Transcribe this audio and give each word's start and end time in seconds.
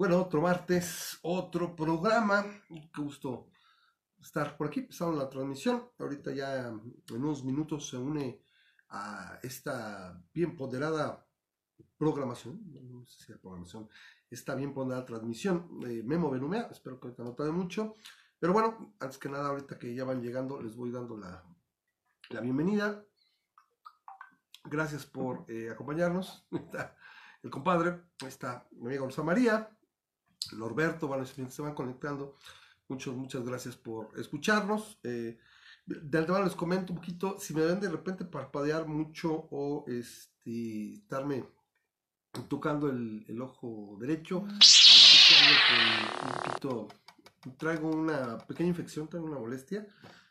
Bueno, 0.00 0.18
otro 0.18 0.40
martes, 0.40 1.18
otro 1.20 1.76
programa. 1.76 2.42
Qué 2.66 3.02
gusto 3.02 3.50
estar 4.18 4.56
por 4.56 4.68
aquí. 4.68 4.80
Empezamos 4.80 5.14
la 5.14 5.28
transmisión. 5.28 5.90
Ahorita 5.98 6.32
ya 6.32 6.68
en 6.68 6.94
unos 7.10 7.44
minutos 7.44 7.90
se 7.90 7.98
une 7.98 8.42
a 8.88 9.38
esta 9.42 10.18
bien 10.32 10.56
ponderada 10.56 11.28
programación. 11.98 12.62
No 12.90 13.04
sé 13.04 13.26
si 13.26 13.32
es 13.32 13.38
programación. 13.40 13.90
Esta 14.30 14.54
bien 14.54 14.72
ponderada 14.72 15.04
transmisión 15.04 15.78
de 15.80 16.02
Memo 16.02 16.30
Benumea. 16.30 16.68
Espero 16.70 16.98
que 16.98 17.10
te 17.10 17.22
notado 17.22 17.52
mucho. 17.52 17.96
Pero 18.38 18.54
bueno, 18.54 18.94
antes 19.00 19.18
que 19.18 19.28
nada, 19.28 19.50
ahorita 19.50 19.78
que 19.78 19.94
ya 19.94 20.04
van 20.04 20.22
llegando, 20.22 20.62
les 20.62 20.76
voy 20.76 20.90
dando 20.92 21.18
la, 21.18 21.44
la 22.30 22.40
bienvenida. 22.40 23.04
Gracias 24.64 25.04
por 25.04 25.44
eh, 25.46 25.68
acompañarnos. 25.70 26.46
Está 26.52 26.96
el 27.42 27.50
compadre, 27.50 28.02
está 28.26 28.66
mi 28.72 28.88
amiga 28.88 29.04
Rosa 29.04 29.22
María. 29.22 29.70
Norberto, 30.52 31.08
bueno, 31.08 31.24
se 31.26 31.62
van 31.62 31.74
conectando. 31.74 32.36
Muchas, 32.88 33.14
muchas 33.14 33.44
gracias 33.44 33.76
por 33.76 34.08
escucharnos. 34.18 34.98
Eh, 35.04 35.38
de 35.86 36.18
antemano 36.18 36.44
les 36.44 36.54
comento 36.54 36.92
un 36.92 36.98
poquito, 36.98 37.38
si 37.38 37.54
me 37.54 37.64
ven 37.64 37.80
de 37.80 37.88
repente 37.88 38.24
parpadear 38.24 38.86
mucho 38.86 39.48
o 39.50 39.84
este, 39.88 40.94
estarme 40.94 41.44
tocando 42.48 42.88
el, 42.88 43.40
ojo 43.40 43.96
derecho, 44.00 44.38
un 44.40 44.58
poquito, 46.44 46.88
traigo 47.58 47.90
una 47.90 48.38
pequeña 48.38 48.68
infección, 48.68 49.08
traigo 49.08 49.26
una 49.26 49.38
molestia, 49.38 49.86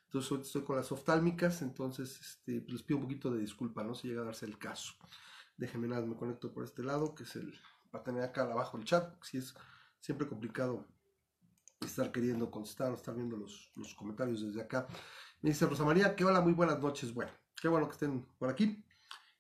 entonces 0.05 0.31
hoy 0.31 0.41
estoy 0.41 0.63
con 0.63 0.77
las 0.77 0.91
oftálmicas, 0.91 1.61
entonces 1.61 2.19
este, 2.21 2.61
pues 2.61 2.73
les 2.73 2.83
pido 2.83 2.97
un 2.97 3.03
poquito 3.03 3.31
de 3.31 3.41
disculpa, 3.41 3.83
no 3.83 3.95
si 3.95 4.07
llega 4.07 4.21
a 4.21 4.25
darse 4.25 4.45
el 4.45 4.57
caso. 4.57 4.93
Déjenme 5.57 5.89
nada, 5.89 6.05
me 6.05 6.15
conecto 6.15 6.53
por 6.53 6.63
este 6.63 6.83
lado, 6.83 7.13
que 7.13 7.23
es 7.23 7.35
el, 7.35 7.53
va 7.93 7.99
a 7.99 8.03
tener 8.03 8.23
acá 8.23 8.43
abajo 8.43 8.77
el 8.77 8.85
chat, 8.85 9.13
si 9.23 9.39
es 9.39 9.53
siempre 10.00 10.28
complicado 10.28 10.86
estar 11.81 12.11
queriendo 12.11 12.52
contestar, 12.52 12.94
estar 12.94 13.16
viendo 13.16 13.38
los, 13.38 13.72
comentarios 13.95 14.41
desde 14.41 14.61
acá. 14.61 14.88
Me 15.41 15.50
dice 15.50 15.66
Rosa 15.66 15.86
María, 15.86 16.16
que 16.16 16.25
hola, 16.25 16.41
muy 16.41 16.53
buenas 16.53 16.80
noches. 16.80 17.14
Bueno, 17.14 17.31
qué 17.61 17.67
bueno 17.67 17.88
que 17.88 17.94
estén 17.94 18.25
por 18.38 18.50
aquí. 18.50 18.83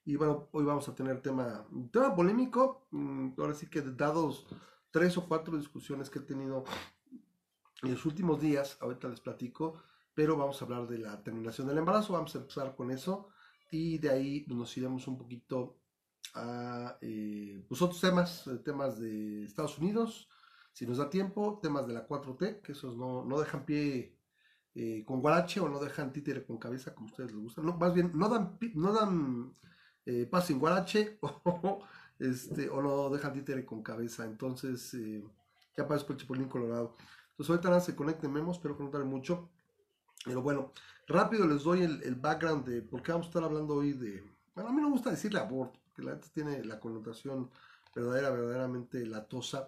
Y 0.05 0.15
bueno, 0.15 0.47
hoy 0.51 0.63
vamos 0.63 0.87
a 0.87 0.95
tener 0.95 1.21
tema, 1.21 1.67
tema 1.91 2.15
polémico. 2.15 2.87
Mm, 2.91 3.31
ahora 3.37 3.53
sí 3.53 3.67
que 3.67 3.81
dados 3.81 4.47
tres 4.91 5.17
o 5.17 5.27
cuatro 5.27 5.57
discusiones 5.57 6.09
que 6.09 6.19
he 6.19 6.23
tenido 6.23 6.63
en 7.83 7.91
los 7.91 8.05
últimos 8.05 8.41
días, 8.41 8.77
ahorita 8.81 9.07
les 9.07 9.21
platico, 9.21 9.81
pero 10.13 10.35
vamos 10.35 10.61
a 10.61 10.65
hablar 10.65 10.87
de 10.87 10.97
la 10.97 11.21
terminación 11.23 11.67
del 11.67 11.77
embarazo, 11.77 12.13
vamos 12.13 12.35
a 12.35 12.39
empezar 12.39 12.75
con 12.75 12.91
eso 12.91 13.29
y 13.71 13.99
de 13.99 14.09
ahí 14.09 14.45
nos 14.47 14.75
iremos 14.77 15.07
un 15.07 15.17
poquito 15.17 15.77
a 16.33 16.97
eh, 17.01 17.63
pues 17.67 17.81
otros 17.81 18.01
temas, 18.01 18.47
eh, 18.47 18.57
temas 18.57 18.99
de 18.99 19.45
Estados 19.45 19.77
Unidos, 19.77 20.27
si 20.79 20.87
nos 20.87 20.97
da 20.97 21.09
tiempo, 21.09 21.59
temas 21.61 21.85
de 21.85 21.91
la 21.91 22.07
4T, 22.07 22.61
que 22.61 22.71
esos 22.71 22.95
no, 22.95 23.25
no 23.25 23.37
dejan 23.37 23.65
pie 23.65 24.15
eh, 24.73 25.03
con 25.05 25.19
guarache 25.19 25.59
o 25.59 25.67
no 25.67 25.77
dejan 25.77 26.13
títere 26.13 26.45
con 26.45 26.57
cabeza, 26.57 26.95
como 26.95 27.07
ustedes 27.07 27.33
les 27.33 27.41
gusta. 27.41 27.61
Más 27.61 27.93
bien, 27.93 28.13
no 28.15 28.29
dan, 28.29 28.57
no 28.75 28.93
dan 28.93 29.53
eh, 30.05 30.25
paso 30.25 30.53
en 30.53 30.59
guarache 30.59 31.19
o, 31.21 31.83
este, 32.17 32.69
o 32.69 32.81
no 32.81 33.09
dejan 33.09 33.33
títere 33.33 33.65
con 33.65 33.83
cabeza. 33.83 34.23
Entonces, 34.23 34.93
eh, 34.93 35.21
ya 35.75 35.85
parezco 35.85 36.13
el 36.13 36.19
chipolín 36.19 36.47
colorado. 36.47 36.95
Entonces, 37.31 37.49
ahorita 37.49 37.67
nada 37.67 37.81
se 37.81 37.97
conecten 37.97 38.31
memos, 38.31 38.55
espero 38.55 38.77
que 38.77 38.83
no 38.85 38.89
tarde 38.89 39.03
mucho. 39.03 39.49
Pero 40.23 40.41
bueno, 40.41 40.71
rápido 41.07 41.45
les 41.45 41.63
doy 41.63 41.81
el, 41.81 42.01
el, 42.03 42.15
background 42.15 42.65
de 42.65 42.83
por 42.83 43.03
qué 43.03 43.11
vamos 43.11 43.27
a 43.27 43.31
estar 43.31 43.43
hablando 43.43 43.75
hoy 43.75 43.91
de. 43.91 44.23
Bueno, 44.55 44.69
a 44.69 44.71
mí 44.71 44.79
no 44.79 44.87
me 44.87 44.93
gusta 44.93 45.11
decirle 45.11 45.39
aborto, 45.41 45.77
porque 45.83 46.03
la 46.03 46.11
gente 46.11 46.29
tiene 46.33 46.63
la 46.63 46.79
connotación 46.79 47.51
verdadera, 47.93 48.29
verdaderamente 48.29 49.05
latosa. 49.05 49.67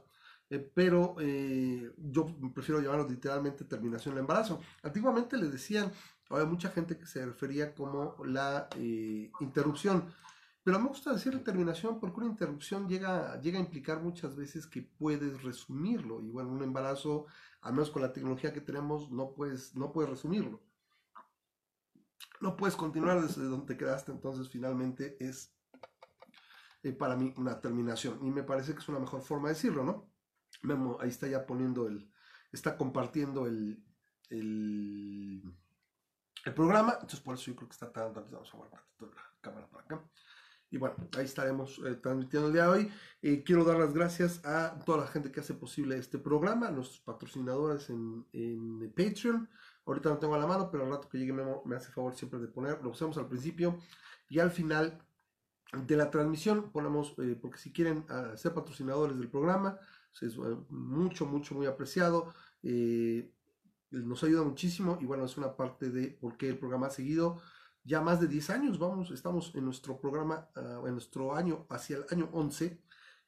Eh, 0.51 0.59
pero 0.59 1.15
eh, 1.21 1.93
yo 1.97 2.27
prefiero 2.53 2.81
llamarlo 2.81 3.07
literalmente 3.07 3.63
terminación 3.63 4.13
del 4.13 4.23
embarazo. 4.23 4.59
Antiguamente 4.83 5.37
le 5.37 5.47
decían, 5.47 5.89
había 6.29 6.45
mucha 6.45 6.69
gente 6.69 6.97
que 6.97 7.05
se 7.05 7.25
refería 7.25 7.73
como 7.73 8.17
la 8.25 8.67
eh, 8.75 9.31
interrupción, 9.39 10.13
pero 10.61 10.77
me 10.77 10.89
gusta 10.89 11.13
decir 11.13 11.41
terminación 11.41 12.01
porque 12.01 12.19
una 12.19 12.29
interrupción 12.31 12.89
llega, 12.89 13.39
llega 13.39 13.59
a 13.59 13.61
implicar 13.61 14.01
muchas 14.01 14.35
veces 14.35 14.67
que 14.67 14.81
puedes 14.81 15.41
resumirlo, 15.41 16.21
y 16.21 16.29
bueno, 16.29 16.49
un 16.49 16.63
embarazo, 16.63 17.27
al 17.61 17.71
menos 17.71 17.89
con 17.89 18.01
la 18.01 18.11
tecnología 18.11 18.51
que 18.51 18.61
tenemos, 18.61 19.09
no 19.09 19.33
puedes, 19.33 19.73
no 19.73 19.93
puedes 19.93 20.09
resumirlo. 20.09 20.61
No 22.41 22.57
puedes 22.57 22.75
continuar 22.75 23.21
desde 23.21 23.43
donde 23.45 23.77
quedaste, 23.77 24.11
entonces 24.11 24.49
finalmente 24.49 25.15
es 25.19 25.55
para 26.97 27.15
mí 27.15 27.33
una 27.37 27.61
terminación, 27.61 28.19
y 28.21 28.31
me 28.31 28.43
parece 28.43 28.73
que 28.73 28.79
es 28.79 28.89
una 28.89 28.99
mejor 28.99 29.21
forma 29.21 29.47
de 29.47 29.53
decirlo, 29.53 29.85
¿no? 29.85 30.10
Memo, 30.61 30.97
ahí 31.01 31.09
está 31.09 31.27
ya 31.27 31.45
poniendo 31.45 31.87
el, 31.87 32.11
está 32.51 32.77
compartiendo 32.77 33.47
el, 33.47 33.83
el, 34.29 35.43
programa, 36.55 36.93
entonces 36.93 37.19
por 37.19 37.35
eso 37.35 37.45
yo 37.45 37.55
creo 37.55 37.69
que 37.69 37.73
está 37.73 37.91
tan, 37.91 38.13
vamos 38.13 38.53
a 38.53 38.57
guardar 38.57 38.83
la 38.99 39.07
cámara 39.41 39.67
para 39.69 39.83
acá. 39.83 40.09
Y 40.71 40.77
bueno, 40.77 40.95
ahí 41.17 41.25
estaremos 41.25 41.81
eh, 41.85 41.95
transmitiendo 41.95 42.47
el 42.47 42.53
día 42.53 42.63
de 42.63 42.69
hoy. 42.69 42.91
Eh, 43.21 43.43
quiero 43.43 43.65
dar 43.65 43.77
las 43.77 43.93
gracias 43.93 44.43
a 44.45 44.79
toda 44.85 44.99
la 44.99 45.07
gente 45.07 45.29
que 45.29 45.41
hace 45.41 45.53
posible 45.53 45.97
este 45.97 46.17
programa, 46.17 46.69
a 46.69 46.71
nuestros 46.71 47.01
patrocinadores 47.01 47.89
en, 47.89 48.25
en, 48.31 48.89
Patreon. 48.95 49.49
Ahorita 49.85 50.09
no 50.09 50.17
tengo 50.17 50.35
a 50.35 50.39
la 50.39 50.47
mano, 50.47 50.71
pero 50.71 50.85
al 50.85 50.91
rato 50.91 51.09
que 51.09 51.17
llegue 51.17 51.33
Memo 51.33 51.61
me 51.65 51.75
hace 51.75 51.91
favor 51.91 52.15
siempre 52.15 52.39
de 52.39 52.47
poner, 52.47 52.81
lo 52.81 52.91
usamos 52.91 53.17
al 53.17 53.27
principio 53.27 53.79
y 54.29 54.39
al 54.39 54.51
final 54.51 55.05
de 55.73 55.97
la 55.97 56.09
transmisión 56.09 56.71
ponemos, 56.71 57.15
eh, 57.17 57.37
porque 57.41 57.57
si 57.57 57.73
quieren 57.73 58.05
ah, 58.09 58.31
ser 58.37 58.53
patrocinadores 58.53 59.17
del 59.17 59.29
programa, 59.29 59.77
es 60.19 60.37
mucho, 60.69 61.25
mucho, 61.25 61.55
muy 61.55 61.65
apreciado. 61.65 62.33
Eh, 62.63 63.31
nos 63.91 64.23
ayuda 64.23 64.43
muchísimo 64.43 64.97
y 65.01 65.05
bueno, 65.05 65.25
es 65.25 65.37
una 65.37 65.55
parte 65.55 65.89
de 65.89 66.09
por 66.09 66.37
qué 66.37 66.49
el 66.49 66.57
programa 66.57 66.87
ha 66.87 66.91
seguido 66.91 67.41
ya 67.83 68.01
más 68.01 68.21
de 68.21 68.27
10 68.27 68.49
años. 68.51 68.79
Vamos, 68.79 69.11
estamos 69.11 69.53
en 69.55 69.65
nuestro 69.65 69.99
programa, 69.99 70.49
ah, 70.55 70.81
en 70.85 70.93
nuestro 70.93 71.35
año, 71.35 71.65
hacia 71.69 71.97
el 71.97 72.05
año 72.11 72.29
11. 72.33 72.81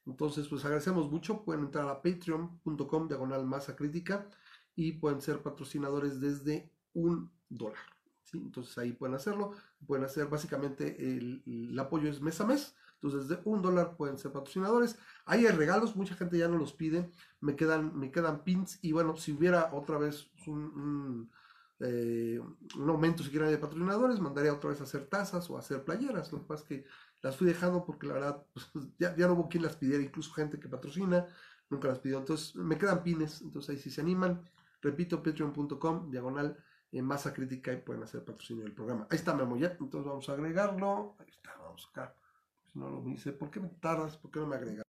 Entonces, 0.06 0.48
pues 0.48 0.64
agradecemos 0.66 1.10
mucho. 1.12 1.44
Pueden 1.44 1.66
entrar 1.66 1.88
a 1.88 2.02
patreon.com 2.02 3.08
diagonal 3.08 3.46
masa 3.46 3.76
crítica 3.76 4.30
y 4.76 4.94
pueden 4.94 5.22
ser 5.22 5.42
patrocinadores 5.42 6.20
desde 6.20 6.72
un 6.94 7.32
dólar. 7.50 7.80
Entonces 8.34 8.78
ahí 8.78 8.94
pueden 8.94 9.16
hacerlo. 9.16 9.54
Pueden 9.86 10.06
hacer 10.06 10.28
básicamente 10.28 11.18
el, 11.18 11.44
el 11.46 11.78
apoyo 11.80 12.10
es 12.10 12.22
mes 12.22 12.40
a 12.42 12.46
mes. 12.46 12.76
Entonces, 13.04 13.28
desde 13.28 13.42
un 13.44 13.62
dólar 13.62 13.98
pueden 13.98 14.18
ser 14.18 14.32
patrocinadores. 14.32 14.98
Ahí 15.26 15.46
hay 15.46 15.52
regalos, 15.52 15.98
mucha 15.98 16.16
gente 16.16 16.38
ya 16.38 16.48
no 16.48 16.58
los 16.58 16.72
pide. 16.72 17.12
Me 17.42 17.58
quedan, 17.58 18.00
me 18.00 18.12
quedan 18.12 18.46
pins. 18.46 18.80
Y 18.82 18.94
bueno, 18.94 19.18
si 19.18 19.34
hubiera 19.34 19.74
otra 19.74 19.98
vez 19.98 20.30
un, 20.48 21.30
eh, 21.82 22.40
aumento 22.78 23.22
si 23.22 23.30
quieren 23.30 23.50
de 23.50 23.58
patrocinadores, 23.58 24.22
mandaría 24.22 24.54
otra 24.54 24.70
vez 24.70 24.80
a 24.80 24.86
hacer 24.86 25.08
tazas 25.08 25.50
o 25.50 25.58
a 25.58 25.60
hacer 25.60 25.84
playeras. 25.84 26.32
Lo 26.32 26.40
que 26.40 26.46
pasa 26.46 26.64
es 26.64 26.70
que 26.70 26.86
las 27.22 27.36
fui 27.36 27.46
dejando 27.46 27.84
porque 27.84 28.08
la 28.08 28.14
verdad 28.14 28.46
pues, 28.54 28.72
ya, 29.00 29.14
no 29.28 29.34
hubo 29.34 29.50
quien 29.50 29.64
las 29.64 29.76
pidiera, 29.76 30.02
incluso 30.02 30.32
gente 30.32 30.58
que 30.58 30.70
patrocina, 30.70 31.28
nunca 31.70 31.90
las 31.90 32.00
pidió. 32.00 32.20
Entonces, 32.20 32.56
me 32.56 32.78
quedan 32.78 33.04
pines. 33.04 33.42
Entonces, 33.42 33.72
ahí 33.72 33.82
si 33.82 33.92
se 33.92 34.00
animan, 34.00 34.42
repito, 34.82 35.22
patreon.com, 35.22 36.10
diagonal 36.10 36.58
en 36.94 37.04
masa 37.04 37.34
crítica 37.34 37.74
y 37.74 37.78
pueden 37.82 38.04
hacer 38.04 38.24
patrocinio 38.24 38.64
del 38.64 38.74
programa. 38.74 39.08
Ahí 39.10 39.18
está 39.18 39.34
Memo 39.34 39.58
ya, 39.58 39.76
entonces 39.78 40.06
vamos 40.06 40.30
a 40.30 40.34
agregarlo. 40.34 41.18
Ahí 41.20 41.28
está, 41.30 41.54
vamos 41.58 41.90
acá 41.92 42.16
no 42.74 42.90
lo 42.90 43.02
dice, 43.02 43.32
¿por 43.32 43.52
qué 43.52 43.60
me 43.60 43.70
tardas? 43.70 44.18
¿Por 44.18 44.32
qué 44.32 44.40
no 44.40 44.48
me 44.48 44.56
agregas? 44.56 44.84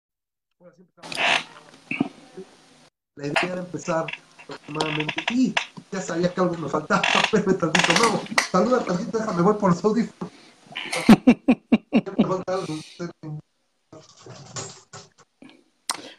La 3.16 3.26
idea 3.26 3.40
era 3.42 3.60
empezar 3.60 4.06
aproximadamente 4.42 5.14
y 5.30 5.54
ya 5.92 6.00
sabía 6.00 6.32
que 6.32 6.40
algo 6.40 6.56
me 6.56 6.68
faltaba, 6.68 7.02
pero 7.30 7.56
tantito 7.56 7.92
no. 7.92 8.22
Saluda 8.50 8.84
tantito, 8.84 9.18
déjame 9.18 9.42
voy 9.42 9.54
por 9.54 9.70
los 9.70 9.84
audífonos. 9.84 10.32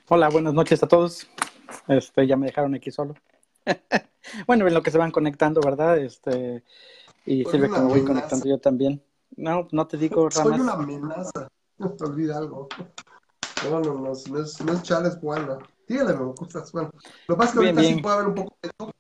Hola, 0.08 0.30
buenas 0.30 0.54
noches 0.54 0.84
a 0.84 0.88
todos. 0.88 1.28
Este, 1.88 2.28
ya 2.28 2.38
me 2.38 2.46
dejaron 2.46 2.76
aquí 2.76 2.92
solo. 2.92 3.16
bueno, 4.48 4.68
en 4.68 4.74
lo 4.74 4.84
que 4.84 4.92
se 4.92 5.00
van 5.00 5.12
conectando, 5.12 5.62
¿verdad? 5.62 5.98
Este, 5.98 6.64
y 7.26 7.44
sirve 7.46 7.72
que 7.72 7.80
me 7.80 7.88
voy 7.88 8.06
conectando 8.06 8.48
yo 8.48 8.60
también. 8.60 9.04
No, 9.36 9.68
no 9.72 9.88
te 9.88 9.98
digo, 9.98 10.30
Ramas. 10.30 10.48
Soy 10.48 10.60
una 10.60 10.74
amenaza. 10.74 11.48
Olvida 12.02 12.38
algo. 12.38 12.68
No, 13.64 13.80
no, 13.80 13.94
no, 13.94 14.02
no 14.04 14.12
es, 14.12 14.30
no 14.30 14.74
es 14.74 14.84
Charles 14.84 15.20
bueno. 15.20 15.60
Dígale, 15.88 16.14
me 16.14 16.26
gustas, 16.26 16.72
bueno. 16.72 16.92
Lo 17.28 17.36
que 17.36 17.40
pasa 17.40 17.50
es 17.50 17.52
que 17.52 17.66
ahorita 17.66 17.84
sí 17.84 18.02
puede 18.02 18.16
haber 18.16 18.28
un 18.28 18.36
poco 18.36 18.58
de 18.62 18.70
todo. 18.78 18.92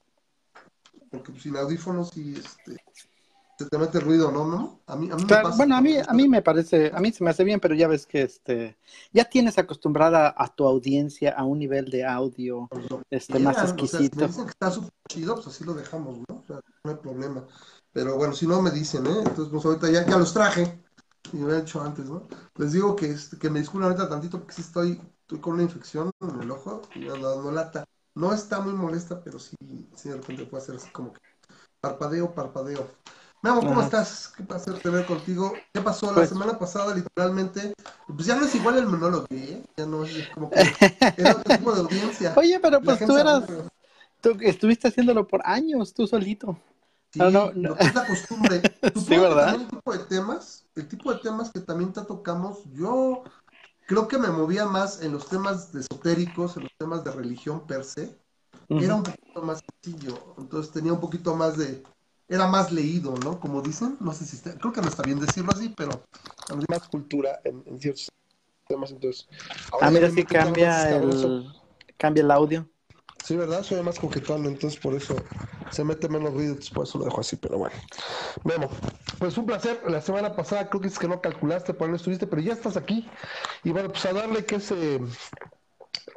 Porque 1.09 1.31
pues, 1.31 1.43
sin 1.43 1.55
audífonos 1.55 2.15
y 2.17 2.35
este 2.35 2.77
se 3.57 3.65
te 3.69 3.77
mete 3.77 3.99
ruido, 4.01 4.31
¿no? 4.31 4.45
¿No? 4.45 4.81
A 4.85 4.95
mí, 4.97 5.09
a 5.09 5.15
mí 5.15 5.23
me 5.23 5.29
pasa, 5.29 5.55
bueno, 5.55 5.77
a 5.77 5.81
mí, 5.81 5.95
a 6.05 6.13
mí 6.13 6.27
me 6.27 6.41
parece, 6.41 6.91
a 6.93 6.99
mí 6.99 7.13
se 7.13 7.23
me 7.23 7.29
hace 7.29 7.45
bien, 7.45 7.61
pero 7.61 7.73
ya 7.73 7.87
ves 7.87 8.05
que 8.05 8.23
este, 8.23 8.77
ya 9.13 9.25
tienes 9.25 9.57
acostumbrada 9.57 10.33
a 10.37 10.53
tu 10.53 10.67
audiencia 10.67 11.31
a 11.31 11.45
un 11.45 11.59
nivel 11.59 11.89
de 11.89 12.05
audio 12.05 12.67
este, 13.09 13.39
más 13.39 13.57
exquisito. 13.63 14.17
O 14.17 14.21
me 14.21 14.27
dicen 14.27 14.45
que 14.45 14.51
está 14.51 14.71
súper 14.71 14.91
chido, 15.07 15.35
pues 15.35 15.47
así 15.47 15.63
lo 15.63 15.73
dejamos, 15.73 16.17
¿no? 16.17 16.35
O 16.35 16.43
sea, 16.45 16.59
no 16.83 16.91
hay 16.91 16.97
problema. 16.97 17.47
Pero 17.93 18.17
bueno, 18.17 18.33
si 18.33 18.45
no 18.45 18.61
me 18.61 18.71
dicen, 18.71 19.07
¿eh? 19.07 19.19
Entonces, 19.19 19.47
pues 19.49 19.65
ahorita 19.65 19.89
ya, 19.89 20.05
ya 20.05 20.17
los 20.17 20.33
traje 20.33 20.83
y 21.33 21.37
lo 21.37 21.53
he 21.53 21.59
hecho 21.59 21.81
antes, 21.81 22.09
¿no? 22.09 22.27
Les 22.55 22.71
digo 22.71 22.95
que, 22.95 23.15
que 23.39 23.49
me 23.49 23.59
disculpen 23.59 23.89
ahorita 23.89 24.09
tantito 24.09 24.39
porque 24.39 24.53
sí 24.53 24.61
estoy, 24.61 25.01
estoy 25.21 25.39
con 25.39 25.53
una 25.53 25.63
infección 25.63 26.11
en 26.21 26.41
el 26.41 26.51
ojo 26.51 26.81
y 26.95 26.99
no, 26.99 27.51
lata. 27.51 27.85
No 28.15 28.33
está 28.33 28.61
muy 28.61 28.73
molesta, 28.73 29.21
pero 29.21 29.39
sí, 29.39 29.55
sí 29.95 30.09
de 30.09 30.15
repente 30.15 30.45
puede 30.45 30.63
hacer 30.63 30.75
así 30.75 30.89
como 30.91 31.11
que 31.13 31.19
parpadeo, 31.81 32.33
parpadeo. 32.33 32.87
Memo, 33.41 33.59
¿cómo 33.59 33.81
estás? 33.81 34.33
Qué 34.35 34.43
placer 34.43 34.79
tener 34.79 35.05
contigo. 35.05 35.53
¿Qué 35.71 35.81
pasó 35.81 36.07
la 36.07 36.13
pues 36.13 36.29
semana 36.29 36.57
pasada, 36.57 36.95
literalmente? 36.95 37.73
Pues 38.07 38.25
ya 38.25 38.35
no 38.35 38.45
es 38.45 38.55
igual 38.55 38.77
el 38.77 38.87
monólogo, 38.87 39.27
¿eh? 39.29 39.61
Ya 39.77 39.85
no 39.85 40.03
es 40.03 40.27
como 40.29 40.49
que 40.49 40.61
era 41.17 41.31
otro 41.31 41.55
tipo 41.57 41.71
de 41.73 41.81
audiencia. 41.81 42.33
Oye, 42.37 42.59
pero 42.59 42.81
pues 42.81 43.05
tú 43.05 43.15
eras, 43.15 43.43
tú 44.21 44.35
estuviste 44.39 44.87
haciéndolo 44.87 45.27
por 45.27 45.41
años, 45.45 45.93
tú 45.93 46.07
solito. 46.07 46.57
Sí, 47.15 47.19
no, 47.21 47.29
no, 47.53 47.77
es 47.77 47.95
la 47.95 48.05
costumbre. 48.05 48.61
sí, 48.93 49.17
¿verdad? 49.17 49.55
El 49.55 49.67
tipo 49.69 49.93
de 49.93 49.99
temas, 49.99 50.65
el 50.75 50.85
tipo 50.85 51.13
de 51.13 51.19
temas 51.19 51.49
que 51.49 51.61
también 51.61 51.93
te 51.93 52.01
tocamos, 52.01 52.65
yo 52.73 53.23
creo 53.87 54.09
que 54.09 54.17
me 54.17 54.27
movía 54.27 54.65
más 54.65 55.01
en 55.01 55.13
los 55.13 55.27
temas 55.27 55.73
esotéricos, 55.73 56.57
en 56.57 56.63
los 56.63 56.71
temas 56.77 57.05
de 57.05 57.11
religión 57.11 57.65
per 57.65 57.85
se. 57.85 58.17
Era 58.67 58.95
un 58.95 59.03
poquito 59.03 59.41
más 59.43 59.61
sencillo, 59.81 60.35
entonces 60.37 60.73
tenía 60.73 60.91
un 60.91 60.99
poquito 60.99 61.35
más 61.35 61.55
de, 61.55 61.83
era 62.27 62.47
más 62.47 62.73
leído, 62.73 63.15
¿no? 63.23 63.39
Como 63.39 63.61
dicen, 63.61 63.95
no 64.01 64.11
sé 64.11 64.25
si 64.25 64.35
está, 64.35 64.57
creo 64.57 64.73
que 64.73 64.81
no 64.81 64.89
está 64.89 65.03
bien 65.03 65.21
decirlo 65.21 65.53
así, 65.53 65.69
pero 65.69 66.03
más 66.67 66.89
cultura 66.89 67.39
en, 67.45 67.79
ciertos 67.79 68.11
temas, 68.67 68.91
entonces. 68.91 69.29
Ah, 69.79 69.89
mira, 69.89 70.09
sí 70.09 70.25
cambia 70.25 70.97
el, 70.97 71.49
cambia 71.97 72.23
el 72.23 72.31
audio. 72.31 72.67
Sí, 73.25 73.35
¿verdad? 73.35 73.63
Soy 73.63 73.81
más 73.81 73.97
coquetón, 73.97 74.45
entonces 74.45 74.79
por 74.79 74.93
eso 74.93 75.15
se 75.71 75.83
mete 75.83 76.07
menos 76.07 76.31
ruido, 76.31 76.55
por 76.75 76.85
eso 76.85 76.99
lo 76.99 77.05
dejo 77.05 77.21
así, 77.21 77.35
pero 77.35 77.57
bueno. 77.57 77.75
Vemos. 78.43 78.69
Pues 79.17 79.35
un 79.35 79.47
placer. 79.47 79.81
La 79.87 79.99
semana 79.99 80.35
pasada 80.35 80.69
creo 80.69 80.79
que 80.79 80.89
es 80.89 80.99
que 80.99 81.07
no 81.07 81.19
calculaste, 81.19 81.73
por 81.73 81.89
no 81.89 81.95
estuviste, 81.95 82.27
pero 82.27 82.43
ya 82.43 82.53
estás 82.53 82.77
aquí. 82.77 83.09
Y 83.63 83.71
bueno, 83.71 83.89
pues 83.89 84.05
a 84.05 84.13
darle 84.13 84.45
que 84.45 84.57
ese 84.57 84.99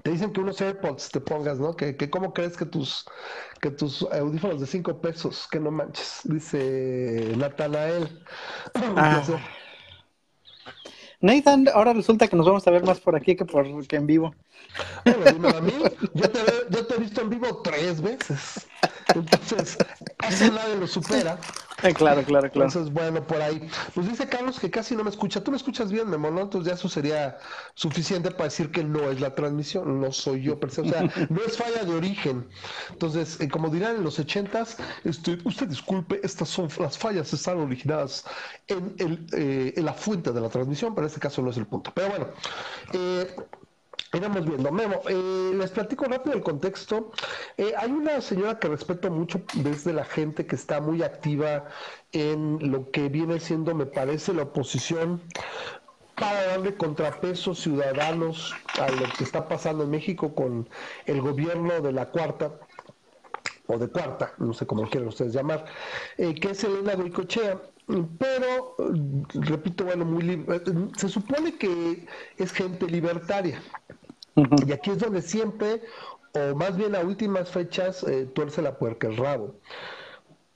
te 0.02 0.10
dicen 0.10 0.34
que 0.34 0.40
unos 0.40 0.60
AirPods 0.60 1.08
te 1.08 1.20
pongas, 1.20 1.58
¿no? 1.58 1.74
Que, 1.74 1.96
que 1.96 2.10
cómo 2.10 2.34
crees 2.34 2.58
que 2.58 2.66
tus, 2.66 3.06
que 3.62 3.70
tus 3.70 4.02
audífonos 4.02 4.60
de 4.60 4.66
cinco 4.66 5.00
pesos, 5.00 5.48
que 5.50 5.60
no 5.60 5.70
manches, 5.70 6.20
dice 6.24 7.32
Natanael. 7.38 8.22
Ah. 8.96 9.22
Nathan, 11.20 11.66
ahora 11.74 11.94
resulta 11.94 12.28
que 12.28 12.36
nos 12.36 12.46
vamos 12.46 12.66
a 12.68 12.70
ver 12.70 12.84
más 12.84 13.00
por 13.00 13.16
aquí 13.16 13.34
que 13.34 13.44
por 13.44 13.86
que 13.86 13.96
en 13.96 14.06
vivo. 14.06 14.34
Bueno, 15.04 15.24
dime 15.32 15.48
a 15.48 15.60
mí, 15.60 15.72
yo 16.14 16.30
te, 16.30 16.40
yo 16.70 16.86
te 16.86 16.94
he 16.94 16.98
visto 16.98 17.20
en 17.20 17.30
vivo 17.30 17.62
tres 17.62 18.00
veces. 18.00 18.66
Entonces, 19.14 19.78
ese 20.28 20.50
nadie 20.50 20.76
lo 20.76 20.86
supera. 20.86 21.38
Eh, 21.82 21.94
claro, 21.94 22.22
claro, 22.24 22.50
claro. 22.50 22.66
Entonces, 22.66 22.92
bueno, 22.92 23.24
por 23.26 23.40
ahí. 23.40 23.68
Pues 23.94 24.08
dice 24.08 24.28
Carlos 24.28 24.58
que 24.58 24.70
casi 24.70 24.96
no 24.96 25.04
me 25.04 25.10
escucha. 25.10 25.42
Tú 25.42 25.50
me 25.50 25.56
escuchas 25.56 25.90
bien, 25.90 26.10
Memo, 26.10 26.30
¿no? 26.30 26.42
Entonces 26.42 26.68
ya 26.68 26.74
eso 26.74 26.88
sería 26.88 27.38
suficiente 27.74 28.30
para 28.32 28.44
decir 28.44 28.70
que 28.70 28.82
no 28.82 29.10
es 29.10 29.20
la 29.20 29.34
transmisión, 29.34 30.00
no 30.00 30.12
soy 30.12 30.42
yo, 30.42 30.58
o 30.60 30.68
sea, 30.68 30.84
no 31.30 31.40
es 31.46 31.56
falla 31.56 31.84
de 31.84 31.94
origen. 31.94 32.48
Entonces, 32.90 33.40
eh, 33.40 33.48
como 33.48 33.70
dirán 33.70 33.96
en 33.96 34.04
los 34.04 34.18
ochentas, 34.18 34.76
este, 35.04 35.38
usted 35.44 35.68
disculpe, 35.68 36.20
estas 36.22 36.48
son 36.48 36.68
las 36.80 36.98
fallas 36.98 37.32
están 37.32 37.58
originadas 37.58 38.24
en, 38.66 38.94
el, 38.98 39.26
eh, 39.32 39.72
en 39.76 39.84
la 39.84 39.94
fuente 39.94 40.32
de 40.32 40.40
la 40.40 40.48
transmisión, 40.48 40.94
pero 40.94 41.06
en 41.06 41.08
este 41.08 41.20
caso 41.20 41.42
no 41.42 41.50
es 41.50 41.56
el 41.56 41.66
punto. 41.66 41.92
Pero 41.94 42.08
bueno, 42.08 42.26
eh, 42.92 43.36
Iremos 44.12 44.44
viendo. 44.46 44.72
Memo, 44.72 45.02
eh, 45.08 45.52
les 45.54 45.70
platico 45.70 46.06
rápido 46.06 46.36
el 46.36 46.42
contexto. 46.42 47.12
Eh, 47.56 47.72
hay 47.76 47.90
una 47.90 48.20
señora 48.20 48.58
que 48.58 48.68
respeto 48.68 49.10
mucho 49.10 49.42
desde 49.54 49.92
la 49.92 50.04
gente 50.04 50.46
que 50.46 50.56
está 50.56 50.80
muy 50.80 51.02
activa 51.02 51.66
en 52.12 52.70
lo 52.70 52.90
que 52.90 53.08
viene 53.08 53.38
siendo, 53.38 53.74
me 53.74 53.86
parece, 53.86 54.32
la 54.32 54.44
oposición 54.44 55.20
para 56.14 56.42
darle 56.46 56.74
contrapesos 56.76 57.60
ciudadanos 57.60 58.54
a 58.80 58.90
lo 58.90 59.06
que 59.16 59.24
está 59.24 59.46
pasando 59.46 59.84
en 59.84 59.90
México 59.90 60.34
con 60.34 60.68
el 61.06 61.20
gobierno 61.20 61.80
de 61.80 61.92
la 61.92 62.06
cuarta 62.06 62.58
o 63.66 63.78
de 63.78 63.88
cuarta, 63.88 64.32
no 64.38 64.54
sé 64.54 64.66
cómo 64.66 64.88
quieran 64.88 65.08
ustedes 65.08 65.34
llamar, 65.34 65.66
eh, 66.16 66.34
que 66.34 66.50
es 66.50 66.64
Elena 66.64 66.94
Goicochea 66.94 67.60
pero 68.18 68.76
repito, 69.32 69.84
bueno, 69.84 70.04
muy 70.04 70.44
se 70.96 71.08
supone 71.08 71.56
que 71.56 72.06
es 72.36 72.52
gente 72.52 72.86
libertaria. 72.86 73.62
Y 74.66 74.72
aquí 74.72 74.90
es 74.90 74.98
donde 74.98 75.22
siempre, 75.22 75.82
o 76.34 76.54
más 76.54 76.76
bien 76.76 76.94
a 76.94 77.00
últimas 77.00 77.50
fechas, 77.50 78.04
eh, 78.04 78.26
tuerce 78.26 78.62
la 78.62 78.78
puerca 78.78 79.08
el 79.08 79.16
rabo. 79.16 79.54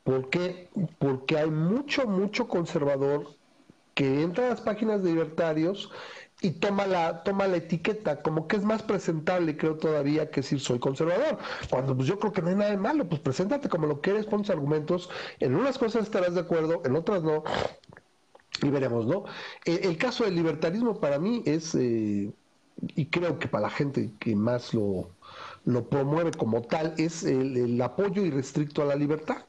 ¿Por 0.04 0.30
qué? 0.30 0.68
Porque 0.98 1.38
hay 1.38 1.50
mucho, 1.50 2.06
mucho 2.06 2.48
conservador 2.48 3.28
que 3.94 4.22
entra 4.22 4.46
a 4.46 4.50
las 4.50 4.60
páginas 4.60 5.02
de 5.02 5.10
libertarios 5.10 5.90
y 6.40 6.50
toma 6.52 6.86
la, 6.86 7.22
toma 7.22 7.46
la 7.46 7.58
etiqueta, 7.58 8.20
como 8.20 8.48
que 8.48 8.56
es 8.56 8.64
más 8.64 8.82
presentable, 8.82 9.56
creo 9.56 9.76
todavía, 9.76 10.30
que 10.30 10.40
decir 10.40 10.60
soy 10.60 10.80
conservador. 10.80 11.38
Cuando 11.70 11.94
pues 11.96 12.08
yo 12.08 12.18
creo 12.18 12.32
que 12.32 12.42
no 12.42 12.48
hay 12.48 12.56
nada 12.56 12.70
de 12.72 12.76
malo, 12.78 13.08
pues 13.08 13.20
preséntate 13.20 13.68
como 13.68 13.86
lo 13.86 14.00
quieres, 14.00 14.26
pones 14.26 14.50
argumentos, 14.50 15.08
en 15.38 15.54
unas 15.54 15.78
cosas 15.78 16.02
estarás 16.02 16.34
de 16.34 16.40
acuerdo, 16.40 16.82
en 16.84 16.96
otras 16.96 17.22
no, 17.22 17.44
y 18.60 18.70
veremos, 18.70 19.06
¿no? 19.06 19.24
El, 19.64 19.96
caso 19.98 20.24
del 20.24 20.34
libertarismo 20.34 21.00
para 21.00 21.18
mí 21.18 21.42
es, 21.46 21.74
eh, 21.76 22.32
y 22.94 23.06
creo 23.06 23.38
que 23.38 23.48
para 23.48 23.62
la 23.62 23.70
gente 23.70 24.12
que 24.18 24.34
más 24.36 24.74
lo, 24.74 25.10
lo 25.64 25.88
promueve 25.88 26.32
como 26.32 26.62
tal, 26.62 26.94
es 26.98 27.24
el, 27.24 27.80
apoyo 27.80 28.24
irrestricto 28.24 28.82
a 28.82 28.86
la 28.86 28.96
libertad. 28.96 29.44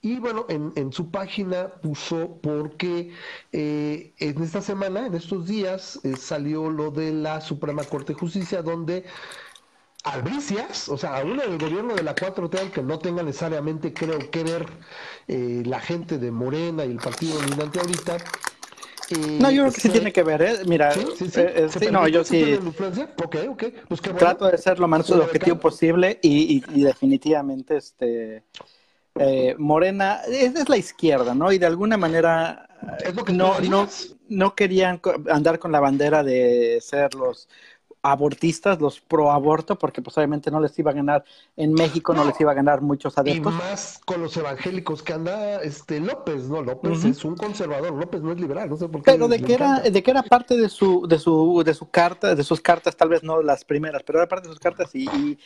Y 0.00 0.18
bueno, 0.18 0.44
en, 0.48 0.72
en 0.76 0.92
su 0.92 1.10
página 1.10 1.68
puso 1.80 2.38
porque 2.42 3.12
eh, 3.52 4.12
en 4.18 4.42
esta 4.42 4.60
semana, 4.60 5.06
en 5.06 5.14
estos 5.14 5.46
días, 5.46 6.00
eh, 6.04 6.16
salió 6.16 6.70
lo 6.70 6.90
de 6.90 7.12
la 7.12 7.40
Suprema 7.40 7.84
Corte 7.84 8.12
de 8.12 8.18
Justicia, 8.18 8.62
donde 8.62 9.04
albricias, 10.04 10.88
o 10.90 10.98
sea, 10.98 11.16
aún 11.16 11.40
en 11.40 11.52
el 11.52 11.58
gobierno 11.58 11.94
de 11.94 12.02
la 12.02 12.14
4T, 12.14 12.60
aunque 12.60 12.82
no 12.82 12.98
tenga 12.98 13.22
necesariamente, 13.22 13.94
creo, 13.94 14.18
que 14.30 14.44
ver 14.44 14.66
eh, 15.28 15.62
la 15.64 15.80
gente 15.80 16.18
de 16.18 16.30
Morena 16.30 16.84
y 16.84 16.90
el 16.90 16.98
partido 16.98 17.40
dominante 17.40 17.80
ahorita, 17.80 18.18
no, 19.10 19.50
yo 19.50 19.62
creo 19.62 19.72
que 19.72 19.80
sí 19.80 19.88
tiene 19.88 20.12
que 20.12 20.22
ver, 20.22 20.42
¿eh? 20.42 20.58
Mira, 20.66 20.92
sí, 20.92 21.06
sí, 21.16 21.30
sí. 21.30 21.86
no, 21.90 22.08
yo 22.08 22.24
sí. 22.24 22.58
Okay, 23.24 23.48
okay. 23.48 23.74
Pues 23.88 24.00
Trato 24.00 24.46
de 24.46 24.58
ser 24.58 24.78
lo 24.78 24.88
más 24.88 25.10
objetivo 25.10 25.58
posible 25.58 26.18
y, 26.22 26.62
y, 26.72 26.82
definitivamente, 26.82 27.76
este, 27.76 28.44
eh, 29.16 29.54
Morena 29.58 30.20
es, 30.28 30.68
la 30.68 30.76
izquierda, 30.76 31.34
¿no? 31.34 31.52
Y 31.52 31.58
de 31.58 31.66
alguna 31.66 31.96
manera 31.96 32.68
no, 33.32 33.60
no, 33.60 33.88
no 34.28 34.54
querían 34.54 35.00
andar 35.30 35.58
con 35.58 35.72
la 35.72 35.80
bandera 35.80 36.22
de 36.22 36.78
ser 36.80 37.14
los 37.14 37.48
abortistas, 38.04 38.80
los 38.82 39.00
pro 39.00 39.32
aborto, 39.32 39.78
porque 39.78 40.02
pues 40.02 40.16
obviamente 40.18 40.50
no 40.50 40.60
les 40.60 40.78
iba 40.78 40.90
a 40.90 40.94
ganar 40.94 41.24
en 41.56 41.72
México, 41.72 42.12
no, 42.12 42.22
les 42.24 42.38
iba 42.38 42.52
a 42.52 42.54
ganar 42.54 42.82
muchos 42.82 43.16
adeptos. 43.16 43.52
Y 43.52 43.56
más 43.56 44.00
con 44.04 44.20
los 44.20 44.36
evangélicos 44.36 45.02
que 45.02 45.14
anda 45.14 45.62
este 45.62 46.00
López, 46.00 46.44
¿no? 46.44 46.60
López 46.60 47.02
es 47.04 47.24
un 47.24 47.34
conservador, 47.34 47.92
López 47.94 48.20
no 48.20 48.32
es 48.32 48.38
liberal, 48.38 48.68
no 48.68 48.76
sé 48.76 48.88
por 48.88 49.02
qué. 49.02 49.12
Pero 49.12 49.26
de 49.26 49.40
que 49.40 49.54
era, 49.54 49.80
de 49.80 50.02
que 50.02 50.10
era 50.10 50.22
parte 50.22 50.56
de 50.56 50.68
su, 50.68 51.06
de 51.08 51.18
su, 51.18 51.62
de 51.64 51.72
su 51.72 51.88
carta, 51.88 52.34
de 52.34 52.44
sus 52.44 52.60
cartas, 52.60 52.94
tal 52.94 53.08
vez 53.08 53.22
no 53.22 53.40
las 53.40 53.64
primeras, 53.64 54.02
pero 54.02 54.18
era 54.18 54.28
parte 54.28 54.48
de 54.48 54.54
sus 54.54 54.60
cartas 54.60 54.94
y 54.94 55.38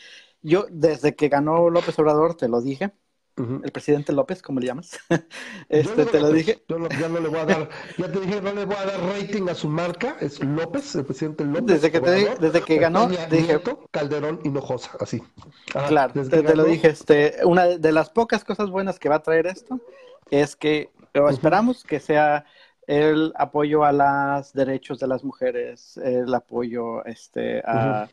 yo 0.43 0.67
desde 0.69 1.15
que 1.15 1.29
ganó 1.29 1.71
López 1.71 1.97
Obrador, 1.99 2.35
te 2.35 2.49
lo 2.49 2.61
dije, 2.61 2.93
el 3.39 3.73
presidente 3.73 4.13
López, 4.13 4.43
¿cómo 4.43 4.61
le 4.61 4.67
llamas? 4.67 4.99
este, 5.69 6.07
te 6.07 6.21
lo 6.21 6.31
dije. 6.33 6.63
Yo 6.69 6.89
ya 6.89 7.09
no 7.09 7.21
le 7.21 7.29
voy 7.29 7.39
a 7.39 7.45
dar, 7.45 7.69
ya 7.97 8.11
te 8.11 8.21
dije, 8.21 8.41
no 8.41 8.53
le 8.53 8.65
voy 8.65 8.77
a 8.77 8.85
dar 8.85 9.01
rating 9.01 9.49
a 9.49 9.55
su 9.55 9.69
marca, 9.69 10.17
es 10.21 10.43
López, 10.43 10.95
el 10.95 11.05
presidente 11.05 11.45
López. 11.45 11.67
Desde 11.67 11.91
que, 11.91 12.01
te, 12.01 12.37
desde 12.41 12.63
que 12.63 12.79
ganó, 12.79 13.09
dije. 13.09 13.61
Calderón 13.91 14.41
Hinojosa, 14.45 14.91
así. 15.01 15.23
claro, 15.89 16.13
te, 16.25 16.57
lo 16.57 16.65
dije, 16.65 16.89
este, 16.89 17.37
una 17.45 17.67
de 17.67 17.93
las 17.93 18.11
pocas 18.11 18.45
cosas 18.45 18.71
buenas 18.71 18.99
que 18.99 19.09
va 19.09 19.17
a 19.17 19.23
traer 19.23 19.47
esto 19.47 19.81
es 20.31 20.57
que, 20.57 20.91
esperamos 21.31 21.85
que 21.85 22.01
sea 22.01 22.45
el 22.87 23.33
apoyo 23.37 23.85
a 23.85 23.93
los 23.93 24.53
derechos 24.53 24.99
de 24.99 25.07
las 25.07 25.23
mujeres, 25.23 25.99
el 25.99 26.33
apoyo 26.35 27.05
este, 27.05 27.61
a 27.65 28.09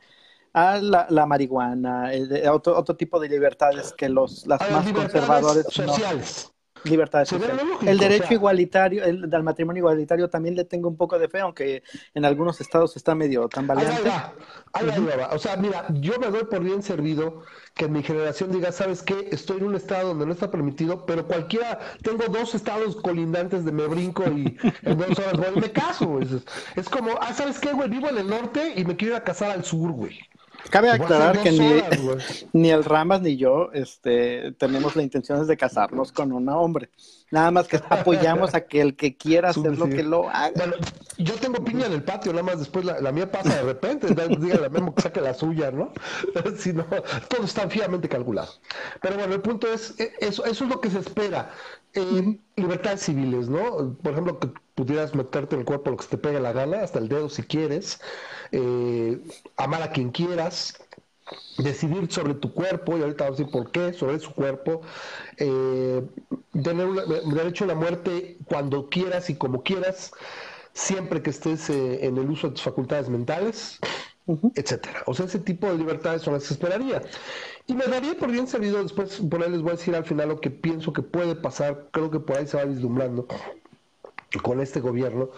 a 0.56 0.78
la, 0.78 1.26
marihuana, 1.26 2.10
otro, 2.50 2.78
otro, 2.78 2.96
tipo 2.96 3.20
de 3.20 3.28
libertades 3.28 3.92
que 3.92 4.08
los 4.08 4.46
las 4.46 4.58
más 4.70 4.90
conservadores 4.90 5.66
sociales. 5.68 6.50
Libertades 6.82 7.28
sociales. 7.28 7.62
el 7.84 7.98
derecho 7.98 8.32
igualitario, 8.32 9.04
el 9.04 9.28
del 9.28 9.42
matrimonio 9.42 9.80
igualitario 9.80 10.30
también 10.30 10.54
le 10.54 10.64
tengo 10.64 10.88
un 10.88 10.96
poco 10.96 11.18
de 11.18 11.28
fe, 11.28 11.40
aunque 11.40 11.82
en 12.14 12.24
algunos 12.24 12.58
estados 12.62 12.96
está 12.96 13.14
medio 13.14 13.48
tambaleante. 13.48 14.10
Ahí 14.72 14.88
O 15.32 15.38
sea, 15.38 15.56
mira, 15.56 15.84
yo 15.90 16.18
me 16.18 16.30
doy 16.30 16.44
por 16.44 16.60
bien 16.60 16.82
servido 16.82 17.42
que 17.74 17.86
mi 17.88 18.02
generación 18.02 18.50
diga, 18.50 18.72
¿sabes 18.72 19.02
qué? 19.02 19.28
Estoy 19.32 19.58
en 19.58 19.64
un 19.64 19.74
estado 19.74 20.08
donde 20.08 20.24
no 20.24 20.32
está 20.32 20.50
permitido, 20.50 21.04
pero 21.04 21.26
cualquiera, 21.26 21.80
tengo 22.02 22.24
dos 22.28 22.54
estados 22.54 22.96
colindantes 22.96 23.66
de 23.66 23.72
me 23.72 23.86
brinco 23.88 24.22
y 24.30 24.56
en 24.82 24.98
dos 24.98 25.18
horas 25.18 25.36
voy 25.36 25.48
y 25.56 25.60
me 25.60 25.70
caso. 25.70 26.18
Es, 26.20 26.30
es 26.76 26.88
como, 26.88 27.10
ah, 27.20 27.34
¿sabes 27.34 27.58
qué, 27.58 27.72
güey? 27.72 27.90
Vivo 27.90 28.08
en 28.08 28.16
el 28.16 28.28
norte 28.28 28.72
y 28.74 28.86
me 28.86 28.96
quiero 28.96 29.16
ir 29.16 29.20
a 29.20 29.24
casar 29.24 29.50
al 29.50 29.62
sur, 29.62 29.90
güey. 29.92 30.18
Cabe 30.70 30.90
aclarar 30.90 31.42
que 31.42 31.52
ni, 32.52 32.70
el 32.70 32.84
Ramas 32.84 33.22
ni 33.22 33.36
yo 33.36 33.70
este, 33.72 34.52
tenemos 34.52 34.96
la 34.96 35.02
intención 35.02 35.46
de 35.46 35.56
casarnos 35.56 36.12
con 36.12 36.32
un 36.32 36.48
hombre. 36.48 36.90
Nada 37.30 37.50
más 37.50 37.66
que 37.66 37.80
apoyamos 37.88 38.54
a 38.54 38.62
que 38.62 38.80
el 38.80 38.96
que 38.96 39.16
quiera 39.16 39.50
hacer 39.50 39.76
lo 39.76 39.88
que 39.88 40.02
lo 40.02 40.28
haga. 40.28 40.52
Bueno, 40.54 40.74
yo 41.18 41.34
tengo 41.34 41.64
piña 41.64 41.86
en 41.86 41.92
el 41.92 42.02
patio, 42.04 42.32
nada 42.32 42.44
más 42.44 42.58
después 42.60 42.84
la, 42.84 43.12
mía 43.12 43.30
pasa 43.30 43.56
de 43.56 43.62
repente, 43.62 44.08
dígale 44.38 44.66
a 44.66 44.68
Memo 44.68 44.94
que 44.94 45.02
saque 45.02 45.20
la 45.20 45.34
suya, 45.34 45.70
¿no? 45.70 45.92
si 46.58 46.72
no, 46.72 46.84
todo 47.28 47.44
está 47.44 47.68
fijamente 47.68 48.08
calculado. 48.08 48.52
Pero 49.00 49.16
bueno, 49.16 49.34
el 49.34 49.40
punto 49.40 49.72
es, 49.72 49.98
e, 49.98 50.12
eso, 50.20 50.44
eso 50.44 50.64
es 50.64 50.70
lo 50.70 50.80
que 50.80 50.90
se 50.90 51.00
espera. 51.00 51.50
Eh, 51.94 52.38
libertades 52.56 53.00
civiles, 53.00 53.48
¿no? 53.48 53.96
Por 54.02 54.12
ejemplo, 54.12 54.38
que 54.38 54.50
pudieras 54.74 55.14
meterte 55.14 55.54
en 55.54 55.60
el 55.60 55.66
cuerpo 55.66 55.90
lo 55.90 55.96
que 55.96 56.04
se 56.04 56.10
te 56.10 56.18
pegue 56.18 56.38
la 56.38 56.52
gana, 56.52 56.82
hasta 56.82 56.98
el 56.98 57.08
dedo 57.08 57.28
si 57.28 57.42
quieres, 57.42 58.00
eh, 58.52 59.20
amar 59.56 59.82
a 59.82 59.90
quien 59.90 60.10
quieras, 60.10 60.74
decidir 61.58 62.10
sobre 62.12 62.34
tu 62.34 62.52
cuerpo, 62.52 62.96
y 62.96 63.02
ahorita 63.02 63.24
vamos 63.24 63.40
a 63.40 63.42
decir 63.42 63.52
por 63.52 63.70
qué, 63.70 63.92
sobre 63.92 64.18
su 64.18 64.32
cuerpo, 64.32 64.82
eh, 65.38 66.02
tener 66.62 66.88
derecho 67.34 67.64
a 67.64 67.68
la 67.68 67.74
muerte 67.74 68.38
cuando 68.44 68.88
quieras 68.88 69.28
y 69.30 69.36
como 69.36 69.62
quieras, 69.62 70.12
siempre 70.72 71.22
que 71.22 71.30
estés 71.30 71.68
eh, 71.70 72.06
en 72.06 72.18
el 72.18 72.30
uso 72.30 72.48
de 72.48 72.54
tus 72.54 72.62
facultades 72.62 73.08
mentales, 73.08 73.78
etcétera. 74.54 75.02
O 75.06 75.14
sea, 75.14 75.26
ese 75.26 75.38
tipo 75.38 75.68
de 75.68 75.78
libertades 75.78 76.22
son 76.22 76.34
las 76.34 76.46
que 76.46 76.54
esperaría. 76.54 77.02
Y 77.66 77.74
me 77.74 77.86
daría 77.86 78.14
por 78.14 78.30
bien 78.30 78.46
servido, 78.46 78.82
después 78.82 79.20
por 79.28 79.42
ahí 79.42 79.50
les 79.50 79.62
voy 79.62 79.70
a 79.70 79.76
decir 79.76 79.94
al 79.94 80.04
final 80.04 80.28
lo 80.28 80.40
que 80.40 80.50
pienso 80.50 80.92
que 80.92 81.02
puede 81.02 81.34
pasar, 81.34 81.88
creo 81.92 82.10
que 82.10 82.20
por 82.20 82.36
ahí 82.36 82.46
se 82.46 82.56
va 82.56 82.64
vislumbrando 82.64 83.26
con 84.42 84.60
este 84.60 84.80
gobierno, 84.80 85.30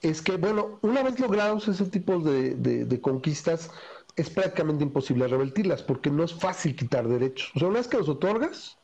es 0.00 0.20
que, 0.22 0.36
bueno, 0.36 0.78
una 0.82 1.02
vez 1.02 1.18
logrados 1.20 1.68
ese 1.68 1.86
tipo 1.86 2.18
de, 2.18 2.54
de 2.54 3.00
conquistas, 3.00 3.70
es 4.16 4.30
prácticamente 4.30 4.84
imposible 4.84 5.26
revertirlas 5.26 5.82
porque 5.82 6.10
no 6.10 6.24
es 6.24 6.34
fácil 6.34 6.76
quitar 6.76 7.08
derechos. 7.08 7.50
O 7.54 7.58
sea, 7.58 7.68
una 7.68 7.78
vez 7.78 7.88
que 7.88 7.98
los 7.98 8.08
otorgas, 8.08 8.78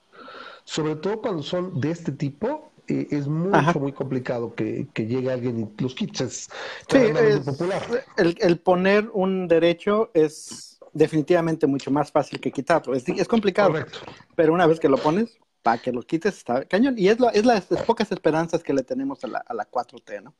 sobre 0.64 0.96
todo 0.96 1.20
cuando 1.20 1.42
son 1.42 1.80
de 1.80 1.90
este 1.90 2.12
tipo, 2.12 2.72
eh, 2.88 3.06
es 3.10 3.28
mucho, 3.28 3.80
muy 3.80 3.92
complicado 3.92 4.54
que, 4.54 4.88
llegue 4.94 5.30
alguien 5.30 5.60
y 5.60 5.82
los 5.82 5.94
quites. 5.94 6.48
Sí, 6.88 6.98
popular. 7.44 7.82
El, 8.16 8.36
el, 8.40 8.58
poner 8.58 9.10
un 9.12 9.46
derecho 9.46 10.10
es 10.14 10.78
definitivamente 10.94 11.66
mucho 11.66 11.90
más 11.90 12.10
fácil 12.10 12.40
que 12.40 12.50
quitarlo. 12.50 12.94
Es, 12.94 13.06
es 13.06 13.28
complicado, 13.28 13.72
Correcto. 13.72 13.98
pero 14.34 14.54
una 14.54 14.66
vez 14.66 14.80
que 14.80 14.88
lo 14.88 14.96
pones, 14.96 15.38
para 15.68 15.82
que 15.82 15.92
lo 15.92 16.00
quites 16.00 16.38
está 16.38 16.64
cañón. 16.64 16.94
Y 16.96 17.08
es, 17.08 17.20
lo, 17.20 17.30
es 17.30 17.44
las 17.44 17.64
pocas 17.86 18.10
esperanzas 18.10 18.62
que 18.62 18.72
le 18.72 18.82
tenemos 18.82 19.22
a 19.24 19.28
la, 19.28 19.38
a 19.46 19.52
la 19.52 19.70
4T, 19.70 20.22
¿no? 20.22 20.34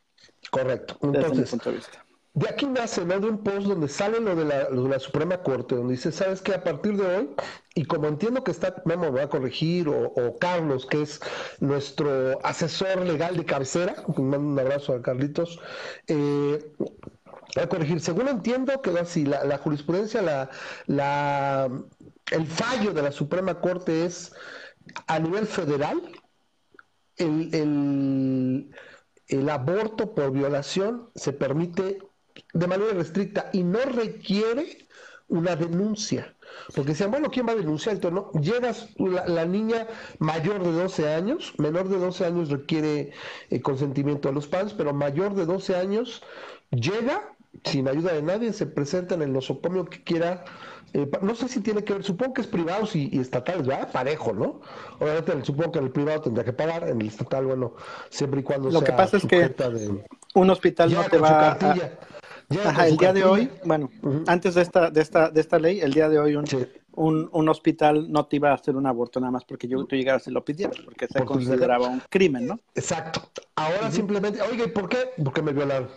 Correcto. 0.51 0.97
Desde 1.03 1.35
mi 1.35 1.43
punto 1.43 1.71
de 1.71 1.77
vista. 1.77 2.05
De 2.33 2.49
aquí 2.49 2.65
nace, 2.65 3.05
¿no? 3.05 3.21
De 3.21 3.29
un 3.29 3.43
post 3.43 3.67
donde 3.67 3.89
sale 3.89 4.21
lo 4.21 4.35
de, 4.35 4.47
la, 4.47 4.71
lo 4.71 4.85
de 4.85 4.89
la 4.89 4.99
Suprema 4.99 5.43
Corte, 5.43 5.75
donde 5.75 5.95
dice, 5.97 6.13
¿sabes 6.13 6.41
qué? 6.41 6.55
A 6.55 6.65
partir 6.65 6.97
de 6.97 7.05
hoy, 7.05 7.31
y 7.75 7.85
como 7.85 8.07
entiendo 8.07 8.43
que 8.43 8.53
está, 8.53 8.83
Memo 8.87 9.13
me 9.13 9.19
va 9.19 9.25
a 9.25 9.29
corregir, 9.29 9.89
o, 9.89 10.39
Carlos, 10.39 10.87
que 10.87 11.03
es 11.03 11.21
nuestro 11.61 12.39
asesor 12.43 13.05
legal 13.05 13.37
de 13.37 13.45
cabecera, 13.45 13.97
mando 14.17 14.39
un 14.39 14.59
abrazo 14.59 14.95
a 14.95 15.03
Carlitos, 15.03 15.61
eh, 16.07 16.73
a 17.57 17.67
corregir, 17.67 18.01
según 18.01 18.29
entiendo, 18.29 18.81
quedó 18.81 19.01
así, 19.01 19.27
la, 19.27 19.45
la 19.45 19.59
jurisprudencia, 19.59 20.23
la, 20.23 20.49
la, 20.87 21.69
el 22.31 22.47
fallo 22.47 22.95
de 22.95 23.03
la 23.03 23.13
Suprema 23.13 23.61
Corte 23.61 24.07
es 24.07 24.33
a 25.07 25.19
nivel 25.19 25.47
federal, 25.47 26.01
el, 27.17 28.71
el, 29.27 29.51
aborto 29.51 30.15
por 30.15 30.31
violación 30.33 31.11
se 31.15 31.33
permite 31.33 31.99
de 32.53 32.67
manera 32.67 32.93
restricta 32.93 33.51
y 33.53 33.63
no 33.65 33.81
requiere 33.81 34.89
una 35.29 35.57
denuncia. 35.57 36.35
Porque 36.75 36.93
decían, 36.93 37.11
bueno, 37.11 37.29
¿quién 37.31 37.47
va 37.47 37.53
a 37.53 37.57
denunciar? 37.57 37.97
Entonces, 37.97 38.33
¿no? 38.35 38.41
Llegas, 38.41 38.89
la, 38.97 39.45
niña 39.45 39.87
mayor 40.19 40.63
de 40.63 40.73
12 40.73 41.13
años, 41.13 41.55
menor 41.59 41.89
de 41.89 41.99
12 41.99 42.25
años 42.25 42.51
requiere 42.51 43.13
eh, 43.51 43.61
consentimiento 43.61 44.29
de 44.29 44.35
los 44.35 44.47
padres, 44.47 44.73
pero 44.73 44.95
mayor 44.95 45.35
de 45.35 45.45
12 45.45 45.77
años 45.77 46.23
llega 46.71 47.37
sin 47.65 47.89
ayuda 47.89 48.13
de 48.13 48.23
nadie, 48.23 48.53
se 48.53 48.67
presenta 48.67 49.15
en 49.15 49.23
el 49.23 49.33
nosocomio 49.33 49.87
que 49.87 50.03
quiera. 50.03 50.45
Eh, 50.95 51.11
no 51.21 51.35
sé 51.35 51.49
si 51.49 51.61
tiene 51.61 51.85
que 51.85 51.93
ver, 51.93 52.05
supongo 52.05 52.35
que 52.35 52.41
es 52.41 52.47
privados 52.47 52.97
y, 52.97 53.19
estatales, 53.19 53.67
¿verdad? 53.67 53.91
Parejo, 53.93 54.33
¿no? 54.33 54.61
Obviamente, 54.99 55.45
supongo 55.45 55.73
que 55.73 55.79
en 55.79 55.85
el 55.87 55.91
privado 55.91 56.23
tendría 56.23 56.45
que 56.45 56.53
pagar, 56.53 56.89
en 56.89 57.01
el 57.01 57.09
estatal, 57.09 57.47
bueno, 57.47 57.75
siempre 58.09 58.41
y 58.41 58.43
cuando 58.43 58.71
Lo 58.71 58.81
que 58.83 58.93
pasa 58.93 59.19
es 59.19 59.27
que 59.27 59.55
un 60.35 60.51
hospital 60.51 60.93
no 60.93 61.05
te 61.05 61.19
va 61.19 61.53
a 61.53 61.59
Ajá, 62.65 62.89
el 62.89 62.97
día 62.97 63.13
de 63.13 63.25
hoy, 63.25 63.51
bueno, 63.65 63.91
antes 64.27 64.55
de 64.55 64.63
esta, 64.63 64.91
de 64.91 65.03
esta, 65.03 65.31
de 65.31 65.41
esta 65.41 65.59
ley, 65.59 65.81
el 65.81 65.93
día 65.93 66.09
de 66.09 66.19
hoy 66.19 66.35
un, 66.35 66.47
un, 66.93 67.29
un, 67.31 67.49
hospital 67.51 68.11
no 68.11 68.25
te 68.25 68.37
iba 68.37 68.51
a 68.51 68.55
hacer 68.55 68.75
un 68.75 68.87
aborto 68.87 69.21
nada 69.21 69.31
más 69.31 69.45
porque 69.45 69.69
yo, 69.69 69.85
tú 69.85 69.97
llegaras 69.97 70.27
y 70.29 70.31
lo 70.31 70.43
pidieras, 70.43 70.79
porque 70.83 71.09
se 71.09 71.25
consideraba 71.27 71.89
un 71.89 72.01
crimen, 72.09 72.47
¿no? 72.47 72.59
Exacto. 72.75 73.21
Ahora 73.55 73.91
simplemente, 73.91 74.41
oye, 74.41 74.67
¿por 74.69 74.89
qué? 74.89 75.11
Porque 75.23 75.43
me 75.43 75.53
violaron. 75.53 75.89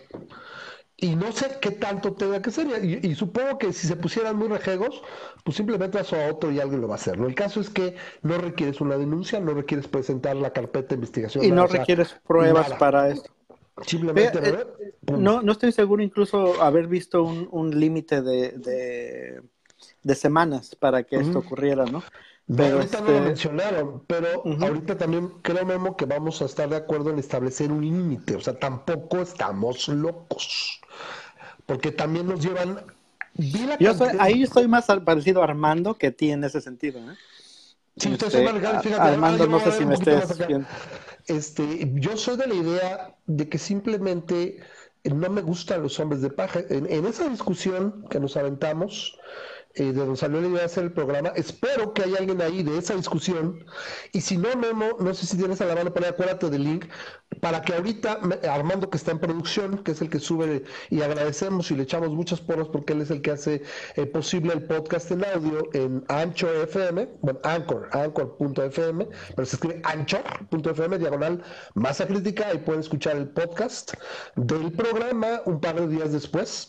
Y 1.02 1.16
no 1.16 1.32
sé 1.32 1.58
qué 1.60 1.72
tanto 1.72 2.12
tenga 2.12 2.40
que 2.40 2.52
ser. 2.52 2.84
Y, 2.84 3.12
supongo 3.16 3.58
que 3.58 3.72
si 3.72 3.88
se 3.88 3.96
pusieran 3.96 4.36
muy 4.36 4.46
rejegos, 4.46 5.02
pues 5.42 5.56
simplemente 5.56 5.98
vas 5.98 6.12
a 6.12 6.30
otro 6.30 6.52
y 6.52 6.60
alguien 6.60 6.80
lo 6.80 6.86
va 6.86 6.94
a 6.94 6.96
hacer. 6.96 7.18
¿no? 7.18 7.26
El 7.26 7.34
caso 7.34 7.60
es 7.60 7.70
que 7.70 7.96
no 8.22 8.38
requieres 8.38 8.80
una 8.80 8.96
denuncia, 8.96 9.40
no 9.40 9.52
requieres 9.52 9.88
presentar 9.88 10.36
la 10.36 10.52
carpeta 10.52 10.90
de 10.90 10.94
investigación. 10.94 11.44
Y 11.44 11.50
no 11.50 11.66
requieres 11.66 12.14
pruebas 12.24 12.72
para 12.74 13.08
esto. 13.08 13.32
Simplemente. 13.84 14.38
Eh, 14.48 14.64
no, 15.10 15.42
no 15.42 15.50
estoy 15.50 15.72
seguro 15.72 16.04
incluso 16.04 16.62
haber 16.62 16.86
visto 16.86 17.24
un, 17.24 17.48
un 17.50 17.80
límite 17.80 18.22
de, 18.22 19.42
de, 20.04 20.14
semanas 20.14 20.76
para 20.76 21.02
que 21.02 21.16
esto 21.16 21.40
ocurriera, 21.40 21.84
¿no? 21.84 22.04
Pero 22.46 22.76
ahorita 22.76 23.00
no 23.00 23.06
lo 23.06 23.12
este, 23.14 23.26
mencionaron, 23.26 24.04
pero 24.06 24.42
ahorita 24.44 24.98
también 24.98 25.30
creo, 25.42 25.64
Memo, 25.64 25.96
que 25.96 26.04
vamos 26.04 26.42
a 26.42 26.44
estar 26.44 26.68
de 26.68 26.76
acuerdo 26.76 27.10
en 27.10 27.18
establecer 27.18 27.72
un 27.72 27.80
límite. 27.80 28.36
O 28.36 28.40
sea, 28.40 28.56
tampoco 28.56 29.18
estamos 29.18 29.88
locos. 29.88 30.81
Porque 31.66 31.92
también 31.92 32.26
nos 32.26 32.40
llevan. 32.40 32.80
Yo 33.34 33.94
ahí 34.18 34.42
estoy 34.42 34.68
más 34.68 34.86
parecido 35.04 35.40
a 35.40 35.44
Armando 35.44 35.94
que 35.94 36.10
ti 36.10 36.30
en 36.30 36.44
ese 36.44 36.60
sentido. 36.60 36.98
¿eh? 37.00 37.16
Sí, 37.96 38.12
este, 38.12 38.94
Armando, 38.98 39.46
no 39.46 39.60
sé 39.60 39.72
si 39.72 39.84
me 39.84 39.94
estés. 39.94 40.24
Este, 41.26 41.90
yo 41.94 42.16
soy 42.16 42.36
de 42.36 42.46
la 42.46 42.54
idea 42.54 43.16
de 43.26 43.48
que 43.48 43.58
simplemente 43.58 44.60
no 45.04 45.30
me 45.30 45.40
gustan 45.40 45.82
los 45.82 45.98
hombres 46.00 46.20
de 46.20 46.30
paja. 46.30 46.60
En, 46.68 46.90
en 46.90 47.06
esa 47.06 47.28
discusión 47.28 48.04
que 48.10 48.18
nos 48.18 48.36
aventamos, 48.36 49.18
eh, 49.74 49.84
de 49.84 49.92
donde 49.92 50.16
salió 50.16 50.40
la 50.40 50.48
idea 50.48 50.58
de 50.60 50.64
hacer 50.64 50.84
el 50.84 50.92
programa. 50.92 51.30
Espero 51.34 51.92
que 51.92 52.02
haya 52.02 52.18
alguien 52.18 52.40
ahí 52.42 52.62
de 52.62 52.78
esa 52.78 52.94
discusión. 52.94 53.64
Y 54.12 54.20
si 54.20 54.36
no, 54.36 54.54
Memo, 54.56 54.96
no 55.00 55.14
sé 55.14 55.26
si 55.26 55.36
tienes 55.36 55.60
a 55.60 55.66
la 55.66 55.74
mano 55.74 55.92
para 55.92 56.10
acuérdate 56.10 56.50
del 56.50 56.64
link, 56.64 56.86
para 57.40 57.62
que 57.62 57.74
ahorita 57.74 58.20
Armando, 58.50 58.90
que 58.90 58.96
está 58.96 59.12
en 59.12 59.18
producción, 59.18 59.78
que 59.78 59.92
es 59.92 60.00
el 60.00 60.10
que 60.10 60.18
sube, 60.18 60.64
y 60.90 61.02
agradecemos 61.02 61.70
y 61.70 61.76
le 61.76 61.84
echamos 61.84 62.10
muchas 62.10 62.40
porras 62.40 62.68
porque 62.68 62.92
él 62.92 63.02
es 63.02 63.10
el 63.10 63.22
que 63.22 63.30
hace 63.30 63.62
eh, 63.96 64.06
posible 64.06 64.52
el 64.52 64.64
podcast 64.64 65.10
en 65.10 65.24
audio 65.24 65.68
en 65.72 66.04
Ancho 66.08 66.52
FM, 66.52 67.08
bueno, 67.20 67.40
Anchor, 67.42 67.88
Anchor.fm, 67.92 69.08
pero 69.34 69.46
se 69.46 69.56
escribe 69.56 69.80
Anchor.fm, 69.84 70.98
diagonal 70.98 71.42
masa 71.74 72.06
crítica, 72.06 72.52
y 72.52 72.58
pueden 72.58 72.80
escuchar 72.80 73.16
el 73.16 73.28
podcast 73.28 73.94
del 74.36 74.72
programa 74.72 75.42
un 75.46 75.60
par 75.60 75.80
de 75.80 75.88
días 75.88 76.12
después. 76.12 76.68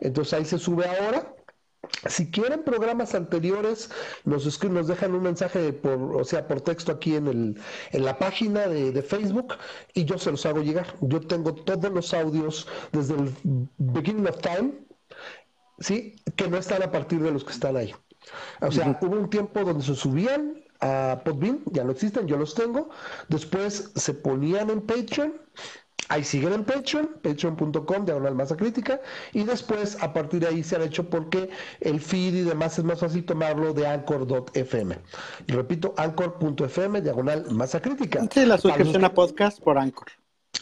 Entonces 0.00 0.34
ahí 0.34 0.44
se 0.44 0.58
sube 0.58 0.86
ahora 0.86 1.34
si 2.08 2.30
quieren 2.30 2.62
programas 2.62 3.14
anteriores, 3.14 3.90
nos 4.24 4.44
dejan 4.86 5.14
un 5.14 5.22
mensaje 5.22 5.72
por, 5.72 6.16
o 6.16 6.24
sea, 6.24 6.46
por 6.46 6.60
texto 6.60 6.92
aquí 6.92 7.16
en, 7.16 7.26
el, 7.26 7.60
en 7.92 8.04
la 8.04 8.18
página 8.18 8.66
de, 8.68 9.02
Facebook 9.02 9.54
y 9.94 10.04
yo 10.04 10.18
se 10.18 10.30
los 10.30 10.44
hago 10.46 10.62
llegar. 10.62 10.94
Yo 11.00 11.20
tengo 11.20 11.54
todos 11.54 11.90
los 11.90 12.14
audios 12.14 12.66
desde 12.92 13.14
el 13.14 13.32
beginning 13.78 14.26
of 14.28 14.38
time, 14.40 14.72
sí, 15.78 16.16
que 16.36 16.48
no 16.48 16.58
están 16.58 16.82
a 16.82 16.90
partir 16.90 17.20
de 17.20 17.30
los 17.30 17.44
que 17.44 17.52
están 17.52 17.76
ahí. 17.76 17.94
O 18.60 18.70
sea, 18.70 18.98
hubo 19.00 19.16
un 19.16 19.30
tiempo 19.30 19.64
donde 19.64 19.84
se 19.84 19.94
subían 19.94 20.62
a 20.80 21.22
Podbean, 21.24 21.62
ya 21.66 21.84
no 21.84 21.92
existen, 21.92 22.26
yo 22.26 22.36
los 22.36 22.54
tengo. 22.54 22.90
Después 23.28 23.90
se 23.94 24.14
ponían 24.14 24.70
en 24.70 24.82
Patreon 24.82 25.34
Ahí 26.08 26.24
siguen 26.24 26.52
en 26.52 26.64
Patreon, 26.64 27.18
patreon.com, 27.22 28.04
diagonal 28.04 28.34
masa 28.34 28.56
crítica, 28.56 29.00
y 29.32 29.44
después 29.44 29.96
a 30.00 30.12
partir 30.12 30.40
de 30.40 30.48
ahí 30.48 30.64
se 30.64 30.76
han 30.76 30.82
hecho 30.82 31.08
porque 31.08 31.50
el 31.80 32.00
feed 32.00 32.34
y 32.34 32.40
demás 32.42 32.78
es 32.78 32.84
más 32.84 32.98
fácil 32.98 33.24
tomarlo 33.24 33.72
de 33.72 33.86
anchor.fm. 33.86 34.98
Y 35.46 35.52
repito, 35.52 35.94
anchor.fm, 35.96 37.00
diagonal 37.00 37.50
masa 37.50 37.80
crítica. 37.80 38.26
Sí, 38.30 38.44
la 38.44 38.58
suscripción 38.58 39.04
a 39.04 39.14
podcast 39.14 39.60
por 39.62 39.78
Anchor. 39.78 40.08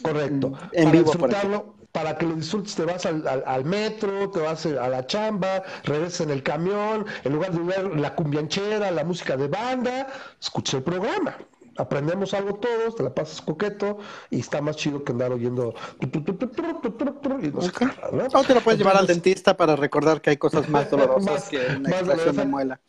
Correcto. 0.01 0.53
En 0.71 0.85
para 0.85 0.91
vivo, 0.91 1.11
disfrutarlo, 1.11 1.75
para 1.91 2.17
que 2.17 2.25
lo 2.25 2.35
disfrutes, 2.35 2.75
te 2.75 2.85
vas 2.85 3.05
al, 3.05 3.65
metro, 3.65 4.29
te 4.29 4.39
vas 4.39 4.65
a 4.65 4.87
la 4.87 5.07
chamba, 5.07 5.63
regresas 5.83 6.21
en 6.21 6.29
el 6.29 6.43
camión, 6.43 7.05
en 7.23 7.33
lugar 7.33 7.51
de 7.51 7.59
ver 7.59 7.97
la 7.97 8.15
cumbianchera, 8.15 8.91
la 8.91 9.03
música 9.03 9.35
de 9.35 9.47
banda, 9.47 10.07
escucha 10.39 10.77
el 10.77 10.83
programa 10.83 11.35
aprendemos 11.79 12.33
algo 12.33 12.55
todos, 12.55 12.95
te 12.95 13.03
la 13.03 13.13
pasas 13.13 13.41
coqueto 13.41 13.97
y 14.29 14.39
está 14.41 14.61
más 14.61 14.75
chido 14.75 15.03
que 15.03 15.11
andar 15.11 15.31
oyendo. 15.31 15.73
O 18.33 18.43
te 18.43 18.53
lo 18.53 18.61
puedes 18.61 18.77
llevar 18.77 18.97
al 18.97 19.07
dentista 19.07 19.55
para 19.55 19.75
recordar 19.75 20.21
que 20.21 20.31
hay 20.31 20.37
cosas 20.37 20.69
más 20.69 20.89
dolorosas 20.89 21.49
que 21.49 21.57
una 21.77 21.89
extracción 21.89 22.35
de 22.35 22.45
muela. 22.45 22.79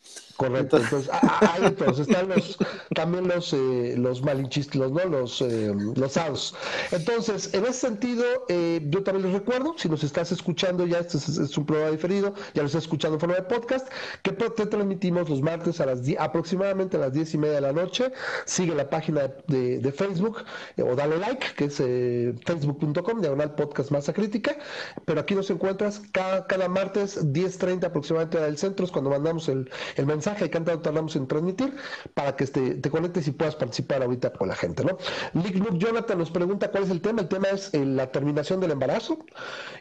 Correcto. 0.41 0.77
Entonces, 0.77 1.07
ah, 1.13 1.19
ah, 1.21 1.53
ahí 1.53 1.65
entonces 1.65 2.07
están 2.07 2.29
los, 2.29 2.57
también 2.95 3.27
los, 3.27 3.53
eh, 3.53 3.93
los 3.95 4.23
malinchistas, 4.23 4.91
¿no? 4.91 5.05
Los, 5.05 5.39
eh, 5.41 5.71
los 5.95 6.13
SAUS. 6.13 6.55
Entonces, 6.91 7.53
en 7.53 7.63
ese 7.65 7.73
sentido, 7.73 8.23
eh, 8.49 8.81
yo 8.89 9.03
también 9.03 9.27
les 9.27 9.39
recuerdo, 9.39 9.75
si 9.77 9.87
nos 9.87 10.03
estás 10.03 10.31
escuchando 10.31 10.87
ya, 10.87 10.97
este 10.97 11.17
es, 11.17 11.55
un 11.55 11.65
programa 11.67 11.91
diferido, 11.91 12.33
ya 12.55 12.63
lo 12.63 12.65
estás 12.65 12.85
escuchando 12.85 13.17
en 13.17 13.19
forma 13.19 13.35
de 13.35 13.43
podcast, 13.43 13.87
que 14.23 14.31
te 14.31 14.65
transmitimos 14.65 15.29
los 15.29 15.43
martes 15.43 15.79
a 15.79 15.85
las 15.85 15.99
aproximadamente 16.17 16.97
a 16.97 17.01
las 17.01 17.13
diez 17.13 17.35
y 17.35 17.37
media 17.37 17.55
de 17.55 17.61
la 17.61 17.73
noche. 17.73 18.11
Sigue 18.45 18.73
la 18.73 18.89
página 18.89 19.31
de, 19.47 19.91
Facebook 19.91 20.43
eh, 20.77 20.81
o 20.81 20.95
dale 20.95 21.17
like, 21.17 21.45
que 21.55 21.65
es 21.65 21.79
eh, 21.79 22.33
facebook.com, 22.47 23.21
diagonal 23.21 23.53
podcast 23.53 23.91
masa 23.91 24.11
crítica. 24.11 24.57
Pero 25.05 25.21
aquí 25.21 25.35
nos 25.35 25.51
encuentras 25.51 26.01
cada, 26.11 26.47
cada 26.47 26.67
martes 26.67 27.23
10.30 27.31 27.85
aproximadamente 27.85 28.39
del 28.39 28.57
centro, 28.57 28.85
es 28.85 28.91
cuando 28.91 29.11
mandamos 29.11 29.47
el, 29.47 29.69
el 29.97 30.05
mensaje 30.07 30.30
y 30.39 30.49
tanto 30.49 30.79
tardamos 30.79 31.15
en 31.15 31.27
transmitir 31.27 31.75
para 32.13 32.35
que 32.35 32.43
este, 32.43 32.75
te 32.75 32.89
conectes 32.89 33.27
y 33.27 33.31
puedas 33.31 33.55
participar 33.55 34.03
ahorita 34.03 34.33
con 34.33 34.47
la 34.47 34.55
gente, 34.55 34.83
¿no? 34.83 34.97
Lick 35.33 35.77
Jonathan 35.77 36.17
nos 36.17 36.31
pregunta 36.31 36.71
cuál 36.71 36.83
es 36.83 36.89
el 36.89 37.01
tema. 37.01 37.21
El 37.21 37.27
tema 37.27 37.49
es 37.49 37.73
eh, 37.73 37.85
la 37.85 38.11
terminación 38.11 38.59
del 38.59 38.71
embarazo 38.71 39.19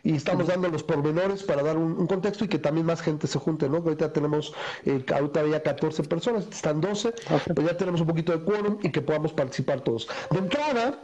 y 0.03 0.15
estamos 0.17 0.47
dando 0.47 0.69
los 0.69 0.83
pormenores 0.83 1.43
para 1.43 1.63
dar 1.63 1.77
un, 1.77 2.07
contexto 2.07 2.45
y 2.45 2.49
que 2.49 2.59
también 2.59 2.87
más 2.87 3.01
gente 3.03 3.27
se 3.27 3.39
junte, 3.39 3.69
¿no? 3.69 3.79
Ahorita 3.79 4.13
tenemos, 4.13 4.53
ahorita 4.87 5.41
había 5.41 5.63
14 5.63 6.03
personas, 6.05 6.47
están 6.51 6.81
12, 6.81 7.13
pues 7.55 7.67
ya 7.67 7.77
tenemos 7.77 8.01
un 8.01 8.07
poquito 8.07 8.33
de 8.33 8.45
quórum 8.45 8.79
y 8.83 8.91
que 8.91 9.01
podamos 9.01 9.33
participar 9.33 9.81
todos. 9.81 10.09
De 10.31 10.39
entrada, 10.39 10.99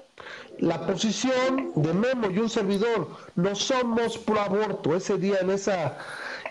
la 0.59 0.87
posición 0.87 1.73
de 1.75 1.93
Memo 1.93 2.31
y 2.31 2.39
un 2.39 2.49
servidor, 2.49 3.09
no 3.35 3.55
somos 3.55 4.19
pro 4.19 4.41
aborto. 4.41 4.97
Ese 4.97 5.19
día 5.19 5.39
en 5.41 5.51
esa, 5.51 5.99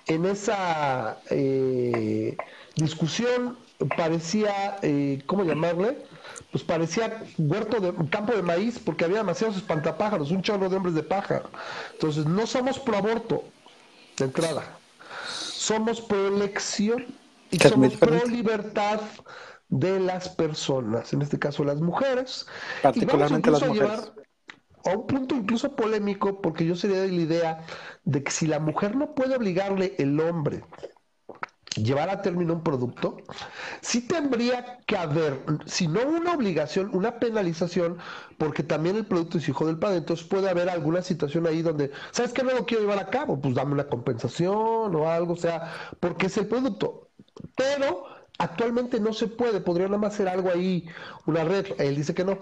en 0.07 0.25
esa 0.25 1.17
eh, 1.29 2.37
discusión 2.75 3.58
parecía, 3.98 4.77
eh, 4.82 5.22
¿cómo 5.25 5.44
llamarle? 5.44 5.98
Pues 6.51 6.63
parecía 6.63 7.24
huerto 7.38 7.79
de 7.79 7.94
campo 8.10 8.34
de 8.34 8.41
maíz 8.41 8.79
porque 8.79 9.05
había 9.05 9.17
demasiados 9.17 9.58
espantapájaros, 9.58 10.32
un 10.32 10.41
chorro 10.41 10.70
de 10.70 10.77
hombres 10.77 10.96
de 10.96 11.03
paja. 11.03 11.44
Entonces, 11.94 12.25
no 12.25 12.48
somos 12.48 12.79
pro 12.79 12.98
aborto, 12.98 13.44
de 14.17 14.25
entrada. 14.25 14.77
Somos 15.27 16.01
pro 16.01 16.27
elección 16.27 17.05
y 17.51 17.60
somos 17.60 17.96
pro 17.96 18.25
libertad 18.25 19.01
de 19.70 20.00
las 20.00 20.29
personas, 20.29 21.12
en 21.13 21.22
este 21.22 21.39
caso 21.39 21.63
las 21.63 21.82
mujeres. 21.82 22.46
Particularmente 22.82 23.51
las 23.51 23.67
mujeres. 23.67 24.12
A 24.86 24.91
un 24.91 25.08
punto 25.08 25.34
incluso 25.34 25.75
polémico, 25.75 26.41
porque 26.41 26.63
yo 26.63 26.75
sería 26.75 27.01
de 27.01 27.08
la 27.08 27.22
idea 27.22 27.65
de 28.03 28.24
que 28.24 28.32
si 28.32 28.46
la 28.46 28.60
mujer 28.60 28.96
no 28.96 29.15
puede 29.15 29.36
obligarle 29.36 29.96
el 29.98 30.20
hombre 30.20 30.63
llevar 31.75 32.10
a 32.10 32.22
término 32.22 32.53
un 32.53 32.63
producto, 32.63 33.17
sí 33.81 34.01
tendría 34.07 34.79
que 34.86 34.98
haber, 34.98 35.43
si 35.65 35.88
no 35.88 36.01
una 36.07 36.34
obligación, 36.34 36.89
una 36.93 37.19
penalización, 37.19 37.98
porque 38.38 38.63
también 38.63 38.95
el 38.95 39.05
producto 39.05 39.38
es 39.38 39.50
hijo 39.50 39.65
del 39.67 39.79
padre, 39.79 39.98
entonces 39.98 40.25
puede 40.25 40.50
haber 40.50 40.69
alguna 40.69 41.01
situación 41.01 41.48
ahí 41.48 41.62
donde, 41.62 41.91
¿sabes 42.12 42.34
qué 42.34 42.43
no 42.43 42.51
lo 42.51 42.65
quiero 42.65 42.84
llevar 42.84 43.00
a 43.00 43.10
cabo? 43.10 43.39
Pues 43.41 43.55
dame 43.55 43.74
una 43.74 43.88
compensación 43.88 44.95
o 44.95 45.10
algo, 45.10 45.34
o 45.34 45.38
sea, 45.38 45.74
porque 46.00 46.27
es 46.27 46.38
el 46.38 46.48
producto. 46.48 47.10
Pero 47.55 48.05
Actualmente 48.38 49.00
no 49.00 49.13
se 49.13 49.27
puede, 49.27 49.62
podría 49.62 49.88
nada 49.88 49.98
más 49.98 50.13
hacer 50.13 50.27
algo 50.27 50.50
ahí, 50.50 50.86
una 51.25 51.45
red, 51.45 51.67
él 51.77 51.95
dice 51.95 52.13
que 52.13 52.25
no. 52.25 52.39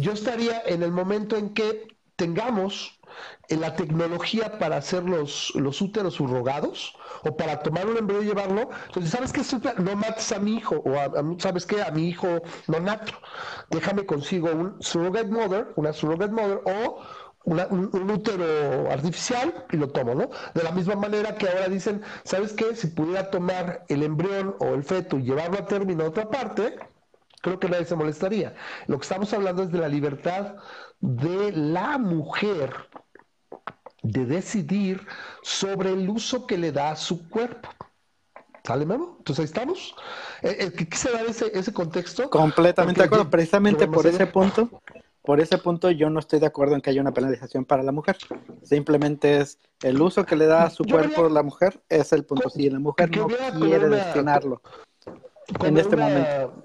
Yo 0.00 0.12
estaría 0.12 0.60
en 0.66 0.82
el 0.82 0.90
momento 0.90 1.36
en 1.36 1.54
que 1.54 1.86
tengamos 2.16 2.99
la 3.48 3.74
tecnología 3.74 4.58
para 4.58 4.76
hacer 4.76 5.02
los, 5.04 5.52
los 5.54 5.80
úteros 5.80 6.14
subrogados 6.14 6.94
o 7.24 7.36
para 7.36 7.60
tomar 7.60 7.86
un 7.86 7.96
embrión 7.96 8.22
y 8.22 8.26
llevarlo. 8.26 8.70
Entonces, 8.86 9.10
¿sabes 9.10 9.32
qué? 9.32 9.42
No 9.82 9.96
mates 9.96 10.32
a 10.32 10.38
mi 10.38 10.56
hijo 10.56 10.82
o 10.84 11.38
¿sabes 11.38 11.66
qué? 11.66 11.82
A 11.82 11.90
mi 11.90 12.08
hijo 12.08 12.42
no 12.68 12.80
nato. 12.80 13.12
Déjame 13.70 14.06
consigo 14.06 14.50
un 14.50 14.82
surrogate 14.82 15.28
mother, 15.28 15.72
una 15.76 15.92
surrogate 15.92 16.32
mother 16.32 16.60
o 16.64 17.00
un, 17.44 18.10
útero 18.10 18.90
artificial 18.90 19.66
y 19.70 19.76
lo 19.76 19.88
tomo, 19.88 20.14
¿no? 20.14 20.30
De 20.54 20.62
la 20.62 20.72
misma 20.72 20.94
manera 20.94 21.36
que 21.36 21.48
ahora 21.48 21.68
dicen, 21.68 22.02
¿sabes 22.24 22.52
qué? 22.52 22.76
Si 22.76 22.88
pudiera 22.88 23.30
tomar 23.30 23.84
el 23.88 24.02
embrión 24.02 24.56
o 24.60 24.74
el 24.74 24.84
feto 24.84 25.18
y 25.18 25.22
llevarlo 25.22 25.58
a 25.58 25.66
término 25.66 26.04
a 26.04 26.08
otra 26.08 26.28
parte, 26.28 26.78
creo 27.40 27.58
que 27.58 27.68
nadie 27.68 27.86
se 27.86 27.96
molestaría. 27.96 28.54
Lo 28.86 28.98
que 28.98 29.02
estamos 29.02 29.32
hablando 29.32 29.62
es 29.62 29.72
de 29.72 29.78
la 29.78 29.88
libertad 29.88 30.56
de 31.00 31.52
la 31.52 31.98
mujer 31.98 32.72
de 34.02 34.24
decidir 34.26 35.06
sobre 35.42 35.92
el 35.92 36.08
uso 36.08 36.46
que 36.46 36.58
le 36.58 36.72
da 36.72 36.92
a 36.92 36.96
su 36.96 37.28
cuerpo. 37.28 37.68
¿Sale, 38.64 38.84
Memo? 38.84 39.16
Entonces 39.18 39.40
ahí 39.40 39.44
estamos. 39.46 39.94
Eh, 40.42 40.72
quise 40.88 41.10
dar 41.10 41.26
ese, 41.26 41.50
ese 41.58 41.72
contexto. 41.72 42.28
Completamente 42.28 43.00
de 43.00 43.06
acuerdo. 43.06 43.30
Precisamente 43.30 43.86
por 43.86 44.06
ese 44.06 44.26
punto 44.26 44.82
por 45.22 45.40
ese 45.40 45.58
punto 45.58 45.90
yo 45.90 46.08
no 46.10 46.18
estoy 46.18 46.40
de 46.40 46.46
acuerdo 46.46 46.74
en 46.74 46.80
que 46.80 46.90
haya 46.90 47.00
una 47.00 47.12
penalización 47.12 47.64
para 47.64 47.82
la 47.82 47.92
mujer. 47.92 48.16
Simplemente 48.62 49.38
es 49.40 49.58
el 49.82 50.00
uso 50.00 50.24
que 50.24 50.36
le 50.36 50.46
da 50.46 50.64
a 50.64 50.70
su 50.70 50.84
cuerpo 50.84 51.28
la 51.28 51.42
mujer, 51.42 51.80
es 51.88 52.12
el 52.12 52.24
punto. 52.24 52.48
Si 52.48 52.70
la 52.70 52.78
mujer 52.78 53.16
no 53.16 53.28
quiere 53.60 53.88
destinarlo 53.88 54.62
en 55.62 55.78
este 55.78 55.96
momento. 55.96 56.64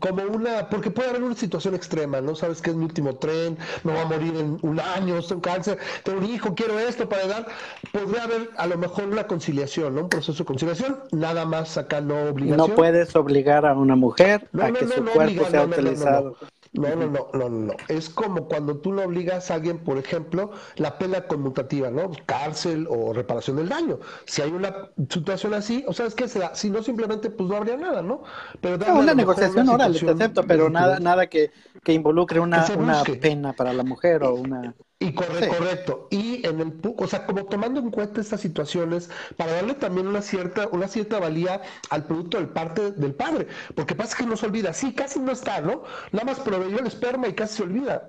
Como 0.00 0.22
una, 0.22 0.68
porque 0.68 0.90
puede 0.90 1.10
haber 1.10 1.22
una 1.22 1.34
situación 1.34 1.74
extrema, 1.74 2.20
¿no? 2.20 2.34
Sabes 2.34 2.60
que 2.60 2.70
es 2.70 2.76
mi 2.76 2.84
último 2.84 3.16
tren, 3.16 3.58
me 3.82 3.92
voy 3.92 4.00
a 4.00 4.04
morir 4.06 4.36
en 4.36 4.58
un 4.62 4.80
año, 4.80 5.20
tengo 5.22 5.42
cáncer, 5.42 5.78
tengo 6.02 6.18
un 6.18 6.26
hijo, 6.26 6.54
quiero 6.54 6.78
esto 6.78 7.08
para 7.08 7.26
dar. 7.26 7.46
Podría 7.92 8.24
haber 8.24 8.50
a 8.56 8.66
lo 8.66 8.78
mejor 8.78 9.04
una 9.04 9.26
conciliación, 9.26 9.94
¿no? 9.94 10.02
Un 10.02 10.08
proceso 10.08 10.38
de 10.38 10.44
conciliación, 10.44 10.98
nada 11.12 11.44
más 11.44 11.76
acá 11.76 12.00
no 12.00 12.30
obligación. 12.30 12.68
No 12.68 12.74
puedes 12.74 13.14
obligar 13.14 13.66
a 13.66 13.74
una 13.74 13.96
mujer 13.96 14.48
a 14.60 14.72
que 14.72 14.86
su 14.86 15.04
cuerpo 15.04 15.44
sea 15.50 15.64
utilizado. 15.64 16.36
No, 16.74 16.96
no, 16.96 17.06
no, 17.06 17.28
no, 17.32 17.48
no. 17.48 17.72
Es 17.86 18.08
como 18.08 18.48
cuando 18.48 18.76
tú 18.78 18.92
no 18.92 19.02
obligas 19.02 19.48
a 19.50 19.54
alguien, 19.54 19.78
por 19.78 19.96
ejemplo, 19.96 20.50
la 20.74 20.98
pena 20.98 21.28
conmutativa, 21.28 21.88
¿no? 21.88 22.10
Cárcel 22.26 22.88
o 22.90 23.12
reparación 23.12 23.58
del 23.58 23.68
daño. 23.68 24.00
Si 24.26 24.42
hay 24.42 24.50
una 24.50 24.90
situación 25.08 25.54
así, 25.54 25.84
o 25.86 25.92
sea, 25.92 26.06
es 26.06 26.16
que 26.16 26.26
si 26.28 26.70
no 26.70 26.82
simplemente, 26.82 27.30
pues 27.30 27.48
no 27.48 27.56
habría 27.56 27.76
nada, 27.76 28.02
¿no? 28.02 28.24
Pero 28.60 28.76
una 28.92 29.14
negociación 29.14 29.68
oral, 29.68 29.96
te 29.96 30.10
acepto, 30.10 30.44
pero 30.48 30.68
nada, 30.68 30.98
nada 30.98 31.28
que, 31.28 31.52
que 31.84 31.92
involucre 31.92 32.40
una, 32.40 32.66
una 32.76 33.04
pena 33.04 33.52
para 33.52 33.72
la 33.72 33.84
mujer 33.84 34.24
o 34.24 34.34
una 34.34 34.74
y 34.98 35.12
correcto. 35.12 36.08
Y 36.10 36.46
en 36.46 36.60
el, 36.60 36.80
o 36.96 37.06
sea, 37.06 37.26
como 37.26 37.44
tomando 37.46 37.80
en 37.80 37.90
cuenta 37.90 38.20
estas 38.20 38.40
situaciones 38.40 39.10
para 39.36 39.52
darle 39.52 39.74
también 39.74 40.06
una 40.06 40.22
cierta, 40.22 40.68
una 40.68 40.88
cierta 40.88 41.18
valía 41.18 41.60
al 41.90 42.06
producto 42.06 42.38
del 42.38 42.48
parte 42.48 42.92
del 42.92 43.14
padre, 43.14 43.48
porque 43.74 43.94
pasa 43.94 44.16
que 44.16 44.26
no 44.26 44.36
se 44.36 44.46
olvida, 44.46 44.72
sí, 44.72 44.94
casi 44.94 45.20
no 45.20 45.32
está, 45.32 45.60
¿no? 45.60 45.82
Nada 46.12 46.24
más 46.24 46.40
proveyó 46.40 46.78
el 46.78 46.86
esperma 46.86 47.28
y 47.28 47.34
casi 47.34 47.56
se 47.56 47.62
olvida. 47.64 48.08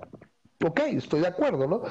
Ok, 0.64 0.80
estoy 0.86 1.20
de 1.20 1.26
acuerdo, 1.26 1.66
¿no? 1.66 1.82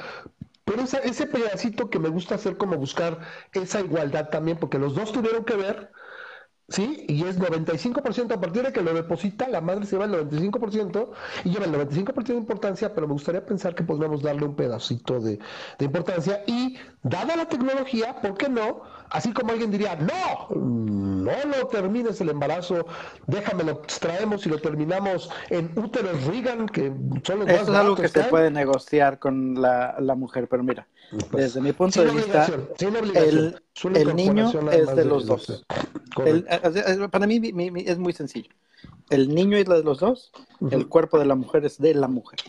Pero 0.64 0.82
ese 0.84 1.28
pedacito 1.28 1.90
que 1.92 2.00
me 2.00 2.10
gusta 2.10 2.36
hacer 2.36 2.58
como 2.58 2.76
buscar 2.78 3.20
esa 3.54 3.82
igualdad 3.82 4.30
también, 4.30 4.58
porque 4.58 4.80
los 4.80 4.96
dos 4.96 5.12
tuvieron 5.12 5.46
que 5.46 5.56
ver, 5.56 5.92
¿sí? 6.68 7.06
Y 7.08 7.24
es 7.24 7.40
95% 7.40 8.34
a 8.34 8.42
partir 8.42 8.64
de 8.64 8.74
que 8.74 8.82
lo 8.82 8.94
deposita, 8.94 9.48
la 9.48 9.62
madre 9.62 9.86
se 9.86 9.98
lleva 9.98 10.06
el 10.06 10.30
95% 10.30 11.10
y 11.44 11.50
lleva 11.50 11.66
el 11.66 11.74
95% 11.74 12.24
de 12.24 12.36
importancia, 12.36 12.94
pero 12.94 13.08
me 13.08 13.14
gustaría 13.14 13.46
pensar 13.46 13.76
que 13.76 13.84
podríamos 13.84 14.22
darle 14.22 14.46
un 14.46 14.56
pedacito 14.56 15.20
de, 15.20 15.40
de, 15.78 15.86
importancia 15.86 16.44
y, 16.48 16.78
dada 17.04 17.36
la 17.36 17.48
tecnología, 17.48 18.20
¿por 18.22 18.36
qué 18.38 18.50
no? 18.50 18.82
Así 19.10 19.32
como 19.32 19.52
alguien 19.52 19.72
diría, 19.72 19.96
no, 19.96 20.50
no 21.26 21.58
lo 21.58 21.68
termines 21.68 22.22
el 22.22 22.30
embarazo, 22.30 22.86
déjame 23.28 23.64
lo 23.64 23.72
extraemos 23.72 24.46
y 24.46 24.50
lo 24.50 24.60
terminamos 24.60 25.30
en 25.50 25.72
úteros 25.76 26.24
Reagan, 26.26 26.68
que 26.68 26.92
son 27.24 27.40
los 27.40 27.50
Eso 27.50 27.64
es 27.64 27.70
algo 27.70 27.96
que 27.96 28.08
se 28.08 28.24
puede 28.24 28.52
negociar 28.52 29.20
con 29.20 29.62
la, 29.62 29.96
la 30.00 30.16
mujer, 30.16 30.48
pero 30.48 30.64
mira, 30.64 30.88
pues, 31.32 31.46
desde 31.46 31.62
mi 31.62 31.74
punto 31.74 32.04
de 32.04 32.12
vista, 32.12 32.48
el, 32.80 33.62
el 33.96 34.16
niño 34.16 34.52
es 34.72 34.96
de 34.96 35.06
los 35.06 35.26
dos. 35.26 35.66
para 37.12 37.28
mí 37.28 37.42
es 37.86 37.98
muy 37.98 38.14
sencillo. 38.14 38.50
El 39.10 39.34
niño 39.34 39.58
es 39.58 39.66
de 39.66 39.84
los 39.84 40.00
dos, 40.00 40.32
el 40.72 40.88
cuerpo 40.88 41.20
de 41.20 41.26
la 41.26 41.36
mujer 41.36 41.66
es 41.66 41.78
de 41.78 41.94
la 41.94 42.08
mujer. 42.08 42.40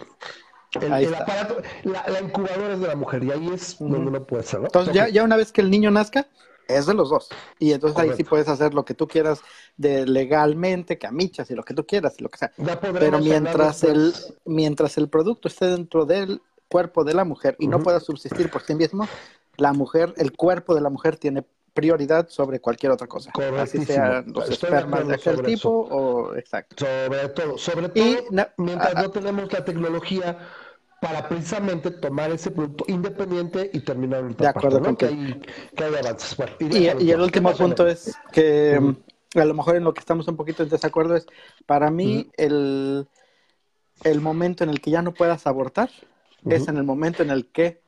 El, 0.80 1.14
aparato, 1.14 1.62
la, 1.84 2.20
incubadora 2.20 2.74
es 2.74 2.80
de 2.80 2.86
la 2.86 2.96
mujer 2.96 3.24
y 3.24 3.30
ahí 3.30 3.48
es 3.48 3.78
donde 3.78 3.98
uno 3.98 4.22
puede 4.24 4.42
ser. 4.42 4.60
Entonces, 4.62 4.94
ya, 4.94 5.08
ya 5.08 5.22
una 5.22 5.36
vez 5.36 5.52
que 5.52 5.62
el 5.62 5.70
niño 5.70 5.90
nazca, 5.90 6.26
es 6.68 6.87
de 6.87 6.94
los 6.94 7.11
dos. 7.11 7.29
Y 7.59 7.72
entonces 7.72 7.98
ahí 7.98 8.11
sí 8.16 8.24
puedes 8.24 8.48
hacer 8.48 8.74
lo 8.74 8.85
que 8.85 8.94
tú 8.94 9.07
quieras 9.07 9.40
de 9.76 10.07
legalmente, 10.07 10.98
camichas 10.98 11.50
y 11.50 11.55
lo 11.55 11.62
que 11.62 11.74
tú 11.74 11.87
quieras 11.87 12.14
y 12.18 12.22
lo 12.22 12.29
que 12.29 12.38
sea. 12.38 12.52
Pero 12.98 13.18
mientras 13.18 13.85
el, 13.85 14.14
mientras 14.44 14.96
el 14.98 15.09
producto 15.09 15.48
esté 15.48 15.66
dentro 15.66 16.05
del 16.05 16.42
cuerpo 16.68 17.05
de 17.05 17.14
la 17.14 17.24
mujer 17.24 17.57
y 17.59 17.68
no 17.68 17.81
pueda 17.83 18.00
subsistir 18.00 18.50
por 18.50 18.62
sí 18.62 18.74
mismo, 18.74 19.09
la 19.57 19.72
mujer, 19.72 20.14
el 20.16 20.33
cuerpo 20.33 20.74
de 20.74 20.81
la 20.81 20.90
mujer 20.90 21.16
tiene 21.16 21.44
prioridad 21.76 22.29
sobre 22.29 22.59
cualquier 22.59 22.92
otra 22.92 23.07
cosa. 23.07 23.31
Así 23.59 23.85
sea 23.85 24.24
los 24.26 24.48
espermas 24.50 25.07
de 25.07 25.14
aquel 25.14 25.42
tipo 25.42 25.68
o 25.68 26.35
exacto. 26.35 26.85
Sobre 26.85 27.29
todo, 27.29 27.59
sobre 27.59 27.88
todo 27.90 28.52
mientras 28.57 28.94
no 28.94 29.11
tenemos 29.11 29.52
la 29.52 29.64
tecnología 29.64 30.38
para 31.06 31.28
precisamente 31.28 31.92
tomar 31.92 32.32
ese 32.32 32.50
producto 32.50 32.84
independiente 32.88 33.70
y 33.72 33.80
terminar 33.80 34.24
el 34.24 34.34
De 34.34 34.48
acuerdo 34.48 34.82
con 34.82 34.96
que, 34.96 35.06
hay, 35.06 35.94
avances. 36.02 36.36
y, 36.58 37.10
el 37.10 37.20
último 37.20 37.52
punto 37.52 37.86
es 37.86 38.16
que 38.32 38.76
a 39.34 39.44
lo 39.44 39.54
mejor 39.54 39.76
en 39.76 39.84
lo 39.84 39.94
que 39.94 40.00
estamos 40.00 40.26
un 40.26 40.36
poquito 40.36 40.64
en 40.64 40.68
desacuerdo 40.68 41.14
es, 41.14 41.26
para 41.64 41.92
mí, 41.92 42.28
el, 42.36 43.06
el 44.02 44.20
momento 44.20 44.64
en 44.64 44.70
el 44.70 44.80
que 44.80 44.90
ya 44.90 45.00
no 45.00 45.14
puedas 45.14 45.46
abortar 45.46 45.90
es 46.44 46.66
en 46.66 46.76
el 46.76 46.82
momento 46.82 47.22
en 47.22 47.30
el 47.30 47.46
que... 47.46 47.80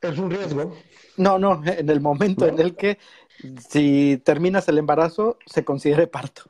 Es 0.00 0.16
un 0.16 0.30
riesgo. 0.30 0.76
No, 1.16 1.40
no, 1.40 1.60
en 1.64 1.90
el 1.90 2.00
momento 2.00 2.46
en 2.46 2.60
el 2.60 2.76
que 2.76 2.98
si 3.68 4.22
terminas 4.24 4.68
el 4.68 4.78
embarazo 4.78 5.38
se 5.44 5.64
considere 5.64 6.06
parto. 6.06 6.44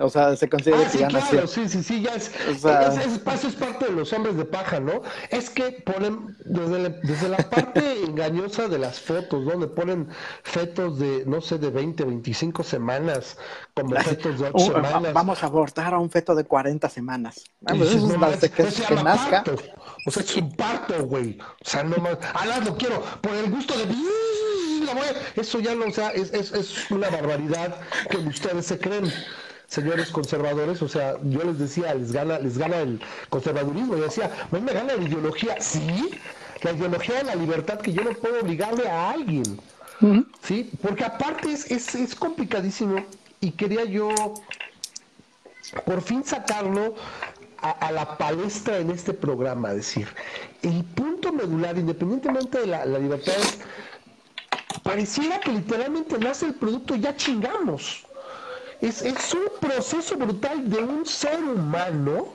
O 0.00 0.08
sea, 0.08 0.34
se 0.34 0.48
considera 0.48 0.82
ah, 0.86 0.90
que 0.90 0.98
ya 0.98 1.08
claro, 1.08 1.46
Sí, 1.46 1.68
sí, 1.68 1.82
sí, 1.82 2.02
ya 2.02 2.14
es, 2.14 2.30
o 2.50 2.54
sea... 2.54 2.88
es, 2.88 3.20
eso 3.34 3.48
es 3.48 3.54
parte 3.54 3.86
de 3.86 3.92
los 3.92 4.12
hombres 4.12 4.36
de 4.36 4.44
paja, 4.44 4.80
¿no? 4.80 5.02
Es 5.30 5.50
que 5.50 5.72
ponen, 5.72 6.36
desde 6.44 6.78
la, 6.78 6.88
desde 6.88 7.28
la 7.28 7.36
parte 7.36 8.02
engañosa 8.04 8.68
de 8.68 8.78
las 8.78 8.98
fotos, 8.98 9.44
donde 9.44 9.66
ponen 9.66 10.08
fetos 10.42 10.98
de, 10.98 11.24
no 11.26 11.40
sé, 11.40 11.58
de 11.58 11.70
20, 11.70 12.04
25 12.04 12.62
semanas, 12.62 13.36
como 13.74 13.94
fetos 13.96 14.38
de 14.40 14.50
8 14.52 14.72
semanas. 14.72 15.12
Vamos 15.12 15.42
a 15.42 15.46
abortar 15.46 15.92
a 15.92 15.98
un 15.98 16.10
feto 16.10 16.34
de 16.34 16.44
40 16.44 16.88
semanas. 16.88 17.44
Vamos, 17.60 17.88
eso 17.88 18.10
es 18.10 18.18
más, 18.18 18.36
que, 18.38 18.50
que 18.50 18.94
nazca. 19.02 19.44
Parto. 19.44 19.56
O 20.06 20.10
sea, 20.10 20.22
es 20.22 20.36
un 20.36 20.56
parto, 20.56 21.04
güey. 21.04 21.38
O 21.38 21.68
sea, 21.68 21.84
no 21.84 21.96
más. 21.98 22.16
Alá, 22.34 22.58
lo 22.60 22.76
quiero, 22.76 23.02
por 23.20 23.34
el 23.34 23.50
gusto 23.50 23.74
de... 23.76 23.84
Eso 25.36 25.60
ya 25.60 25.74
no, 25.74 25.86
o 25.86 25.90
sea, 25.90 26.10
es, 26.10 26.32
es, 26.32 26.52
es 26.52 26.90
una 26.90 27.08
barbaridad 27.10 27.76
que 28.08 28.16
ustedes 28.16 28.66
se 28.66 28.78
creen 28.78 29.12
señores 29.70 30.10
conservadores, 30.10 30.82
o 30.82 30.88
sea, 30.88 31.16
yo 31.22 31.44
les 31.44 31.58
decía, 31.58 31.94
les 31.94 32.10
gana, 32.10 32.40
les 32.40 32.58
gana 32.58 32.78
el 32.78 33.00
conservadurismo, 33.28 33.96
yo 33.96 34.02
decía, 34.02 34.30
no 34.50 34.60
me 34.60 34.72
gana 34.72 34.96
la 34.96 35.02
ideología, 35.02 35.60
sí, 35.60 36.10
la 36.62 36.72
ideología 36.72 37.18
de 37.18 37.24
la 37.24 37.36
libertad 37.36 37.78
que 37.78 37.92
yo 37.92 38.02
no 38.02 38.10
puedo 38.10 38.40
obligarle 38.40 38.88
a 38.88 39.10
alguien, 39.10 39.60
sí, 40.42 40.70
porque 40.82 41.04
aparte 41.04 41.52
es, 41.52 41.70
es, 41.70 41.94
es 41.94 42.16
complicadísimo 42.16 43.06
y 43.40 43.52
quería 43.52 43.84
yo 43.84 44.10
por 45.84 46.02
fin 46.02 46.24
sacarlo 46.24 46.96
a, 47.62 47.92
la 47.92 48.18
palestra 48.18 48.78
en 48.78 48.90
este 48.90 49.12
programa, 49.12 49.72
decir, 49.72 50.08
el 50.62 50.82
punto 50.82 51.32
medular, 51.32 51.78
independientemente 51.78 52.58
de 52.58 52.66
la, 52.66 52.84
la 52.86 52.98
libertad, 52.98 53.34
pareciera 54.82 55.38
que 55.38 55.52
literalmente 55.52 56.18
nace 56.18 56.46
el 56.46 56.54
producto 56.54 56.96
ya 56.96 57.14
chingamos. 57.14 58.04
Es, 58.80 59.02
un 59.34 59.48
proceso 59.60 60.16
brutal 60.16 60.68
de 60.70 60.78
un 60.78 61.04
ser 61.04 61.38
humano. 61.42 62.28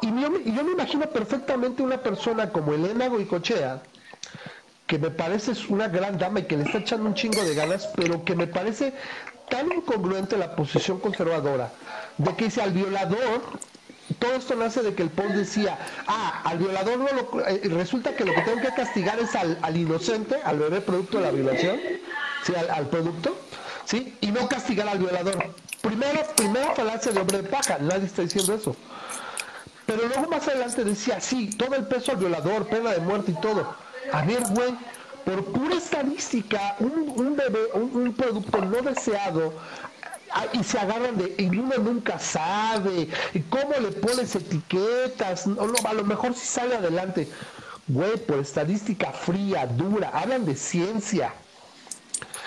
Y 0.00 0.06
yo, 0.06 0.30
me 0.30 0.72
imagino 0.72 1.08
perfectamente 1.08 1.82
una 1.82 1.98
persona 1.98 2.50
como 2.50 2.72
Elena 2.72 3.08
Goicochea, 3.08 3.82
que 4.86 4.98
me 4.98 5.10
parece 5.10 5.52
una 5.68 5.88
gran 5.88 6.18
dama 6.18 6.40
y 6.40 6.44
que 6.44 6.56
le 6.56 6.64
está 6.64 6.78
echando 6.78 7.06
un 7.06 7.14
chingo 7.14 7.42
de 7.42 7.54
ganas, 7.54 7.88
pero 7.94 8.24
que 8.24 8.34
me 8.34 8.46
parece 8.46 8.94
tan 9.48 9.70
incongruente 9.72 10.36
la 10.36 10.54
posición 10.54 11.00
conservadora 11.00 11.70
de 12.18 12.34
que 12.34 12.44
dice 12.46 12.62
al 12.62 12.72
violador, 12.72 13.42
todo 14.18 14.32
esto 14.34 14.54
nace 14.56 14.82
de 14.82 14.94
que 14.94 15.02
el 15.02 15.10
PON 15.10 15.36
decía, 15.36 15.78
ah, 16.06 16.42
al 16.44 16.58
violador 16.58 16.98
no 16.98 17.06
lo, 17.12 17.46
eh, 17.46 17.60
resulta 17.64 18.14
que 18.16 18.24
lo 18.24 18.34
que 18.34 18.42
tengo 18.42 18.60
que 18.60 18.74
castigar 18.74 19.18
es 19.20 19.34
al, 19.34 19.76
inocente, 19.76 20.36
al 20.44 20.58
bebé 20.58 20.80
producto 20.80 21.18
de 21.18 21.24
la 21.24 21.30
violación, 21.30 21.78
sí, 22.44 22.52
al 22.54 22.88
producto, 22.88 23.36
¿sí? 23.88 24.14
Y 24.20 24.28
no 24.28 24.48
castigar 24.48 24.88
al 24.88 24.98
violador. 24.98 25.54
Primero, 25.80 26.20
primera 26.36 26.74
falacia 26.74 27.12
de 27.12 27.20
hombre 27.20 27.42
de 27.42 27.48
paja, 27.48 27.78
nadie 27.80 28.06
está 28.06 28.22
diciendo 28.22 28.54
eso. 28.54 28.76
Pero 29.86 30.06
luego 30.06 30.28
más 30.28 30.46
adelante 30.46 30.84
decía, 30.84 31.20
sí, 31.20 31.48
todo 31.50 31.74
el 31.74 31.86
peso 31.86 32.12
al 32.12 32.18
violador, 32.18 32.66
pena 32.66 32.90
de 32.90 33.00
muerte 33.00 33.30
y 33.30 33.40
todo. 33.40 33.74
A 34.12 34.22
ver, 34.22 34.42
güey, 34.50 34.74
por 35.24 35.44
pura 35.46 35.76
estadística, 35.76 36.76
un, 36.80 37.34
bebé, 37.34 37.72
un, 37.72 38.12
producto 38.12 38.58
no 38.58 38.82
deseado, 38.82 39.54
ah, 40.32 40.44
y 40.52 40.62
se 40.62 40.78
agarran 40.78 41.16
de, 41.16 41.34
y 41.38 41.46
uno 41.48 41.76
nunca 41.78 42.18
sabe, 42.18 43.08
y 43.32 43.40
cómo 43.40 43.72
le 43.80 43.92
pones 43.92 44.34
etiquetas, 44.34 45.46
no, 45.46 45.72
a 45.84 45.94
lo 45.94 46.04
mejor 46.04 46.34
si 46.34 46.46
sale 46.46 46.76
adelante. 46.76 47.28
Güey, 47.86 48.18
por 48.18 48.40
estadística 48.40 49.12
fría, 49.12 49.66
dura, 49.66 50.10
hablan 50.12 50.44
de 50.44 50.54
ciencia. 50.54 51.32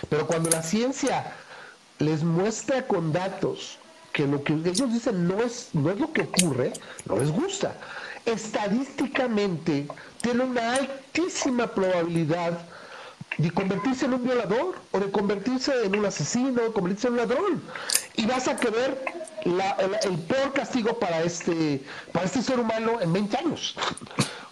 Pero 0.09 0.27
cuando 0.27 0.49
la 0.49 0.63
ciencia 0.63 1.33
les 1.99 2.23
muestra 2.23 2.87
con 2.87 3.11
datos 3.11 3.77
que 4.13 4.27
lo 4.27 4.43
que 4.43 4.53
ellos 4.53 4.91
dicen 4.93 5.27
no 5.27 5.41
es, 5.41 5.69
no 5.73 5.91
es 5.91 5.99
lo 5.99 6.11
que 6.11 6.23
ocurre, 6.23 6.73
no 7.05 7.17
les 7.17 7.31
gusta. 7.31 7.75
Estadísticamente 8.25 9.87
tiene 10.21 10.43
una 10.43 10.75
altísima 10.75 11.67
probabilidad 11.67 12.59
de 13.37 13.49
convertirse 13.51 14.05
en 14.05 14.13
un 14.13 14.23
violador 14.23 14.75
o 14.91 14.99
de 14.99 15.09
convertirse 15.09 15.85
en 15.85 15.97
un 15.97 16.05
asesino, 16.05 16.61
de 16.61 16.71
convertirse 16.71 17.07
en 17.07 17.13
un 17.13 17.19
ladrón. 17.19 17.63
Y 18.15 18.25
vas 18.25 18.47
a 18.47 18.57
querer 18.57 19.03
el, 19.45 20.19
peor 20.27 20.53
castigo 20.53 20.99
para 20.99 21.23
este, 21.23 21.83
para 22.11 22.25
este 22.25 22.41
ser 22.41 22.59
humano 22.59 22.99
en 23.01 23.11
20 23.13 23.37
años. 23.37 23.75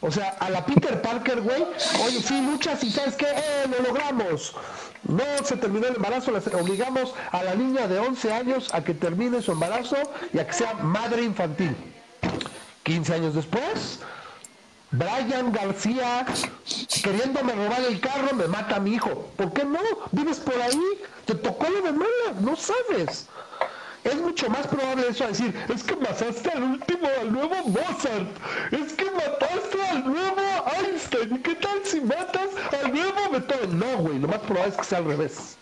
O 0.01 0.11
sea, 0.11 0.29
a 0.39 0.49
la 0.49 0.65
Peter 0.65 1.01
Parker, 1.01 1.41
güey, 1.41 1.63
oye, 2.05 2.21
sí, 2.21 2.41
luchas 2.41 2.83
y 2.83 2.89
sabes 2.89 3.15
qué, 3.15 3.25
eh, 3.25 3.65
lo 3.69 3.83
logramos. 3.83 4.55
No 5.03 5.23
se 5.43 5.55
terminó 5.55 5.87
el 5.87 5.95
embarazo, 5.95 6.31
obligamos 6.59 7.13
a 7.31 7.43
la 7.43 7.55
niña 7.55 7.87
de 7.87 7.99
11 7.99 8.33
años 8.33 8.73
a 8.73 8.83
que 8.83 8.93
termine 8.93 9.41
su 9.41 9.51
embarazo 9.51 9.97
y 10.33 10.39
a 10.39 10.47
que 10.47 10.53
sea 10.53 10.73
madre 10.73 11.23
infantil. 11.23 11.75
15 12.83 13.13
años 13.13 13.35
después, 13.35 13.99
Brian 14.91 15.51
García, 15.51 16.25
queriéndome 17.03 17.53
robar 17.53 17.81
el 17.87 17.99
carro, 17.99 18.35
me 18.35 18.47
mata 18.47 18.77
a 18.77 18.79
mi 18.79 18.95
hijo. 18.95 19.31
¿Por 19.37 19.53
qué 19.53 19.63
no? 19.63 19.79
Vives 20.11 20.39
por 20.39 20.59
ahí, 20.61 21.01
te 21.25 21.35
tocó 21.35 21.67
la 21.69 21.91
mala, 21.91 22.39
no 22.41 22.55
sabes. 22.55 23.27
Es 24.03 24.15
mucho 24.15 24.49
más 24.49 24.65
probable 24.67 25.07
eso 25.09 25.25
a 25.25 25.27
decir, 25.27 25.53
es 25.73 25.83
que 25.83 25.95
mataste 25.95 26.49
al 26.49 26.63
último, 26.63 27.07
al 27.19 27.31
nuevo 27.31 27.55
Mozart, 27.67 28.29
es 28.71 28.93
que 28.93 29.11
mataste 29.11 29.85
al 29.91 30.05
nuevo 30.05 30.41
Einstein, 30.67 31.35
¿y 31.35 31.39
qué 31.39 31.55
tal 31.55 31.79
si 31.83 32.01
matas 32.01 32.49
al 32.83 32.93
nuevo 32.93 33.31
Beethoven? 33.31 33.79
No, 33.79 33.97
güey, 33.97 34.19
lo 34.19 34.27
más 34.27 34.39
probable 34.39 34.71
es 34.71 34.77
que 34.77 34.83
sea 34.83 34.97
al 34.99 35.05
revés. 35.05 35.57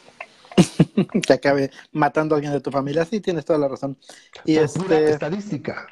que 1.27 1.33
acabe 1.33 1.71
matando 1.91 2.35
a 2.35 2.37
alguien 2.37 2.53
de 2.53 2.61
tu 2.61 2.71
familia, 2.71 3.05
sí, 3.05 3.19
tienes 3.19 3.45
toda 3.45 3.59
la 3.59 3.67
razón. 3.67 3.97
Y 4.45 4.57
es 4.57 4.75
este... 4.75 5.11
estadística. 5.11 5.87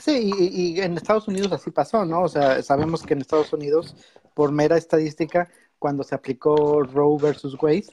Sí, 0.00 0.32
y, 0.36 0.80
en 0.80 0.96
Estados 0.96 1.28
Unidos 1.28 1.52
así 1.52 1.70
pasó, 1.70 2.04
¿no? 2.04 2.22
O 2.22 2.28
sea, 2.28 2.60
sabemos 2.62 3.04
que 3.04 3.14
en 3.14 3.20
Estados 3.20 3.52
Unidos, 3.52 3.94
por 4.34 4.50
mera 4.50 4.76
estadística, 4.76 5.48
cuando 5.78 6.02
se 6.02 6.16
aplicó 6.16 6.82
Roe 6.82 7.16
versus 7.22 7.56
Wade, 7.62 7.86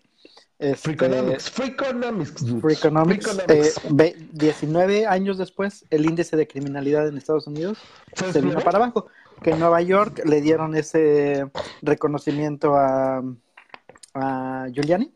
este, 0.58 0.94
Freakonomics, 0.96 2.46
19 4.32 5.00
eh, 5.00 5.08
años 5.08 5.38
después, 5.40 5.86
el 5.90 6.06
índice 6.06 6.38
de 6.38 6.48
criminalidad 6.48 7.08
en 7.08 7.18
Estados 7.18 7.48
Unidos 7.48 7.80
se 8.16 8.42
vino 8.42 8.60
para 8.62 8.78
abajo. 8.78 9.08
Que 9.42 9.52
en 9.52 9.60
Nueva 9.60 9.82
York 9.82 10.22
le 10.26 10.42
dieron 10.42 10.76
ese 10.76 11.50
reconocimiento 11.82 12.76
a, 12.76 13.24
a 14.14 14.68
Giuliani. 14.72 15.14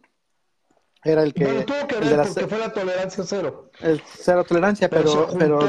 Era 1.04 1.22
el 1.22 1.34
que. 1.34 1.46
tuvo 1.46 1.88
que 1.88 2.00
ver 2.00 2.18
porque 2.28 2.48
fue 2.48 2.58
la 2.58 2.74
tolerancia 2.74 3.24
cero. 3.26 3.70
El 3.80 4.02
cero 4.18 4.44
tolerancia, 4.44 4.90
pero, 4.90 5.28
pero, 5.38 5.60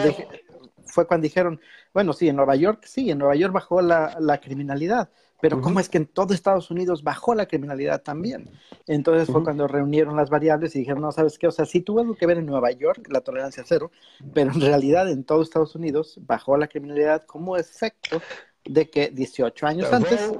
fue 0.86 1.06
cuando 1.06 1.24
dijeron, 1.24 1.60
bueno, 1.92 2.14
sí, 2.14 2.28
en 2.28 2.36
Nueva 2.36 2.56
York, 2.56 2.84
sí, 2.86 3.10
en 3.10 3.18
Nueva 3.18 3.36
York 3.36 3.52
bajó 3.52 3.82
la, 3.82 4.16
la 4.18 4.40
criminalidad 4.40 5.10
pero 5.40 5.60
¿cómo 5.60 5.80
es 5.80 5.88
que 5.88 5.98
en 5.98 6.06
todo 6.06 6.32
Estados 6.32 6.70
Unidos 6.70 7.02
bajó 7.02 7.34
la 7.34 7.46
criminalidad 7.46 8.02
también? 8.02 8.50
Entonces 8.86 9.28
fue 9.28 9.44
cuando 9.44 9.68
reunieron 9.68 10.16
las 10.16 10.30
variables 10.30 10.74
y 10.74 10.80
dijeron, 10.80 11.02
no, 11.02 11.12
¿sabes 11.12 11.38
qué? 11.38 11.46
O 11.46 11.52
sea, 11.52 11.66
sí 11.66 11.82
tuvo 11.82 12.00
algo 12.00 12.14
que 12.14 12.26
ver 12.26 12.38
en 12.38 12.46
Nueva 12.46 12.70
York, 12.70 13.06
la 13.10 13.20
tolerancia 13.20 13.62
cero, 13.66 13.90
pero 14.32 14.52
en 14.52 14.60
realidad 14.60 15.10
en 15.10 15.24
todo 15.24 15.42
Estados 15.42 15.74
Unidos 15.74 16.18
bajó 16.22 16.56
la 16.56 16.68
criminalidad 16.68 17.24
como 17.24 17.56
efecto 17.56 18.22
de 18.68 18.90
que 18.90 19.08
18 19.08 19.66
años 19.66 19.92
antes 19.92 20.32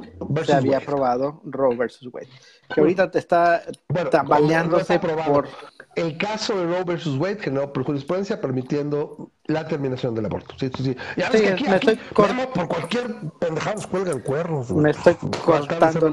se 0.44 0.52
había 0.52 0.78
aprobado 0.78 1.40
Roe 1.44 1.76
versus 1.76 2.12
Wade. 2.12 2.28
Que 2.72 2.80
ahorita 2.80 3.10
te 3.10 3.18
está 3.18 3.62
tambaleándose 4.10 4.98
por... 4.98 5.48
El 5.94 6.18
caso 6.18 6.58
de 6.58 6.66
Roe 6.66 6.84
versus 6.84 7.16
Wade 7.18 7.38
generó 7.40 7.72
por 7.72 7.84
jurisprudencia 7.84 8.40
permitiendo 8.40 9.30
la 9.46 9.66
terminación 9.66 10.14
del 10.14 10.26
aborto. 10.26 10.54
Sí, 10.58 10.70
sí, 10.76 10.84
sí. 10.84 10.96
Ya 11.16 11.30
ves 11.30 11.40
que 11.40 11.48
aquí, 11.48 11.64
me 11.64 11.76
estoy 11.76 11.98
por 12.12 12.68
cualquier 12.68 13.14
pendejada 13.38 13.76
nos 13.76 13.86
cuelgan 13.86 14.20
cuernos. 14.20 14.70
Me 14.72 14.90
estoy 14.90 15.16
cortando. 15.42 16.12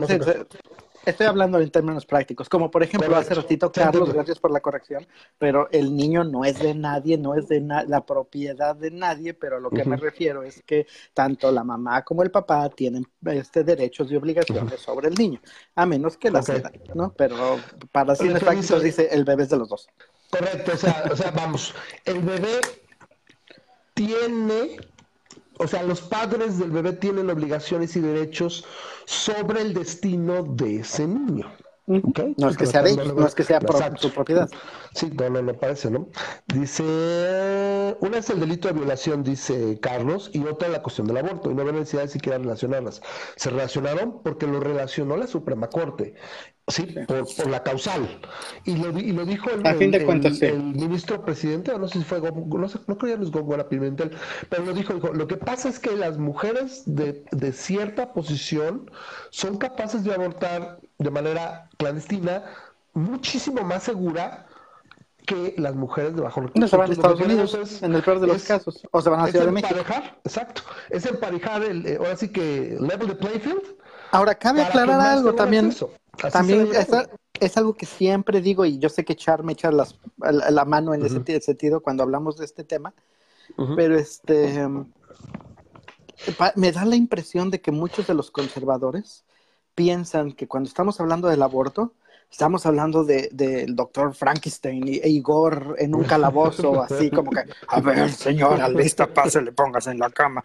Estoy 1.06 1.28
hablando 1.28 1.60
en 1.60 1.70
términos 1.70 2.06
prácticos, 2.06 2.48
como 2.48 2.72
por 2.72 2.82
ejemplo 2.82 3.14
hace 3.16 3.34
ratito 3.34 3.72
Carlos, 3.72 4.14
gracias 4.14 4.40
por 4.40 4.52
la 4.52 4.62
corrección, 4.62 5.06
pero 5.38 5.68
el 5.72 5.96
niño 5.96 6.24
no 6.24 6.46
es 6.46 6.60
de 6.60 6.74
nadie, 6.74 7.18
no 7.18 7.36
es 7.36 7.50
de 7.50 7.60
la 7.60 8.06
propiedad 8.06 8.74
de 8.74 8.90
nadie, 8.90 9.34
pero 9.34 9.58
a 9.58 9.60
lo 9.60 9.70
que 9.70 9.84
me 9.84 9.98
refiero 9.98 10.44
es 10.44 10.64
que 10.66 10.88
tanto 11.14 11.52
la 11.52 11.64
mamá 11.64 12.04
como 12.04 12.24
el 12.24 12.32
papá 12.32 12.70
tienen 12.70 13.06
este 13.26 13.66
derechos 13.66 14.10
y 14.12 14.16
obligaciones 14.16 14.80
sobre 14.80 15.10
el 15.10 15.16
niño, 15.16 15.42
a 15.76 15.86
menos 15.86 16.16
que 16.16 16.32
la 16.32 16.40
okay. 16.40 16.62
¿no? 16.96 17.14
Pero 17.14 17.60
para 17.92 18.16
fines 18.16 18.42
prácticos 18.42 18.82
dice 18.82 19.10
el 19.12 19.26
bebé 19.26 19.44
es 19.44 19.50
de 19.50 19.58
los 19.58 19.68
dos. 19.68 19.90
Correcto, 20.30 20.72
o 20.74 20.78
sea, 20.78 21.04
o 21.12 21.16
sea, 21.16 21.32
vamos, 21.32 21.76
el 22.06 22.22
bebé 22.22 22.60
tiene 23.94 24.78
o 25.60 25.68
sea, 25.68 25.84
los 25.84 26.02
padres 26.02 26.58
del 26.60 26.72
bebé 26.72 26.94
tienen 26.94 27.30
obligaciones 27.30 27.96
y 27.96 28.00
derechos 28.00 28.66
sobre 29.06 29.62
el 29.62 29.74
destino 29.74 30.44
de 30.44 30.78
ese 30.78 31.08
niño. 31.08 31.52
No 31.86 32.50
es 32.50 32.56
que 32.56 32.66
sea 32.66 32.82
de 32.82 32.96
no 32.96 33.28
es 33.28 33.36
que 33.36 33.44
sea 33.44 33.60
su 33.98 34.10
propiedad. 34.12 34.50
Sí, 34.94 35.12
no, 35.20 35.30
no, 35.30 35.42
no 35.42 35.54
parece, 35.54 35.92
¿no? 35.92 36.08
Dice, 36.48 36.84
una 38.00 38.20
es 38.20 38.30
el 38.30 38.40
delito 38.40 38.70
de 38.70 38.74
violación, 38.76 39.22
dice 39.22 39.78
Carlos, 39.82 40.30
y 40.34 40.46
otra 40.46 40.70
la 40.70 40.82
cuestión 40.82 41.08
del 41.08 41.18
aborto, 41.18 41.52
y 41.52 41.56
no 41.56 41.64
hay 41.64 41.74
necesidad 41.74 42.04
de 42.04 42.08
siquiera 42.08 42.38
relacionarlas. 42.38 43.02
Se 43.36 43.50
relacionaron 43.50 44.22
porque 44.24 44.48
lo 44.48 44.62
relacionó 44.62 45.18
la 45.18 45.28
Suprema 45.28 45.68
Corte. 45.68 46.16
Sí, 46.70 46.96
por, 47.08 47.50
la 47.50 47.62
causal. 47.62 48.22
Y 48.64 48.78
lo, 48.78 48.98
y 48.98 49.12
lo 49.12 49.26
dijo 49.26 49.50
el, 49.50 49.66
el, 49.68 50.64
ministro 50.64 51.26
presidente, 51.26 51.78
no 51.78 51.90
sé 51.90 52.00
si 52.00 52.06
fue, 52.06 52.22
no, 52.22 52.70
sé, 52.70 52.80
no 52.88 52.98
creo 52.98 53.18
que 53.18 53.24
es 53.24 53.32
Góngora 53.32 53.68
Pimentel, 53.68 54.12
pero 54.50 54.64
lo 54.64 54.74
dijo, 54.74 54.94
dijo, 54.94 55.12
lo 55.12 55.28
que 55.28 55.36
pasa 55.36 55.68
es 55.68 55.78
que 55.78 55.94
las 55.98 56.18
mujeres 56.18 56.84
de, 56.86 57.26
de 57.32 57.52
cierta 57.52 58.14
posición 58.14 58.90
son 59.30 59.58
capaces 59.58 60.06
de 60.06 60.14
abortar 60.14 60.80
de 61.00 61.12
manera 61.12 61.70
clandestina 61.78 62.46
muchísimo 62.94 63.64
más 63.64 63.84
segura 63.84 64.46
que 65.26 65.56
las 65.58 65.76
mujeres 65.76 66.16
de 66.16 66.22
bajo 66.22 66.42
recursos. 66.42 66.62
No 66.62 66.68
se 66.68 66.78
van 66.78 66.90
a 66.90 66.94
Estados 66.94 67.20
Unidos, 67.20 67.82
en 67.84 67.94
el 67.94 68.04
peor 68.04 68.20
de 68.20 68.28
los 68.28 68.44
casos, 68.44 68.88
o 68.92 69.02
se 69.02 69.10
van 69.10 69.20
a 69.20 69.28
Ciudad 69.28 69.46
de 69.46 69.52
México. 69.52 69.76
Exacto, 70.24 70.62
es 70.90 71.06
emparejar, 71.06 71.64
el, 71.64 71.86
eh, 71.86 71.98
ahora 71.98 72.16
sí 72.16 72.30
que 72.30 72.78
level 72.80 73.08
de 73.08 73.16
playfield. 73.16 73.64
Ahora, 74.12 74.36
cabe 74.36 74.62
aclarar 74.62 75.02
algo 75.02 75.34
también. 75.34 75.74
También 76.32 76.70
es, 77.40 77.58
algo 77.58 77.74
que 77.74 77.86
siempre 77.86 78.42
digo, 78.42 78.66
y 78.66 78.78
yo 78.80 78.90
sé 78.90 79.04
que 79.04 79.16
Char 79.16 79.44
me 79.44 79.54
echa 79.54 79.72
la, 79.72 80.66
mano 80.66 80.94
en 80.94 81.06
ese 81.06 81.42
sentido 81.42 81.82
cuando 81.82 82.04
hablamos 82.04 82.38
de 82.38 82.46
este 82.46 82.64
tema, 82.64 82.94
pero 83.76 83.98
este 83.98 84.68
me 86.56 86.72
da 86.72 86.86
la 86.86 86.96
impresión 86.96 87.50
de 87.50 87.62
que 87.62 87.72
muchos 87.72 88.08
de 88.08 88.14
los 88.14 88.32
conservadores 88.32 89.26
piensan 89.76 90.32
que 90.32 90.48
cuando 90.48 90.68
estamos 90.68 91.00
hablando 91.00 91.28
del 91.28 91.42
aborto, 91.42 91.94
Estamos 92.34 92.66
hablando 92.66 93.04
del 93.04 93.30
de, 93.32 93.68
doctor 93.70 94.16
Frankenstein 94.16 94.88
e 94.88 95.08
Igor 95.08 95.76
en 95.78 95.94
un 95.94 96.04
calabozo, 96.04 96.82
así 96.90 97.12
como 97.12 97.30
que, 97.30 97.44
a 97.68 97.80
ver, 97.80 98.10
señora, 98.10 98.68
lista, 98.70 99.06
pase, 99.06 99.40
le 99.40 99.52
pongas 99.52 99.86
en 99.86 100.00
la 100.00 100.10
cama. 100.10 100.44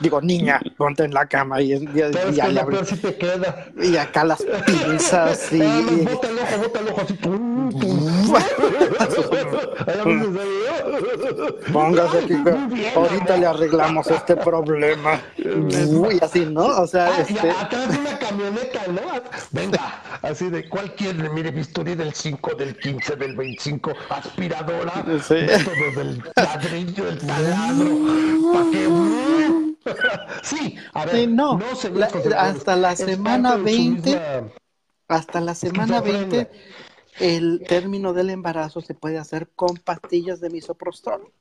Digo, 0.00 0.20
niña, 0.20 0.60
ponte 0.76 1.04
en 1.04 1.14
la 1.14 1.26
cama 1.26 1.62
y, 1.62 1.72
y, 1.72 1.76
y, 1.76 2.84
si 2.84 2.96
te 2.96 3.16
queda. 3.16 3.68
y 3.80 3.96
acá 3.96 4.24
las 4.24 4.44
pinzas 4.66 5.52
y... 5.52 5.62
y... 5.62 6.04
Bota 6.04 6.30
el 6.30 6.38
ojo, 6.40 6.58
bota 6.62 6.80
el 6.80 6.88
ojo 6.88 7.00
así. 7.02 7.18
Póngase 11.72 12.18
aquí, 12.18 12.34
ahorita 12.94 13.36
le 13.36 13.46
arreglamos 13.46 14.06
este 14.08 14.36
problema. 14.36 15.20
Y 15.36 16.22
así, 16.22 16.46
¿no? 16.46 16.66
O 16.66 16.86
sea, 16.86 17.06
ah, 17.06 17.20
este... 17.20 17.50
atrás 17.50 17.92
de 17.92 17.98
una 17.98 18.18
camioneta, 18.18 18.80
¿no? 18.88 19.00
Venga, 19.50 20.02
así 20.22 20.50
de 20.50 20.68
cualquier 20.68 21.30
mire, 21.30 21.50
bisturí 21.50 21.94
del 21.94 22.14
5, 22.14 22.54
del 22.54 22.76
15, 22.76 23.16
del 23.16 23.36
25, 23.36 23.92
aspiradora, 24.08 25.04
sí. 25.22 25.34
del 25.34 26.22
ladrillo, 26.36 27.04
del 27.04 27.18
taladro, 27.18 28.52
¿para 28.52 28.70
qué? 28.70 28.88
sí, 30.42 30.76
a 30.92 31.06
ver, 31.06 31.28
no, 31.28 31.58
hasta 32.36 32.76
la 32.76 32.96
semana 32.96 33.56
20, 33.56 34.20
hasta 35.08 35.40
la 35.40 35.54
semana 35.54 36.00
20, 36.00 36.50
el 37.18 37.62
término 37.66 38.12
del 38.12 38.30
embarazo 38.30 38.80
se 38.80 38.94
puede 38.94 39.18
hacer 39.18 39.48
con 39.54 39.76
pastillas 39.76 40.40
de 40.40 40.50
misoprostol. 40.50 41.32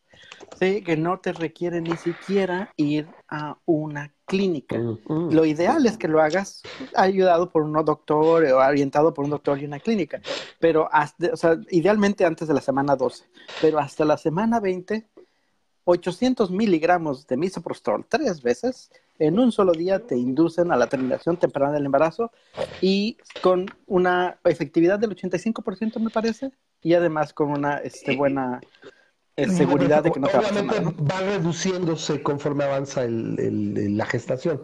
Sí, 0.59 0.83
que 0.83 0.97
no 0.97 1.19
te 1.19 1.31
requiere 1.31 1.81
ni 1.81 1.95
siquiera 1.95 2.73
ir 2.75 3.07
a 3.29 3.57
una 3.65 4.13
clínica. 4.25 4.77
Mm. 4.77 5.31
Lo 5.31 5.45
ideal 5.45 5.85
es 5.85 5.97
que 5.97 6.07
lo 6.07 6.21
hagas 6.21 6.61
ayudado 6.95 7.49
por 7.49 7.63
un 7.63 7.73
doctor 7.85 8.43
o 8.45 8.57
orientado 8.57 9.13
por 9.13 9.25
un 9.25 9.31
doctor 9.31 9.59
y 9.59 9.65
una 9.65 9.79
clínica, 9.79 10.21
pero 10.59 10.89
hasta, 10.91 11.33
o 11.33 11.37
sea, 11.37 11.57
idealmente 11.69 12.25
antes 12.25 12.47
de 12.47 12.53
la 12.53 12.61
semana 12.61 12.95
12, 12.95 13.25
pero 13.61 13.79
hasta 13.79 14.05
la 14.05 14.17
semana 14.17 14.59
20, 14.59 15.07
800 15.85 16.51
miligramos 16.51 17.25
de 17.27 17.37
misoprostol 17.37 18.05
tres 18.07 18.41
veces 18.41 18.91
en 19.19 19.37
un 19.37 19.51
solo 19.51 19.73
día 19.73 19.99
te 19.99 20.17
inducen 20.17 20.71
a 20.71 20.77
la 20.77 20.87
terminación 20.87 21.37
temprana 21.37 21.73
del 21.73 21.85
embarazo 21.85 22.31
y 22.81 23.17
con 23.41 23.67
una 23.85 24.39
efectividad 24.45 24.97
del 24.97 25.15
85% 25.15 25.99
me 25.99 26.09
parece 26.09 26.51
y 26.81 26.93
además 26.93 27.33
con 27.33 27.51
una 27.51 27.77
este, 27.77 28.15
buena 28.15 28.61
seguridad 29.47 30.03
de 30.03 30.11
que 30.11 30.19
no 30.19 30.27
Obviamente 30.27 30.81
va 30.81 31.19
reduciéndose 31.21 32.21
conforme 32.23 32.63
avanza 32.63 33.03
el, 33.03 33.97
la 33.97 34.05
gestación. 34.05 34.61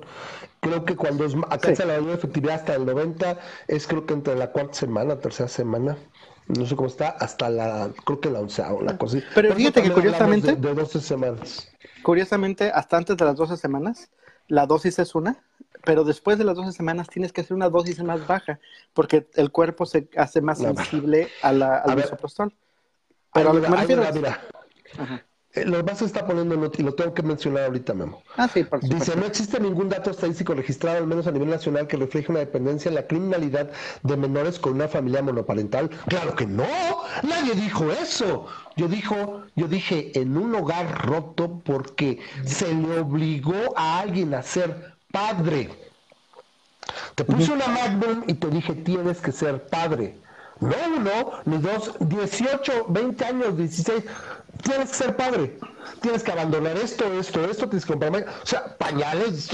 Creo 0.59 0.83
que 0.85 0.95
cuando 0.95 1.25
es, 1.25 1.35
alcanza 1.49 1.85
la 1.85 1.97
efectividad 1.97 2.55
hasta 2.55 2.75
el 2.75 2.85
90, 2.85 3.37
es 3.67 3.87
creo 3.87 4.05
que 4.05 4.13
entre 4.13 4.35
la 4.35 4.51
cuarta 4.51 4.73
semana, 4.73 5.19
tercera 5.19 5.47
semana, 5.47 5.97
no 6.47 6.65
sé 6.65 6.75
cómo 6.75 6.87
está, 6.87 7.09
hasta 7.09 7.49
la, 7.49 7.91
creo 8.05 8.19
que 8.19 8.31
la 8.31 8.39
onceava, 8.39 8.81
la 8.81 8.97
cosa. 8.97 9.19
Pero, 9.33 9.53
fíjate 9.53 9.83
que 9.83 9.91
curiosamente, 9.91 10.55
de, 10.55 10.73
12 10.73 11.01
semanas. 11.01 11.71
Curiosamente, 12.03 12.71
hasta 12.73 12.97
antes 12.97 13.17
de 13.17 13.25
las 13.25 13.35
12 13.35 13.57
semanas, 13.57 14.09
la 14.47 14.65
dosis 14.65 14.99
es 14.99 15.15
una, 15.15 15.43
pero 15.83 16.03
después 16.03 16.37
de 16.37 16.43
las 16.43 16.55
12 16.55 16.71
semanas 16.71 17.07
tienes 17.07 17.31
que 17.31 17.41
hacer 17.41 17.55
una 17.55 17.69
dosis 17.69 18.01
más 18.03 18.25
baja, 18.27 18.59
porque 18.93 19.27
el 19.33 19.51
cuerpo 19.51 19.85
se 19.85 20.09
hace 20.17 20.41
más 20.41 20.59
sensible 20.59 21.29
a 21.41 21.51
la, 21.51 21.77
al 21.77 21.95
Pero 23.33 23.49
a 23.49 23.53
lo 23.53 23.61
que 23.61 23.69
me 23.69 23.77
refiero... 23.77 24.03
Eh, 24.03 25.23
lo 25.63 25.83
más 25.83 25.99
se 25.99 26.05
está 26.05 26.25
poniendo 26.25 26.71
y 26.77 26.83
lo 26.83 26.93
tengo 26.93 27.13
que 27.13 27.23
mencionar 27.23 27.65
ahorita, 27.65 27.93
Memo. 27.93 28.21
Ah, 28.37 28.47
sí, 28.47 28.65
Dice, 28.81 29.15
no 29.15 29.25
existe 29.25 29.59
ningún 29.59 29.89
dato 29.89 30.11
estadístico 30.11 30.53
registrado, 30.53 30.97
al 30.97 31.07
menos 31.07 31.27
a 31.27 31.31
nivel 31.31 31.49
nacional, 31.49 31.87
que 31.87 31.97
refleje 31.97 32.31
una 32.31 32.39
dependencia 32.39 32.89
en 32.89 32.95
la 32.95 33.07
criminalidad 33.07 33.71
de 34.03 34.17
menores 34.17 34.59
con 34.59 34.73
una 34.73 34.87
familia 34.87 35.21
monoparental. 35.21 35.89
Claro 36.07 36.35
que 36.35 36.45
no, 36.45 36.65
nadie 37.23 37.53
dijo 37.53 37.89
eso. 37.91 38.47
Yo 38.75 38.87
dijo, 38.87 39.43
yo 39.55 39.67
dije 39.67 40.11
en 40.19 40.37
un 40.37 40.53
hogar 40.55 41.05
roto 41.05 41.61
porque 41.63 42.19
se 42.43 42.73
le 42.73 42.99
obligó 42.99 43.77
a 43.77 43.99
alguien 43.99 44.33
a 44.33 44.43
ser 44.43 44.95
padre. 45.11 45.69
Te 47.15 47.23
puse 47.23 47.53
una 47.53 47.67
Magnum 47.67 48.23
y 48.27 48.33
te 48.33 48.49
dije 48.49 48.73
tienes 48.73 49.21
que 49.21 49.31
ser 49.31 49.65
padre. 49.67 50.17
No 50.59 50.75
uno, 50.95 51.31
ni 51.45 51.57
dos, 51.57 51.93
18, 51.99 52.85
20 52.87 53.25
años, 53.25 53.57
16 53.57 54.03
tienes 54.63 54.89
que 54.89 54.95
ser 54.95 55.15
padre. 55.15 55.57
Tienes 56.01 56.23
que 56.23 56.31
abandonar 56.31 56.77
esto, 56.77 57.05
esto, 57.13 57.45
esto, 57.45 57.69
tienes 57.69 57.85
que 57.85 57.93
comprar, 57.93 58.25
o 58.43 58.45
sea, 58.45 58.75
pañales, 58.77 59.49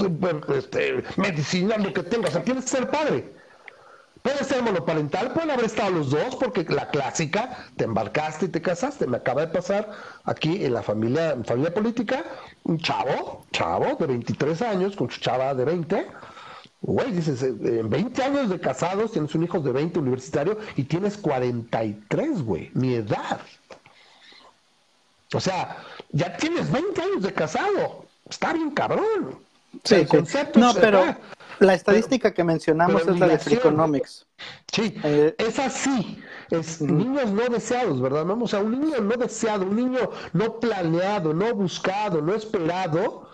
este, 0.54 1.04
medicina, 1.16 1.76
lo 1.76 1.92
que 1.92 2.02
tengas, 2.02 2.30
o 2.30 2.32
sea, 2.34 2.44
tienes 2.44 2.64
que 2.64 2.70
ser 2.70 2.90
padre. 2.90 3.32
Puede 4.22 4.44
ser 4.44 4.62
monoparental, 4.62 5.32
pueden 5.32 5.50
haber 5.50 5.64
estado 5.64 5.90
los 5.90 6.10
dos, 6.10 6.36
porque 6.36 6.64
la 6.64 6.88
clásica, 6.90 7.66
te 7.76 7.84
embarcaste 7.84 8.46
y 8.46 8.48
te 8.48 8.62
casaste. 8.62 9.08
Me 9.08 9.16
acaba 9.16 9.40
de 9.40 9.48
pasar 9.48 9.90
aquí 10.24 10.64
en 10.64 10.74
la 10.74 10.82
familia, 10.82 11.32
en 11.32 11.44
familia 11.44 11.74
política, 11.74 12.24
un 12.62 12.78
chavo, 12.78 13.44
chavo 13.50 13.96
de 13.96 14.06
23 14.06 14.62
años, 14.62 14.94
con 14.94 15.10
su 15.10 15.20
chava 15.20 15.54
de 15.54 15.64
20. 15.64 16.06
Güey, 16.82 17.12
dices, 17.12 17.42
eh, 17.42 17.54
en 17.62 17.90
20 17.90 18.22
años 18.22 18.50
de 18.50 18.60
casados, 18.60 19.12
tienes 19.12 19.34
un 19.34 19.42
hijo 19.42 19.58
de 19.58 19.72
20 19.72 19.98
universitario 19.98 20.56
y 20.76 20.84
tienes 20.84 21.16
43, 21.16 22.42
güey, 22.42 22.70
mi 22.74 22.94
edad. 22.94 23.40
O 25.34 25.40
sea, 25.40 25.78
ya 26.10 26.36
tienes 26.36 26.70
20 26.70 27.02
años 27.02 27.22
de 27.22 27.32
casado. 27.32 28.06
Está 28.28 28.52
bien 28.52 28.70
cabrón. 28.70 29.38
Sí, 29.84 29.94
el 29.96 30.08
concepto 30.08 30.60
No, 30.60 30.74
pero 30.74 31.16
la 31.58 31.74
estadística 31.74 32.32
que 32.32 32.44
mencionamos 32.44 33.06
es 33.06 33.18
la 33.18 33.28
de 33.28 33.38
Freakonomics. 33.38 34.26
Sí, 34.72 34.94
eh, 35.02 35.34
es 35.38 35.58
así. 35.58 36.22
Es 36.50 36.80
niños 36.80 37.30
no 37.30 37.48
deseados, 37.48 38.00
¿verdad? 38.00 38.24
Vamos 38.26 38.52
a 38.52 38.60
un 38.60 38.72
niño 38.72 39.00
no 39.00 39.16
deseado, 39.16 39.64
un 39.64 39.76
niño 39.76 40.10
no 40.32 40.60
planeado, 40.60 41.32
no 41.32 41.54
buscado, 41.54 42.20
no 42.20 42.34
esperado, 42.34 43.28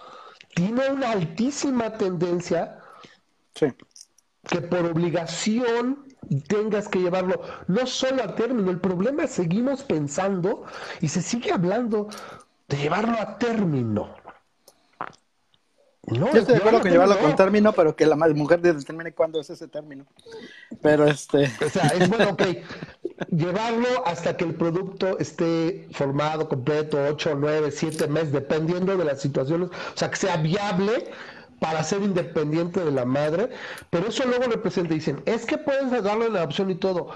tiene 0.54 0.88
una 0.90 1.12
altísima 1.12 1.94
tendencia 1.94 2.78
sí. 3.54 3.66
que 4.48 4.60
por 4.60 4.84
obligación 4.84 6.07
tengas 6.36 6.88
que 6.88 7.00
llevarlo 7.00 7.40
no 7.66 7.86
solo 7.86 8.22
a 8.22 8.34
término, 8.34 8.70
el 8.70 8.80
problema 8.80 9.24
es 9.24 9.30
seguimos 9.30 9.82
pensando 9.82 10.64
y 11.00 11.08
se 11.08 11.22
sigue 11.22 11.52
hablando 11.52 12.08
de 12.68 12.76
llevarlo 12.76 13.18
a 13.18 13.38
término. 13.38 14.14
No, 16.10 16.32
yo 16.32 16.40
estoy 16.40 16.54
de 16.54 16.60
acuerdo 16.60 16.80
con 16.80 16.90
llevarlo 16.90 17.18
con 17.18 17.36
término, 17.36 17.72
pero 17.72 17.94
que 17.94 18.06
la 18.06 18.16
mujer 18.16 18.60
determine 18.60 19.12
cuándo 19.12 19.40
es 19.40 19.50
ese 19.50 19.68
término. 19.68 20.06
Pero 20.80 21.06
este. 21.06 21.50
O 21.64 21.68
sea, 21.68 21.86
es 21.88 22.08
bueno, 22.08 22.30
ok. 22.30 22.42
llevarlo 23.30 24.06
hasta 24.06 24.36
que 24.36 24.44
el 24.44 24.54
producto 24.54 25.18
esté 25.18 25.88
formado, 25.92 26.48
completo, 26.48 26.98
8, 27.10 27.34
9, 27.38 27.70
7 27.70 28.08
meses, 28.08 28.32
dependiendo 28.32 28.96
de 28.96 29.04
las 29.04 29.20
situaciones. 29.20 29.68
O 29.68 29.96
sea, 29.96 30.10
que 30.10 30.16
sea 30.16 30.36
viable 30.38 31.10
para 31.60 31.82
ser 31.84 32.02
independiente 32.02 32.84
de 32.84 32.92
la 32.92 33.04
madre. 33.04 33.50
Pero 33.90 34.08
eso 34.08 34.24
luego 34.26 34.44
representa, 34.44 34.94
dicen, 34.94 35.22
es 35.26 35.44
que 35.44 35.58
puedes 35.58 35.90
darle 36.02 36.30
la 36.30 36.44
opción 36.44 36.70
y 36.70 36.74
todo. 36.74 37.10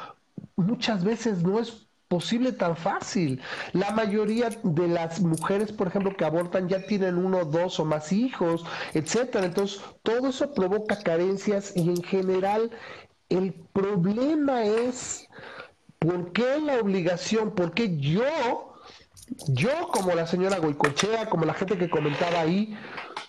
Muchas 0.56 1.04
veces 1.04 1.42
no 1.42 1.58
es 1.58 1.86
posible 2.08 2.52
tan 2.52 2.76
fácil. 2.76 3.40
La 3.72 3.90
mayoría 3.92 4.50
de 4.62 4.88
las 4.88 5.20
mujeres, 5.20 5.72
por 5.72 5.86
ejemplo, 5.86 6.14
que 6.14 6.26
abortan 6.26 6.68
ya 6.68 6.84
tienen 6.86 7.16
uno, 7.16 7.46
dos 7.46 7.80
o 7.80 7.86
más 7.86 8.12
hijos, 8.12 8.64
etcétera. 8.92 9.46
Entonces, 9.46 9.80
todo 10.02 10.28
eso 10.28 10.52
provoca 10.52 11.02
carencias 11.02 11.72
y 11.74 11.88
en 11.88 12.02
general 12.02 12.70
el 13.30 13.54
problema 13.72 14.62
es 14.64 15.26
¿por 15.98 16.32
qué 16.32 16.60
la 16.60 16.80
obligación? 16.80 17.54
¿Por 17.54 17.72
qué 17.72 17.96
yo, 17.96 18.74
yo 19.48 19.88
como 19.88 20.14
la 20.14 20.26
señora 20.26 20.58
Goicochea, 20.58 21.30
como 21.30 21.46
la 21.46 21.54
gente 21.54 21.78
que 21.78 21.88
comentaba 21.88 22.40
ahí, 22.40 22.76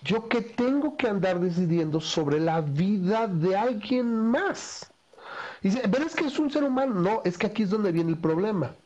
yo 0.04 0.28
que 0.28 0.42
tengo 0.42 0.96
que 0.96 1.08
andar 1.08 1.40
decidiendo 1.40 2.00
sobre 2.00 2.38
la 2.38 2.60
vida 2.60 3.26
de 3.26 3.56
alguien 3.56 4.30
más? 4.30 4.92
Dice, 5.62 5.88
pero 5.90 6.04
es 6.04 6.14
que 6.14 6.26
es 6.26 6.38
un 6.38 6.50
ser 6.50 6.62
humano. 6.62 6.94
No, 6.94 7.22
es 7.24 7.38
que 7.38 7.46
aquí 7.46 7.62
es 7.62 7.70
donde 7.70 7.90
viene 7.90 8.10
el 8.10 8.18
problema. 8.18 8.76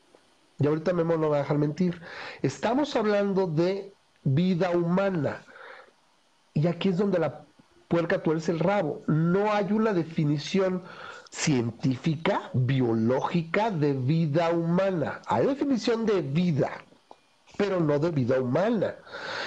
Y 0.61 0.67
ahorita 0.67 0.93
Memo 0.93 1.17
no 1.17 1.29
va 1.29 1.37
a 1.37 1.41
dejar 1.41 1.59
mentir. 1.59 2.01
Estamos 2.43 2.95
hablando 2.97 3.47
de 3.47 3.93
vida 4.25 4.71
humana. 4.71 5.45
Y 6.55 6.67
aquí 6.67 6.89
es 6.91 6.97
donde 6.99 7.19
la 7.19 7.45
puerca 7.89 8.23
tuerce 8.23 8.53
el 8.53 8.61
rabo. 8.61 9.03
No 9.07 9.53
hay 9.53 9.73
una 9.73 9.93
definición 9.93 10.83
científica, 11.31 12.51
biológica 12.55 13.71
de 13.71 13.93
vida 13.93 14.51
humana. 14.51 15.21
Hay 15.27 15.47
definición 15.47 16.07
de 16.07 16.23
vida, 16.23 16.71
pero 17.59 17.81
no 17.81 17.99
de 17.99 18.11
vida 18.11 18.41
humana. 18.41 18.95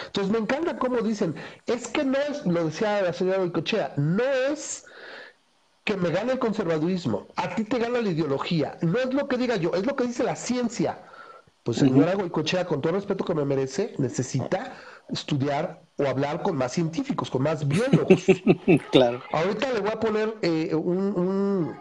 Entonces 0.05 0.31
me 0.31 0.37
encanta 0.37 0.77
cómo 0.77 0.97
dicen, 0.97 1.33
es 1.65 1.87
que 1.87 2.03
no 2.03 2.19
es, 2.19 2.45
lo 2.45 2.65
decía 2.65 3.01
la 3.01 3.13
señora 3.13 3.39
Boicochea, 3.39 3.93
no 3.97 4.23
es 4.23 4.85
que 5.83 5.97
me 5.97 6.11
gane 6.11 6.33
el 6.33 6.39
conservadurismo, 6.39 7.27
a 7.37 7.55
ti 7.55 7.63
te 7.63 7.79
gana 7.79 8.01
la 8.01 8.09
ideología, 8.09 8.77
no 8.81 8.99
es 8.99 9.11
lo 9.13 9.27
que 9.27 9.37
diga 9.37 9.55
yo, 9.55 9.71
es 9.73 9.87
lo 9.87 9.95
que 9.95 10.03
dice 10.03 10.23
la 10.23 10.35
ciencia. 10.35 10.99
Pues 11.63 11.77
señora 11.77 12.15
Goicochea, 12.15 12.65
con 12.65 12.81
todo 12.81 12.89
el 12.89 12.95
respeto 12.95 13.23
que 13.23 13.35
me 13.35 13.45
merece, 13.45 13.93
necesita 13.97 14.73
estudiar 15.09 15.83
o 15.97 16.07
hablar 16.07 16.41
con 16.41 16.57
más 16.57 16.71
científicos, 16.71 17.29
con 17.29 17.43
más 17.43 17.67
biólogos. 17.67 18.25
claro. 18.91 19.21
Ahorita 19.31 19.71
le 19.71 19.79
voy 19.79 19.91
a 19.91 19.99
poner 19.99 20.35
eh, 20.41 20.73
un, 20.73 20.97
un, 21.15 21.75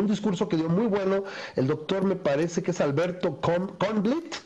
discurso 0.00 0.48
que 0.48 0.56
dio 0.56 0.68
muy 0.68 0.86
bueno 0.86 1.24
el 1.56 1.66
doctor, 1.66 2.04
me 2.04 2.16
parece 2.16 2.62
que 2.62 2.70
es 2.70 2.80
Alberto 2.80 3.40
Conblit, 3.40 4.36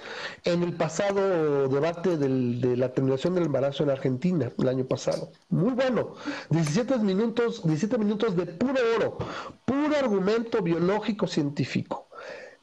en 0.45 0.63
el 0.63 0.75
pasado 0.75 1.69
debate 1.69 2.17
de 2.17 2.77
la 2.77 2.93
terminación 2.93 3.35
del 3.35 3.45
embarazo 3.45 3.85
en 3.85 3.91
Argentina, 3.91 4.53
el 4.59 4.69
año 4.69 4.85
pasado. 4.85 5.31
Muy 5.49 5.73
bueno. 5.73 6.15
17 6.51 6.99
minutos, 6.99 7.63
17 7.65 7.99
minutos 7.99 8.37
de 8.37 8.47
puro 8.47 8.81
oro, 8.97 9.19
puro 9.65 9.97
argumento 9.97 10.63
biológico 10.63 11.27
científico. 11.27 12.09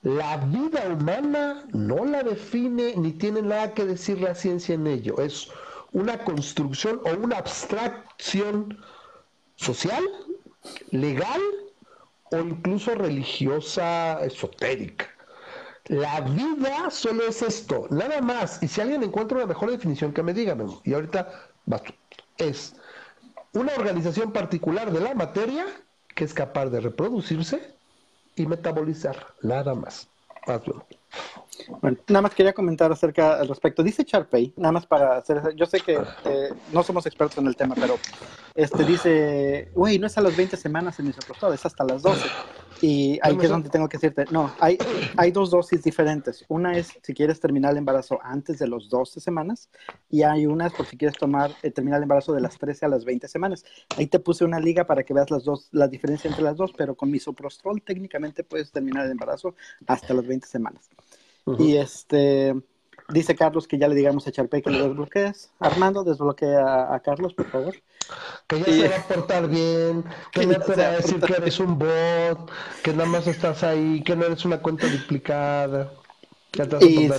La 0.02 0.38
vida 0.38 0.84
humana 0.92 1.64
no 1.72 2.04
la 2.04 2.24
define 2.24 2.94
ni 2.98 3.14
tiene 3.14 3.42
nada 3.42 3.74
que 3.74 3.86
decir 3.86 4.20
la 4.20 4.36
ciencia 4.36 4.76
en 4.76 4.88
ello. 4.88 5.20
Es 5.20 5.50
una 5.94 6.18
construcción 6.26 7.00
o 7.06 7.12
una 7.24 7.38
abstracción 7.38 8.78
social, 9.56 10.04
legal 10.92 11.42
o 12.34 12.40
incluso 12.40 12.96
religiosa, 12.96 14.24
esotérica. 14.24 15.08
La 15.86 16.22
vida 16.22 16.90
solo 16.90 17.28
es 17.28 17.42
esto, 17.42 17.88
nada 17.90 18.22
más. 18.22 18.62
Y 18.64 18.68
si 18.68 18.82
alguien 18.82 19.04
encuentra 19.04 19.38
una 19.38 19.48
mejor 19.48 19.72
definición, 19.72 20.14
que 20.14 20.24
me 20.24 20.34
diga, 20.34 20.56
Y 20.84 20.94
ahorita 20.94 21.50
es 22.38 22.76
una 23.54 23.74
organización 23.76 24.32
particular 24.32 24.92
de 24.92 25.02
la 25.02 25.14
materia 25.14 25.66
que 26.16 26.24
es 26.24 26.34
capaz 26.34 26.68
de 26.68 26.80
reproducirse 26.80 27.76
y 28.36 28.46
metabolizar, 28.46 29.34
nada 29.42 29.76
más. 29.76 30.08
Bueno, 31.82 31.98
nada 32.08 32.22
más 32.24 32.34
quería 32.34 32.54
comentar 32.54 32.92
acerca 32.92 33.40
al 33.40 33.48
respecto. 33.48 33.84
Dice 33.84 34.06
Charpey, 34.06 34.54
nada 34.58 34.72
más 34.72 34.86
para 34.86 35.18
hacer, 35.18 35.56
yo 35.56 35.66
sé 35.66 35.80
que 35.80 35.94
eh, 36.26 36.50
no 36.72 36.84
somos 36.84 37.06
expertos 37.06 37.38
en 37.38 37.48
el 37.48 37.56
tema, 37.56 37.76
pero 37.76 37.98
este 38.56 38.84
dice, 38.84 39.70
güey, 39.74 40.00
no 40.00 40.08
es 40.08 40.18
a 40.18 40.22
las 40.22 40.36
20 40.36 40.58
semanas 40.58 41.00
el 41.00 41.06
misoprostol, 41.06 41.54
es 41.54 41.66
hasta 41.66 41.84
las 41.84 42.02
12. 42.02 42.22
Y 42.82 43.20
ahí 43.22 43.38
que 43.38 43.46
es 43.46 43.52
donde 43.52 43.70
tengo 43.70 43.88
que 43.88 43.98
decirte, 43.98 44.26
no, 44.32 44.54
hay, 44.60 44.78
hay 45.16 45.32
dos 45.32 45.52
dosis 45.52 45.84
diferentes. 45.84 46.44
Una 46.48 46.78
es 46.78 46.92
si 47.02 47.14
quieres 47.14 47.40
terminar 47.40 47.72
el 47.72 47.78
embarazo 47.78 48.20
antes 48.24 48.60
de 48.60 48.68
los 48.68 48.90
12 48.90 49.20
semanas 49.20 49.70
y 50.10 50.24
hay 50.24 50.46
una 50.46 50.70
por 50.70 50.86
si 50.86 50.98
quieres 50.98 51.18
tomar, 51.18 51.52
eh, 51.62 51.72
terminar 51.72 51.98
el 51.98 52.04
embarazo 52.04 52.34
de 52.34 52.42
las 52.42 52.58
13 52.58 52.86
a 52.86 52.90
las 52.90 53.06
20 53.06 53.28
semanas. 53.28 53.64
Ahí 53.98 54.08
te 54.08 54.20
puse 54.20 54.44
una 54.44 54.60
liga 54.60 54.86
para 54.86 55.04
que 55.04 55.14
veas 55.14 55.32
las 55.32 55.44
dos, 55.44 55.70
la 55.72 55.88
diferencia 55.88 56.30
entre 56.30 56.44
las 56.44 56.58
dos, 56.58 56.74
pero 56.78 56.96
con 56.96 57.10
misoprostol 57.10 57.82
técnicamente 57.82 58.44
puedes 58.44 58.72
terminar 58.72 59.06
el 59.06 59.12
embarazo 59.12 59.56
hasta 59.88 60.14
las 60.14 60.28
20 60.28 60.48
semanas. 60.48 60.90
Y 61.60 61.76
este, 61.76 62.56
dice 63.14 63.36
Carlos 63.36 63.68
que 63.68 63.78
ya 63.78 63.88
le 63.88 63.96
digamos 63.96 64.28
a 64.28 64.32
Charpey 64.32 64.62
que 64.62 64.70
lo 64.70 64.88
desbloquees. 64.88 65.52
Armando, 65.60 66.04
desbloquea 66.04 66.94
a, 66.94 67.00
Carlos, 67.00 67.34
por 67.34 67.50
favor. 67.50 67.76
Que 68.48 68.60
ya 68.60 68.66
se 68.66 68.90
va 68.90 68.96
a 68.98 69.08
portar 69.08 69.48
bien, 69.48 70.04
que, 70.32 70.46
no 70.48 70.60
te 70.60 70.76
va 70.76 70.88
a 70.88 70.92
decir 70.92 71.22
que 71.22 71.34
eres 71.34 71.60
un 71.60 71.80
bot, 71.80 72.52
que 72.84 72.92
nada 72.92 73.08
más 73.08 73.28
estás 73.28 73.64
ahí, 73.64 74.04
que 74.04 74.16
no 74.16 74.26
eres 74.26 74.44
una 74.44 74.62
cuenta 74.62 74.88
duplicada 74.88 75.92
y 76.82 77.10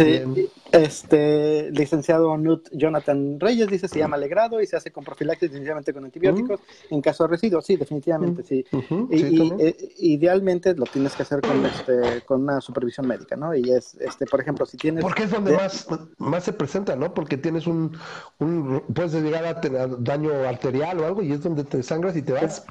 este 0.70 1.70
licenciado 1.72 2.36
Nut 2.36 2.68
Jonathan 2.72 3.38
Reyes 3.40 3.68
dice 3.68 3.88
se 3.88 3.98
llama 3.98 4.16
alegrado 4.16 4.60
y 4.60 4.66
se 4.66 4.76
hace 4.76 4.92
con 4.92 5.02
profilaxis 5.04 5.50
definitivamente 5.50 5.92
con 5.92 6.04
antibióticos 6.04 6.60
en 6.90 7.00
caso 7.00 7.24
de 7.24 7.30
residuos 7.30 7.66
sí 7.66 7.76
definitivamente 7.76 8.42
sí, 8.44 8.64
y, 9.10 9.52
eh, 9.60 9.76
idealmente 9.98 10.74
lo 10.74 10.84
tienes 10.84 11.14
que 11.14 11.22
hacer 11.22 11.40
con 11.40 11.64
este 11.66 12.22
con 12.22 12.42
una 12.42 12.60
supervisión 12.60 13.08
médica 13.08 13.36
no 13.36 13.54
y 13.54 13.70
es 13.70 13.94
este 13.96 14.26
por 14.26 14.40
ejemplo 14.40 14.66
si 14.66 14.76
tienes 14.76 15.02
porque 15.02 15.24
es 15.24 15.30
donde 15.30 15.52
más 15.52 15.86
más 16.18 16.44
se 16.44 16.52
presenta 16.52 16.94
no 16.94 17.12
porque 17.12 17.36
tienes 17.36 17.66
un, 17.66 17.96
un 18.38 18.82
puedes 18.94 19.14
llegar 19.14 19.44
a 19.46 19.60
tener 19.60 20.02
daño 20.02 20.32
arterial 20.46 21.00
o 21.00 21.06
algo 21.06 21.22
y 21.22 21.32
es 21.32 21.42
donde 21.42 21.64
te 21.64 21.82
sangras 21.82 22.16
y 22.16 22.22
te 22.22 22.32
vas 22.32 22.64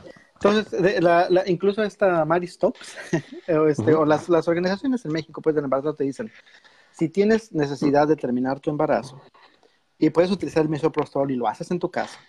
entonces, 0.44 1.02
la, 1.02 1.44
incluso 1.46 1.84
esta 1.84 2.26
Mary 2.26 2.48
Stokes, 2.48 2.98
o, 3.48 3.68
este, 3.68 3.94
o 3.94 4.06
las, 4.06 4.28
las, 4.28 4.48
organizaciones 4.48 5.06
en 5.06 5.14
México 5.14 5.42
pues, 5.42 5.56
del 5.56 5.64
embarazo 5.64 5.96
te 5.96 6.04
dicen, 6.04 6.30
si 6.92 7.08
tienes 7.08 7.54
necesidad 7.54 8.08
de 8.08 8.18
terminar 8.18 8.60
tu 8.60 8.70
embarazo 8.70 9.22
y 9.98 10.10
puedes 10.10 10.32
utilizar 10.32 10.64
el 10.64 10.70
misoprostol 10.70 11.32
y 11.32 11.36
lo 11.36 11.48
haces 11.48 11.72
en 11.72 11.80
tu 11.80 11.90
casa, 11.90 12.20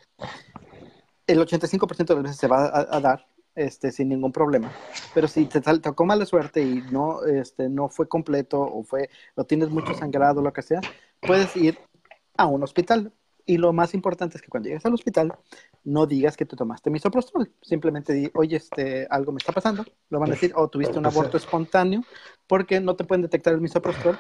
el 1.26 1.40
85% 1.40 2.06
de 2.06 2.14
las 2.14 2.22
veces 2.22 2.36
se 2.36 2.46
va 2.46 2.66
a, 2.66 3.00
dar 3.00 3.26
este, 3.56 3.90
sin 3.90 4.10
ningún 4.10 4.30
problema. 4.30 4.70
Pero 5.12 5.26
si 5.26 5.46
te 5.46 5.60
tocó 5.60 6.04
mala 6.04 6.24
suerte 6.24 6.62
y 6.62 6.82
no, 6.92 7.24
este, 7.24 7.68
no 7.68 7.88
fue 7.88 8.06
completo 8.06 8.60
o 8.60 8.84
fue, 8.84 9.10
lo 9.34 9.44
tienes 9.44 9.70
mucho 9.70 9.92
sangrado, 9.94 10.40
lo 10.40 10.52
que 10.52 10.62
sea, 10.62 10.80
puedes 11.20 11.56
ir 11.56 11.78
a 12.36 12.46
un 12.46 12.62
hospital. 12.62 13.12
Y 13.46 13.58
lo 13.58 13.72
más 13.72 13.92
importante 13.94 14.36
es 14.36 14.42
que 14.42 14.48
cuando 14.48 14.68
llegues 14.68 14.86
al 14.86 14.94
hospital, 14.94 15.34
no 15.84 16.06
digas 16.06 16.36
que 16.36 16.46
te 16.46 16.56
tomaste 16.56 16.90
misoprostol. 16.90 17.52
Simplemente 17.60 18.12
di, 18.12 18.30
oye, 18.34 18.56
este, 18.56 19.06
algo 19.10 19.32
me 19.32 19.38
está 19.38 19.52
pasando. 19.52 19.84
Lo 20.08 20.18
van 20.18 20.30
a 20.30 20.34
decir, 20.34 20.52
o 20.54 20.68
tuviste 20.68 20.98
un 20.98 21.06
aborto 21.06 21.36
espontáneo, 21.36 22.02
porque 22.46 22.80
no 22.80 22.96
te 22.96 23.04
pueden 23.04 23.22
detectar 23.22 23.52
el 23.52 23.60
misoprostol. 23.60 24.18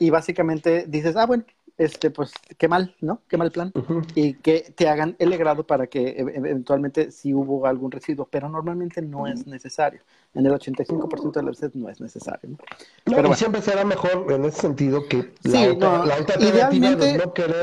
Y 0.00 0.10
básicamente 0.10 0.86
dices, 0.88 1.16
ah, 1.16 1.26
bueno, 1.26 1.44
este, 1.78 2.10
pues 2.10 2.32
qué 2.58 2.66
mal, 2.66 2.96
¿no? 3.00 3.22
Qué 3.28 3.36
mal 3.36 3.52
plan. 3.52 3.72
Y 4.16 4.34
que 4.34 4.72
te 4.74 4.88
hagan 4.88 5.14
el 5.20 5.38
grado 5.38 5.64
para 5.64 5.86
que 5.86 6.08
e, 6.08 6.20
eventualmente 6.20 7.12
si 7.12 7.32
hubo 7.32 7.66
algún 7.66 7.92
residuo, 7.92 8.26
pero 8.28 8.48
normalmente 8.48 9.00
no 9.00 9.28
es 9.28 9.46
necesario. 9.46 10.00
En 10.34 10.44
el 10.44 10.52
85% 10.52 11.32
de 11.32 11.42
las 11.44 11.60
veces 11.60 11.76
no 11.76 11.88
es 11.88 12.00
necesario. 12.00 12.50
¿no? 12.50 13.16
pero 13.16 13.32
siempre 13.34 13.62
será 13.62 13.84
mejor 13.84 14.26
en 14.30 14.44
ese 14.44 14.60
sentido 14.60 15.06
que 15.08 15.32
la, 15.44 15.72
no, 15.74 16.04
idealmente 16.40 17.18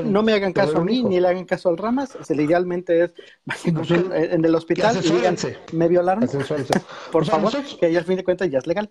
no, 0.05 0.23
me 0.23 0.33
hagan 0.33 0.53
caso 0.53 0.77
a 0.77 0.83
mí 0.83 1.03
ni 1.03 1.19
le 1.19 1.27
hagan 1.27 1.45
caso 1.45 1.67
al 1.67 1.77
Ramas. 1.77 2.15
O 2.15 2.33
idealmente 2.33 3.03
es 3.03 3.11
en 3.65 4.45
el 4.45 4.55
hospital 4.55 4.97
y 5.03 5.11
digan, 5.11 5.35
me 5.73 5.89
violaron. 5.89 6.27
Por 7.11 7.25
favor, 7.25 7.51
que 7.79 7.85
ahí 7.85 7.97
al 7.97 8.05
fin 8.05 8.15
de 8.15 8.23
cuentas 8.23 8.49
ya 8.49 8.59
es 8.59 8.65
legal. 8.65 8.89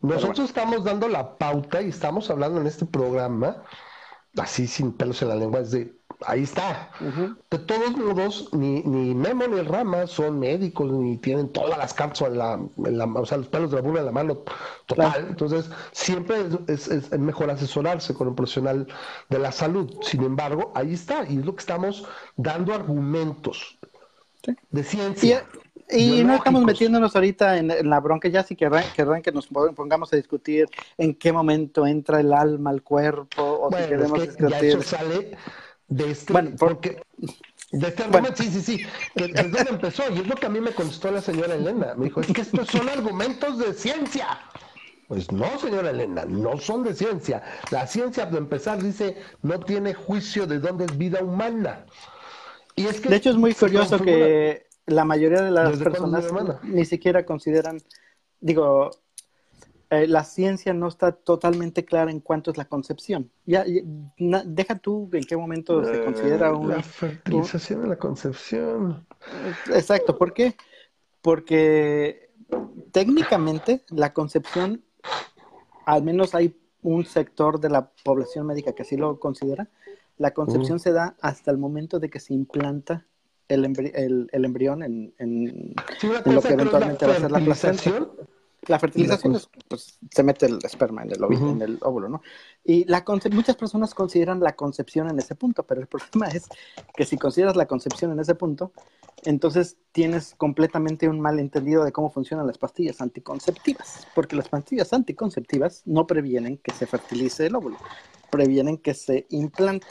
Nosotros 0.00 0.48
estamos 0.48 0.84
dando 0.84 1.08
la 1.08 1.36
pauta 1.36 1.82
y 1.82 1.88
estamos 1.88 2.30
hablando 2.30 2.60
en 2.60 2.66
este 2.68 2.86
programa 2.86 3.62
así 4.36 4.66
sin 4.66 4.92
pelos 4.92 5.22
en 5.22 5.28
la 5.28 5.36
lengua, 5.36 5.60
es 5.60 5.70
de 5.70 5.94
Ahí 6.26 6.42
está. 6.42 6.90
De 7.50 7.58
todos 7.58 7.96
modos, 7.96 8.48
ni, 8.52 8.82
ni 8.82 9.14
Memo 9.14 9.46
ni 9.46 9.60
Rama 9.62 10.06
son 10.06 10.38
médicos, 10.38 10.90
ni 10.90 11.16
tienen 11.16 11.48
todas 11.48 11.78
las 11.78 11.94
cartas 11.94 12.22
en 12.22 12.38
la, 12.38 12.58
o 13.14 13.26
sea, 13.26 13.38
los 13.38 13.48
pelos 13.48 13.70
de 13.70 13.76
la 13.76 13.82
burla 13.82 14.00
en 14.00 14.06
la 14.06 14.12
mano 14.12 14.42
total. 14.86 15.26
Entonces, 15.30 15.70
siempre 15.92 16.46
es, 16.68 16.88
es, 16.88 17.10
mejor 17.18 17.50
asesorarse 17.50 18.14
con 18.14 18.28
un 18.28 18.34
profesional 18.34 18.86
de 19.28 19.38
la 19.38 19.52
salud. 19.52 19.92
Sin 20.02 20.22
embargo, 20.22 20.72
ahí 20.74 20.94
está. 20.94 21.24
Y 21.28 21.38
es 21.38 21.46
lo 21.46 21.54
que 21.54 21.60
estamos 21.60 22.04
dando 22.36 22.74
argumentos 22.74 23.78
de 24.70 24.84
ciencia. 24.84 25.46
Y, 25.92 26.24
no 26.24 26.34
estamos 26.34 26.62
metiéndonos 26.64 27.14
ahorita 27.14 27.58
en, 27.58 27.88
la 27.88 28.00
bronca, 28.00 28.28
ya 28.28 28.42
si 28.42 28.56
querrán, 28.56 28.84
querrán, 28.94 29.22
que 29.22 29.32
nos 29.32 29.46
pongamos 29.48 30.12
a 30.12 30.16
discutir 30.16 30.66
en 30.98 31.14
qué 31.14 31.32
momento 31.32 31.86
entra 31.86 32.20
el 32.20 32.32
alma 32.32 32.70
al 32.70 32.82
cuerpo, 32.82 33.42
o 33.42 33.70
si 33.70 33.88
queremos 33.88 34.20
discutir. 34.20 34.48
Ya 34.48 34.58
eso 34.60 34.82
sale 34.82 35.36
de 35.88 36.10
este, 36.10 36.32
bueno, 36.32 36.52
porque, 36.58 37.02
de 37.70 37.88
este 37.88 38.02
argumento, 38.04 38.42
sí, 38.42 38.50
sí, 38.50 38.60
sí, 38.60 38.86
desde 39.14 39.42
donde 39.42 39.70
empezó, 39.70 40.04
y 40.12 40.18
es 40.18 40.26
lo 40.26 40.36
que 40.36 40.46
a 40.46 40.48
mí 40.48 40.60
me 40.60 40.72
contestó 40.72 41.10
la 41.10 41.20
señora 41.20 41.54
Elena, 41.54 41.94
me 41.96 42.06
dijo, 42.06 42.20
es 42.20 42.26
que 42.28 42.40
estos 42.40 42.68
son 42.68 42.88
argumentos 42.88 43.58
de 43.58 43.72
ciencia. 43.74 44.26
Pues 45.08 45.30
no, 45.30 45.58
señora 45.58 45.90
Elena, 45.90 46.24
no 46.26 46.56
son 46.56 46.84
de 46.84 46.94
ciencia. 46.94 47.42
La 47.70 47.86
ciencia, 47.86 48.24
de 48.24 48.38
empezar, 48.38 48.82
dice, 48.82 49.18
no 49.42 49.60
tiene 49.60 49.92
juicio 49.92 50.46
de 50.46 50.58
dónde 50.58 50.86
es 50.86 50.96
vida 50.96 51.22
humana. 51.22 51.84
Y 52.76 52.86
es 52.86 53.00
que 53.00 53.10
de 53.10 53.16
hecho, 53.16 53.28
es 53.28 53.36
muy 53.36 53.52
curioso 53.52 53.98
que 54.00 54.66
la 54.86 55.04
mayoría 55.04 55.42
de 55.42 55.50
las 55.50 55.78
personas 55.78 56.26
ni 56.62 56.84
siquiera 56.84 57.24
consideran, 57.24 57.78
digo, 58.40 58.90
eh, 59.90 60.06
la 60.06 60.24
ciencia 60.24 60.72
no 60.72 60.88
está 60.88 61.12
totalmente 61.12 61.84
clara 61.84 62.10
en 62.10 62.20
cuánto 62.20 62.50
es 62.50 62.56
la 62.56 62.64
concepción. 62.64 63.30
Ya, 63.44 63.64
deja 63.66 64.78
tú 64.78 65.10
en 65.12 65.24
qué 65.24 65.36
momento 65.36 65.84
se 65.84 66.02
considera 66.02 66.48
eh, 66.48 66.52
una... 66.52 66.76
La 66.76 66.82
fertilización 66.82 67.82
de 67.82 67.88
la 67.88 67.96
concepción. 67.96 69.06
Exacto, 69.72 70.16
¿por 70.16 70.32
qué? 70.32 70.56
Porque 71.20 72.30
técnicamente 72.90 73.84
la 73.90 74.12
concepción, 74.12 74.82
al 75.84 76.02
menos 76.02 76.34
hay 76.34 76.58
un 76.82 77.04
sector 77.04 77.60
de 77.60 77.70
la 77.70 77.90
población 78.02 78.46
médica 78.46 78.72
que 78.72 78.82
así 78.82 78.96
lo 78.96 79.20
considera, 79.20 79.68
la 80.16 80.32
concepción 80.32 80.80
se 80.80 80.92
da 80.92 81.16
hasta 81.20 81.50
el 81.50 81.58
momento 81.58 81.98
de 81.98 82.10
que 82.10 82.18
se 82.18 82.32
implanta 82.32 83.06
el, 83.52 84.28
el, 84.32 84.44
embrión 84.44 84.82
en, 84.82 85.14
en, 85.18 85.74
lo 86.24 86.42
que 86.42 86.52
eventualmente 86.54 87.06
va 87.06 87.14
a 87.14 87.20
ser 87.20 87.30
la 87.30 87.40
placenta. 87.40 87.90
La 88.68 88.78
fertilización 88.78 89.34
es, 89.34 89.48
pues, 89.66 89.98
se 90.08 90.22
mete 90.22 90.46
el 90.46 90.58
esperma 90.62 91.02
en 91.02 91.10
el, 91.10 91.18
en 91.20 91.62
el 91.62 91.78
óvulo, 91.82 92.08
¿no? 92.08 92.22
Y 92.64 92.84
la 92.84 93.04
muchas 93.32 93.56
personas 93.56 93.92
consideran 93.92 94.38
la 94.38 94.54
concepción 94.54 95.10
en 95.10 95.18
ese 95.18 95.34
punto, 95.34 95.64
pero 95.64 95.80
el 95.80 95.86
problema 95.88 96.28
es 96.28 96.48
que 96.94 97.04
si 97.04 97.18
consideras 97.18 97.56
la 97.56 97.66
concepción 97.66 98.12
en 98.12 98.20
ese 98.20 98.36
punto, 98.36 98.72
entonces 99.24 99.76
tienes 99.90 100.34
completamente 100.36 101.08
un 101.08 101.20
malentendido 101.20 101.84
de 101.84 101.90
cómo 101.90 102.10
funcionan 102.10 102.46
las 102.46 102.58
pastillas 102.58 103.00
anticonceptivas, 103.00 104.06
porque 104.14 104.36
las 104.36 104.48
pastillas 104.48 104.92
anticonceptivas 104.92 105.82
no 105.84 106.06
previenen 106.06 106.58
que 106.58 106.72
se 106.72 106.86
fertilice 106.86 107.46
el 107.46 107.56
óvulo, 107.56 107.78
previenen 108.30 108.78
que 108.78 108.94
se 108.94 109.26
implante, 109.30 109.86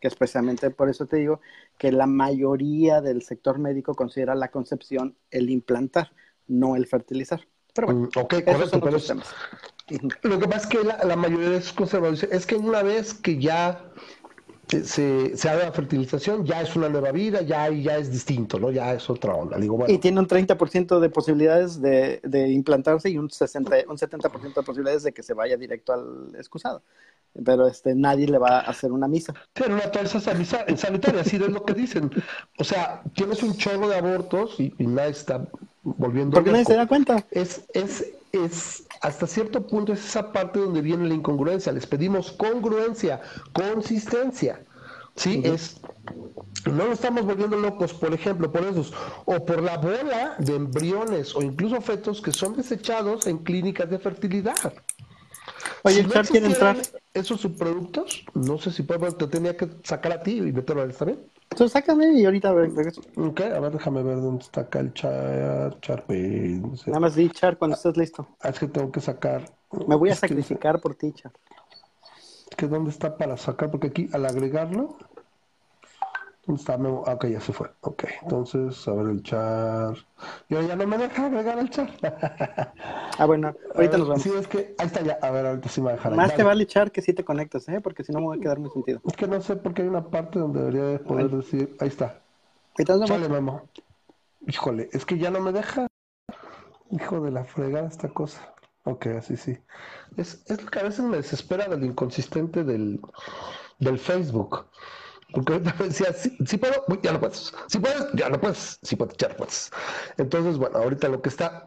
que 0.00 0.08
es 0.08 0.14
precisamente 0.14 0.70
por 0.70 0.88
eso 0.88 1.04
te 1.06 1.18
digo 1.18 1.40
que 1.78 1.92
la 1.92 2.06
mayoría 2.06 3.00
del 3.00 3.22
sector 3.22 3.58
médico 3.58 3.94
considera 3.94 4.34
la 4.34 4.50
concepción 4.50 5.16
el 5.30 5.50
implantar, 5.50 6.12
no 6.46 6.76
el 6.76 6.86
fertilizar. 6.86 7.46
Pero 7.74 7.88
bueno, 7.88 8.00
mm, 8.02 8.18
ok, 8.18 8.34
correcto, 8.44 8.80
pero 8.80 8.98
lo 10.22 10.38
que 10.38 10.48
pasa 10.48 10.60
es 10.60 10.66
que 10.66 11.06
la, 11.06 11.16
mayoría 11.16 11.50
de 11.50 11.56
esos 11.58 11.72
conservadores 11.72 12.22
es 12.22 12.46
que 12.46 12.54
una 12.54 12.82
vez 12.82 13.12
que 13.12 13.38
ya 13.38 13.92
se, 14.82 15.36
se 15.36 15.48
haga 15.48 15.66
la 15.66 15.72
fertilización, 15.72 16.44
ya 16.44 16.60
es 16.62 16.74
una 16.74 16.88
nueva 16.88 17.12
vida, 17.12 17.42
ya, 17.42 17.68
ya 17.70 17.96
es 17.96 18.10
distinto, 18.10 18.58
¿no? 18.58 18.70
Ya 18.70 18.94
es 18.94 19.08
otra 19.08 19.34
onda. 19.34 19.58
Y 19.86 19.98
tiene 19.98 20.18
un 20.18 20.26
30% 20.26 20.98
de 20.98 21.10
posibilidades 21.10 21.80
de, 21.80 22.20
de, 22.24 22.48
implantarse 22.50 23.10
y 23.10 23.18
un, 23.18 23.30
60, 23.30 23.76
un 23.88 23.96
70% 23.96 24.54
de 24.54 24.62
posibilidades 24.62 25.02
de 25.02 25.12
que 25.12 25.22
se 25.22 25.34
vaya 25.34 25.56
directo 25.56 25.92
al 25.92 26.34
excusado. 26.36 26.82
Pero 27.44 27.66
este, 27.66 27.94
nadie 27.94 28.26
le 28.26 28.38
va 28.38 28.60
a 28.60 28.70
hacer 28.70 28.92
una 28.92 29.08
misa. 29.08 29.34
Pero 29.52 29.74
una 29.74 29.90
tasa 29.90 30.20
sanitaria, 30.20 31.20
así 31.20 31.36
es 31.36 31.48
lo 31.48 31.64
que 31.64 31.74
dicen. 31.74 32.10
O 32.58 32.64
sea, 32.64 33.02
tienes 33.14 33.42
un 33.42 33.56
chorro 33.56 33.88
de 33.88 33.96
abortos 33.96 34.58
y, 34.58 34.72
y 34.78 34.86
nadie 34.86 35.10
está 35.10 35.44
volviendo. 35.82 36.34
Porque 36.34 36.50
nadie 36.50 36.64
se 36.64 36.76
da 36.76 36.86
cuenta. 36.86 37.24
Es, 37.30 37.64
es, 37.74 38.12
es, 38.32 38.86
hasta 39.04 39.26
cierto 39.26 39.66
punto, 39.66 39.92
es 39.92 40.02
esa 40.02 40.32
parte 40.32 40.58
donde 40.58 40.80
viene 40.80 41.06
la 41.06 41.12
incongruencia. 41.12 41.72
Les 41.72 41.86
pedimos 41.86 42.32
congruencia, 42.32 43.20
consistencia. 43.52 44.64
Sí, 45.14 45.42
es. 45.44 45.78
No 46.64 46.86
lo 46.86 46.92
estamos 46.92 47.26
volviendo 47.26 47.58
locos, 47.58 47.92
por 47.92 48.14
ejemplo, 48.14 48.50
por 48.50 48.64
esos, 48.64 48.94
o 49.26 49.44
por 49.44 49.62
la 49.62 49.76
bola 49.76 50.36
de 50.38 50.56
embriones 50.56 51.36
o 51.36 51.42
incluso 51.42 51.82
fetos 51.82 52.22
que 52.22 52.32
son 52.32 52.56
desechados 52.56 53.26
en 53.26 53.38
clínicas 53.38 53.90
de 53.90 53.98
fertilidad. 53.98 54.72
Oye, 55.82 56.02
si 56.02 56.08
no 56.08 56.22
quiere 56.22 56.46
entrar. 56.46 56.78
Esos 57.12 57.42
subproductos, 57.42 58.24
no 58.32 58.58
sé 58.58 58.72
si 58.72 58.82
puedo, 58.82 59.12
te 59.12 59.26
tenía 59.26 59.54
que 59.54 59.68
sacar 59.84 60.12
a 60.12 60.22
ti 60.22 60.38
y 60.38 60.52
meterlo 60.52 60.80
a 60.80 60.84
él, 60.86 60.92
¿está 60.92 61.04
bien? 61.04 61.20
Entonces 61.54 61.72
sácame 61.72 62.12
y 62.14 62.24
ahorita 62.24 62.52
regreso. 62.52 63.00
Ok, 63.16 63.42
a 63.42 63.60
ver, 63.60 63.70
déjame 63.70 64.02
ver 64.02 64.16
dónde 64.20 64.42
está 64.42 64.62
acá 64.62 64.80
el 64.80 64.92
char, 64.92 65.78
char 65.78 66.04
Nada 66.08 66.98
más 66.98 67.14
di 67.14 67.30
char 67.30 67.56
cuando 67.56 67.76
estés 67.76 67.96
listo. 67.96 68.26
Ah, 68.40 68.48
es 68.48 68.58
que 68.58 68.66
tengo 68.66 68.90
que 68.90 69.00
sacar. 69.00 69.44
Me 69.86 69.94
voy 69.94 70.10
a 70.10 70.16
sacrificar 70.16 70.80
por 70.80 70.96
ti, 70.96 71.12
char. 71.12 71.30
Es 72.50 72.56
que 72.56 72.66
dónde 72.66 72.90
está 72.90 73.16
para 73.16 73.36
sacar, 73.36 73.70
porque 73.70 73.86
aquí 73.86 74.10
al 74.12 74.26
agregarlo. 74.26 74.96
¿Dónde 76.46 76.60
está 76.60 76.76
Memo? 76.76 77.02
Ah, 77.06 77.14
ok, 77.14 77.26
ya 77.26 77.40
se 77.40 77.52
fue. 77.54 77.70
Ok, 77.80 78.04
entonces, 78.22 78.86
a 78.86 78.92
ver 78.92 79.06
el 79.06 79.22
char. 79.22 79.96
Y 80.48 80.54
ahora 80.54 80.68
ya 80.68 80.76
no 80.76 80.86
me 80.86 80.98
deja 80.98 81.26
agregar 81.26 81.58
el 81.58 81.70
char. 81.70 81.90
ah, 83.18 83.24
bueno, 83.24 83.54
ahorita 83.74 83.96
nos 83.96 84.08
vamos. 84.08 84.22
Sí, 84.22 84.30
es 84.38 84.46
que 84.46 84.74
ahí 84.78 84.86
está 84.86 85.02
ya. 85.02 85.18
A 85.22 85.30
ver, 85.30 85.46
ahorita 85.46 85.68
sí 85.70 85.80
me 85.80 85.86
va 85.86 85.92
a 85.92 85.96
dejar. 85.96 86.14
Más 86.14 86.36
te 86.36 86.42
vale 86.42 86.66
char 86.66 86.92
que 86.92 87.00
si 87.00 87.14
te 87.14 87.24
conectas, 87.24 87.66
¿eh? 87.70 87.80
Porque 87.80 88.04
si 88.04 88.12
no 88.12 88.20
me 88.20 88.26
voy 88.26 88.38
a 88.38 88.40
quedar 88.42 88.58
muy 88.58 88.70
sentido. 88.70 89.00
Es 89.06 89.16
que 89.16 89.26
no 89.26 89.40
sé 89.40 89.56
por 89.56 89.72
qué 89.72 89.82
hay 89.82 89.88
una 89.88 90.04
parte 90.04 90.38
donde 90.38 90.60
debería 90.60 91.02
poder 91.02 91.30
decir. 91.30 91.76
Ahí 91.80 91.88
está. 91.88 92.20
Chale, 93.06 93.28
Memo. 93.28 93.62
Híjole, 94.46 94.90
es 94.92 95.06
que 95.06 95.16
ya 95.16 95.30
no 95.30 95.40
me 95.40 95.52
deja. 95.52 95.86
Hijo 96.90 97.20
de 97.20 97.30
la 97.30 97.44
fregada 97.44 97.88
esta 97.88 98.08
cosa. 98.08 98.54
Ok, 98.84 99.06
así 99.06 99.38
sí. 99.38 99.58
Es, 100.16 100.44
es 100.46 100.62
lo 100.62 100.70
que 100.70 100.78
a 100.78 100.82
veces 100.82 101.04
me 101.04 101.16
desespera 101.16 101.66
del 101.68 101.84
inconsistente 101.84 102.64
del, 102.64 103.00
del 103.78 103.98
Facebook. 103.98 104.66
Porque 105.34 105.58
decía, 105.84 106.12
sí, 106.12 106.56
puedo, 106.56 106.84
ya 107.02 107.12
no 107.12 107.20
puedes. 107.20 107.52
Si 107.68 107.78
puedes, 107.78 108.06
ya 108.14 108.28
no 108.28 108.40
puedes. 108.40 108.78
Si 108.82 108.96
puedes, 108.96 109.16
ya 109.18 109.28
no 109.28 109.36
puedes. 109.36 109.70
Entonces, 110.16 110.58
bueno, 110.58 110.78
ahorita 110.78 111.08
lo 111.08 111.20
que 111.20 111.28
está 111.28 111.66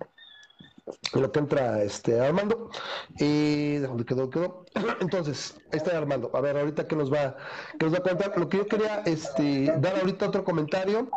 lo 1.14 1.32
que 1.32 1.40
entra 1.40 1.84
este 1.84 2.20
Armando. 2.20 2.70
Y 3.18 3.78
de 3.78 3.88
dónde 3.88 4.06
quedó, 4.06 4.30
quedó. 4.30 4.66
Entonces, 5.02 5.56
ahí 5.72 5.78
está 5.78 5.98
Armando. 5.98 6.32
A 6.34 6.42
ver, 6.42 6.58
ahorita 6.58 6.88
que 6.88 6.96
nos 6.96 7.12
va, 7.12 7.36
que 7.80 7.86
nos 7.86 7.94
va 7.94 8.00
a 8.00 8.04
contar. 8.04 8.38
Lo 8.38 8.50
que 8.50 8.58
yo 8.58 8.68
quería 8.68 9.02
este, 9.06 9.74
dar 9.78 9.98
ahorita 9.98 10.28
otro 10.28 10.44
comentario 10.44 11.10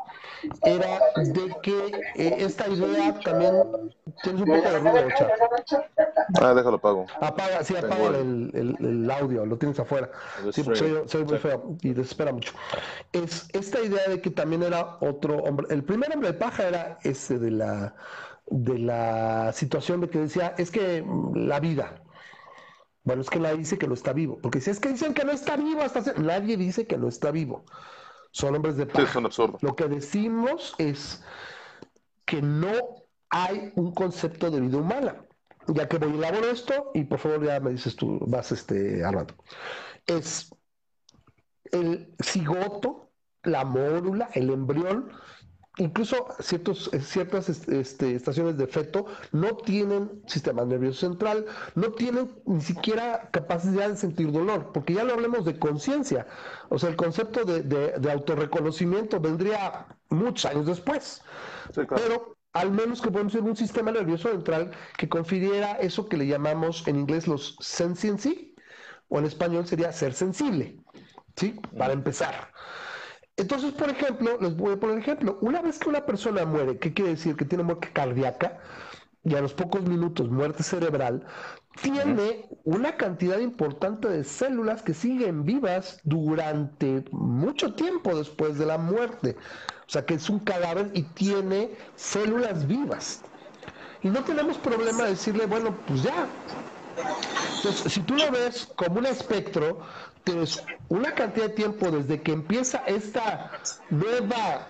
era 0.62 1.00
de 1.16 1.54
que 1.62 2.00
eh, 2.16 2.36
esta 2.38 2.68
idea 2.68 3.18
también 3.20 3.54
tienes 4.22 4.42
un 4.42 4.48
poco 4.48 4.70
de 4.70 4.78
ruido, 4.78 5.08
chat. 5.16 5.30
Ah, 6.40 6.54
déjalo 6.54 6.78
pago. 6.78 7.06
Apaga, 7.20 7.64
sí, 7.64 7.76
apaga 7.76 8.08
el, 8.18 8.50
el, 8.54 8.76
el, 8.80 9.10
audio, 9.10 9.44
lo 9.44 9.58
tienes 9.58 9.78
afuera. 9.78 10.10
Sí, 10.52 10.62
soy, 10.62 11.02
soy 11.06 11.24
muy 11.24 11.38
feo 11.38 11.76
y 11.82 11.92
desespera 11.92 12.32
mucho. 12.32 12.52
Es 13.12 13.48
esta 13.52 13.80
idea 13.80 14.08
de 14.08 14.20
que 14.20 14.30
también 14.30 14.62
era 14.62 14.96
otro 15.00 15.38
hombre. 15.38 15.66
El 15.70 15.84
primer 15.84 16.12
hombre 16.12 16.32
de 16.32 16.38
paja 16.38 16.68
era 16.68 16.98
ese 17.02 17.38
de 17.38 17.50
la 17.50 17.94
de 18.50 18.78
la 18.78 19.52
situación 19.52 20.00
de 20.00 20.10
que 20.10 20.18
decía, 20.18 20.54
es 20.58 20.70
que 20.70 21.02
mm, 21.02 21.46
la 21.46 21.60
vida. 21.60 22.02
Bueno, 23.02 23.22
es 23.22 23.30
que 23.30 23.38
nadie 23.38 23.58
dice 23.58 23.78
que 23.78 23.86
no 23.86 23.94
está 23.94 24.12
vivo, 24.12 24.38
porque 24.42 24.60
si 24.60 24.70
es 24.70 24.78
que 24.78 24.90
dicen 24.90 25.14
que 25.14 25.24
no 25.24 25.32
está 25.32 25.56
vivo, 25.56 25.80
hasta 25.80 26.12
nadie 26.14 26.56
dice 26.56 26.86
que 26.86 26.98
no 26.98 27.08
está 27.08 27.30
vivo. 27.30 27.64
Son 28.32 28.54
hombres 28.54 28.76
de 28.76 28.86
paz. 28.86 29.16
Lo 29.60 29.74
que 29.74 29.88
decimos 29.88 30.74
es 30.78 31.24
que 32.26 32.42
no 32.42 32.70
hay 33.30 33.72
un 33.76 33.92
concepto 33.94 34.50
de 34.50 34.60
vida 34.60 34.78
humana. 34.78 35.24
Ya 35.66 35.88
que 35.88 35.98
voy 35.98 36.12
a 36.12 36.14
elaborar 36.14 36.44
esto, 36.44 36.90
y 36.94 37.04
por 37.04 37.18
favor 37.18 37.44
ya 37.44 37.60
me 37.60 37.70
dices 37.70 37.96
tú, 37.96 38.18
vas 38.26 38.52
este, 38.52 39.04
Armando. 39.04 39.34
Es 40.06 40.54
el 41.72 42.14
cigoto, 42.22 43.10
la 43.42 43.64
mórula, 43.64 44.28
el 44.34 44.50
embrión, 44.50 45.10
incluso 45.80 46.26
ciertos, 46.40 46.90
eh, 46.92 47.00
ciertas 47.00 47.48
este, 47.48 48.14
estaciones 48.14 48.56
de 48.56 48.66
feto 48.66 49.06
no 49.32 49.56
tienen 49.56 50.22
sistema 50.26 50.64
nervioso 50.64 51.00
central, 51.00 51.46
no 51.74 51.92
tienen 51.92 52.30
ni 52.44 52.60
siquiera 52.60 53.30
capacidad 53.32 53.88
de 53.88 53.96
sentir 53.96 54.30
dolor, 54.30 54.72
porque 54.72 54.94
ya 54.94 55.04
lo 55.04 55.14
hablemos 55.14 55.44
de 55.44 55.58
conciencia. 55.58 56.26
O 56.68 56.78
sea, 56.78 56.90
el 56.90 56.96
concepto 56.96 57.44
de, 57.44 57.62
de, 57.62 58.12
autorreconocimiento 58.12 59.20
vendría 59.20 59.86
muchos 60.10 60.44
años 60.44 60.66
después. 60.66 61.22
Pero 61.74 62.36
al 62.52 62.70
menos 62.70 63.00
que 63.00 63.10
podemos 63.10 63.32
tener 63.32 63.48
un 63.48 63.56
sistema 63.56 63.90
nervioso 63.90 64.28
central 64.28 64.72
que 64.98 65.08
confiriera 65.08 65.72
eso 65.74 66.08
que 66.08 66.16
le 66.16 66.26
llamamos 66.26 66.86
en 66.86 66.96
inglés 66.96 67.26
los 67.26 67.56
sentiency, 67.60 68.54
o 69.08 69.18
en 69.18 69.24
español 69.24 69.66
sería 69.66 69.92
ser 69.92 70.12
sensible, 70.12 70.76
¿sí? 71.36 71.60
Para 71.76 71.92
empezar. 71.92 72.52
Entonces, 73.40 73.72
por 73.72 73.88
ejemplo, 73.88 74.36
les 74.38 74.54
voy 74.54 74.74
a 74.74 74.76
poner 74.76 74.98
ejemplo. 74.98 75.38
Una 75.40 75.62
vez 75.62 75.78
que 75.78 75.88
una 75.88 76.04
persona 76.04 76.44
muere, 76.44 76.78
¿qué 76.78 76.92
quiere 76.92 77.12
decir? 77.12 77.36
Que 77.36 77.46
tiene 77.46 77.64
muerte 77.64 77.88
cardíaca 77.90 78.58
y 79.24 79.34
a 79.34 79.40
los 79.40 79.54
pocos 79.54 79.82
minutos 79.82 80.28
muerte 80.28 80.62
cerebral, 80.62 81.24
tiene 81.80 82.50
una 82.64 82.98
cantidad 82.98 83.38
importante 83.38 84.08
de 84.08 84.24
células 84.24 84.82
que 84.82 84.92
siguen 84.92 85.44
vivas 85.44 86.00
durante 86.04 87.02
mucho 87.12 87.72
tiempo 87.74 88.14
después 88.14 88.58
de 88.58 88.66
la 88.66 88.76
muerte. 88.76 89.38
O 89.86 89.90
sea 89.90 90.04
que 90.04 90.14
es 90.14 90.28
un 90.28 90.40
cadáver 90.40 90.90
y 90.92 91.02
tiene 91.04 91.70
células 91.94 92.66
vivas. 92.66 93.22
Y 94.02 94.10
no 94.10 94.22
tenemos 94.22 94.58
problema 94.58 95.04
de 95.04 95.10
decirle, 95.10 95.46
bueno, 95.46 95.82
pues 95.86 96.02
ya. 96.02 96.28
Entonces, 97.56 97.90
si 97.90 98.00
tú 98.02 98.16
lo 98.16 98.30
ves 98.30 98.68
como 98.76 98.98
un 98.98 99.06
espectro, 99.06 99.80
una 100.88 101.14
cantidad 101.14 101.46
de 101.46 101.54
tiempo 101.54 101.90
desde 101.90 102.20
que 102.22 102.32
empieza 102.32 102.78
esta 102.86 103.50
nueva 103.90 104.68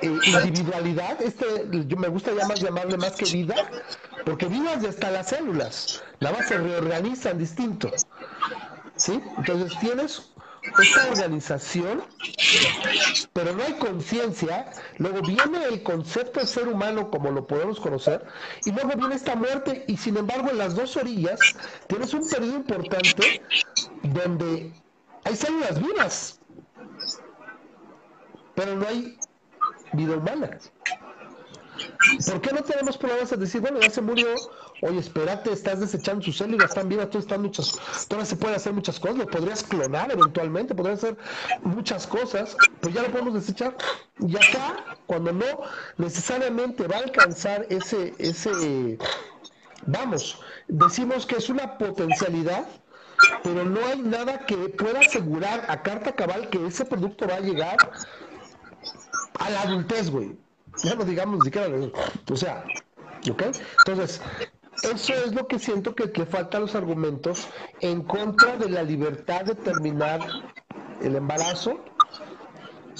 eh, 0.00 0.18
individualidad, 0.26 1.20
este, 1.22 1.68
yo 1.86 1.96
me 1.96 2.08
gusta 2.08 2.32
llamar, 2.32 2.58
llamarle 2.58 2.96
más 2.96 3.12
que 3.12 3.24
vida, 3.26 3.54
porque 4.24 4.46
vivas 4.46 4.82
ya 4.82 4.88
están 4.88 5.12
las 5.12 5.28
células, 5.28 6.02
nada 6.20 6.38
más 6.38 6.48
se 6.48 6.58
reorganizan 6.58 7.38
distinto. 7.38 7.90
¿Sí? 8.96 9.20
Entonces 9.38 9.78
tienes 9.80 10.34
esta 10.78 11.10
organización, 11.10 12.02
pero 13.32 13.52
no 13.54 13.64
hay 13.64 13.74
conciencia, 13.74 14.70
luego 14.98 15.20
viene 15.22 15.64
el 15.64 15.82
concepto 15.82 16.40
de 16.40 16.46
ser 16.46 16.68
humano 16.68 17.10
como 17.10 17.30
lo 17.30 17.46
podemos 17.46 17.80
conocer, 17.80 18.24
y 18.64 18.70
luego 18.70 18.90
viene 18.96 19.14
esta 19.14 19.36
muerte, 19.36 19.84
y 19.88 19.96
sin 19.96 20.16
embargo 20.16 20.50
en 20.50 20.58
las 20.58 20.74
dos 20.74 20.96
orillas 20.96 21.38
tienes 21.86 22.14
un 22.14 22.28
periodo 22.28 22.56
importante 22.56 23.42
donde 24.02 24.72
hay 25.24 25.36
células 25.36 25.80
vivas, 25.80 26.40
pero 28.54 28.76
no 28.76 28.86
hay 28.86 29.18
vida 29.92 30.16
humana. 30.16 30.58
¿Por 32.26 32.40
qué 32.40 32.52
no 32.52 32.62
tenemos 32.62 32.96
problemas 32.96 33.32
en 33.32 33.40
decir, 33.40 33.60
bueno, 33.60 33.80
ya 33.80 33.90
se 33.90 34.00
murió, 34.00 34.28
oye, 34.82 34.98
espérate, 34.98 35.52
estás 35.52 35.80
desechando 35.80 36.22
sus 36.22 36.36
células, 36.36 36.68
están 36.68 36.88
vivas, 36.88 37.10
tú 37.10 37.18
están 37.18 37.42
muchas, 37.42 37.72
todavía 38.06 38.26
se 38.26 38.36
puede 38.36 38.54
hacer 38.54 38.72
muchas 38.72 39.00
cosas, 39.00 39.16
lo 39.16 39.26
podrías 39.26 39.62
clonar 39.64 40.12
eventualmente, 40.12 40.74
podrías 40.74 41.02
hacer 41.02 41.16
muchas 41.62 42.06
cosas, 42.06 42.56
pues 42.80 42.94
ya 42.94 43.02
lo 43.02 43.10
podemos 43.10 43.34
desechar. 43.34 43.76
Y 44.20 44.36
acá, 44.36 44.96
cuando 45.06 45.32
no 45.32 45.46
necesariamente 45.96 46.86
va 46.86 46.96
a 46.96 47.00
alcanzar 47.00 47.66
ese, 47.70 48.14
ese, 48.18 48.98
vamos, 49.86 50.40
decimos 50.68 51.26
que 51.26 51.36
es 51.36 51.48
una 51.48 51.76
potencialidad, 51.78 52.66
pero 53.42 53.64
no 53.64 53.84
hay 53.86 54.00
nada 54.00 54.46
que 54.46 54.56
pueda 54.56 55.00
asegurar 55.00 55.64
a 55.68 55.82
carta 55.82 56.12
cabal 56.12 56.48
que 56.48 56.66
ese 56.66 56.84
producto 56.84 57.26
va 57.26 57.36
a 57.36 57.40
llegar 57.40 57.76
a 59.38 59.50
la 59.50 59.62
adultez, 59.62 60.10
güey. 60.10 60.36
Ya 60.82 60.94
no 60.94 61.04
digamos 61.04 61.38
ni 61.38 61.44
siquiera, 61.44 61.68
o 62.30 62.36
sea, 62.36 62.64
¿ok? 63.30 63.42
Entonces, 63.86 64.20
eso 64.82 65.12
es 65.14 65.34
lo 65.34 65.46
que 65.46 65.58
siento 65.58 65.94
que, 65.94 66.10
que 66.10 66.26
faltan 66.26 66.62
los 66.62 66.74
argumentos 66.74 67.48
en 67.80 68.02
contra 68.02 68.56
de 68.56 68.68
la 68.68 68.82
libertad 68.82 69.44
de 69.44 69.54
terminar 69.54 70.20
el 71.00 71.16
embarazo 71.16 71.84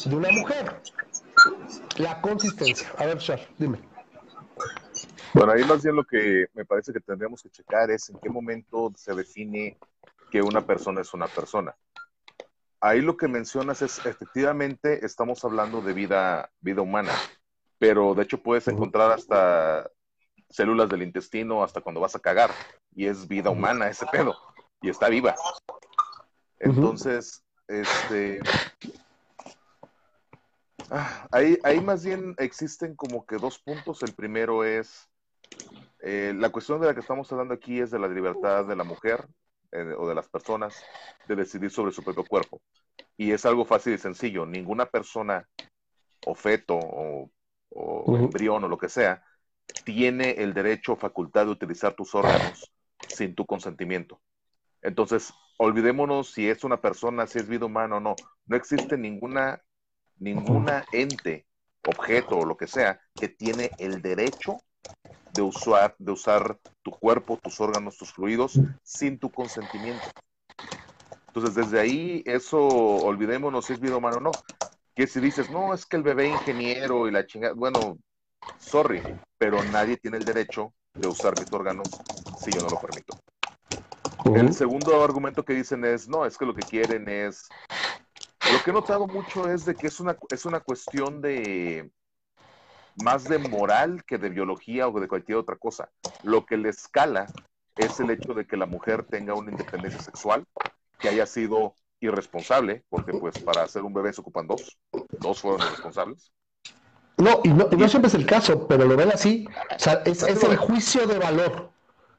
de 0.05 0.17
una 0.17 0.31
mujer. 0.31 0.81
La 1.97 2.21
consistencia. 2.21 2.93
A 2.99 3.07
ver, 3.07 3.19
Char, 3.19 3.41
dime. 3.59 3.81
Bueno, 5.33 5.53
ahí 5.53 5.65
más 5.65 5.83
bien 5.83 5.97
lo 5.97 6.05
que 6.05 6.47
me 6.55 6.65
parece 6.65 6.93
que 6.93 7.01
tendríamos 7.01 7.43
que 7.43 7.51
checar 7.51 7.91
es 7.91 8.09
en 8.09 8.19
qué 8.21 8.31
momento 8.31 8.93
se 8.97 9.15
define 9.15 9.77
que 10.35 10.43
una 10.43 10.67
persona 10.67 11.01
es 11.01 11.15
una 11.15 11.29
persona. 11.29 11.77
Ahí 12.81 13.01
lo 13.01 13.17
que 13.17 13.29
mencionas 13.29 13.83
es, 13.83 14.05
efectivamente, 14.05 15.07
estamos 15.07 15.45
hablando 15.45 15.81
de 15.81 15.93
vida, 15.93 16.51
vida 16.59 16.83
humana, 16.83 17.13
pero 17.79 18.17
de 18.17 18.25
hecho 18.25 18.43
puedes 18.43 18.67
encontrar 18.67 19.13
hasta 19.13 19.89
células 20.51 20.89
del 20.89 21.05
intestino 21.05 21.63
hasta 21.63 21.81
cuando 21.81 22.01
vas 22.01 22.17
a 22.17 22.19
cagar, 22.19 22.51
y 22.97 23.07
es 23.07 23.29
vida 23.29 23.51
humana 23.51 23.89
ese 23.89 24.07
pedo, 24.07 24.35
y 24.83 24.91
está 24.91 25.09
viva. 25.09 25.37
Entonces, 26.59 27.45
este... 27.69 28.41
Ah, 30.91 31.29
ahí, 31.31 31.61
ahí 31.63 31.81
más 31.81 32.05
bien 32.05 32.35
existen 32.39 32.97
como 32.97 33.25
que 33.25 33.37
dos 33.37 33.61
puntos. 33.61 34.03
El 34.03 34.15
primero 34.15 34.65
es, 34.65 35.09
eh, 36.01 36.33
la 36.37 36.51
cuestión 36.51 36.81
de 36.81 36.89
la 36.89 36.95
que 36.95 37.01
estamos 37.01 37.31
hablando 37.31 37.55
aquí 37.55 37.79
es 37.81 37.93
de 37.93 38.01
la 38.01 38.09
libertad 38.09 38.65
de 38.65 38.75
la 38.75 38.83
mujer 38.83 39.29
eh, 39.75 39.93
o 39.99 40.09
de 40.09 40.15
las 40.15 40.29
personas 40.29 40.85
de 41.27 41.35
decidir 41.35 41.69
sobre 41.69 41.91
su 41.91 42.05
propio 42.05 42.25
cuerpo. 42.25 42.63
Y 43.17 43.33
es 43.33 43.45
algo 43.45 43.65
fácil 43.65 43.95
y 43.95 43.99
sencillo. 43.99 44.47
Ninguna 44.47 44.87
persona 44.87 45.49
o 46.27 46.35
feto 46.37 46.79
o, 46.79 47.31
embrión 48.17 48.63
o 48.63 48.69
lo 48.69 48.79
que 48.79 48.89
sea 48.89 49.25
tiene 49.85 50.31
el 50.31 50.55
derecho 50.55 50.93
o 50.93 50.97
facultad 50.97 51.47
de 51.47 51.51
utilizar 51.51 51.95
tus 51.95 52.15
órganos 52.15 52.73
sin 53.09 53.35
tu 53.35 53.45
consentimiento. 53.47 54.21
Entonces, 54.81 55.35
olvidémonos 55.59 56.31
si 56.31 56.49
es 56.49 56.63
una 56.63 56.81
persona, 56.81 57.27
si 57.27 57.41
es 57.41 57.49
vida 57.49 57.67
humana 57.67 57.97
o 57.97 58.01
no. 58.01 58.15
No 58.47 58.57
existe 58.57 58.97
ninguna, 58.97 59.61
ninguna 60.19 60.85
ente, 60.93 61.47
objeto 61.85 62.39
o 62.39 62.47
lo 62.47 62.57
que 62.57 62.69
sea 62.69 63.01
que 63.13 63.29
tiene 63.29 63.71
el 63.79 64.03
derecho 64.03 64.59
de 65.35 65.43
usar, 65.43 65.95
de 65.99 66.13
usar 66.13 66.59
tu 66.83 66.93
cuerpo, 66.93 67.37
tus 67.37 67.61
órganos, 67.61 67.97
tus 67.97 68.13
fluidos 68.13 68.59
sin 68.83 69.19
tu 69.19 69.31
consentimiento. 69.31 70.05
Entonces, 71.29 71.55
desde 71.57 71.81
ahí, 71.81 72.23
eso, 72.27 72.65
olvidémonos 72.65 73.67
si 73.67 73.73
es 73.73 73.81
vida 73.81 73.97
humana 73.97 74.19
o 74.19 74.21
no. 74.21 74.31
Que 74.95 75.09
si 75.09 75.19
dices, 75.19 75.51
no, 75.51 75.75
es 75.75 75.85
que 75.85 75.97
el 75.97 76.05
bebé 76.05 76.29
ingeniero 76.29 77.09
y 77.09 77.11
la 77.11 77.27
chingada, 77.27 77.55
bueno, 77.55 77.99
sorry, 78.59 79.03
pero 79.37 79.63
nadie 79.65 79.97
tiene 79.97 80.19
el 80.19 80.25
derecho 80.25 80.73
de 80.95 81.09
usar 81.09 81.37
mis 81.37 81.53
órganos 81.53 81.89
si 82.39 82.53
yo 82.53 82.61
no 82.61 82.71
lo 82.71 82.81
permito. 82.81 83.19
El 84.33 84.55
segundo 84.55 85.03
argumento 85.03 85.45
que 85.45 85.55
dicen 85.55 85.85
es, 85.85 86.09
no, 86.09 86.25
es 86.25 86.39
que 86.39 86.47
lo 86.47 86.55
que 86.55 86.63
quieren 86.63 87.09
es... 87.09 87.49
Lo 88.53 88.63
que 88.63 88.71
he 88.71 88.75
notado 88.75 89.09
mucho 89.09 89.51
es 89.51 89.65
de 89.65 89.75
que 89.75 89.89
es 89.89 89.99
una, 89.99 90.17
es 90.31 90.45
una 90.45 90.61
cuestión 90.61 91.21
de, 91.21 91.91
más 93.03 93.25
de 93.25 93.39
moral 93.39 94.05
que 94.05 94.19
de 94.19 94.29
biología 94.29 94.89
o 94.89 95.01
de 95.01 95.09
cualquier 95.09 95.39
otra 95.39 95.57
cosa. 95.57 95.91
Lo 96.23 96.47
que 96.47 96.57
le 96.57 96.69
escala 96.69 97.27
es 97.77 97.99
el 98.01 98.11
hecho 98.11 98.35
de 98.35 98.47
que 98.47 98.57
la 98.57 98.67
mujer 98.67 99.05
tenga 99.05 99.35
una 99.35 99.51
independencia 99.51 100.01
sexual, 100.01 100.45
que 100.99 101.09
haya 101.09 101.27
sido 101.27 101.75
irresponsable, 102.01 102.85
porque 102.89 103.13
pues 103.13 103.39
para 103.39 103.63
hacer 103.63 103.83
un 103.83 103.95
bebé 103.95 104.13
se 104.13 104.21
ocupan 104.21 104.47
dos, 104.47 104.79
dos 105.21 105.41
fueron 105.41 105.67
irresponsables. 105.67 106.33
No, 107.17 107.41
y 107.45 107.49
no, 107.49 107.69
siempre 107.89 108.09
es 108.09 108.15
el 108.15 108.27
caso, 108.27 108.67
pero 108.67 108.85
lo 108.85 108.97
ven 108.97 109.13
así. 109.13 109.47
O 109.75 109.79
sea, 109.79 110.03
es, 110.05 110.23
el 110.23 110.57
juicio 110.57 111.07
de 111.07 111.19
valor. 111.19 111.71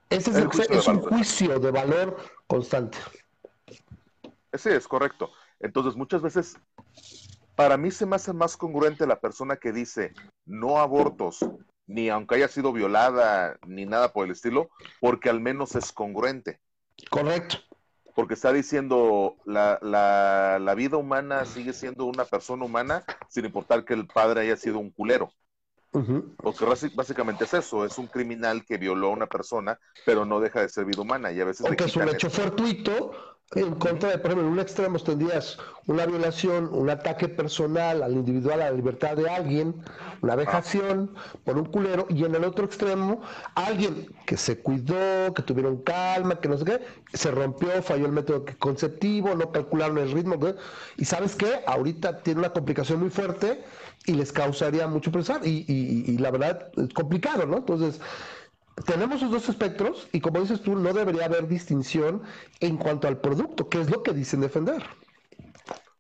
Ese 0.09 0.31
es, 0.31 0.87
un 0.87 1.01
juicio 1.01 1.59
de 1.59 1.71
valor 1.71 2.17
constante. 2.47 2.97
Sí, 4.53 4.69
es 4.69 4.87
correcto. 4.87 5.31
Entonces, 5.59 5.95
muchas 5.95 6.21
veces 6.21 6.57
para 7.55 7.77
mí 7.77 7.91
se 7.91 8.05
me 8.05 8.17
hace 8.17 8.33
más 8.33 8.57
congruente 8.57 9.07
la 9.07 9.19
persona 9.19 9.55
que 9.57 9.71
dice 9.71 10.13
no 10.45 10.77
abortos, 10.79 11.39
ni 11.87 12.09
aunque 12.09 12.35
haya 12.35 12.47
sido 12.47 12.73
violada, 12.73 13.57
ni 13.65 13.85
nada 13.85 14.11
por 14.11 14.25
el 14.25 14.31
estilo, 14.31 14.69
porque 14.99 15.29
al 15.29 15.39
menos 15.39 15.75
es 15.75 15.91
congruente. 15.91 16.59
Correcto. 17.09 17.57
Porque 18.13 18.33
está 18.33 18.53
diciendo 18.53 19.35
la, 19.45 19.77
la, 19.81 20.57
la 20.59 20.75
vida 20.75 20.97
humana 20.97 21.45
sigue 21.45 21.73
siendo 21.73 22.05
una 22.05 22.25
persona 22.25 22.63
humana 22.63 23.03
sin 23.29 23.45
importar 23.45 23.83
que 23.83 23.93
el 23.93 24.07
padre 24.07 24.41
haya 24.41 24.55
sido 24.55 24.79
un 24.79 24.89
culero. 24.89 25.31
Porque 26.37 26.65
básicamente 26.93 27.45
es 27.45 27.53
eso, 27.53 27.85
es 27.85 27.97
un 27.97 28.07
criminal 28.07 28.65
que 28.65 28.77
violó 28.77 29.07
a 29.07 29.11
una 29.11 29.27
persona, 29.27 29.79
pero 30.05 30.25
no 30.25 30.39
deja 30.39 30.61
de 30.61 30.69
ser 30.69 30.85
vida 30.85 31.01
humana 31.01 31.31
y 31.31 31.39
a 31.39 31.45
veces... 31.45 31.65
Porque 31.65 31.85
es 31.85 31.95
un 31.95 32.09
hecho 32.09 32.29
fortuito 32.29 33.11
en 33.53 33.75
contra 33.75 34.09
de, 34.09 34.17
por 34.17 34.31
ejemplo, 34.31 34.47
en 34.47 34.53
un 34.53 34.59
extremo 34.59 34.97
tendrías 34.99 35.57
una 35.85 36.05
violación, 36.07 36.67
un 36.73 36.89
ataque 36.89 37.29
personal 37.29 38.01
al 38.01 38.13
individual, 38.13 38.61
a 38.61 38.71
la 38.71 38.75
libertad 38.75 39.15
de 39.15 39.29
alguien, 39.29 39.75
una 40.21 40.35
vejación 40.35 41.13
por 41.43 41.57
un 41.57 41.65
culero, 41.65 42.07
y 42.09 42.25
en 42.25 42.33
el 42.33 42.43
otro 42.43 42.65
extremo, 42.65 43.21
alguien 43.53 44.07
que 44.25 44.35
se 44.35 44.59
cuidó, 44.59 45.33
que 45.35 45.43
tuvieron 45.43 45.83
calma, 45.83 46.41
que 46.41 46.49
no 46.49 46.57
sé 46.57 46.65
qué, 46.65 46.81
se 47.13 47.29
rompió, 47.29 47.69
falló 47.83 48.07
el 48.07 48.11
método 48.11 48.45
conceptivo, 48.57 49.35
no 49.35 49.51
calcularon 49.51 49.99
el 49.99 50.11
ritmo, 50.11 50.37
y 50.97 51.05
sabes 51.05 51.35
qué, 51.35 51.61
ahorita 51.67 52.23
tiene 52.23 52.39
una 52.39 52.49
complicación 52.49 52.99
muy 52.99 53.11
fuerte 53.11 53.63
y 54.05 54.13
les 54.13 54.31
causaría 54.31 54.87
mucho 54.87 55.11
pesar, 55.11 55.45
y, 55.45 55.65
y, 55.67 56.11
y 56.11 56.17
la 56.17 56.31
verdad 56.31 56.69
es 56.77 56.93
complicado, 56.93 57.45
¿no? 57.45 57.57
Entonces, 57.57 57.99
tenemos 58.83 59.17
esos 59.17 59.31
dos 59.31 59.49
espectros 59.49 60.07
y 60.11 60.19
como 60.19 60.41
dices 60.41 60.61
tú, 60.61 60.75
no 60.75 60.93
debería 60.93 61.25
haber 61.25 61.47
distinción 61.47 62.23
en 62.59 62.77
cuanto 62.77 63.07
al 63.07 63.21
producto, 63.21 63.69
que 63.69 63.79
es 63.79 63.89
lo 63.89 64.03
que 64.03 64.13
dicen 64.13 64.41
defender. 64.41 64.83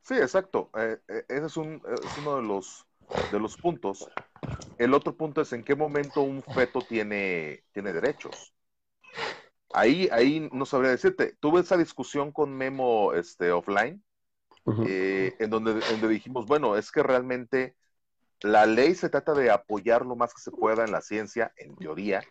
Sí, 0.01 0.15
exacto. 0.15 0.69
Eh, 0.77 0.97
eh, 1.07 1.25
ese 1.29 1.45
es, 1.45 1.57
un, 1.57 1.81
es, 1.87 2.17
uno 2.19 2.35
de 2.37 2.43
los, 2.43 2.85
de 3.31 3.39
los 3.39 3.57
puntos. 3.57 4.07
El 4.77 4.93
otro 4.93 5.15
punto 5.15 5.41
es 5.41 5.53
en 5.53 5.63
qué 5.63 5.75
momento 5.75 6.21
un 6.21 6.43
feto 6.43 6.81
tiene, 6.81 7.63
tiene 7.71 7.93
derechos. 7.93 8.53
Ahí, 9.73 10.07
ahí 10.11 10.47
no 10.51 10.65
sabría 10.65 10.91
decirte. 10.91 11.35
Tuve 11.39 11.61
esa 11.61 11.77
discusión 11.77 12.31
con 12.31 12.53
Memo 12.53 13.13
este, 13.13 13.51
offline 13.51 14.03
eh, 14.85 15.35
en 15.39 15.49
donde, 15.49 15.79
donde 15.79 16.07
dijimos, 16.07 16.45
bueno, 16.45 16.75
es 16.75 16.91
que 16.91 17.01
realmente 17.01 17.75
la 18.41 18.65
ley 18.65 18.95
se 18.95 19.09
trata 19.09 19.33
de 19.33 19.49
apoyar 19.49 20.05
lo 20.05 20.15
más 20.15 20.33
que 20.33 20.41
se 20.41 20.51
pueda 20.51 20.83
en 20.83 20.91
la 20.91 21.01
ciencia, 21.01 21.53
en 21.57 21.75
teoría, 21.75 22.21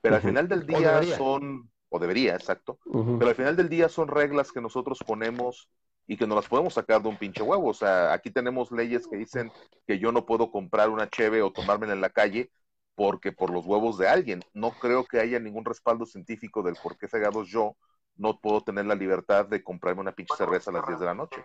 pero 0.00 0.16
al 0.16 0.22
final 0.22 0.48
del 0.48 0.66
día 0.66 1.02
son, 1.16 1.70
o 1.88 1.98
debería, 1.98 2.34
exacto, 2.34 2.78
pero 2.84 3.28
al 3.28 3.34
final 3.34 3.56
del 3.56 3.68
día 3.68 3.88
son 3.88 4.08
reglas 4.08 4.52
que 4.52 4.60
nosotros 4.60 4.98
ponemos 5.06 5.68
y 6.06 6.16
que 6.16 6.26
no 6.26 6.36
las 6.36 6.46
podemos 6.46 6.74
sacar 6.74 7.02
de 7.02 7.08
un 7.08 7.16
pinche 7.16 7.42
huevo. 7.42 7.68
O 7.68 7.74
sea, 7.74 8.12
aquí 8.12 8.30
tenemos 8.30 8.70
leyes 8.70 9.06
que 9.08 9.16
dicen 9.16 9.50
que 9.86 9.98
yo 9.98 10.12
no 10.12 10.24
puedo 10.24 10.50
comprar 10.50 10.88
una 10.90 11.08
cheve 11.10 11.42
o 11.42 11.52
tomármela 11.52 11.94
en 11.94 12.00
la 12.00 12.10
calle 12.10 12.50
porque 12.94 13.32
por 13.32 13.50
los 13.50 13.66
huevos 13.66 13.98
de 13.98 14.08
alguien. 14.08 14.42
No 14.54 14.70
creo 14.70 15.04
que 15.04 15.20
haya 15.20 15.38
ningún 15.38 15.64
respaldo 15.64 16.06
científico 16.06 16.62
del 16.62 16.76
por 16.82 16.96
qué 16.96 17.08
cegados 17.08 17.48
yo 17.48 17.76
no 18.16 18.40
puedo 18.40 18.62
tener 18.62 18.86
la 18.86 18.94
libertad 18.94 19.46
de 19.46 19.62
comprarme 19.62 20.00
una 20.00 20.12
pinche 20.12 20.34
cerveza 20.36 20.70
a 20.70 20.74
las 20.74 20.86
10 20.86 21.00
de 21.00 21.06
la 21.06 21.14
noche. 21.14 21.44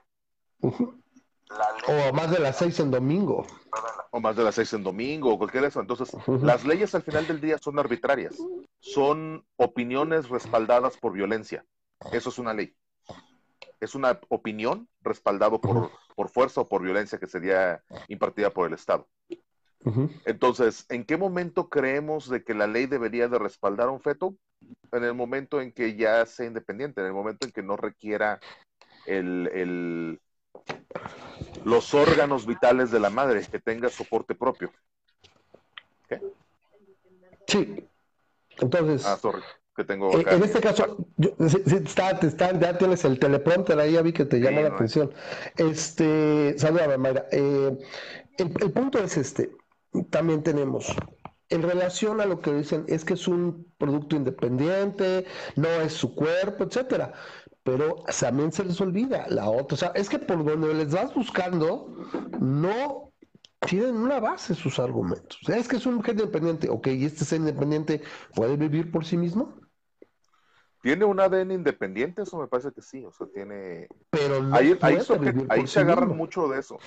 O 1.87 2.13
más 2.13 2.31
de 2.31 2.39
las 2.39 2.57
6 2.57 2.79
en 2.81 2.91
domingo. 2.91 3.45
O 4.11 4.19
más 4.19 4.35
de 4.35 4.43
las 4.43 4.55
6 4.55 4.73
en 4.73 4.83
domingo, 4.83 5.33
o 5.33 5.37
cualquier 5.37 5.65
eso. 5.65 5.79
Entonces, 5.79 6.11
las 6.27 6.65
leyes 6.65 6.93
al 6.95 7.03
final 7.03 7.27
del 7.27 7.41
día 7.41 7.57
son 7.57 7.79
arbitrarias. 7.79 8.35
Son 8.79 9.45
opiniones 9.57 10.29
respaldadas 10.29 10.97
por 10.97 11.13
violencia. 11.13 11.65
Eso 12.11 12.29
es 12.29 12.37
una 12.37 12.53
ley. 12.53 12.75
Es 13.79 13.95
una 13.95 14.19
opinión 14.29 14.87
respaldado 15.01 15.59
por, 15.59 15.91
por 16.15 16.29
fuerza 16.29 16.61
o 16.61 16.67
por 16.67 16.81
violencia 16.83 17.17
que 17.17 17.27
sería 17.27 17.83
impartida 18.07 18.51
por 18.51 18.67
el 18.67 18.73
Estado. 18.73 19.07
Entonces, 20.25 20.85
¿en 20.89 21.03
qué 21.05 21.17
momento 21.17 21.69
creemos 21.69 22.29
de 22.29 22.43
que 22.43 22.53
la 22.53 22.67
ley 22.67 22.85
debería 22.85 23.27
de 23.27 23.39
respaldar 23.39 23.87
a 23.87 23.91
un 23.91 24.01
feto? 24.01 24.35
En 24.91 25.03
el 25.03 25.15
momento 25.15 25.59
en 25.59 25.71
que 25.71 25.95
ya 25.95 26.25
sea 26.25 26.45
independiente, 26.45 27.01
en 27.01 27.07
el 27.07 27.13
momento 27.13 27.47
en 27.47 27.51
que 27.51 27.63
no 27.63 27.77
requiera 27.77 28.39
el, 29.07 30.19
los 31.63 31.93
órganos 31.93 32.45
vitales 32.45 32.91
de 32.91 32.99
la 32.99 33.09
madre, 33.09 33.45
que 33.49 33.59
tenga 33.59 33.89
soporte 33.89 34.35
propio. 34.35 34.71
¿Qué? 36.07 36.21
Sí. 37.47 37.87
Entonces. 38.59 39.05
Ah, 39.05 39.17
sorry. 39.17 39.41
Que 39.75 39.85
tengo 39.85 40.11
eh, 40.19 40.25
en 40.27 40.43
este 40.43 40.59
caso, 40.59 40.97
está, 41.47 42.09
está, 42.11 42.59
ya 42.59 42.77
tienes 42.77 43.05
el 43.05 43.17
teleprompter 43.17 43.79
ahí, 43.79 43.93
ya 43.93 44.01
vi 44.01 44.11
que 44.11 44.25
te 44.25 44.39
llama 44.39 44.61
la 44.61 44.67
atención. 44.67 45.13
Este, 45.55 46.55
saluda, 46.57 46.97
Mayra. 46.97 47.25
Eh, 47.31 47.77
el 48.37 48.71
punto 48.73 48.99
es 48.99 49.15
este 49.15 49.51
también 50.09 50.41
tenemos 50.43 50.95
en 51.51 51.61
relación 51.61 52.21
a 52.21 52.25
lo 52.25 52.41
que 52.41 52.53
dicen 52.53 52.85
es 52.87 53.03
que 53.03 53.13
es 53.13 53.27
un 53.27 53.67
producto 53.77 54.15
independiente, 54.15 55.25
no 55.57 55.67
es 55.67 55.91
su 55.93 56.15
cuerpo, 56.15 56.63
etcétera. 56.63 57.13
Pero 57.63 58.03
también 58.19 58.51
se 58.51 58.65
les 58.65 58.79
olvida 58.81 59.25
la 59.29 59.49
otra. 59.49 59.75
O 59.75 59.77
sea, 59.77 59.91
es 59.93 60.09
que 60.09 60.19
por 60.19 60.43
donde 60.43 60.73
les 60.73 60.91
vas 60.93 61.13
buscando, 61.13 61.95
no 62.39 63.11
tienen 63.59 63.95
una 63.95 64.19
base 64.19 64.55
sus 64.55 64.79
argumentos. 64.79 65.39
O 65.43 65.45
sea, 65.45 65.57
es 65.57 65.67
que 65.67 65.75
es 65.75 65.85
un 65.85 65.95
mujer 65.95 66.15
independiente. 66.15 66.69
Ok, 66.69 66.87
¿y 66.87 67.05
este 67.05 67.25
ser 67.25 67.39
independiente 67.39 68.01
puede 68.33 68.57
vivir 68.57 68.91
por 68.91 69.05
sí 69.05 69.17
mismo? 69.17 69.53
¿Tiene 70.81 71.05
un 71.05 71.19
ADN 71.19 71.51
independiente? 71.51 72.23
Eso 72.23 72.39
me 72.39 72.47
parece 72.47 72.71
que 72.71 72.81
sí. 72.81 73.05
O 73.05 73.11
sea, 73.11 73.27
tiene. 73.27 73.87
Pero 74.09 74.37
ahí, 74.51 74.75
ahí, 74.81 75.67
se 75.67 75.79
agarran 75.79 76.17
mucho 76.17 76.47
de 76.47 76.59
eso 76.59 76.79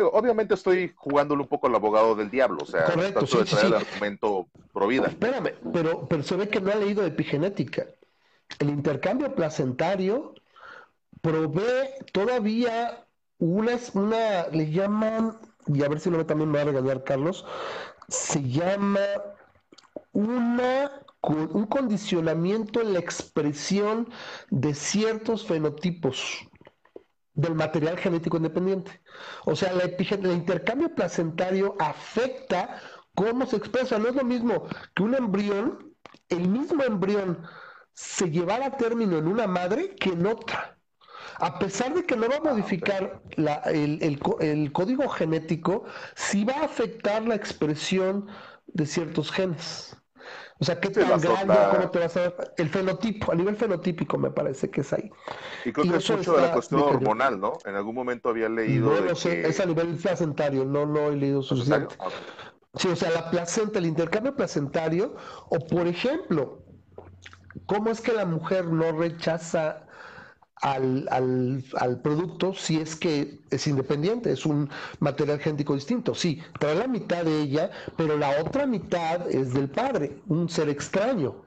obviamente 0.00 0.54
estoy 0.54 0.92
jugándole 0.94 1.42
un 1.42 1.48
poco 1.48 1.66
al 1.66 1.74
abogado 1.74 2.14
del 2.14 2.30
diablo, 2.30 2.58
o 2.62 2.66
sea, 2.66 2.84
Correcto, 2.84 3.20
de 3.20 3.44
traer 3.44 3.66
el 3.66 3.74
argumento 3.74 4.48
pro 4.72 4.86
vida. 4.86 5.06
Espérame, 5.06 5.54
pero, 5.72 6.06
pero 6.08 6.22
se 6.22 6.36
ve 6.36 6.48
que 6.48 6.60
no 6.60 6.72
ha 6.72 6.76
leído 6.76 7.04
epigenética. 7.04 7.86
El 8.58 8.70
intercambio 8.70 9.34
placentario 9.34 10.34
provee 11.20 11.88
todavía 12.12 13.06
una, 13.38 13.72
una 13.94 14.48
le 14.48 14.70
llaman, 14.70 15.38
y 15.66 15.82
a 15.82 15.88
ver 15.88 16.00
si 16.00 16.10
luego 16.10 16.26
también 16.26 16.50
me 16.50 16.58
va 16.58 16.62
a 16.62 16.66
regañar 16.66 17.04
Carlos, 17.04 17.44
se 18.08 18.42
llama 18.42 19.00
una 20.12 21.06
un 21.34 21.66
condicionamiento 21.66 22.80
en 22.80 22.92
la 22.92 23.00
expresión 23.00 24.08
de 24.50 24.74
ciertos 24.74 25.46
fenotipos 25.46 26.46
del 27.34 27.54
material 27.54 27.98
genético 27.98 28.36
independiente. 28.36 29.00
O 29.44 29.56
sea, 29.56 29.72
la 29.72 29.84
el 29.84 30.32
intercambio 30.32 30.94
placentario 30.94 31.74
afecta 31.78 32.80
cómo 33.14 33.46
se 33.46 33.56
expresa. 33.56 33.98
No 33.98 34.08
es 34.08 34.14
lo 34.14 34.24
mismo 34.24 34.66
que 34.94 35.02
un 35.02 35.14
embrión, 35.14 35.94
el 36.28 36.48
mismo 36.48 36.82
embrión, 36.82 37.44
se 37.96 38.30
llevara 38.30 38.66
a 38.66 38.76
término 38.76 39.16
en 39.16 39.26
una 39.26 39.46
madre 39.46 39.94
que 39.94 40.10
en 40.10 40.26
otra. 40.26 40.76
A 41.38 41.58
pesar 41.58 41.94
de 41.94 42.04
que 42.04 42.14
no 42.14 42.28
va 42.28 42.36
a 42.36 42.40
modificar 42.40 43.22
el, 43.66 44.70
código 44.72 45.08
genético, 45.08 45.84
sí 46.14 46.44
va 46.44 46.54
a 46.58 46.64
afectar 46.64 47.22
la 47.22 47.34
expresión 47.34 48.26
de 48.66 48.86
ciertos 48.86 49.32
genes. 49.32 49.96
O 50.58 50.64
sea, 50.64 50.78
qué 50.78 50.90
tan 50.90 51.20
grande, 51.20 51.54
cómo 51.70 51.90
te 51.90 51.98
vas 51.98 52.16
a 52.16 52.20
ver. 52.20 52.54
El 52.58 52.68
fenotipo, 52.68 53.32
a 53.32 53.34
nivel 53.34 53.56
fenotípico 53.56 54.18
me 54.18 54.30
parece 54.30 54.70
que 54.70 54.82
es 54.82 54.92
ahí. 54.92 55.10
Y 55.64 55.72
creo 55.72 55.90
que 55.90 55.96
es 55.96 56.10
mucho 56.10 56.36
de 56.36 56.42
la 56.42 56.52
cuestión 56.52 56.82
hormonal, 56.82 57.40
¿no? 57.40 57.58
En 57.64 57.76
algún 57.76 57.94
momento 57.94 58.28
había 58.28 58.48
leído. 58.48 59.00
No 59.00 59.14
sé, 59.14 59.46
es 59.46 59.58
a 59.58 59.66
nivel 59.66 59.96
placentario, 59.96 60.66
no, 60.66 60.84
no 60.84 61.08
he 61.08 61.16
leído 61.16 61.42
suficiente. 61.42 61.96
Sí, 62.74 62.88
o 62.88 62.96
sea, 62.96 63.10
la 63.10 63.30
placenta, 63.30 63.78
el 63.78 63.86
intercambio 63.86 64.36
placentario, 64.36 65.16
o 65.48 65.66
por 65.66 65.86
ejemplo, 65.86 66.65
¿cómo 67.66 67.90
es 67.90 68.00
que 68.00 68.12
la 68.12 68.24
mujer 68.24 68.66
no 68.66 68.92
rechaza 68.92 69.86
al, 70.62 71.06
al, 71.10 72.00
producto 72.00 72.54
si 72.54 72.80
es 72.80 72.96
que 72.96 73.38
es 73.50 73.66
independiente, 73.66 74.32
es 74.32 74.46
un 74.46 74.70
material 75.00 75.38
genético 75.38 75.74
distinto. 75.74 76.14
Sí, 76.14 76.42
trae 76.58 76.74
la 76.74 76.86
mitad 76.88 77.24
de 77.24 77.42
ella, 77.42 77.70
pero 77.96 78.16
la 78.16 78.40
otra 78.40 78.66
mitad 78.66 79.30
es 79.30 79.52
del 79.52 79.68
padre, 79.68 80.18
un 80.28 80.48
ser 80.48 80.68
extraño. 80.68 81.46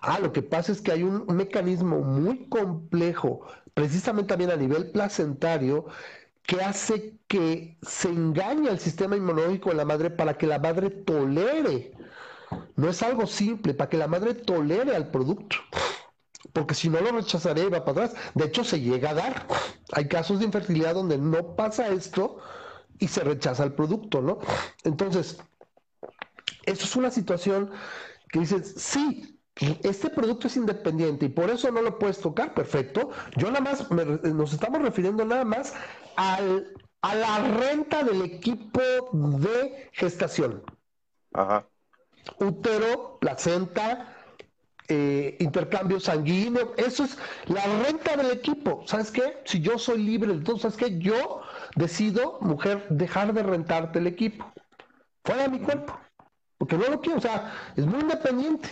Ah, 0.00 0.18
lo 0.20 0.32
que 0.32 0.42
pasa 0.42 0.72
es 0.72 0.80
que 0.80 0.92
hay 0.92 1.02
un, 1.02 1.24
mecanismo 1.28 2.00
muy 2.00 2.46
complejo, 2.48 3.42
precisamente 3.74 4.28
también 4.28 4.50
a 4.50 4.56
nivel 4.56 4.90
placentario, 4.90 5.86
que 6.44 6.60
hace 6.62 7.14
que 7.28 7.76
se 7.82 8.08
engañe 8.08 8.68
al 8.70 8.78
sistema 8.78 9.16
inmunológico 9.16 9.70
de 9.70 9.76
la 9.76 9.84
madre 9.84 10.10
para 10.10 10.36
que 10.38 10.46
la 10.46 10.58
madre 10.58 10.90
tolere. 10.90 11.92
No 12.76 12.88
es 12.88 13.02
algo 13.02 13.26
simple, 13.26 13.74
para 13.74 13.90
que 13.90 13.96
la 13.96 14.08
madre 14.08 14.34
tolere 14.34 14.94
al 14.94 15.10
producto 15.10 15.56
porque 16.52 16.74
si 16.74 16.88
no 16.88 17.00
lo 17.00 17.12
rechazaré 17.12 17.62
y 17.62 17.68
va 17.68 17.84
para 17.84 18.06
atrás. 18.06 18.20
De 18.34 18.46
hecho, 18.46 18.64
se 18.64 18.80
llega 18.80 19.10
a 19.10 19.14
dar. 19.14 19.46
Hay 19.92 20.08
casos 20.08 20.38
de 20.38 20.44
infertilidad 20.44 20.94
donde 20.94 21.18
no 21.18 21.56
pasa 21.56 21.88
esto 21.88 22.38
y 22.98 23.08
se 23.08 23.22
rechaza 23.22 23.64
el 23.64 23.72
producto, 23.72 24.20
¿no? 24.20 24.38
Entonces, 24.84 25.38
eso 26.64 26.84
es 26.84 26.96
una 26.96 27.10
situación 27.10 27.70
que 28.30 28.40
dices, 28.40 28.74
sí, 28.76 29.40
este 29.82 30.10
producto 30.10 30.48
es 30.48 30.56
independiente 30.56 31.26
y 31.26 31.28
por 31.30 31.50
eso 31.50 31.70
no 31.70 31.82
lo 31.82 31.98
puedes 31.98 32.20
tocar, 32.20 32.54
perfecto. 32.54 33.10
Yo 33.36 33.50
nada 33.50 33.60
más, 33.60 33.90
nos 33.90 34.52
estamos 34.52 34.82
refiriendo 34.82 35.24
nada 35.24 35.44
más 35.44 35.74
al, 36.16 36.72
a 37.02 37.14
la 37.14 37.38
renta 37.38 38.04
del 38.04 38.22
equipo 38.22 38.80
de 39.12 39.90
gestación. 39.92 40.62
Ajá. 41.32 41.66
Útero, 42.38 43.18
placenta, 43.20 44.14
eh, 44.88 45.36
intercambio 45.40 46.00
sanguíneo, 46.00 46.72
eso 46.76 47.04
es 47.04 47.18
la 47.46 47.62
renta 47.84 48.16
del 48.16 48.30
equipo. 48.30 48.84
¿Sabes 48.86 49.10
qué? 49.10 49.42
Si 49.44 49.60
yo 49.60 49.78
soy 49.78 50.02
libre, 50.02 50.32
entonces, 50.32 50.62
¿sabes 50.62 50.76
qué? 50.76 50.98
Yo 50.98 51.42
decido, 51.76 52.38
mujer, 52.40 52.86
dejar 52.88 53.34
de 53.34 53.42
rentarte 53.42 53.98
el 53.98 54.06
equipo. 54.06 54.50
Fuera 55.24 55.42
de 55.42 55.48
mi 55.50 55.60
cuerpo. 55.60 55.98
Porque 56.56 56.76
no 56.76 56.88
lo 56.88 57.00
quiero, 57.00 57.18
o 57.18 57.20
sea, 57.20 57.52
es 57.76 57.86
muy 57.86 58.00
independiente. 58.00 58.68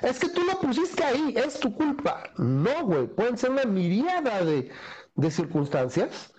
Es 0.00 0.18
que 0.18 0.28
tú 0.28 0.42
lo 0.44 0.58
pusiste 0.60 1.04
ahí, 1.04 1.34
es 1.36 1.60
tu 1.60 1.74
culpa. 1.74 2.22
No, 2.38 2.84
güey, 2.84 3.06
pueden 3.08 3.36
ser 3.36 3.50
una 3.50 3.64
miriada 3.64 4.44
de, 4.44 4.70
de 5.14 5.30
circunstancias. 5.30 6.32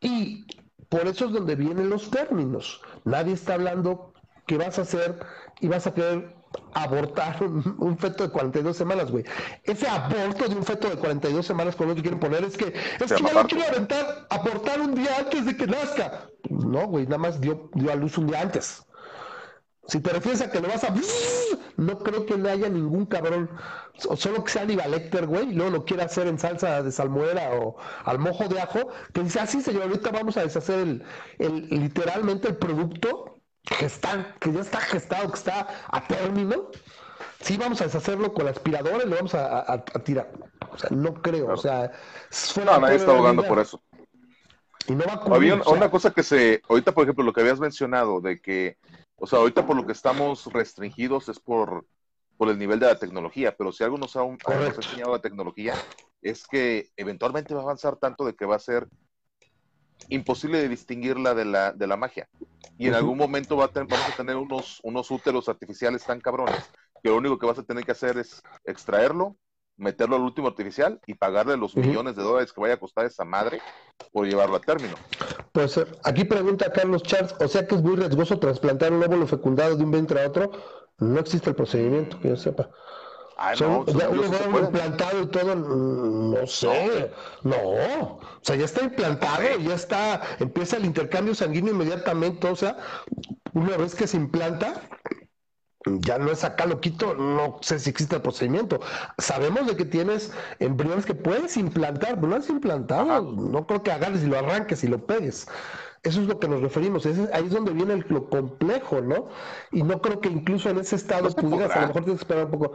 Y 0.00 0.44
por 0.88 1.06
eso 1.06 1.24
es 1.26 1.32
donde 1.32 1.56
vienen 1.56 1.90
los 1.90 2.10
términos. 2.10 2.80
Nadie 3.04 3.32
está 3.32 3.54
hablando 3.54 4.12
que 4.46 4.56
vas 4.58 4.78
a 4.78 4.82
hacer 4.82 5.18
y 5.60 5.68
vas 5.68 5.86
a 5.86 5.94
querer 5.94 6.34
abortar 6.74 7.42
un, 7.42 7.98
feto 7.98 8.24
de 8.24 8.30
42 8.30 8.76
semanas, 8.76 9.10
güey. 9.10 9.24
Ese 9.64 9.88
aborto 9.88 10.48
de 10.48 10.56
un 10.56 10.64
feto 10.64 10.88
de 10.88 10.96
42 10.96 11.46
semanas, 11.46 11.76
con 11.76 11.88
lo 11.88 11.94
que 11.94 12.02
quieren 12.02 12.20
poner, 12.20 12.44
es 12.44 12.56
que 12.56 12.74
es 13.00 13.12
que 13.12 13.22
no 13.22 13.32
lo 13.32 13.46
quiero 13.46 13.64
aventar, 13.68 14.26
abortar 14.30 14.80
un 14.80 14.94
día 14.94 15.18
antes 15.18 15.46
de 15.46 15.56
que 15.56 15.66
nazca. 15.66 16.28
No, 16.48 16.86
güey, 16.86 17.04
nada 17.04 17.18
más 17.18 17.40
dio, 17.40 17.70
dio 17.74 17.92
a 17.92 17.96
luz 17.96 18.18
un 18.18 18.26
día 18.26 18.40
antes. 18.40 18.84
Si 19.86 20.00
te 20.00 20.10
refieres 20.10 20.42
a 20.42 20.50
que 20.50 20.60
lo 20.60 20.68
vas 20.68 20.84
a... 20.84 20.94
No 21.78 22.00
creo 22.00 22.26
que 22.26 22.36
no 22.36 22.48
haya 22.48 22.68
ningún 22.68 23.06
cabrón, 23.06 23.48
solo 24.16 24.42
que 24.42 24.50
sea 24.50 24.62
Aníbal 24.62 24.90
Lecter, 24.90 25.28
güey, 25.28 25.50
y 25.50 25.54
luego 25.54 25.70
lo 25.70 25.84
quiera 25.84 26.06
hacer 26.06 26.26
en 26.26 26.36
salsa 26.36 26.82
de 26.82 26.90
salmuera 26.90 27.52
o 27.52 27.76
al 28.04 28.18
mojo 28.18 28.48
de 28.48 28.60
ajo, 28.60 28.88
que 29.14 29.22
dice, 29.22 29.38
así, 29.38 29.58
ah, 29.58 29.62
señor, 29.62 29.82
ahorita 29.84 30.10
vamos 30.10 30.36
a 30.36 30.42
deshacer 30.42 30.80
el, 30.80 31.04
el, 31.38 31.68
literalmente 31.70 32.48
el 32.48 32.56
producto 32.56 33.37
que 33.68 34.52
ya 34.52 34.60
está 34.60 34.80
gestado, 34.80 35.30
que 35.30 35.36
está 35.36 35.68
a 35.88 36.06
término, 36.06 36.70
sí 37.40 37.56
vamos 37.56 37.80
a 37.80 37.84
deshacerlo 37.84 38.32
con 38.32 38.46
la 38.46 38.52
aspiradora 38.52 39.04
y 39.04 39.08
lo 39.08 39.16
vamos 39.16 39.34
a, 39.34 39.84
tirar. 40.04 40.30
O 40.70 40.78
sea, 40.78 40.90
no 40.90 41.14
creo. 41.14 41.48
O 41.48 41.56
sea, 41.56 41.90
no, 42.64 42.80
nadie 42.80 42.96
está 42.96 43.12
abogando 43.12 43.44
por 43.44 43.58
eso. 43.58 43.82
Y 44.86 44.94
no 44.94 45.04
va 45.04 45.14
a 45.14 45.34
Había 45.34 45.54
una 45.54 45.90
cosa 45.90 46.12
que 46.12 46.22
se, 46.22 46.62
ahorita 46.68 46.92
por 46.92 47.04
ejemplo, 47.04 47.24
lo 47.24 47.32
que 47.32 47.42
habías 47.42 47.60
mencionado 47.60 48.20
de 48.20 48.40
que, 48.40 48.78
o 49.16 49.26
sea, 49.26 49.40
ahorita 49.40 49.66
por 49.66 49.76
lo 49.76 49.86
que 49.86 49.92
estamos 49.92 50.46
restringidos 50.46 51.28
es 51.28 51.38
por, 51.38 51.86
por 52.36 52.48
el 52.48 52.58
nivel 52.58 52.78
de 52.78 52.86
la 52.86 52.98
tecnología, 52.98 53.54
pero 53.56 53.72
si 53.72 53.84
algo 53.84 53.98
nos 53.98 54.16
ha, 54.16 54.20
nos 54.20 54.38
ha 54.46 54.66
enseñado 54.66 55.12
la 55.12 55.20
tecnología 55.20 55.74
es 56.22 56.46
que 56.46 56.90
eventualmente 56.96 57.54
va 57.54 57.60
a 57.60 57.64
avanzar 57.64 57.96
tanto 57.96 58.24
de 58.24 58.34
que 58.34 58.46
va 58.46 58.56
a 58.56 58.60
ser 58.60 58.88
imposible 60.08 60.58
de 60.58 60.68
distinguirla 60.68 61.34
de 61.34 61.44
la, 61.44 61.72
de 61.72 61.86
la 61.86 61.96
magia. 61.96 62.28
Y 62.78 62.86
en 62.86 62.94
algún 62.94 63.18
momento 63.18 63.56
va 63.56 63.64
a 63.64 63.70
vamos 63.74 64.08
a 64.12 64.16
tener 64.16 64.36
unos, 64.36 64.80
unos 64.84 65.10
úteros 65.10 65.48
artificiales 65.48 66.04
tan 66.04 66.20
cabrones 66.20 66.70
que 67.02 67.10
lo 67.10 67.16
único 67.16 67.38
que 67.38 67.46
vas 67.46 67.58
a 67.58 67.62
tener 67.62 67.84
que 67.84 67.92
hacer 67.92 68.18
es 68.18 68.42
extraerlo, 68.64 69.36
meterlo 69.76 70.16
al 70.16 70.22
último 70.22 70.48
artificial 70.48 71.00
y 71.06 71.14
pagarle 71.14 71.56
los 71.56 71.76
millones 71.76 72.16
de 72.16 72.22
dólares 72.22 72.52
que 72.52 72.60
vaya 72.60 72.74
a 72.74 72.80
costar 72.80 73.06
esa 73.06 73.24
madre 73.24 73.60
por 74.12 74.26
llevarlo 74.26 74.56
a 74.56 74.60
término. 74.60 74.94
Pues 75.52 75.80
aquí 76.04 76.24
pregunta 76.24 76.72
Carlos 76.72 77.02
Charles, 77.02 77.34
o 77.40 77.48
sea 77.48 77.66
que 77.66 77.76
es 77.76 77.82
muy 77.82 77.96
riesgoso 77.96 78.38
trasplantar 78.38 78.92
un 78.92 79.02
óvulo 79.02 79.26
fecundado 79.26 79.76
de 79.76 79.84
un 79.84 79.90
vientre 79.90 80.22
a 80.22 80.28
otro. 80.28 80.50
No 80.98 81.20
existe 81.20 81.50
el 81.50 81.56
procedimiento, 81.56 82.18
que 82.20 82.28
yo 82.30 82.36
sepa. 82.36 82.70
Ah, 83.40 83.54
no, 83.60 83.86
ya 83.86 84.08
un 84.08 84.64
implantado 84.64 85.22
y 85.22 85.26
todo, 85.28 85.54
no 85.54 86.44
sé, 86.48 87.12
no, 87.44 87.56
o 87.56 88.20
sea, 88.42 88.56
ya 88.56 88.64
está 88.64 88.82
implantado, 88.82 89.58
ya 89.60 89.74
está, 89.74 90.20
empieza 90.40 90.76
el 90.76 90.84
intercambio 90.84 91.36
sanguíneo 91.36 91.72
inmediatamente, 91.72 92.48
o 92.48 92.56
sea, 92.56 92.76
una 93.52 93.76
vez 93.76 93.94
que 93.94 94.08
se 94.08 94.16
implanta, 94.16 94.82
ya 96.00 96.18
no 96.18 96.32
es 96.32 96.42
acá 96.42 96.66
loquito, 96.66 97.14
no 97.14 97.58
sé 97.62 97.78
si 97.78 97.90
existe 97.90 98.16
el 98.16 98.22
procedimiento. 98.22 98.80
Sabemos 99.18 99.68
de 99.68 99.76
que 99.76 99.84
tienes 99.84 100.32
embriones 100.58 101.06
que 101.06 101.14
puedes 101.14 101.56
implantar, 101.56 102.16
pero 102.16 102.26
no 102.26 102.36
has 102.36 102.50
implantado, 102.50 103.22
no 103.22 103.66
creo 103.66 103.84
que 103.84 103.92
agarres 103.92 104.24
y 104.24 104.26
lo 104.26 104.38
arranques 104.38 104.82
y 104.82 104.88
lo 104.88 105.06
pegues. 105.06 105.46
Eso 106.02 106.20
es 106.20 106.26
lo 106.28 106.38
que 106.38 106.48
nos 106.48 106.60
referimos, 106.62 107.06
ahí 107.06 107.44
es 107.44 107.50
donde 107.50 107.72
viene 107.72 108.04
lo 108.08 108.28
complejo, 108.28 109.00
¿no? 109.00 109.28
Y 109.72 109.82
no 109.82 110.00
creo 110.00 110.20
que 110.20 110.28
incluso 110.28 110.70
en 110.70 110.78
ese 110.78 110.96
estado 110.96 111.30
pudieras, 111.34 111.74
a 111.76 111.80
lo 111.80 111.86
mejor 111.88 112.04
tienes 112.04 112.20
que 112.20 112.24
esperar 112.24 112.44
un 112.46 112.50
poco. 112.52 112.72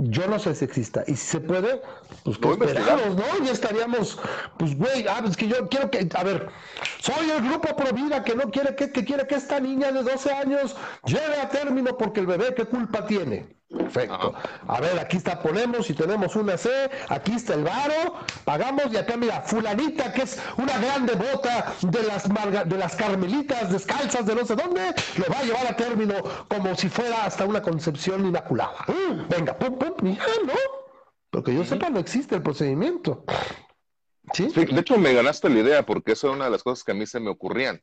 Yo 0.00 0.28
no 0.28 0.38
sé 0.38 0.54
si 0.54 0.64
exista. 0.64 1.02
Y 1.08 1.16
si 1.16 1.26
se 1.26 1.40
puede, 1.40 1.82
pues 2.22 2.38
que 2.38 2.48
esperamos, 2.50 3.16
¿no? 3.16 3.44
Ya 3.44 3.52
estaríamos, 3.52 4.18
pues 4.56 4.76
güey, 4.76 5.06
ah, 5.08 5.18
pues 5.22 5.36
que 5.36 5.48
yo 5.48 5.68
quiero 5.68 5.90
que, 5.90 6.08
a 6.14 6.22
ver, 6.22 6.48
soy 7.00 7.30
el 7.30 7.42
grupo 7.42 7.74
Provida 7.74 8.22
que 8.22 8.36
no 8.36 8.50
quiere 8.50 8.76
que, 8.76 8.92
que 8.92 9.04
quiere 9.04 9.26
que 9.26 9.34
esta 9.34 9.58
niña 9.58 9.90
de 9.90 10.04
12 10.04 10.32
años 10.32 10.76
lleve 11.04 11.40
a 11.40 11.48
término 11.48 11.96
porque 11.96 12.20
el 12.20 12.26
bebé, 12.26 12.54
¿qué 12.54 12.64
culpa 12.66 13.06
tiene? 13.06 13.57
Perfecto. 13.68 14.34
A 14.66 14.80
ver, 14.80 14.98
aquí 14.98 15.18
está, 15.18 15.42
ponemos 15.42 15.90
y 15.90 15.94
tenemos 15.94 16.34
una 16.36 16.56
C, 16.56 16.70
aquí 17.10 17.32
está 17.32 17.52
el 17.52 17.64
varo, 17.64 18.14
pagamos 18.44 18.86
y 18.90 18.96
acá 18.96 19.16
mira, 19.18 19.42
fulanita 19.42 20.10
que 20.10 20.22
es 20.22 20.40
una 20.56 20.78
gran 20.78 21.04
devota 21.04 21.74
de 21.82 22.02
las 22.04 22.26
de 22.66 22.78
las 22.78 22.96
carmelitas 22.96 23.70
descalzas 23.70 24.24
de 24.24 24.34
no 24.34 24.46
sé 24.46 24.56
dónde, 24.56 24.94
lo 25.18 25.24
va 25.30 25.40
a 25.40 25.42
llevar 25.42 25.66
a 25.66 25.76
término 25.76 26.14
como 26.48 26.74
si 26.76 26.88
fuera 26.88 27.26
hasta 27.26 27.44
una 27.44 27.60
concepción 27.60 28.24
inmaculada. 28.24 28.86
Mm, 28.88 29.28
venga, 29.28 29.58
pum, 29.58 29.78
pum, 29.78 29.94
y 30.06 30.12
¿no? 30.12 30.54
Porque 31.30 31.54
yo 31.54 31.62
sepa, 31.62 31.90
no 31.90 31.98
existe 31.98 32.36
el 32.36 32.42
procedimiento. 32.42 33.24
¿Sí? 34.32 34.48
de 34.48 34.80
hecho, 34.80 34.96
me 34.98 35.12
ganaste 35.12 35.48
la 35.50 35.58
idea 35.58 35.82
porque 35.84 36.12
eso 36.12 36.28
es 36.28 36.36
una 36.36 36.46
de 36.46 36.50
las 36.52 36.62
cosas 36.62 36.84
que 36.84 36.92
a 36.92 36.94
mí 36.94 37.06
se 37.06 37.20
me 37.20 37.28
ocurrían. 37.28 37.82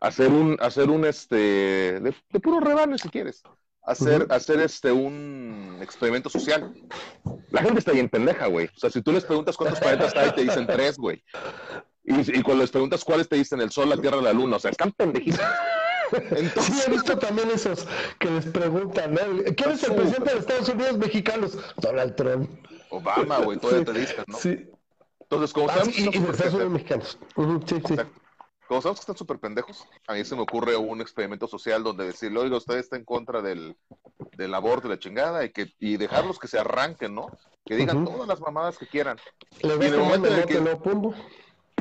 Hacer 0.00 0.30
un, 0.30 0.56
hacer 0.60 0.90
un 0.90 1.04
este, 1.04 1.36
de, 1.36 2.14
de 2.30 2.40
puro 2.40 2.58
rebano 2.60 2.98
si 2.98 3.08
quieres 3.08 3.44
hacer, 3.84 4.26
hacer 4.30 4.60
este 4.60 4.92
un 4.92 5.78
experimento 5.80 6.28
social. 6.28 6.72
La 7.50 7.62
gente 7.62 7.78
está 7.78 7.92
bien 7.92 8.08
pendeja, 8.08 8.46
güey. 8.46 8.66
O 8.66 8.78
sea, 8.78 8.90
si 8.90 9.02
tú 9.02 9.12
les 9.12 9.24
preguntas 9.24 9.56
cuántos 9.56 9.80
planetas 9.80 10.14
hay, 10.16 10.32
te 10.32 10.42
dicen 10.42 10.66
tres, 10.66 10.96
güey. 10.96 11.22
Y, 12.04 12.42
cuando 12.42 12.62
les 12.62 12.70
preguntas 12.70 13.02
cuáles, 13.02 13.28
te 13.28 13.36
dicen 13.36 13.60
el 13.60 13.70
Sol, 13.70 13.88
la 13.88 13.96
Tierra, 13.96 14.20
la 14.20 14.32
Luna. 14.32 14.56
O 14.56 14.58
sea, 14.58 14.70
están 14.70 14.92
pendejísimos. 14.92 15.48
Entonces... 16.12 16.64
Sí, 16.74 16.82
he 16.86 16.90
visto 16.90 17.18
también 17.18 17.50
esos 17.50 17.86
que 18.18 18.30
les 18.30 18.44
preguntan, 18.46 19.14
¿no? 19.14 19.20
¿Quién 19.56 19.70
es 19.70 19.82
el 19.84 19.94
presidente 19.94 20.32
de 20.32 20.38
Estados 20.38 20.68
Unidos 20.68 20.98
mexicanos? 20.98 21.58
Donald 21.78 22.14
Trump. 22.14 22.50
Obama, 22.90 23.38
güey, 23.38 23.58
todavía 23.58 23.84
te 23.86 23.98
dicen, 23.98 24.24
¿no? 24.26 24.38
Sí. 24.38 24.70
Entonces, 25.20 25.52
como 25.52 25.70
ah, 25.70 25.82
y, 25.86 26.10
de 26.10 26.30
Estados 26.30 26.54
Unidos 26.54 26.72
mexicanos. 26.72 27.18
sí, 27.66 27.82
sí. 27.88 27.96
Como 28.68 28.80
sabemos 28.80 29.00
que 29.00 29.02
están 29.02 29.16
súper 29.16 29.38
pendejos, 29.38 29.86
a 30.06 30.14
mí 30.14 30.24
se 30.24 30.34
me 30.34 30.42
ocurre 30.42 30.76
un 30.76 31.00
experimento 31.00 31.46
social 31.46 31.82
donde 31.82 32.06
decirle, 32.06 32.40
oiga, 32.40 32.56
usted 32.56 32.78
está 32.78 32.96
en 32.96 33.04
contra 33.04 33.42
del, 33.42 33.76
del 34.36 34.54
aborto 34.54 34.86
y 34.86 34.90
la 34.90 34.98
chingada 34.98 35.44
y, 35.44 35.50
que, 35.50 35.72
y 35.78 35.96
dejarlos 35.96 36.38
que 36.38 36.48
se 36.48 36.58
arranquen, 36.58 37.14
¿no? 37.14 37.26
Que 37.64 37.76
digan 37.76 38.04
todas 38.04 38.26
las 38.26 38.40
mamadas 38.40 38.78
que 38.78 38.86
quieran. 38.86 39.18
Le 39.60 39.74
y 39.74 39.88
en 39.88 39.94
el 39.94 40.00
momento 40.00 40.28
en 40.28 40.34
el 40.34 40.46
que... 40.46 40.60
Lo 40.60 40.80
pongo. 40.80 41.14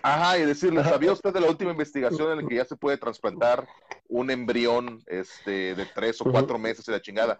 Ajá, 0.01 0.37
y 0.37 0.45
decirle, 0.45 0.83
¿sabía 0.83 1.13
usted 1.13 1.33
de 1.33 1.39
la 1.39 1.49
última 1.49 1.71
investigación 1.71 2.31
en 2.31 2.43
la 2.43 2.47
que 2.47 2.55
ya 2.55 2.65
se 2.65 2.75
puede 2.75 2.97
trasplantar 2.97 3.65
un 4.09 4.29
embrión 4.31 5.01
este, 5.07 5.75
de 5.75 5.85
tres 5.85 6.19
o 6.19 6.25
cuatro 6.25 6.57
meses 6.57 6.85
y 6.87 6.91
la 6.91 7.01
chingada? 7.01 7.39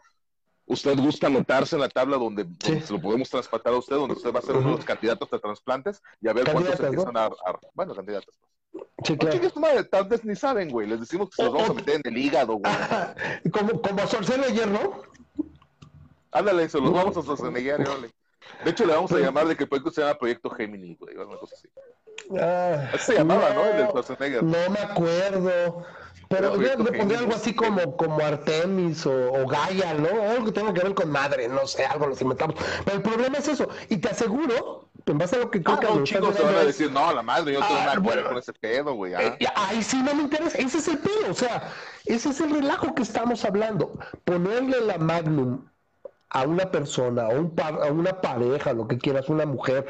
¿Usted 0.66 0.98
gusta 0.98 1.28
anotarse 1.28 1.76
en 1.76 1.82
la 1.82 1.89
tabla 1.89 2.18
donde, 2.18 2.48
se 2.62 2.94
lo 2.94 3.02
podemos 3.02 3.30
trasplantar 3.30 3.74
a 3.74 3.78
usted, 3.78 3.98
donde 3.98 4.16
usted 4.16 4.34
va 4.34 4.39
a 4.39 4.44
ser 4.44 4.56
uno 4.56 4.70
de 4.70 4.76
los 4.78 4.86
candidatos 4.86 5.30
de 5.30 5.39
trasplantes 5.39 6.02
y 6.22 6.30
a 6.30 6.34
ver 6.34 6.50
cuántos 6.50 6.80
empiezan 6.80 7.18
a, 7.18 7.26
a, 7.26 7.60
Bueno, 7.74 7.94
candidatos. 7.94 8.39
Pues. 8.74 8.86
Sí, 9.05 9.17
claro. 9.17 9.39
madre, 9.55 9.84
tal 9.84 10.07
vez 10.07 10.26
ni 10.26 10.36
saben, 10.36 10.69
güey. 10.69 10.88
Les 10.88 10.99
decimos 10.99 11.30
que 11.30 11.36
se 11.36 11.43
los 11.43 11.53
vamos 11.53 11.69
a 11.69 11.74
meter 11.74 11.95
en 11.95 12.01
el 12.05 12.17
hígado, 12.17 12.53
güey. 12.55 12.74
como, 13.51 13.82
como 13.82 14.01
a 14.01 14.07
Schwarzenegger, 14.07 14.67
¿no? 14.67 15.03
Ándale, 16.32 16.67
se 16.67 16.80
los 16.80 16.91
vamos 16.91 17.15
a 17.15 17.21
Schwarzenegger, 17.21 17.86
De 18.65 18.71
hecho, 18.71 18.86
le 18.86 18.93
vamos 18.93 19.11
a 19.11 19.19
llamar 19.19 19.47
de 19.47 19.55
que 19.55 19.67
se 19.91 20.01
llama 20.01 20.17
Proyecto 20.17 20.49
Gemini, 20.49 20.95
güey. 20.95 21.15
Una 21.15 21.38
cosa 21.38 21.55
así. 21.55 21.69
Ah, 22.39 22.97
se 22.97 23.15
llamaba, 23.15 23.53
¿no? 23.53 23.65
El 23.65 23.78
de 23.78 23.88
Schwarzenegger. 23.88 24.43
No 24.43 24.69
me 24.69 24.80
acuerdo. 24.80 25.86
Pero 26.30 26.59
yo 26.59 26.76
le 26.84 26.97
pondría 26.97 27.19
algo 27.19 27.36
así 27.36 27.53
como, 27.53 27.95
como 27.95 28.19
Artemis 28.19 29.05
o, 29.05 29.45
Gaia, 29.45 29.93
¿no? 29.93 30.32
Algo 30.32 30.45
que 30.45 30.51
tenga 30.51 30.74
que 30.74 30.82
ver 30.82 30.95
con 30.95 31.11
madre, 31.11 31.47
no 31.47 31.67
sé, 31.67 31.86
algo 31.86 32.07
lo 32.07 32.15
inventamos. 32.19 32.55
Pero 32.84 32.97
el 32.97 33.03
problema 33.03 33.38
es 33.38 33.49
eso. 33.49 33.69
Y 33.89 33.97
te 33.97 34.09
aseguro 34.09 34.89
en 35.06 35.18
base 35.18 35.36
a 35.36 35.39
lo 35.39 35.51
que 35.51 35.62
creo 35.62 35.76
ah, 35.76 35.80
que 35.80 35.88
no, 35.88 36.04
chicos 36.04 36.41
van 36.41 36.56
a 36.56 36.64
decir, 36.64 36.91
no, 36.91 37.14
la 37.14 37.22
madre, 37.22 37.54
yo 37.54 37.60
tengo 37.60 37.74
ah, 37.74 37.95
una 37.99 38.24
con 38.24 38.38
ese 38.38 38.54
pedo, 38.54 38.93
güey. 38.93 39.14
Eh, 39.14 39.38
ahí 39.56 39.84
sí 39.84 40.01
no 40.01 40.14
me 40.16 40.24
interesa, 40.24 40.58
ese 40.58 40.78
es 40.78 40.88
el 40.88 40.99
pedo, 40.99 41.32
o 41.32 41.34
sea, 41.34 41.72
ese 42.06 42.30
es 42.30 42.39
el 42.41 42.51
relajo 42.51 42.95
que 42.95 43.04
estamos 43.04 43.43
hablando. 43.43 43.91
Ponerle 44.24 44.82
la 44.82 44.97
magnum 44.97 45.66
a 46.30 46.43
una 46.43 46.72
persona, 46.72 47.24
a, 47.24 47.30
un 47.30 47.54
a 47.60 47.91
una 47.91 48.22
pareja, 48.22 48.74
lo 48.74 48.88
que 48.88 48.97
quieras, 48.97 49.30
una 49.30 49.45
mujer, 49.45 49.86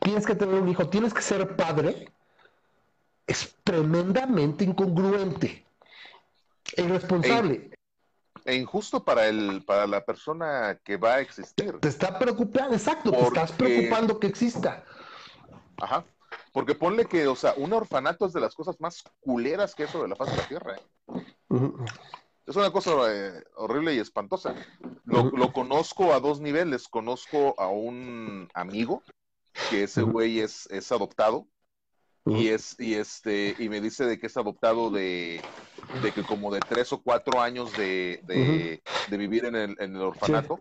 tienes 0.00 0.26
que 0.26 0.34
tener 0.34 0.54
un 0.54 0.68
hijo, 0.68 0.88
tienes 0.88 1.12
que 1.12 1.22
ser 1.22 1.56
padre, 1.56 2.10
es 3.26 3.54
tremendamente 3.64 4.64
incongruente 4.64 5.64
irresponsable 6.76 7.70
e 8.44 8.54
injusto 8.54 9.04
para 9.04 9.26
el 9.26 9.64
para 9.64 9.86
la 9.86 10.04
persona 10.04 10.78
que 10.84 10.96
va 10.96 11.14
a 11.14 11.20
existir. 11.20 11.78
Te 11.80 11.88
está 11.88 12.18
preocupando, 12.18 12.74
exacto, 12.74 13.10
te 13.10 13.20
estás 13.20 13.52
preocupando 13.52 14.18
que 14.18 14.26
exista. 14.26 14.84
Ajá. 15.80 16.04
Porque 16.52 16.74
ponle 16.74 17.06
que, 17.06 17.26
o 17.26 17.36
sea, 17.36 17.54
un 17.56 17.72
orfanato 17.72 18.26
es 18.26 18.32
de 18.32 18.40
las 18.40 18.54
cosas 18.54 18.80
más 18.80 19.02
culeras 19.20 19.74
que 19.74 19.84
eso 19.84 20.02
de 20.02 20.08
la 20.08 20.16
faz 20.16 20.30
de 20.30 20.36
la 20.36 20.48
tierra. 20.48 20.76
¿eh? 20.76 21.72
Es 22.46 22.56
una 22.56 22.70
cosa 22.70 22.92
eh, 23.08 23.44
horrible 23.56 23.94
y 23.94 23.98
espantosa. 23.98 24.54
Lo, 25.04 25.24
lo, 25.30 25.52
conozco 25.52 26.12
a 26.12 26.20
dos 26.20 26.40
niveles. 26.40 26.88
Conozco 26.88 27.54
a 27.58 27.68
un 27.68 28.48
amigo 28.54 29.02
que 29.70 29.84
ese 29.84 30.02
güey 30.02 30.40
es, 30.40 30.66
es 30.70 30.90
adoptado 30.90 31.46
y 32.28 32.48
es 32.48 32.76
y 32.78 32.94
este 32.94 33.54
y 33.58 33.68
me 33.68 33.80
dice 33.80 34.04
de 34.04 34.18
que 34.18 34.26
es 34.26 34.36
adoptado 34.36 34.90
de, 34.90 35.40
de 36.02 36.12
que 36.12 36.22
como 36.22 36.52
de 36.52 36.60
tres 36.60 36.92
o 36.92 37.02
cuatro 37.02 37.40
años 37.40 37.72
de, 37.76 38.20
de, 38.24 39.16
vivir 39.16 39.46
en 39.46 39.56
el, 39.56 39.76
en 39.78 39.96
el 39.96 40.02
orfanato. 40.02 40.60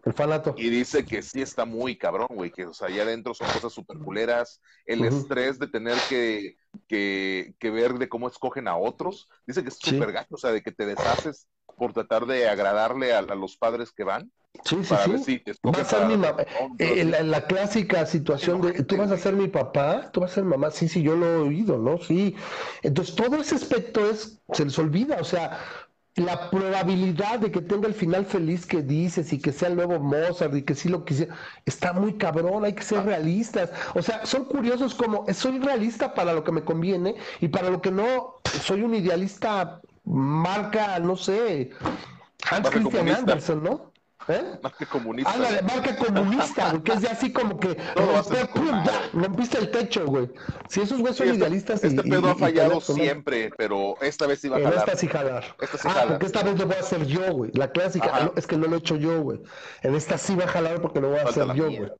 Y 0.57 0.69
dice 0.69 1.05
que 1.05 1.21
sí 1.21 1.41
está 1.41 1.65
muy 1.65 1.97
cabrón, 1.97 2.27
güey, 2.29 2.51
que 2.51 2.65
o 2.65 2.73
sea, 2.73 2.87
allá 2.87 3.03
adentro 3.03 3.33
son 3.33 3.47
cosas 3.49 3.73
súper 3.73 3.97
culeras, 3.99 4.61
el 4.85 5.03
estrés 5.05 5.59
de 5.59 5.67
tener 5.67 5.97
que, 6.09 6.55
que, 6.87 7.53
que, 7.59 7.69
ver 7.69 7.95
de 7.95 8.09
cómo 8.09 8.27
escogen 8.27 8.67
a 8.67 8.77
otros, 8.77 9.29
dice 9.45 9.63
que 9.63 9.69
es 9.69 9.77
súper 9.79 10.11
gato, 10.11 10.35
o 10.35 10.37
sea, 10.37 10.51
de 10.51 10.61
que 10.61 10.71
te 10.71 10.85
deshaces 10.85 11.47
por 11.77 11.93
tratar 11.93 12.25
de 12.25 12.49
agradarle 12.49 13.13
a, 13.13 13.21
los 13.21 13.55
padres 13.57 13.91
que 13.91 14.03
van. 14.03 14.31
Sí, 14.65 14.77
sí, 14.83 15.19
sí. 15.23 15.41
va 15.65 15.81
a 15.81 15.85
ser 15.85 16.05
mi 16.07 16.17
mamá. 16.17 16.43
Eh, 16.77 17.03
la, 17.05 17.47
clásica 17.47 18.05
situación 18.05 18.61
de, 18.61 18.83
tú 18.83 18.97
vas 18.97 19.11
a 19.11 19.17
ser 19.17 19.33
mi 19.33 19.47
papá, 19.47 20.09
tú 20.11 20.21
vas 20.21 20.31
a 20.31 20.35
ser 20.35 20.43
mamá. 20.43 20.71
Sí, 20.71 20.87
sí, 20.87 21.01
yo 21.01 21.15
lo 21.15 21.25
he 21.25 21.35
oído, 21.37 21.77
¿no? 21.77 21.97
Sí. 21.99 22.35
Entonces, 22.83 23.15
todo 23.15 23.37
ese 23.37 23.55
aspecto 23.55 24.09
es, 24.09 24.39
se 24.53 24.65
les 24.65 24.77
olvida. 24.79 25.17
O 25.19 25.23
sea, 25.23 25.59
la 26.17 26.49
probabilidad 26.49 27.39
de 27.39 27.51
que 27.51 27.61
tenga 27.61 27.87
el 27.87 27.93
final 27.93 28.25
feliz 28.25 28.65
que 28.65 28.81
dices 28.81 29.31
y 29.33 29.39
que 29.39 29.51
sea 29.51 29.69
el 29.69 29.75
nuevo 29.75 29.99
Mozart 29.99 30.53
y 30.55 30.63
que 30.63 30.73
sí 30.73 30.89
lo 30.89 31.05
quisiera, 31.05 31.35
está 31.65 31.93
muy 31.93 32.17
cabrón, 32.17 32.65
hay 32.65 32.73
que 32.73 32.83
ser 32.83 33.03
realistas. 33.03 33.71
O 33.93 34.01
sea, 34.01 34.25
son 34.25 34.45
curiosos 34.45 34.95
como 34.95 35.25
soy 35.33 35.59
realista 35.59 36.13
para 36.13 36.33
lo 36.33 36.43
que 36.43 36.51
me 36.51 36.63
conviene 36.63 37.15
y 37.39 37.47
para 37.49 37.69
lo 37.69 37.81
que 37.81 37.91
no, 37.91 38.35
soy 38.63 38.81
un 38.81 38.95
idealista 38.95 39.79
marca, 40.03 40.97
no 40.99 41.15
sé, 41.15 41.71
Hans 42.49 42.69
Christian 42.69 43.09
Andersen, 43.09 43.61
¿no? 43.61 43.91
¿Eh? 44.29 44.59
Marca 44.61 44.85
comunista. 44.87 45.31
Ándale, 45.31 45.61
marca 45.61 45.95
comunista, 45.95 46.69
güey, 46.71 46.83
que 46.83 46.91
es 46.93 47.01
de 47.01 47.07
así 47.07 47.31
como 47.31 47.57
que 47.59 47.77
romper, 47.95 48.49
pum, 48.49 48.83
ya, 48.83 49.09
rompiste 49.13 49.57
el 49.57 49.71
techo, 49.71 50.05
güey. 50.05 50.29
Si 50.69 50.81
esos 50.81 50.99
güeyes 50.99 51.15
son 51.17 51.27
Sí, 51.27 51.31
este- 51.33 51.39
idealistas 51.45 51.83
y- 51.83 51.87
Este 51.87 52.03
pedo 52.03 52.27
y- 52.27 52.31
ha 52.31 52.35
fallado 52.35 52.81
siempre, 52.81 53.51
pero 53.57 53.95
esta 54.01 54.27
vez 54.27 54.43
iba 54.43 54.57
a 54.57 54.59
En 54.59 54.65
jalar. 54.65 54.79
esta 54.79 54.97
sí 54.97 55.07
jalar. 55.07 55.43
Esta 55.61 55.77
sí 55.77 55.87
ah, 55.89 56.05
porque 56.09 56.25
esta 56.25 56.43
vez 56.43 56.59
lo 56.59 56.65
voy 56.65 56.75
a 56.75 56.79
hacer 56.79 57.05
yo, 57.05 57.31
güey. 57.33 57.51
La 57.53 57.71
clásica, 57.71 58.07
Ajá. 58.07 58.25
ah, 58.25 58.31
es 58.35 58.45
que 58.47 58.57
no 58.57 58.67
lo 58.67 58.75
he 58.75 58.79
hecho 58.79 58.97
yo, 58.97 59.21
güey. 59.21 59.39
En 59.81 59.95
esta 59.95 60.17
sí 60.17 60.35
va 60.35 60.43
a 60.43 60.47
jalar 60.47 60.81
porque 60.81 60.99
lo 60.99 61.07
voy 61.09 61.19
a 61.19 61.23
Falta 61.23 61.29
hacer 61.43 61.47
la 61.47 61.55
yo, 61.55 61.65
güey. 61.67 61.91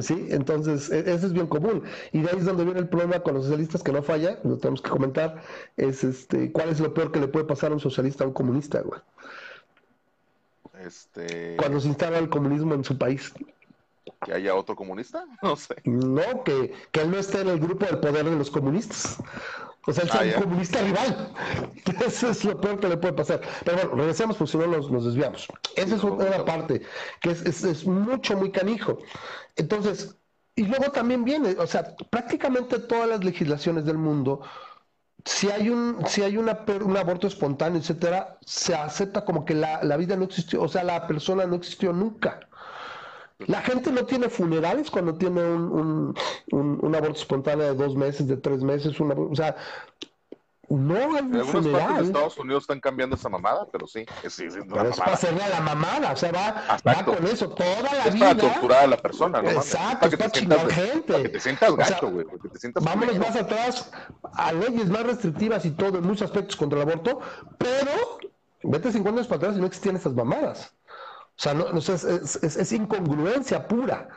Sí, 0.00 0.26
entonces, 0.30 0.90
e- 0.90 1.12
eso 1.14 1.26
es 1.26 1.32
bien 1.32 1.46
común. 1.46 1.84
Y 2.12 2.20
de 2.22 2.30
ahí 2.30 2.38
es 2.38 2.44
donde 2.46 2.64
viene 2.64 2.80
el 2.80 2.88
problema 2.88 3.20
con 3.20 3.34
los 3.34 3.44
socialistas 3.44 3.82
que 3.84 3.92
no 3.92 4.02
falla, 4.02 4.40
lo 4.42 4.58
tenemos 4.58 4.82
que 4.82 4.90
comentar, 4.90 5.40
es 5.76 6.02
este, 6.02 6.50
cuál 6.50 6.70
es 6.70 6.80
lo 6.80 6.92
peor 6.94 7.12
que 7.12 7.20
le 7.20 7.28
puede 7.28 7.44
pasar 7.44 7.70
a 7.70 7.74
un 7.74 7.80
socialista 7.80 8.24
a 8.24 8.26
un 8.26 8.32
comunista, 8.32 8.80
güey. 8.80 9.00
Este, 10.86 11.56
Cuando 11.56 11.80
se 11.80 11.88
instala 11.88 12.18
el 12.18 12.28
comunismo 12.28 12.74
en 12.74 12.84
su 12.84 12.98
país. 12.98 13.32
que 14.24 14.32
haya 14.32 14.54
otro 14.54 14.74
comunista, 14.76 15.24
no 15.42 15.56
sé. 15.56 15.76
No, 15.84 16.44
que, 16.44 16.72
que 16.92 17.00
él 17.02 17.10
no 17.10 17.18
esté 17.18 17.40
en 17.42 17.48
el 17.48 17.60
grupo 17.60 17.86
del 17.86 17.98
poder 18.00 18.24
de 18.24 18.36
los 18.36 18.50
comunistas. 18.50 19.18
O 19.86 19.92
sea, 19.92 20.04
él 20.04 20.10
sea 20.10 20.20
Ah, 20.22 20.24
un 20.24 20.32
comunista 20.32 20.80
rival. 20.82 21.32
Eso 22.06 22.30
es 22.30 22.44
lo 22.44 22.58
peor 22.60 22.80
que 22.80 22.88
le 22.88 22.96
puede 22.96 23.12
pasar. 23.14 23.40
Pero 23.64 23.76
bueno, 23.76 23.94
regresemos 23.96 24.36
porque 24.36 24.52
si 24.52 24.58
no 24.58 24.66
nos, 24.66 24.90
nos 24.90 25.04
desviamos. 25.04 25.46
Esa 25.76 25.96
es 25.96 26.04
otra 26.04 26.44
parte, 26.44 26.82
que 27.20 27.30
es, 27.30 27.42
es, 27.42 27.64
es 27.64 27.86
mucho, 27.86 28.36
muy 28.36 28.50
canijo. 28.50 28.98
Entonces, 29.56 30.16
y 30.56 30.64
luego 30.64 30.90
también 30.92 31.24
viene, 31.24 31.50
o 31.58 31.66
sea, 31.66 31.94
prácticamente 32.10 32.78
todas 32.78 33.08
las 33.08 33.24
legislaciones 33.24 33.84
del 33.84 33.98
mundo, 33.98 34.40
si 35.24 35.50
hay 35.50 35.70
un, 35.70 36.04
si 36.06 36.22
hay 36.22 36.36
una, 36.36 36.64
un 36.84 36.96
aborto 36.96 37.26
espontáneo, 37.26 37.80
etcétera, 37.80 38.38
se 38.44 38.74
acepta 38.74 39.24
como 39.24 39.44
que 39.44 39.54
la, 39.54 39.82
la 39.82 39.96
vida 39.96 40.16
no 40.16 40.24
existió, 40.24 40.62
o 40.62 40.68
sea, 40.68 40.84
la 40.84 41.06
persona 41.06 41.46
no 41.46 41.56
existió 41.56 41.92
nunca. 41.92 42.40
La 43.46 43.60
gente 43.62 43.90
no 43.92 44.06
tiene 44.06 44.28
funerales 44.28 44.90
cuando 44.90 45.16
tiene 45.16 45.42
un, 45.44 45.62
un, 45.72 46.14
un- 46.52 46.78
un 46.82 46.94
aborto 46.94 47.18
espontáneo 47.20 47.66
de 47.66 47.74
dos 47.74 47.96
meses, 47.96 48.28
de 48.28 48.36
tres 48.36 48.62
meses, 48.62 49.00
una, 49.00 49.14
o 49.14 49.34
sea, 49.34 49.56
no 50.68 51.18
En 51.18 51.30
partes 51.30 51.64
de. 51.64 52.02
Estados 52.06 52.38
Unidos 52.38 52.62
están 52.64 52.80
cambiando 52.80 53.16
esa 53.16 53.28
mamada, 53.28 53.66
pero 53.70 53.86
sí, 53.86 54.04
es, 54.22 54.32
sí, 54.32 54.44
es 54.46 54.54
Pero 54.68 54.88
es 54.88 54.96
para 54.98 55.12
hacerle 55.14 55.42
a 55.42 55.48
la 55.48 55.60
mamada, 55.60 56.12
o 56.12 56.16
sea, 56.16 56.32
va, 56.32 56.78
va 56.86 57.04
con 57.04 57.24
eso 57.26 57.48
toda 57.50 57.82
la 57.82 58.04
Es 58.06 58.16
para 58.16 58.34
vida. 58.34 58.52
torturar 58.52 58.84
a 58.84 58.86
la 58.86 58.96
persona, 58.96 59.42
¿no? 59.42 59.50
Exacto, 59.50 59.98
para 60.00 60.08
que 60.10 60.14
es 60.14 60.18
para 60.18 60.30
te 60.32 60.38
sientas, 60.38 60.72
gente. 60.72 61.12
para 61.12 61.22
que 61.22 61.28
te 61.28 61.40
sientas 61.40 61.70
O 61.70 61.76
gacho, 61.76 62.10
güey, 62.10 62.24
para 62.26 62.38
que 62.38 62.48
te 62.48 62.58
sientas 62.58 62.84
Vámonos 62.84 63.18
más 63.18 63.36
atrás 63.36 63.90
a 64.34 64.52
leyes 64.52 64.88
más 64.88 65.02
restrictivas 65.04 65.64
y 65.64 65.70
todo 65.72 65.98
en 65.98 66.04
muchos 66.06 66.22
aspectos 66.30 66.56
contra 66.56 66.82
el 66.82 66.88
aborto, 66.90 67.20
pero 67.58 67.90
vete 68.62 68.90
50 68.92 69.18
años 69.20 69.26
para 69.28 69.36
atrás 69.38 69.56
y 69.56 69.60
no 69.60 69.66
existían 69.66 69.96
esas 69.96 70.14
mamadas. 70.14 70.74
O 71.36 71.42
sea, 71.42 71.52
no, 71.54 71.70
no 71.72 71.78
es, 71.78 71.88
es- 71.88 72.36
es- 72.42 72.56
es 72.56 72.72
incongruencia 72.72 73.66
pura. 73.66 74.08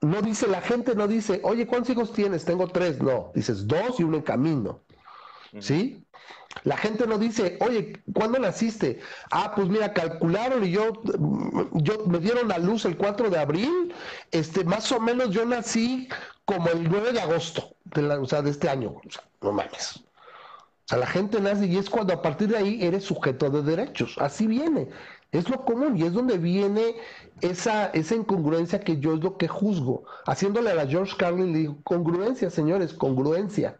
No 0.00 0.22
dice, 0.22 0.46
la 0.46 0.60
gente 0.60 0.94
no 0.94 1.06
dice, 1.08 1.40
oye, 1.44 1.66
¿cuántos 1.66 1.90
hijos 1.90 2.12
tienes? 2.12 2.44
Tengo 2.44 2.68
tres. 2.68 3.02
No, 3.02 3.32
dices 3.34 3.66
dos 3.66 3.98
y 3.98 4.04
uno 4.04 4.16
en 4.16 4.22
camino. 4.22 4.80
¿Sí? 5.60 6.04
La 6.64 6.76
gente 6.76 7.06
no 7.06 7.18
dice, 7.18 7.56
oye, 7.60 8.02
¿cuándo 8.12 8.38
naciste? 8.38 9.00
Ah, 9.30 9.52
pues 9.54 9.68
mira, 9.68 9.92
calcularon 9.92 10.64
y 10.64 10.70
yo, 10.72 10.92
yo 11.72 12.04
me 12.06 12.18
dieron 12.18 12.50
a 12.52 12.58
luz 12.58 12.84
el 12.84 12.96
4 12.96 13.30
de 13.30 13.38
abril, 13.38 13.94
este, 14.30 14.64
más 14.64 14.90
o 14.92 15.00
menos 15.00 15.30
yo 15.30 15.44
nací 15.46 16.08
como 16.44 16.68
el 16.68 16.90
9 16.90 17.12
de 17.12 17.20
agosto, 17.20 17.76
de 17.84 18.02
la- 18.02 18.20
o 18.20 18.26
sea, 18.26 18.42
de 18.42 18.50
este 18.50 18.68
año. 18.68 18.90
O 19.06 19.10
sea, 19.10 19.22
no 19.40 19.52
mames. 19.52 19.96
O 19.98 20.88
sea, 20.88 20.98
la 20.98 21.06
gente 21.06 21.40
nace 21.40 21.66
y 21.66 21.76
es 21.76 21.88
cuando 21.90 22.12
a 22.14 22.22
partir 22.22 22.48
de 22.48 22.56
ahí 22.56 22.78
eres 22.82 23.04
sujeto 23.04 23.50
de 23.50 23.62
derechos. 23.62 24.16
Así 24.18 24.46
viene. 24.46 24.88
Es 25.30 25.48
lo 25.50 25.62
común 25.64 25.96
y 25.98 26.04
es 26.04 26.14
donde 26.14 26.38
viene 26.38 26.94
esa, 27.42 27.86
esa 27.88 28.14
incongruencia 28.14 28.80
que 28.80 28.96
yo 28.98 29.12
es 29.14 29.20
lo 29.20 29.36
que 29.36 29.46
juzgo. 29.48 30.04
Haciéndole 30.26 30.70
a 30.70 30.74
la 30.74 30.86
George 30.86 31.14
Carlin, 31.18 31.52
le 31.52 31.58
digo, 31.58 31.76
congruencia, 31.84 32.48
señores, 32.50 32.94
congruencia. 32.94 33.76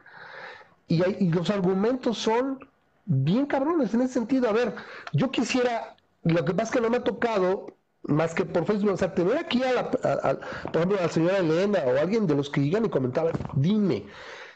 Y, 0.88 1.02
hay- 1.02 1.16
y 1.20 1.30
los 1.30 1.50
argumentos 1.50 2.18
son 2.18 2.58
bien 3.04 3.46
cabrones 3.46 3.94
en 3.94 4.02
ese 4.02 4.14
sentido. 4.14 4.48
A 4.48 4.52
ver, 4.52 4.74
yo 5.12 5.30
quisiera, 5.30 5.96
lo 6.24 6.44
que 6.44 6.52
pasa 6.52 6.64
es 6.64 6.70
que 6.72 6.80
no 6.80 6.90
me 6.90 6.98
ha 6.98 7.04
tocado, 7.04 7.74
más 8.02 8.34
que 8.34 8.44
por 8.44 8.64
Facebook, 8.64 8.92
o 8.92 8.96
sea, 8.96 9.14
tener 9.14 9.36
aquí 9.36 9.62
a, 9.62 9.72
la, 9.72 9.80
a- 9.80 10.38
por 10.70 10.76
ejemplo, 10.76 10.98
a 10.98 11.02
la 11.02 11.08
señora 11.08 11.38
Elena 11.38 11.80
o 11.86 11.98
alguien 11.98 12.26
de 12.26 12.34
los 12.34 12.48
que 12.50 12.62
llegan 12.62 12.84
y 12.86 12.90
comentaban, 12.90 13.32
dime, 13.54 14.06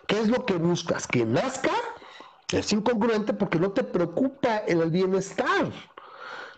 ¿qué 0.06 0.20
es 0.20 0.28
lo 0.28 0.44
que 0.46 0.54
buscas? 0.54 1.06
¿Que 1.06 1.24
nazca? 1.24 1.70
Es 2.52 2.72
incongruente 2.72 3.32
porque 3.32 3.58
no 3.58 3.70
te 3.72 3.82
preocupa 3.84 4.58
el 4.58 4.90
bienestar. 4.90 5.72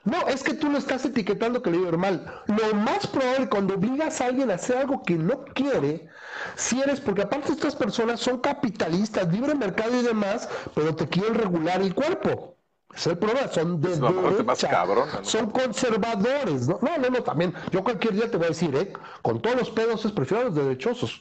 No, 0.05 0.28
es 0.28 0.42
que 0.42 0.55
tú 0.55 0.70
lo 0.70 0.78
estás 0.78 1.05
etiquetando 1.05 1.62
que 1.62 1.70
le 1.70 1.78
digo 1.78 1.96
mal. 1.96 2.42
Lo 2.46 2.74
más 2.74 3.07
probable 3.07 3.48
cuando 3.48 3.74
obligas 3.74 4.20
a 4.20 4.26
alguien 4.26 4.50
a 4.50 4.55
hacer 4.55 4.76
algo 4.76 5.02
que 5.02 5.14
no 5.14 5.44
quiere, 5.44 6.09
si 6.57 6.80
eres, 6.80 7.00
porque 7.00 7.22
aparte 7.22 7.52
estas 7.52 7.74
personas 7.74 8.20
son 8.20 8.38
capitalistas, 8.40 9.32
libre 9.32 9.55
mercado 9.55 9.98
y 9.98 10.02
demás, 10.02 10.48
pero 10.74 10.94
te 10.94 11.09
quieren 11.09 11.34
regular 11.34 11.80
el 11.80 11.94
cuerpo. 11.94 12.55
Es 12.94 13.07
el 13.09 13.18
problema, 13.18 13.48
son 13.48 13.80
de 13.80 13.88
parte 13.96 14.44
más 14.44 14.61
derecha, 14.61 14.68
cabrona, 14.68 15.12
¿no? 15.14 15.24
son 15.24 15.50
conservadores. 15.50 16.68
¿no? 16.68 16.78
no, 16.80 16.98
no, 16.98 17.09
no, 17.09 17.22
también. 17.22 17.52
Yo 17.72 17.82
cualquier 17.82 18.14
día 18.14 18.30
te 18.30 18.36
voy 18.36 18.46
a 18.46 18.48
decir, 18.50 18.74
¿eh? 18.76 18.92
con 19.22 19.40
todos 19.42 19.57
los 19.57 19.70
pedos, 19.70 20.05
es 20.05 20.12
prefiero 20.12 20.42
a 20.42 20.46
los 20.46 20.55
derechosos. 20.55 21.20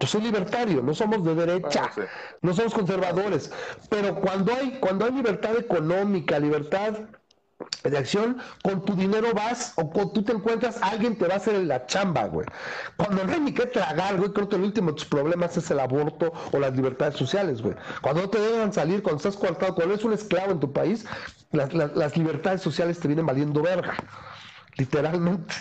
Yo 0.00 0.06
soy 0.06 0.22
libertario, 0.22 0.82
no 0.82 0.94
somos 0.94 1.24
de 1.24 1.34
derecha, 1.34 1.90
Ah, 1.96 2.02
no 2.42 2.54
somos 2.54 2.74
conservadores. 2.74 3.50
Pero 3.88 4.14
cuando 4.16 4.52
hay, 4.52 4.78
cuando 4.78 5.06
hay 5.06 5.12
libertad 5.12 5.56
económica, 5.56 6.38
libertad 6.38 6.94
de 7.82 7.98
acción, 7.98 8.38
con 8.62 8.84
tu 8.84 8.94
dinero 8.94 9.32
vas 9.34 9.72
o 9.76 9.90
con, 9.90 10.12
tú 10.12 10.22
te 10.22 10.32
encuentras, 10.32 10.78
alguien 10.82 11.16
te 11.18 11.26
va 11.26 11.34
a 11.34 11.36
hacer 11.38 11.54
la 11.64 11.86
chamba, 11.86 12.24
güey. 12.26 12.46
Cuando 12.96 13.24
no 13.24 13.32
hay 13.32 13.40
ni 13.40 13.52
qué 13.52 13.66
tragar, 13.66 14.16
güey, 14.16 14.32
creo 14.32 14.48
que 14.48 14.56
el 14.56 14.62
último 14.62 14.88
de 14.90 14.96
tus 14.96 15.06
problemas 15.06 15.56
es 15.56 15.70
el 15.70 15.80
aborto 15.80 16.32
o 16.52 16.58
las 16.58 16.72
libertades 16.76 17.16
sociales, 17.16 17.62
güey. 17.62 17.74
Cuando 18.00 18.22
no 18.22 18.30
te 18.30 18.38
dejan 18.40 18.72
salir, 18.72 19.02
cuando 19.02 19.16
estás 19.18 19.36
coartado, 19.36 19.74
cuando 19.74 19.94
eres 19.94 20.04
un 20.04 20.12
esclavo 20.12 20.52
en 20.52 20.60
tu 20.60 20.72
país, 20.72 21.06
las- 21.50 21.72
las 21.74 22.16
libertades 22.16 22.60
sociales 22.62 23.00
te 23.00 23.08
vienen 23.08 23.26
valiendo 23.26 23.62
verga. 23.62 23.94
Literalmente. 24.78 25.54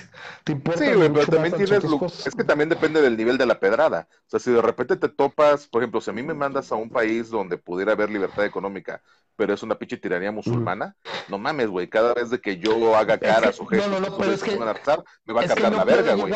Te 0.44 0.52
importa 0.52 0.80
Sí, 0.80 0.94
güey, 0.94 1.10
pero 1.12 1.26
también 1.26 1.56
tienes 1.56 1.84
es 2.28 2.36
que 2.36 2.44
también 2.44 2.70
depende 2.70 3.02
del 3.02 3.18
nivel 3.18 3.38
de 3.38 3.48
la 3.48 3.60
pedrada. 3.60 4.08
O 4.28 4.30
sea, 4.30 4.40
si 4.40 4.52
de 4.52 4.62
repente 4.62 4.96
te 4.96 5.10
topas, 5.10 5.68
por 5.68 5.82
ejemplo, 5.82 6.00
si 6.02 6.12
a 6.12 6.14
mí 6.14 6.22
me 6.22 6.36
mandas 6.36 6.72
a 6.72 6.76
un 6.76 6.90
país 6.90 7.30
donde 7.30 7.58
pudiera 7.58 7.94
haber 7.94 8.12
libertad 8.12 8.46
económica, 8.46 9.02
pero 9.36 9.54
es 9.56 9.64
una 9.64 9.78
pinche 9.78 9.98
tiranía 9.98 10.32
musulmana, 10.32 10.96
no 11.30 11.38
mames, 11.40 11.68
güey, 11.68 11.90
cada 11.90 12.14
vez 12.14 12.30
de 12.30 12.40
que 12.40 12.58
yo 12.58 12.96
haga 12.96 13.18
caras 13.18 13.60
o 13.60 13.66
gestos 13.66 13.92
no, 13.92 14.00
no, 14.00 14.10
no, 14.10 14.18
pero 14.18 14.32
es 14.32 14.44
que- 14.44 14.56
me 14.56 15.34
va 15.34 15.42
a 15.42 15.48
cargar 15.48 15.74
la 15.74 15.84
verga, 15.84 16.14
güey. 16.14 16.34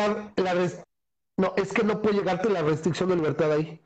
No, 1.42 1.54
es 1.56 1.72
que 1.72 1.82
no 1.82 2.00
puede 2.00 2.18
llegarte 2.18 2.48
la 2.48 2.62
restricción 2.62 3.08
de 3.08 3.16
libertad 3.16 3.50
ahí. 3.50 3.82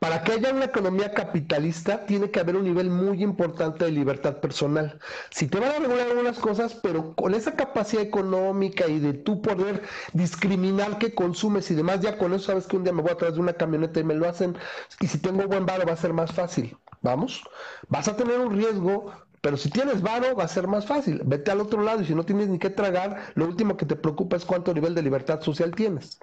Para 0.00 0.24
que 0.24 0.32
haya 0.32 0.52
una 0.52 0.64
economía 0.64 1.12
capitalista, 1.12 2.04
tiene 2.06 2.32
que 2.32 2.40
haber 2.40 2.56
un 2.56 2.64
nivel 2.64 2.90
muy 2.90 3.22
importante 3.22 3.84
de 3.84 3.92
libertad 3.92 4.38
personal. 4.40 4.98
Si 5.30 5.46
te 5.46 5.60
van 5.60 5.70
a 5.70 5.78
regular 5.78 6.08
algunas 6.08 6.40
cosas, 6.40 6.74
pero 6.74 7.14
con 7.14 7.34
esa 7.36 7.54
capacidad 7.54 8.02
económica 8.02 8.88
y 8.88 8.98
de 8.98 9.12
tú 9.12 9.40
poder 9.40 9.84
discriminar 10.12 10.98
qué 10.98 11.14
consumes 11.14 11.70
y 11.70 11.76
demás, 11.76 12.00
ya 12.00 12.18
con 12.18 12.34
eso 12.34 12.46
sabes 12.46 12.66
que 12.66 12.76
un 12.76 12.82
día 12.82 12.92
me 12.92 13.02
voy 13.02 13.12
atrás 13.12 13.34
de 13.34 13.40
una 13.42 13.52
camioneta 13.52 14.00
y 14.00 14.04
me 14.04 14.16
lo 14.16 14.28
hacen. 14.28 14.58
Y 14.98 15.06
si 15.06 15.18
tengo 15.18 15.46
buen 15.46 15.66
varo, 15.66 15.86
va 15.86 15.92
a 15.92 15.96
ser 15.96 16.12
más 16.12 16.32
fácil. 16.32 16.76
Vamos, 17.02 17.44
vas 17.86 18.08
a 18.08 18.16
tener 18.16 18.40
un 18.40 18.56
riesgo. 18.56 19.12
Pero 19.40 19.56
si 19.56 19.70
tienes 19.70 20.02
varo, 20.02 20.34
va 20.34 20.42
a 20.44 20.48
ser 20.48 20.66
más 20.66 20.84
fácil. 20.84 21.22
Vete 21.24 21.52
al 21.52 21.60
otro 21.60 21.80
lado 21.80 22.02
y 22.02 22.06
si 22.06 22.14
no 22.16 22.24
tienes 22.24 22.48
ni 22.48 22.58
qué 22.58 22.70
tragar, 22.70 23.30
lo 23.36 23.46
último 23.46 23.76
que 23.76 23.86
te 23.86 23.94
preocupa 23.94 24.34
es 24.36 24.44
cuánto 24.44 24.74
nivel 24.74 24.96
de 24.96 25.02
libertad 25.02 25.40
social 25.42 25.76
tienes. 25.76 26.18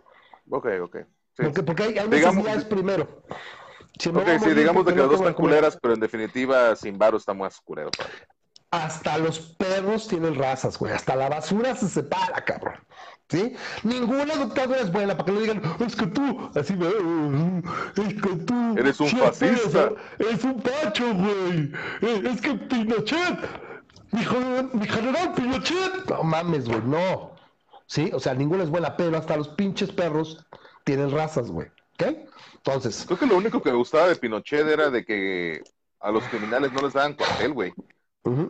Ok, 0.49 0.67
ok. 0.83 0.97
Sí. 1.37 1.43
Porque, 1.43 1.63
porque 1.63 1.83
hay, 1.83 1.97
hay 1.97 2.07
Digamos- 2.09 2.35
necesidades 2.43 2.65
primero. 2.65 3.23
Si 3.99 4.11
me 4.11 4.19
Ok, 4.21 4.27
sí, 4.43 4.49
digamos 4.53 4.85
de 4.85 4.93
que 4.93 4.99
las 4.99 5.09
dos 5.09 5.19
están 5.19 5.33
culeras, 5.33 5.77
pero 5.81 5.93
en 5.93 5.99
definitiva 6.01 6.75
sin 6.75 6.97
varo 6.97 7.15
está 7.17 7.33
más 7.33 7.59
culero. 7.61 7.89
Hasta 8.71 9.17
los 9.17 9.39
perros 9.39 10.07
tienen 10.09 10.35
razas, 10.35 10.77
güey. 10.77 10.91
Hasta 10.91 11.15
la 11.15 11.29
basura 11.29 11.75
se 11.75 11.87
separa, 11.87 12.43
cabrón. 12.43 12.75
¿Sí? 13.29 13.55
Ninguna 13.83 14.33
educadora 14.33 14.81
es 14.81 14.91
buena 14.91 15.13
para 15.15 15.25
que 15.25 15.31
no 15.31 15.39
digan, 15.39 15.61
es 15.85 15.95
que 15.95 16.07
tú, 16.07 16.51
así, 16.55 16.73
"Eh, 16.73 17.61
es 17.95 18.21
que 18.21 18.35
tú. 18.45 18.75
Eres 18.77 18.99
un 18.99 19.07
fascista". 19.09 19.91
eres 20.19 20.43
un 20.43 20.61
pacho, 20.61 21.05
güey. 21.13 21.71
Es 22.01 22.41
que 22.41 22.53
Pinochet, 22.53 23.39
mi, 24.11 24.21
mi 24.79 24.87
general 24.87 25.33
Pinochet. 25.33 26.09
No 26.09 26.23
mames, 26.23 26.65
güey, 26.67 26.81
no. 26.83 27.34
¿Sí? 27.87 28.11
O 28.13 28.19
sea, 28.19 28.33
ninguna 28.33 28.63
es 28.63 28.69
buena, 28.69 28.97
pero 28.97 29.17
hasta 29.17 29.37
los 29.37 29.49
pinches 29.49 29.91
perros 29.91 30.45
tienen 30.83 31.11
razas, 31.11 31.51
güey. 31.51 31.67
¿Ok? 31.93 32.17
Entonces, 32.55 33.03
Creo 33.05 33.19
que 33.19 33.25
lo 33.27 33.37
único 33.37 33.61
que 33.61 33.71
me 33.71 33.77
gustaba 33.77 34.07
de 34.07 34.15
Pinochet 34.15 34.67
era 34.67 34.89
de 34.89 35.05
que 35.05 35.61
a 35.99 36.11
los 36.11 36.23
criminales 36.25 36.71
no 36.71 36.81
les 36.81 36.93
daban 36.93 37.13
cuartel, 37.13 37.53
güey. 37.53 37.73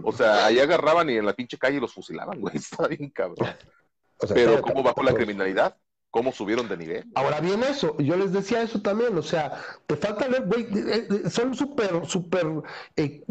O 0.03 0.11
sea, 0.13 0.45
ahí 0.45 0.59
agarraban 0.59 1.09
y 1.09 1.17
en 1.17 1.25
la 1.25 1.33
pinche 1.33 1.57
calle 1.57 1.81
los 1.81 1.93
fusilaban, 1.93 2.39
güey. 2.39 2.55
Está 2.55 2.87
bien 2.87 3.09
cabrón. 3.09 3.49
O 4.17 4.27
sea, 4.27 4.33
Pero 4.33 4.61
¿cómo 4.61 4.83
bajó 4.83 5.03
la 5.03 5.13
criminalidad? 5.13 5.75
¿Cómo 6.09 6.31
subieron 6.31 6.69
de 6.69 6.77
nivel? 6.77 7.05
Ahora 7.13 7.41
bien 7.41 7.61
eso, 7.63 7.97
yo 7.97 8.15
les 8.15 8.31
decía 8.31 8.61
eso 8.61 8.81
también, 8.81 9.17
o 9.17 9.21
sea, 9.21 9.61
te 9.85 9.97
falta 9.97 10.29
ver, 10.29 10.45
güey, 10.45 10.63
eh, 10.63 11.07
eh, 11.25 11.29
son 11.29 11.53
súper, 11.53 12.05
súper 12.05 12.45
eh, 12.95 13.21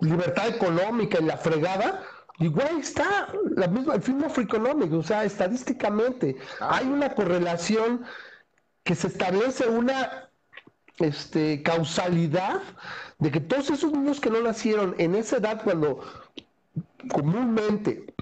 libertad 0.00 0.48
económica 0.48 1.18
y 1.18 1.24
la 1.24 1.38
fregada, 1.38 2.04
Igual 2.40 2.78
está 2.78 3.32
la 3.56 3.66
misma, 3.66 3.94
el 3.94 4.02
film 4.02 4.22
of 4.24 4.38
economics, 4.38 4.92
o 4.92 5.02
sea, 5.02 5.24
estadísticamente 5.24 6.36
ah. 6.60 6.76
hay 6.76 6.86
una 6.86 7.14
correlación 7.14 8.04
que 8.84 8.94
se 8.94 9.08
establece 9.08 9.68
una 9.68 10.30
este, 10.98 11.62
causalidad 11.62 12.62
de 13.18 13.30
que 13.30 13.40
todos 13.40 13.70
esos 13.70 13.92
niños 13.92 14.20
que 14.20 14.30
no 14.30 14.40
nacieron 14.40 14.94
en 14.98 15.14
esa 15.14 15.38
edad 15.38 15.62
cuando 15.62 16.00
comúnmente 17.12 18.14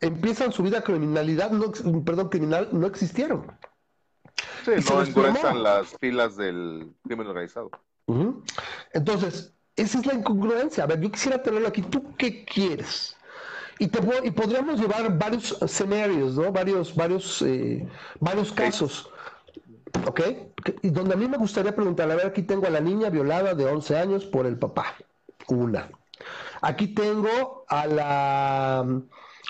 empiezan 0.00 0.52
su 0.52 0.62
vida 0.62 0.82
criminalidad, 0.82 1.50
no, 1.50 1.70
perdón, 2.02 2.28
criminal, 2.30 2.68
no 2.72 2.86
existieron. 2.86 3.46
Sí, 4.64 4.72
no 4.90 5.02
engruesan 5.02 5.62
las 5.62 5.96
filas 5.98 6.36
del 6.36 6.92
crimen 7.04 7.26
organizado. 7.26 7.70
Entonces, 8.92 9.52
esa 9.76 9.98
es 9.98 10.06
la 10.06 10.14
incongruencia. 10.14 10.84
A 10.84 10.86
ver, 10.86 11.00
yo 11.00 11.10
quisiera 11.10 11.42
tenerlo 11.42 11.68
aquí. 11.68 11.82
¿Tú 11.82 12.14
qué 12.16 12.44
quieres? 12.44 13.16
Y, 13.80 13.88
te, 13.88 13.98
y 14.24 14.30
podríamos 14.30 14.78
llevar 14.78 15.18
varios 15.18 15.60
escenarios, 15.62 16.34
¿no? 16.36 16.52
Varios, 16.52 16.94
varios, 16.94 17.40
eh, 17.40 17.88
varios 18.20 18.52
casos. 18.52 19.10
¿Ok? 20.06 20.20
Y 20.82 20.90
donde 20.90 21.14
a 21.14 21.16
mí 21.16 21.26
me 21.26 21.38
gustaría 21.38 21.74
preguntar, 21.74 22.10
a 22.10 22.14
ver, 22.14 22.26
aquí 22.26 22.42
tengo 22.42 22.66
a 22.66 22.70
la 22.70 22.80
niña 22.80 23.08
violada 23.08 23.54
de 23.54 23.64
11 23.64 23.96
años 23.96 24.26
por 24.26 24.44
el 24.44 24.58
papá. 24.58 24.96
Una. 25.48 25.90
Aquí 26.60 26.88
tengo 26.88 27.64
a 27.68 27.86
la 27.86 28.86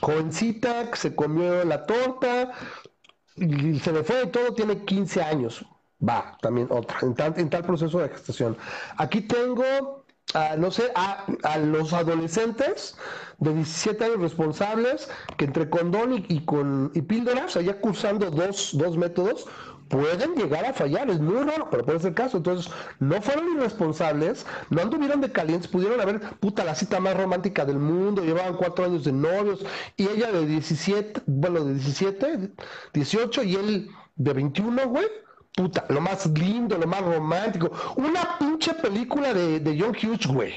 jovencita 0.00 0.92
que 0.92 0.96
se 0.96 1.14
comió 1.16 1.64
la 1.64 1.84
torta 1.84 2.52
y 3.34 3.80
se 3.80 3.92
le 3.92 4.04
fue 4.04 4.22
y 4.22 4.26
todo, 4.28 4.54
tiene 4.54 4.84
15 4.84 5.22
años. 5.22 5.66
Va, 6.08 6.38
también 6.40 6.68
otra, 6.70 6.98
en 7.02 7.14
tal, 7.14 7.34
en 7.36 7.50
tal 7.50 7.64
proceso 7.64 7.98
de 7.98 8.08
gestación. 8.08 8.56
Aquí 8.96 9.22
tengo, 9.22 9.99
no 10.58 10.70
sé, 10.70 10.90
a, 10.94 11.26
a, 11.42 11.58
los 11.58 11.92
adolescentes 11.92 12.96
de 13.38 13.54
17 13.54 14.04
años 14.04 14.20
responsables 14.20 15.08
que 15.36 15.46
entre 15.46 15.68
condón 15.70 16.12
y, 16.12 16.24
y 16.28 16.44
con 16.44 16.90
y 16.94 17.02
píldoras, 17.02 17.56
allá 17.56 17.80
cursando 17.80 18.30
dos, 18.30 18.70
dos 18.74 18.96
métodos, 18.96 19.46
pueden 19.90 20.36
llegar 20.36 20.64
a 20.64 20.72
fallar, 20.72 21.10
es 21.10 21.20
muy 21.20 21.42
raro, 21.42 21.68
pero 21.70 21.84
puede 21.84 21.98
ser 21.98 22.10
el 22.10 22.14
caso. 22.14 22.38
Entonces, 22.38 22.72
no 23.00 23.20
fueron 23.20 23.56
irresponsables, 23.56 24.46
no 24.70 24.80
anduvieron 24.80 25.20
de 25.20 25.32
calientes, 25.32 25.68
pudieron 25.68 26.00
haber, 26.00 26.20
puta, 26.38 26.64
la 26.64 26.74
cita 26.74 27.00
más 27.00 27.16
romántica 27.16 27.64
del 27.64 27.78
mundo, 27.78 28.22
llevaban 28.22 28.56
cuatro 28.56 28.84
años 28.84 29.04
de 29.04 29.12
novios, 29.12 29.66
y 29.96 30.08
ella 30.08 30.30
de 30.32 30.46
17, 30.46 31.22
bueno, 31.26 31.64
de 31.64 31.74
17, 31.74 32.52
18, 32.94 33.42
y 33.42 33.56
él 33.56 33.90
de 34.16 34.32
21, 34.32 34.88
güey. 34.88 35.06
Puta, 35.54 35.84
lo 35.88 36.00
más 36.00 36.26
lindo, 36.26 36.78
lo 36.78 36.86
más 36.86 37.02
romántico. 37.02 37.70
Una 37.96 38.38
pinche 38.38 38.74
película 38.74 39.34
de, 39.34 39.60
de 39.60 39.80
John 39.80 39.90
Hughes, 39.90 40.26
güey. 40.26 40.54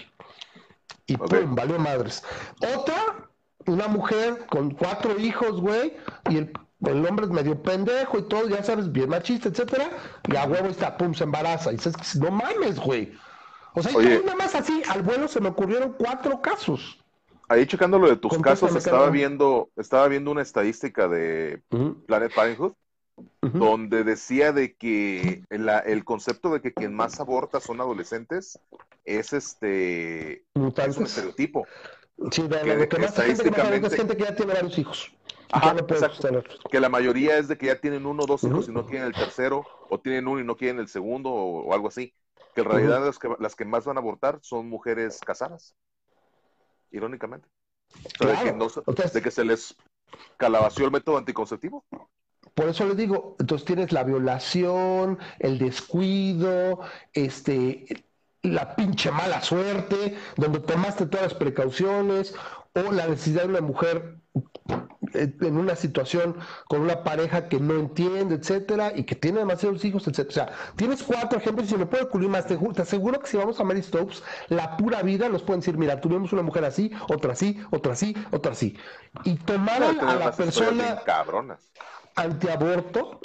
Y 1.08 1.18
pum, 1.18 1.56
valió 1.56 1.80
madres. 1.80 2.24
Otra, 2.76 3.30
una 3.66 3.88
mujer 3.88 4.46
con 4.48 4.72
cuatro 4.72 5.20
hijos, 5.20 5.60
güey, 5.60 5.98
y 6.30 6.38
el 6.38 6.54
el 6.90 7.06
hombre 7.06 7.26
es 7.26 7.32
medio 7.32 7.62
pendejo 7.62 8.18
y 8.18 8.24
todo, 8.24 8.50
ya 8.50 8.64
sabes, 8.64 8.92
bien 8.92 9.10
machista, 9.10 9.50
etcétera, 9.50 9.90
y 10.28 10.36
a 10.36 10.46
huevo 10.46 10.68
está, 10.68 10.98
pum, 10.98 11.14
se 11.14 11.24
embaraza. 11.24 11.72
Y 11.72 11.78
dices, 11.78 12.16
no 12.16 12.32
mames, 12.32 12.80
güey. 12.80 13.14
O 13.74 13.82
sea, 13.82 13.92
y 13.92 14.24
nada 14.24 14.36
más 14.36 14.56
así, 14.56 14.84
al 14.90 15.02
vuelo 15.02 15.28
se 15.28 15.40
me 15.40 15.50
ocurrieron 15.50 15.96
cuatro 15.98 16.42
casos. 16.42 17.00
Ahí 17.50 17.66
checando 17.66 18.00
lo 18.00 18.10
de 18.10 18.16
tus 18.16 18.38
casos, 18.40 18.76
estaba 18.76 19.10
viendo, 19.10 19.70
estaba 19.76 20.08
viendo 20.08 20.32
una 20.32 20.42
estadística 20.42 21.08
de 21.08 21.62
Planet 22.08 22.34
Parenthood, 22.34 22.74
donde 23.42 24.04
decía 24.04 24.52
de 24.52 24.76
que 24.76 25.44
el, 25.50 26.06
concepto 26.06 26.50
de 26.50 26.62
que 26.62 26.74
quien 26.74 26.94
más 26.96 27.20
aborta 27.20 27.60
son 27.60 27.80
adolescentes 27.82 28.60
es 29.06 29.34
este 29.34 30.46
es 30.56 30.98
un 30.98 31.06
estereotipo. 31.06 31.66
Sí, 32.32 32.44
de, 32.48 32.62
que, 32.62 32.88
que, 32.88 33.00
más 33.00 33.16
gente 33.16 33.44
que, 33.44 33.90
gente 33.90 34.18
que 34.18 34.24
ya 34.24 34.36
tiene 34.36 34.54
varios 34.54 34.78
hijos. 34.78 35.12
Que 36.72 36.80
la 36.80 36.90
mayoría 36.90 37.38
es 37.38 37.48
de 37.48 37.58
que 37.58 37.68
ya 37.68 37.80
tienen 37.80 38.06
uno 38.06 38.24
o 38.24 38.26
dos 38.26 38.44
hijos 38.44 38.68
y 38.68 38.72
no 38.72 38.86
quieren 38.86 39.08
el 39.08 39.14
tercero, 39.14 39.66
o 39.90 40.00
tienen 40.00 40.28
uno 40.28 40.40
y 40.40 40.44
no 40.44 40.58
quieren 40.58 40.80
el 40.80 40.88
segundo, 40.88 41.30
o, 41.32 41.74
algo 41.74 41.90
así. 41.90 42.14
Que 42.56 42.62
en 42.62 42.68
realidad 42.68 43.06
las, 43.06 43.20
que, 43.20 43.30
las 43.40 43.56
que 43.56 43.66
más 43.66 43.86
van 43.86 43.98
a 43.98 44.00
abortar 44.00 44.40
son 44.42 44.68
mujeres 44.68 45.20
casadas. 45.20 45.76
Irónicamente. 46.92 47.48
de, 48.20 49.22
que 49.22 49.32
se 49.32 49.44
les 49.44 49.76
calabació 50.38 50.86
el 50.86 50.92
método 50.92 51.18
anticonceptivo. 51.18 51.86
Por 52.54 52.70
eso 52.70 52.86
les 52.86 52.98
digo, 52.98 53.36
entonces 53.40 53.66
tienes 53.66 53.92
la 53.92 54.04
violación, 54.04 55.18
el 55.40 55.58
descuido, 55.58 56.82
este, 57.14 58.06
la 58.44 58.76
pinche 58.76 59.12
mala 59.12 59.42
suerte, 59.42 60.18
donde 60.38 60.60
tomaste 60.60 61.06
todas 61.08 61.28
las 61.28 61.34
precauciones, 61.34 62.36
o 62.76 62.92
la 62.92 63.08
necesidad 63.08 63.44
de 63.44 63.50
una 63.50 63.62
mujer 63.62 64.18
eh, 65.14 65.32
en 65.42 65.58
una 65.58 65.76
situación 65.76 66.36
con 66.68 66.82
una 66.82 67.04
pareja 67.04 67.48
que 67.48 67.60
no 67.60 67.76
entiende, 67.76 68.36
etcétera, 68.36 68.92
y 68.96 69.04
que 69.04 69.16
tiene 69.16 69.40
demasiados 69.40 69.86
hijos, 69.86 70.08
etcétera. 70.08 70.30
O 70.30 70.34
sea, 70.34 70.76
tienes 70.76 71.04
cuatro 71.04 71.38
ejemplos 71.38 71.68
y 71.68 71.70
si 71.72 71.78
me 71.78 71.86
puedo 71.86 72.06
ocurrir 72.06 72.30
más. 72.30 72.48
Te, 72.48 72.58
aseguro 72.82 73.20
que 73.20 73.28
si 73.28 73.38
vamos 73.38 73.60
a 73.60 73.64
Mary 73.64 73.84
Stokes, 73.84 74.24
la 74.50 74.76
pura 74.78 75.04
vida 75.04 75.30
nos 75.30 75.44
pueden 75.44 75.60
decir, 75.62 75.78
mira, 75.78 76.02
tuvimos 76.02 76.34
una 76.34 76.42
mujer 76.42 76.66
así, 76.66 76.92
otra 77.10 77.34
así, 77.34 77.64
otra 77.72 77.94
así, 77.94 78.16
otra 78.32 78.54
así. 78.54 78.76
Y 79.24 79.36
tomaron 79.36 80.00
a 80.00 80.16
la 80.16 80.32
persona 80.32 81.02
antiaborto, 82.16 83.20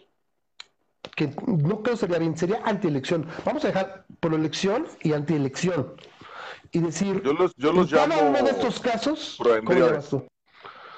que 1.17 1.35
no 1.47 1.83
creo 1.83 1.97
sería 1.97 2.19
bien, 2.19 2.37
sería 2.37 2.61
antielección. 2.65 3.27
Vamos 3.45 3.65
a 3.65 3.69
dejar 3.69 4.05
por 4.21 4.35
elección 4.35 4.87
y 5.03 5.13
antielección. 5.13 5.95
Y 6.71 6.81
decir, 6.81 7.23
yo 7.23 7.33
los, 7.33 7.55
yo 7.57 7.73
los 7.73 7.91
llamo 7.91 8.15
cada 8.15 8.29
uno 8.29 8.43
de 8.43 8.51
estos 8.51 8.79
casos, 8.81 9.39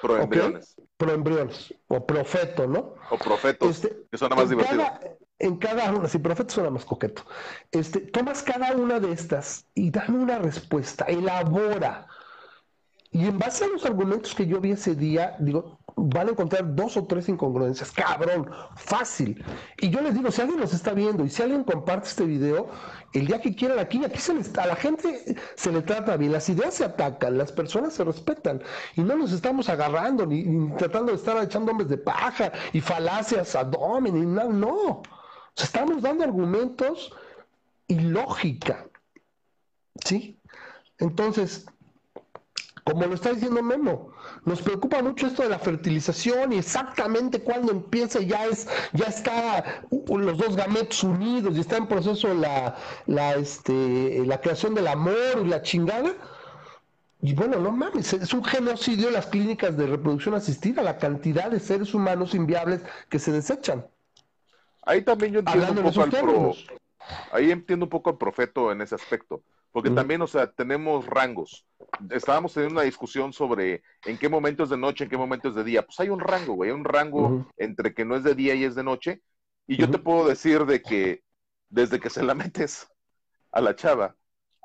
Proembriones. 0.01 0.75
Proembriones. 0.97 1.73
O 1.87 2.05
profeto, 2.05 2.67
¿no? 2.67 2.95
O 3.09 3.17
profetos, 3.17 3.69
este, 3.69 4.05
que 4.11 4.17
suena 4.17 4.35
más 4.35 4.49
divertido. 4.49 4.83
en 5.39 5.57
cada 5.57 5.91
una, 5.91 6.07
si 6.07 6.17
profeto 6.17 6.53
suena 6.53 6.69
más 6.69 6.85
coqueto. 6.85 7.23
Este, 7.71 7.99
tomas 7.99 8.43
cada 8.43 8.73
una 8.73 8.99
de 8.99 9.11
estas 9.11 9.65
y 9.73 9.91
dame 9.91 10.17
una 10.17 10.39
respuesta, 10.39 11.05
elabora. 11.05 12.07
Y 13.13 13.25
en 13.25 13.37
base 13.37 13.65
a 13.65 13.67
los 13.67 13.85
argumentos 13.85 14.33
que 14.33 14.47
yo 14.47 14.61
vi 14.61 14.71
ese 14.71 14.95
día, 14.95 15.35
digo, 15.39 15.77
van 15.97 16.29
a 16.29 16.31
encontrar 16.31 16.75
dos 16.75 16.95
o 16.95 17.05
tres 17.05 17.27
incongruencias. 17.27 17.91
Cabrón, 17.91 18.49
fácil. 18.77 19.43
Y 19.79 19.89
yo 19.89 20.01
les 20.01 20.13
digo, 20.13 20.31
si 20.31 20.39
alguien 20.39 20.61
nos 20.61 20.73
está 20.73 20.93
viendo 20.93 21.25
y 21.25 21.29
si 21.29 21.41
alguien 21.41 21.65
comparte 21.65 22.07
este 22.07 22.23
video, 22.23 22.69
el 23.11 23.27
día 23.27 23.41
que 23.41 23.53
quieran 23.53 23.79
aquí, 23.79 24.03
aquí 24.05 24.17
se 24.17 24.33
les, 24.33 24.57
a 24.57 24.65
la 24.65 24.77
gente 24.77 25.35
se 25.55 25.73
le 25.73 25.81
trata 25.81 26.15
bien, 26.15 26.31
las 26.31 26.47
ideas 26.47 26.73
se 26.73 26.85
atacan, 26.85 27.37
las 27.37 27.51
personas 27.51 27.93
se 27.93 28.05
respetan 28.05 28.63
y 28.95 29.01
no 29.01 29.17
nos 29.17 29.33
estamos 29.33 29.67
agarrando 29.67 30.25
ni, 30.25 30.71
tratando 30.77 31.11
de 31.11 31.17
estar 31.17 31.43
echando 31.43 31.71
hombres 31.71 31.89
de 31.89 31.97
paja 31.97 32.53
y 32.71 32.79
falacias 32.79 33.55
a 33.55 33.65
domen 33.65 34.13
ni 34.13 34.25
nada, 34.25 34.49
no. 34.49 35.01
estamos 35.57 36.01
dando 36.01 36.23
argumentos 36.23 37.13
y 37.87 37.99
lógica. 37.99 38.87
¿Sí? 40.05 40.39
Entonces, 40.97 41.65
como 42.91 43.05
lo 43.05 43.15
está 43.15 43.33
diciendo 43.33 43.63
Memo, 43.63 44.11
nos 44.43 44.61
preocupa 44.61 45.01
mucho 45.01 45.27
esto 45.27 45.43
de 45.43 45.49
la 45.49 45.59
fertilización 45.59 46.51
y 46.51 46.57
exactamente 46.57 47.41
cuando 47.41 47.71
empieza 47.71 48.19
ya 48.19 48.45
es, 48.45 48.67
ya 48.91 49.05
está 49.05 49.83
los 50.07 50.37
dos 50.37 50.55
gametos 50.55 51.03
unidos 51.03 51.55
y 51.55 51.61
está 51.61 51.77
en 51.77 51.87
proceso 51.87 52.33
la, 52.33 52.75
la, 53.05 53.35
este, 53.35 54.25
la 54.25 54.41
creación 54.41 54.73
del 54.75 54.87
amor 54.87 55.41
y 55.41 55.47
la 55.47 55.61
chingada. 55.61 56.11
Y 57.21 57.33
bueno, 57.33 57.59
no 57.59 57.71
mames, 57.71 58.13
es 58.13 58.33
un 58.33 58.43
genocidio 58.43 59.11
las 59.11 59.27
clínicas 59.27 59.77
de 59.77 59.87
reproducción 59.87 60.33
asistida, 60.33 60.81
la 60.81 60.97
cantidad 60.97 61.49
de 61.49 61.59
seres 61.59 61.93
humanos 61.93 62.33
inviables 62.33 62.81
que 63.09 63.19
se 63.19 63.31
desechan. 63.31 63.85
Ahí 64.83 65.03
también 65.03 65.33
yo 65.33 65.39
entiendo 65.39 65.71
un 65.71 65.93
poco 65.93 66.01
al 66.01 66.55
ahí 67.31 67.51
entiendo 67.51 67.85
un 67.85 67.89
poco 67.89 68.09
al 68.09 68.17
profeto 68.17 68.71
en 68.71 68.81
ese 68.81 68.95
aspecto. 68.95 69.43
Porque 69.71 69.89
también, 69.89 70.21
o 70.21 70.27
sea, 70.27 70.51
tenemos 70.51 71.05
rangos. 71.05 71.65
Estábamos 72.09 72.53
teniendo 72.53 72.79
una 72.79 72.85
discusión 72.85 73.31
sobre 73.31 73.83
en 74.05 74.17
qué 74.17 74.27
momentos 74.27 74.69
de 74.69 74.77
noche, 74.77 75.05
en 75.05 75.09
qué 75.09 75.17
momentos 75.17 75.55
de 75.55 75.63
día. 75.63 75.85
Pues 75.85 75.99
hay 75.99 76.09
un 76.09 76.19
rango, 76.19 76.53
güey, 76.55 76.69
hay 76.69 76.75
un 76.75 76.83
rango 76.83 77.47
entre 77.57 77.93
que 77.93 78.03
no 78.03 78.15
es 78.15 78.23
de 78.23 78.35
día 78.35 78.53
y 78.53 78.65
es 78.65 78.75
de 78.75 78.83
noche. 78.83 79.21
Y 79.67 79.77
yo 79.77 79.89
te 79.89 79.97
puedo 79.97 80.27
decir 80.27 80.65
de 80.65 80.81
que 80.81 81.23
desde 81.69 81.99
que 81.99 82.09
se 82.09 82.21
la 82.21 82.35
metes 82.35 82.87
a 83.51 83.61
la 83.61 83.75
chava 83.75 84.15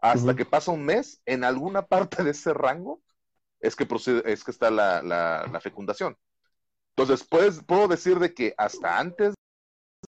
hasta 0.03 0.37
que 0.37 0.45
pasa 0.45 0.73
un 0.73 0.85
mes, 0.85 1.21
en 1.25 1.45
alguna 1.45 1.83
parte 1.87 2.23
de 2.23 2.31
ese 2.31 2.53
rango 2.53 3.01
es 3.61 3.75
que, 3.75 3.87
procede, 3.87 4.23
es 4.31 4.45
que 4.45 4.51
está 4.51 4.71
la, 4.71 5.03
la, 5.03 5.61
fecundación. 5.61 6.17
Entonces, 6.95 7.27
puedes, 7.27 7.63
puedo 7.65 7.89
decir 7.89 8.19
de 8.19 8.35
que 8.35 8.55
hasta 8.57 8.99
antes 8.99 9.35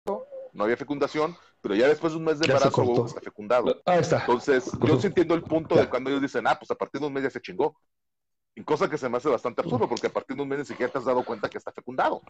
no 0.04 0.64
había 0.64 0.76
fecundación, 0.76 1.36
pero 1.60 1.74
ya 1.74 1.88
después 1.88 2.12
de 2.12 2.18
un 2.18 2.24
mes 2.24 2.38
de 2.38 2.46
embarazo 2.46 3.06
está 3.06 3.20
fecundado. 3.20 3.80
Ahí 3.84 4.00
está. 4.00 4.20
Entonces, 4.20 4.70
yo 4.86 5.00
sí 5.00 5.08
entiendo 5.08 5.34
el 5.34 5.42
punto 5.42 5.74
de 5.74 5.88
cuando 5.88 6.10
ellos 6.10 6.22
dicen, 6.22 6.46
ah, 6.46 6.56
pues 6.58 6.70
a 6.70 6.74
partir 6.74 7.00
de 7.00 7.06
un 7.06 7.12
mes 7.12 7.24
ya 7.24 7.30
se 7.30 7.40
chingó. 7.40 7.76
Cosa 8.64 8.88
que 8.88 8.98
se 8.98 9.08
me 9.08 9.18
hace 9.18 9.28
bastante 9.28 9.62
absurdo, 9.62 9.88
porque 9.88 10.08
a 10.08 10.10
partir 10.10 10.36
de 10.36 10.42
un 10.42 10.48
mes 10.48 10.58
ni 10.60 10.64
siquiera 10.64 10.92
te 10.92 10.98
has 10.98 11.04
dado 11.04 11.24
cuenta 11.24 11.48
que 11.48 11.58
está 11.58 11.72
fecundado. 11.72 12.22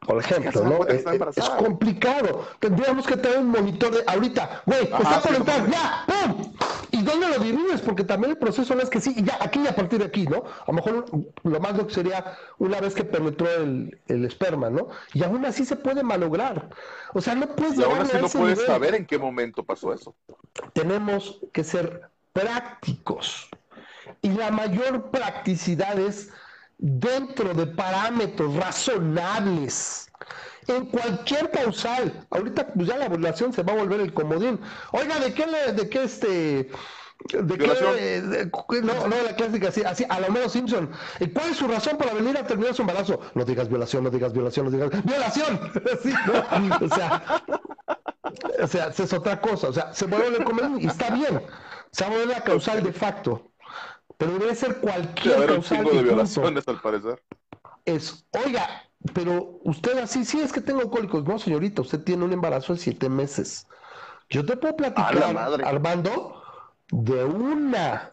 por 0.00 0.18
ejemplo, 0.18 0.64
¿no? 0.64 0.86
Es, 0.86 1.04
es, 1.36 1.48
complicado. 1.50 2.46
Tendríamos 2.58 3.06
que 3.06 3.16
tener 3.16 3.38
un 3.38 3.48
monitor 3.48 3.92
de 3.94 4.04
ahorita, 4.06 4.62
güey, 4.66 4.82
está 4.84 5.20
por 5.20 5.34
entrar, 5.34 5.70
ya, 5.70 6.04
¡pum! 6.06 6.52
¿Y 6.90 7.02
dónde 7.02 7.28
lo 7.28 7.38
divides? 7.38 7.80
Porque 7.80 8.04
también 8.04 8.32
el 8.32 8.38
proceso 8.38 8.74
no 8.74 8.82
es 8.82 8.90
que 8.90 9.00
sí, 9.00 9.14
y 9.16 9.24
ya, 9.24 9.38
aquí 9.40 9.60
y 9.60 9.66
a 9.66 9.74
partir 9.74 9.98
de 9.98 10.06
aquí, 10.06 10.26
¿no? 10.26 10.44
A 10.46 10.66
lo 10.68 10.74
mejor 10.74 11.06
lo 11.42 11.60
más 11.60 11.76
lo 11.76 11.86
que 11.86 11.94
sería 11.94 12.36
una 12.58 12.80
vez 12.80 12.94
que 12.94 13.04
penetró 13.04 13.50
el, 13.50 14.00
el 14.06 14.24
esperma, 14.24 14.70
¿no? 14.70 14.88
Y 15.12 15.24
aún 15.24 15.44
así 15.44 15.64
se 15.64 15.76
puede 15.76 16.02
malograr. 16.02 16.70
O 17.12 17.20
sea, 17.20 17.34
no 17.34 17.48
puedes 17.48 17.78
y 17.78 17.82
aún 17.82 17.98
así 17.98 18.16
no 18.20 18.28
puedes 18.28 18.64
saber 18.64 18.94
en 18.94 19.06
qué 19.06 19.18
momento 19.18 19.64
pasó 19.64 19.92
eso. 19.92 20.14
Tenemos 20.72 21.40
que 21.52 21.64
ser 21.64 22.10
prácticos. 22.32 23.48
Y 24.22 24.30
la 24.30 24.50
mayor 24.50 25.10
practicidad 25.10 25.98
es 25.98 26.30
dentro 26.78 27.54
de 27.54 27.66
parámetros 27.66 28.54
razonables. 28.56 30.10
En 30.66 30.86
cualquier 30.86 31.50
causal. 31.50 32.26
Ahorita 32.30 32.68
pues 32.68 32.88
ya 32.88 32.96
la 32.96 33.08
población 33.08 33.52
se 33.52 33.62
va 33.62 33.74
a 33.74 33.76
volver 33.76 34.00
el 34.00 34.14
comodín. 34.14 34.60
Oiga, 34.92 35.18
¿de 35.20 35.34
qué, 35.34 35.46
de 35.72 35.88
qué 35.88 36.02
este... 36.04 36.70
¿De 37.32 37.56
qué, 37.56 38.82
no, 38.82 39.06
no, 39.08 39.22
la 39.22 39.34
clásica, 39.34 39.68
así, 39.68 39.82
así, 39.82 40.04
a 40.08 40.20
lo 40.20 40.30
menos 40.30 40.52
Simpson. 40.52 40.90
¿Y 41.20 41.28
cuál 41.28 41.50
es 41.50 41.56
su 41.56 41.66
razón 41.66 41.96
para 41.96 42.12
venir 42.12 42.36
a 42.36 42.46
terminar 42.46 42.74
su 42.74 42.82
embarazo? 42.82 43.20
No 43.34 43.44
digas 43.46 43.68
violación, 43.68 44.04
no 44.04 44.10
digas 44.10 44.32
violación, 44.32 44.66
no 44.66 44.70
digas 44.70 44.90
violación. 45.04 45.60
O 46.82 46.88
sea, 46.88 47.24
o 48.62 48.66
sea, 48.66 48.86
es 48.88 49.12
otra 49.12 49.40
cosa. 49.40 49.68
O 49.68 49.72
sea, 49.72 49.94
se 49.94 50.06
vuelve 50.06 50.36
el 50.36 50.44
comodín 50.44 50.80
y 50.80 50.86
está 50.86 51.10
bien. 51.10 51.42
Se 51.92 52.04
va 52.04 52.10
a 52.10 52.12
volver 52.12 52.28
la 52.28 52.44
causal 52.44 52.82
de 52.82 52.92
facto. 52.92 53.53
Pero 54.18 54.38
debe 54.38 54.54
ser 54.54 54.80
cualquier 54.80 55.46
causal. 55.46 55.84
de 55.84 56.02
violaciones, 56.02 56.68
al 56.68 56.80
parecer. 56.80 57.22
Es, 57.84 58.26
oiga, 58.44 58.66
pero 59.12 59.60
usted 59.64 59.98
así, 59.98 60.24
sí, 60.24 60.40
es 60.40 60.52
que 60.52 60.60
tengo 60.60 60.90
cólicos. 60.90 61.24
No, 61.24 61.38
señorita, 61.38 61.82
usted 61.82 62.02
tiene 62.02 62.24
un 62.24 62.32
embarazo 62.32 62.74
de 62.74 62.78
siete 62.78 63.08
meses. 63.08 63.66
Yo 64.30 64.44
te 64.46 64.56
puedo 64.56 64.76
platicar, 64.76 65.36
Armando, 65.64 66.42
de 66.90 67.24
una, 67.24 68.12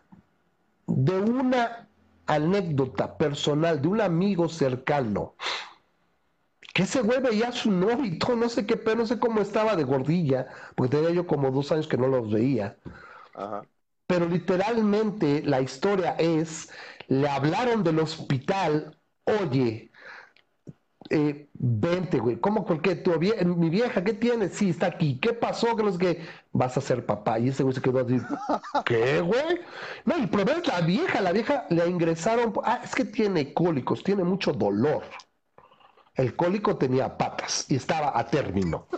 de 0.88 1.20
una 1.20 1.88
anécdota 2.28 3.18
personal 3.18 3.82
de 3.82 3.88
un 3.88 4.02
amigo 4.02 4.50
cercano. 4.50 5.36
Que 6.74 6.84
ese 6.84 7.02
güey 7.02 7.22
veía 7.22 7.50
a 7.50 7.52
su 7.52 7.70
novio 7.72 8.18
no 8.36 8.50
sé 8.50 8.66
qué, 8.66 8.78
pero 8.78 8.98
no 8.98 9.06
sé 9.06 9.20
cómo 9.20 9.42
estaba 9.42 9.76
de 9.76 9.84
gordilla, 9.84 10.48
porque 10.76 10.98
tenía 10.98 11.12
yo 11.12 11.28
como 11.28 11.52
dos 11.52 11.72
años 11.72 11.88
que 11.88 11.98
no 11.98 12.08
los 12.08 12.32
veía. 12.32 12.78
Ajá 13.34 13.64
pero 14.12 14.28
literalmente 14.28 15.42
la 15.42 15.62
historia 15.62 16.18
es, 16.20 16.70
le 17.08 17.30
hablaron 17.30 17.82
del 17.82 18.00
hospital, 18.00 18.98
oye, 19.24 19.90
eh, 21.10 21.48
vente, 21.54 22.20
güey, 22.20 22.38
¿cómo 22.42 22.66
por 22.66 22.82
qué? 22.82 22.98
¿Tu 22.98 23.18
mi 23.18 23.70
vieja, 23.70 24.04
¿qué 24.04 24.14
tienes? 24.14 24.52
Sí, 24.52 24.72
está 24.72 24.88
aquí, 24.88 25.18
¿qué 25.22 25.32
pasó? 25.32 25.78
Que 25.78 25.84
no 25.84 25.98
que 25.98 26.28
vas 26.52 26.76
a 26.76 26.82
ser 26.82 27.06
papá. 27.06 27.40
Y 27.40 27.48
ese 27.48 27.64
güey 27.64 27.74
se 27.74 27.82
quedó 27.82 28.02
así, 28.02 28.18
¿qué, 28.86 29.22
güey? 29.22 29.62
No, 30.04 30.16
el 30.18 30.30
problema 30.30 30.60
es 30.60 30.68
la 30.68 30.82
vieja, 30.82 31.22
la 31.22 31.32
vieja 31.32 31.66
le 31.70 31.88
ingresaron, 31.88 32.52
ah, 32.66 32.82
es 32.84 32.94
que 32.94 33.06
tiene 33.06 33.54
cólicos, 33.54 34.04
tiene 34.04 34.26
mucho 34.26 34.52
dolor. 34.52 35.04
El 36.16 36.36
cólico 36.36 36.76
tenía 36.76 37.18
patas 37.18 37.66
y 37.72 37.76
estaba 37.76 38.20
a 38.20 38.26
término. 38.26 38.90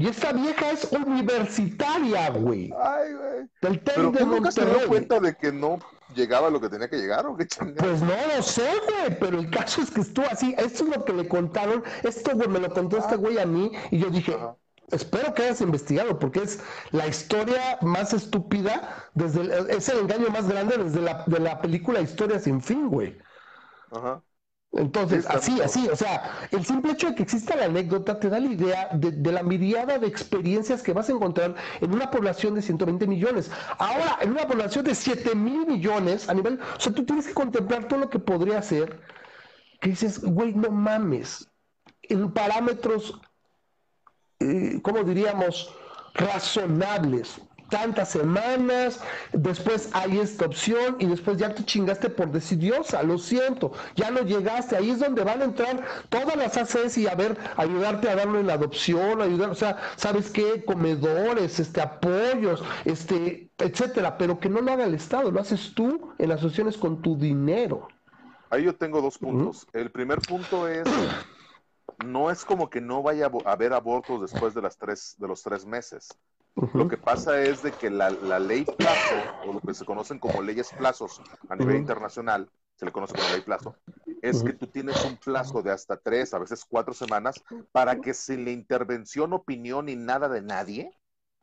Y 0.00 0.08
esta 0.08 0.32
vieja 0.32 0.70
es 0.70 0.90
universitaria, 0.92 2.30
güey. 2.30 2.72
Ay, 2.80 3.12
güey. 3.12 3.50
Del 3.60 4.12
de 4.12 4.24
nunca 4.24 4.50
se 4.50 4.64
dio 4.64 4.88
cuenta 4.88 5.20
de 5.20 5.34
que 5.34 5.52
no 5.52 5.78
llegaba 6.14 6.48
lo 6.48 6.58
que 6.58 6.70
tenía 6.70 6.88
que 6.88 6.96
llegar 6.96 7.26
o 7.26 7.36
qué 7.36 7.46
Pues 7.76 8.00
no 8.00 8.14
lo 8.34 8.42
sé, 8.42 8.66
güey, 8.88 9.18
pero 9.20 9.38
el 9.38 9.50
caso 9.50 9.82
es 9.82 9.90
que 9.90 10.00
estuvo 10.00 10.24
así. 10.30 10.54
Esto 10.56 10.84
es 10.84 10.96
lo 10.96 11.04
que 11.04 11.12
le 11.12 11.28
contaron. 11.28 11.84
Esto, 12.02 12.34
güey, 12.34 12.48
me 12.48 12.60
lo 12.60 12.70
contó 12.70 12.96
este 12.96 13.16
güey 13.16 13.38
a 13.38 13.44
mí 13.44 13.72
y 13.90 13.98
yo 13.98 14.08
dije, 14.08 14.34
espero 14.90 15.34
que 15.34 15.42
hayas 15.42 15.60
investigado 15.60 16.18
porque 16.18 16.44
es 16.44 16.60
la 16.92 17.06
historia 17.06 17.76
más 17.82 18.14
estúpida, 18.14 19.10
desde 19.12 19.76
es 19.76 19.86
el 19.90 19.98
engaño 19.98 20.30
más 20.30 20.48
grande 20.48 20.78
desde 20.78 21.02
la, 21.02 21.24
de 21.26 21.40
la 21.40 21.60
película 21.60 22.00
Historia 22.00 22.40
sin 22.40 22.62
fin, 22.62 22.88
güey. 22.88 23.18
Ajá. 23.90 24.22
Entonces, 24.72 25.26
así, 25.26 25.60
así, 25.60 25.88
o 25.88 25.96
sea, 25.96 26.48
el 26.52 26.64
simple 26.64 26.92
hecho 26.92 27.08
de 27.08 27.16
que 27.16 27.24
exista 27.24 27.56
la 27.56 27.64
anécdota 27.64 28.20
te 28.20 28.28
da 28.28 28.38
la 28.38 28.46
idea 28.46 28.88
de, 28.92 29.32
la 29.32 29.42
miriada 29.42 29.98
de 29.98 30.06
experiencias 30.06 30.82
que 30.82 30.92
vas 30.92 31.08
a 31.08 31.12
encontrar 31.12 31.56
en 31.80 31.92
una 31.92 32.10
población 32.10 32.54
de 32.54 32.62
120 32.62 33.06
millones. 33.08 33.50
Ahora, 33.78 34.18
en 34.20 34.30
una 34.30 34.46
población 34.46 34.84
de 34.84 34.94
7 34.94 35.34
mil 35.34 35.66
millones, 35.66 36.28
a 36.28 36.34
nivel, 36.34 36.60
o 36.76 36.80
sea, 36.80 36.92
tú 36.92 37.04
tienes 37.04 37.26
que 37.26 37.34
contemplar 37.34 37.88
todo 37.88 37.98
lo 37.98 38.10
que 38.10 38.20
podría 38.20 38.62
ser, 38.62 39.00
que 39.80 39.90
dices, 39.90 40.20
güey, 40.22 40.54
no 40.54 40.70
mames, 40.70 41.50
en 42.02 42.32
parámetros, 42.32 43.20
eh, 44.38 44.78
¿cómo 44.82 45.02
diríamos? 45.02 45.74
Razonables 46.14 47.40
tantas 47.70 48.10
semanas, 48.10 49.00
después 49.32 49.88
hay 49.92 50.18
esta 50.18 50.46
opción 50.46 50.96
y 50.98 51.06
después 51.06 51.38
ya 51.38 51.54
te 51.54 51.64
chingaste 51.64 52.10
por 52.10 52.30
decidiosa, 52.30 53.02
lo 53.02 53.18
siento, 53.18 53.72
ya 53.96 54.10
no 54.10 54.20
llegaste, 54.20 54.76
ahí 54.76 54.90
es 54.90 54.98
donde 54.98 55.24
van 55.24 55.40
a 55.40 55.44
entrar 55.44 55.84
todas 56.08 56.36
las 56.36 56.56
ACS 56.56 56.98
y 56.98 57.06
a 57.06 57.14
ver, 57.14 57.36
ayudarte 57.56 58.10
a 58.10 58.16
darle 58.16 58.42
la 58.42 58.54
adopción, 58.54 59.22
ayudar, 59.22 59.50
o 59.50 59.54
sea, 59.54 59.78
¿sabes 59.96 60.30
qué? 60.30 60.64
Comedores, 60.64 61.58
este, 61.60 61.80
apoyos, 61.80 62.62
este, 62.84 63.50
etcétera, 63.58 64.18
pero 64.18 64.38
que 64.38 64.48
no 64.48 64.60
lo 64.60 64.72
haga 64.72 64.84
el 64.84 64.94
Estado, 64.94 65.30
lo 65.30 65.40
haces 65.40 65.72
tú 65.74 66.12
en 66.18 66.32
asociaciones 66.32 66.76
con 66.76 67.00
tu 67.00 67.16
dinero. 67.16 67.88
Ahí 68.50 68.64
yo 68.64 68.74
tengo 68.74 69.00
dos 69.00 69.16
puntos. 69.16 69.66
El 69.72 69.92
primer 69.92 70.18
punto 70.18 70.66
es 70.66 70.88
no 72.04 72.30
es 72.30 72.44
como 72.44 72.70
que 72.70 72.80
no 72.80 73.02
vaya 73.02 73.30
a 73.44 73.52
haber 73.52 73.72
abortos 73.72 74.20
después 74.20 74.54
de 74.54 74.62
las 74.62 74.76
tres, 74.76 75.14
de 75.18 75.28
los 75.28 75.42
tres 75.42 75.66
meses. 75.66 76.08
Lo 76.74 76.88
que 76.88 76.96
pasa 76.96 77.40
es 77.42 77.62
de 77.62 77.72
que 77.72 77.90
la, 77.90 78.10
ley 78.10 78.64
plazo, 78.64 79.14
o 79.46 79.52
lo 79.52 79.60
que 79.60 79.74
se 79.74 79.84
conocen 79.84 80.18
como 80.18 80.42
leyes 80.42 80.70
plazos 80.76 81.22
a 81.48 81.56
nivel 81.56 81.76
internacional, 81.76 82.50
se 82.74 82.84
le 82.84 82.92
conoce 82.92 83.14
como 83.14 83.28
ley 83.28 83.40
plazo, 83.40 83.76
es 84.20 84.42
que 84.42 84.52
tú 84.52 84.66
tienes 84.66 85.04
un 85.04 85.16
plazo 85.16 85.62
de 85.62 85.70
hasta 85.70 85.96
tres, 85.96 86.34
a 86.34 86.38
veces 86.38 86.64
cuatro 86.68 86.92
semanas, 86.92 87.42
para 87.72 88.00
que 88.00 88.14
sin 88.14 88.44
la 88.44 88.50
intervención, 88.50 89.32
opinión 89.32 89.86
ni 89.86 89.96
nada 89.96 90.28
de 90.28 90.42
nadie, 90.42 90.90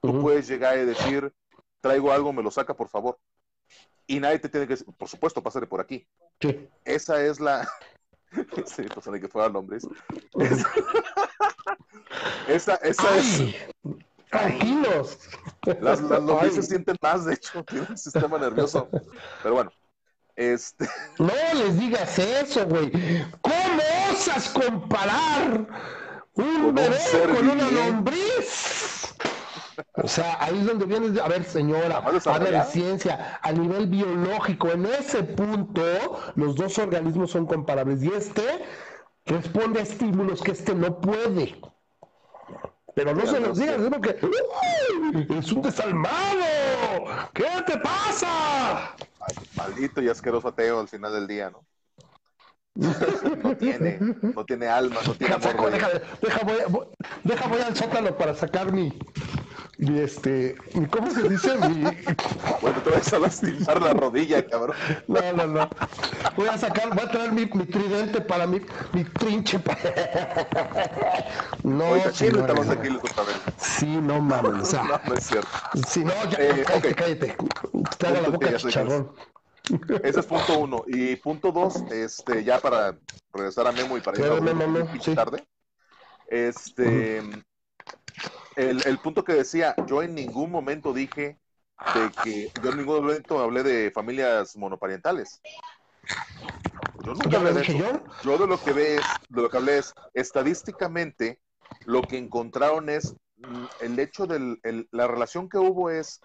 tú 0.01 0.19
puedes 0.21 0.47
llegar 0.47 0.77
y 0.77 0.85
decir, 0.85 1.33
traigo 1.81 2.11
algo, 2.11 2.33
me 2.33 2.43
lo 2.43 2.51
saca, 2.51 2.75
por 2.75 2.89
favor. 2.89 3.17
Y 4.05 4.19
nadie 4.19 4.39
te 4.39 4.49
tiene 4.49 4.67
que 4.67 4.73
decir, 4.73 4.87
por 4.97 5.09
supuesto, 5.09 5.41
pásale 5.43 5.67
por 5.67 5.81
aquí. 5.81 6.07
Esa 6.85 7.23
es 7.23 7.39
la... 7.39 7.67
sí, 8.65 8.83
pues 8.93 9.21
que 9.21 9.27
fuera 9.27 9.47
hombres. 9.47 9.87
Esa, 12.47 12.75
esa 12.75 13.17
es... 13.17 13.43
Tranquilos. 14.29 15.19
Las, 15.81 16.01
las 16.01 16.53
se 16.53 16.63
sienten 16.63 16.95
más, 17.01 17.25
de 17.25 17.33
hecho, 17.35 17.63
tienen 17.63 17.87
un 17.89 17.97
sistema 17.97 18.37
nervioso. 18.39 18.89
Pero 19.41 19.55
bueno, 19.55 19.71
este. 20.35 20.87
No 21.19 21.33
les 21.53 21.79
digas 21.79 22.19
eso, 22.19 22.65
güey. 22.65 22.91
¿Cómo 23.41 23.81
osas 24.11 24.49
comparar 24.49 25.67
un 26.33 26.75
bebé 26.75 26.97
con 27.35 27.49
una 27.49 27.71
lombriz? 27.71 29.15
O 29.93 30.07
sea, 30.07 30.37
ahí 30.43 30.57
es 30.57 30.65
donde 30.65 30.85
vienes, 30.85 31.19
a 31.19 31.27
ver, 31.27 31.43
señora, 31.43 31.97
a 31.97 32.39
ver, 32.39 32.63
ciencia, 32.65 33.39
a 33.41 33.51
nivel 33.51 33.85
biológico, 33.87 34.71
en 34.71 34.87
ese 34.87 35.23
punto, 35.23 35.83
los 36.35 36.55
dos 36.55 36.79
organismos 36.79 37.29
son 37.29 37.45
comparables 37.45 38.01
y 38.01 38.07
este 38.07 38.65
responde 39.25 39.79
a 39.79 39.83
estímulos 39.83 40.41
que 40.41 40.51
este 40.51 40.73
no 40.73 40.99
puede. 40.99 41.59
Pero 42.97 43.13
no 43.13 43.27
se 43.27 43.39
los 43.39 43.59
digas, 43.59 43.75
sino 43.75 44.01
que 44.01 44.17
es 45.37 45.51
un 45.51 45.61
desalmado. 45.61 47.29
¿Qué 47.31 47.45
te 47.63 47.77
pasa? 47.77 48.95
maldito 49.55 50.01
y 50.01 50.09
asqueroso 50.09 50.47
ateo 50.47 50.79
al 50.79 50.87
final 50.87 51.13
del 51.13 51.27
día, 51.27 51.51
¿no? 51.51 51.63
no 53.43 53.55
tiene, 53.55 53.99
no 53.99 54.43
tiene 54.45 54.65
alma, 54.65 54.99
no 55.05 55.13
tiene 55.13 55.35
amor. 55.35 55.71
Deja, 55.71 55.89
deja, 56.23 56.39
voy, 56.43 56.87
deja, 57.23 57.47
voy 57.47 57.61
al 57.61 57.75
sótano 57.75 58.17
para 58.17 58.33
sacar 58.33 58.71
mi, 58.71 58.91
y 59.79 59.99
este, 59.99 60.55
¿cómo 60.89 61.11
se 61.11 61.29
dice? 61.29 61.55
Bueno, 62.61 62.81
te 62.81 62.89
vas 62.89 63.13
a 63.13 63.19
lastimar 63.19 63.81
la 63.81 63.93
rodilla, 63.93 64.45
cabrón. 64.45 64.75
No, 65.07 65.21
no, 65.33 65.47
no. 65.47 65.69
Voy 66.35 66.47
a 66.47 66.57
sacar, 66.57 66.89
voy 66.89 67.05
a 67.05 67.11
traer 67.11 67.31
mi, 67.31 67.45
mi 67.45 67.65
tridente 67.65 68.19
para 68.21 68.47
mi, 68.47 68.59
mi 68.93 69.03
trinche. 69.03 69.59
No, 71.63 71.83
sí, 72.13 72.29
no, 72.29 72.47
no, 72.47 72.63
Sí, 73.57 73.85
no 73.85 74.21
mames. 74.21 74.61
O 74.61 74.65
sea, 74.65 74.83
no, 74.85 74.99
no 75.05 75.13
es 75.15 75.25
cierto. 75.25 75.49
Si 75.87 76.03
no, 76.03 76.13
ya, 76.29 76.37
eh, 76.39 76.63
cállate, 76.65 76.77
okay. 76.77 76.93
cállate. 76.93 77.37
Te 77.97 78.07
haga 78.07 78.21
la 78.21 78.29
boca 78.29 78.55
chicharrón. 78.55 79.11
Ese 80.01 80.19
es 80.21 80.25
punto 80.25 80.59
uno. 80.59 80.83
Y 80.87 81.17
punto 81.17 81.51
dos, 81.51 81.83
este, 81.91 82.43
ya 82.43 82.59
para 82.59 82.97
regresar 83.33 83.67
a 83.67 83.71
Memo 83.73 83.97
y 83.97 84.01
para 84.01 84.17
ir 84.17 84.25
a 84.25 85.01
sí. 85.01 85.13
tarde. 85.13 85.45
Este, 86.29 87.21
el, 88.57 88.97
punto 88.99 89.23
que 89.23 89.33
decía, 89.33 89.75
yo 89.85 90.01
en 90.01 90.15
ningún 90.15 90.51
momento 90.51 90.91
dije 90.91 91.39
de 91.93 92.11
que, 92.23 92.51
yo 92.63 92.71
en 92.71 92.77
ningún 92.77 93.03
momento 93.03 93.39
hablé 93.39 93.61
de 93.61 93.91
familias 93.91 94.57
monoparentales. 94.57 95.41
Yo 97.03 97.13
nunca 97.13 97.37
hablé 97.37 97.53
de 97.53 97.61
eso. 97.61 98.01
Yo? 98.23 98.37
de 98.37 98.47
lo 98.47 98.61
que 98.61 98.73
ves, 98.73 99.01
de 99.29 99.41
lo 99.41 99.49
que 99.49 99.57
hablé 99.57 99.77
es, 99.77 99.93
estadísticamente, 100.13 101.39
lo 101.85 102.01
que 102.01 102.17
encontraron 102.17 102.89
es 102.89 103.15
mm, 103.37 103.65
el 103.81 103.99
hecho 103.99 104.25
de 104.25 104.87
la 104.91 105.07
relación 105.07 105.49
que 105.49 105.57
hubo 105.57 105.91
es 105.91 106.19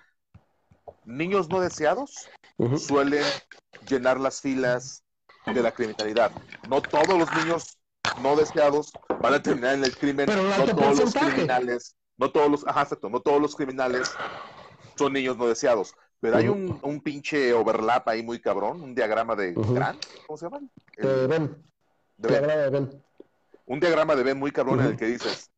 niños 1.05 1.49
no 1.49 1.61
deseados 1.61 2.29
suelen 2.77 3.25
llenar 3.89 4.21
las 4.21 4.41
filas 4.41 5.05
de 5.47 5.63
la 5.63 5.73
criminalidad. 5.73 6.33
No 6.69 6.81
todos 6.81 7.19
los 7.19 7.31
niños 7.35 7.79
no 8.23 8.37
deseados 8.37 8.93
van 9.21 9.35
a 9.35 9.43
terminar 9.43 9.75
en 9.75 9.85
el 9.85 9.97
crimen, 9.97 10.27
no 10.27 10.65
todos 10.65 10.99
los 10.99 11.15
criminales, 11.15 11.97
no 12.17 12.31
todos 12.31 12.51
los, 12.51 12.67
ajá, 12.67 12.83
exacto, 12.83 13.09
no 13.09 13.21
todos 13.21 13.41
los 13.41 13.57
criminales 13.57 14.13
son 14.97 15.13
niños 15.13 15.37
no 15.37 15.47
deseados. 15.47 15.95
Pero 16.21 16.37
hay 16.37 16.49
un, 16.49 16.79
un, 16.83 17.01
pinche 17.01 17.53
overlap 17.53 18.09
ahí 18.09 18.23
muy 18.23 18.41
cabrón, 18.41 18.81
un 18.81 18.95
diagrama 18.95 19.35
de 19.35 19.55
¿cómo 19.55 20.37
se 20.37 20.47
llama? 20.47 20.61
de 20.97 21.27
Ben. 21.27 21.57
diagrama 22.17 22.55
de 22.55 22.71
Ben. 22.71 23.03
Un 23.67 23.81
diagrama 23.81 24.15
de 24.15 24.23
Ben 24.23 24.39
muy 24.39 24.53
cabrón 24.53 24.81
en 24.81 24.87
el 24.87 24.97
que 24.97 25.07
dices 25.07 25.51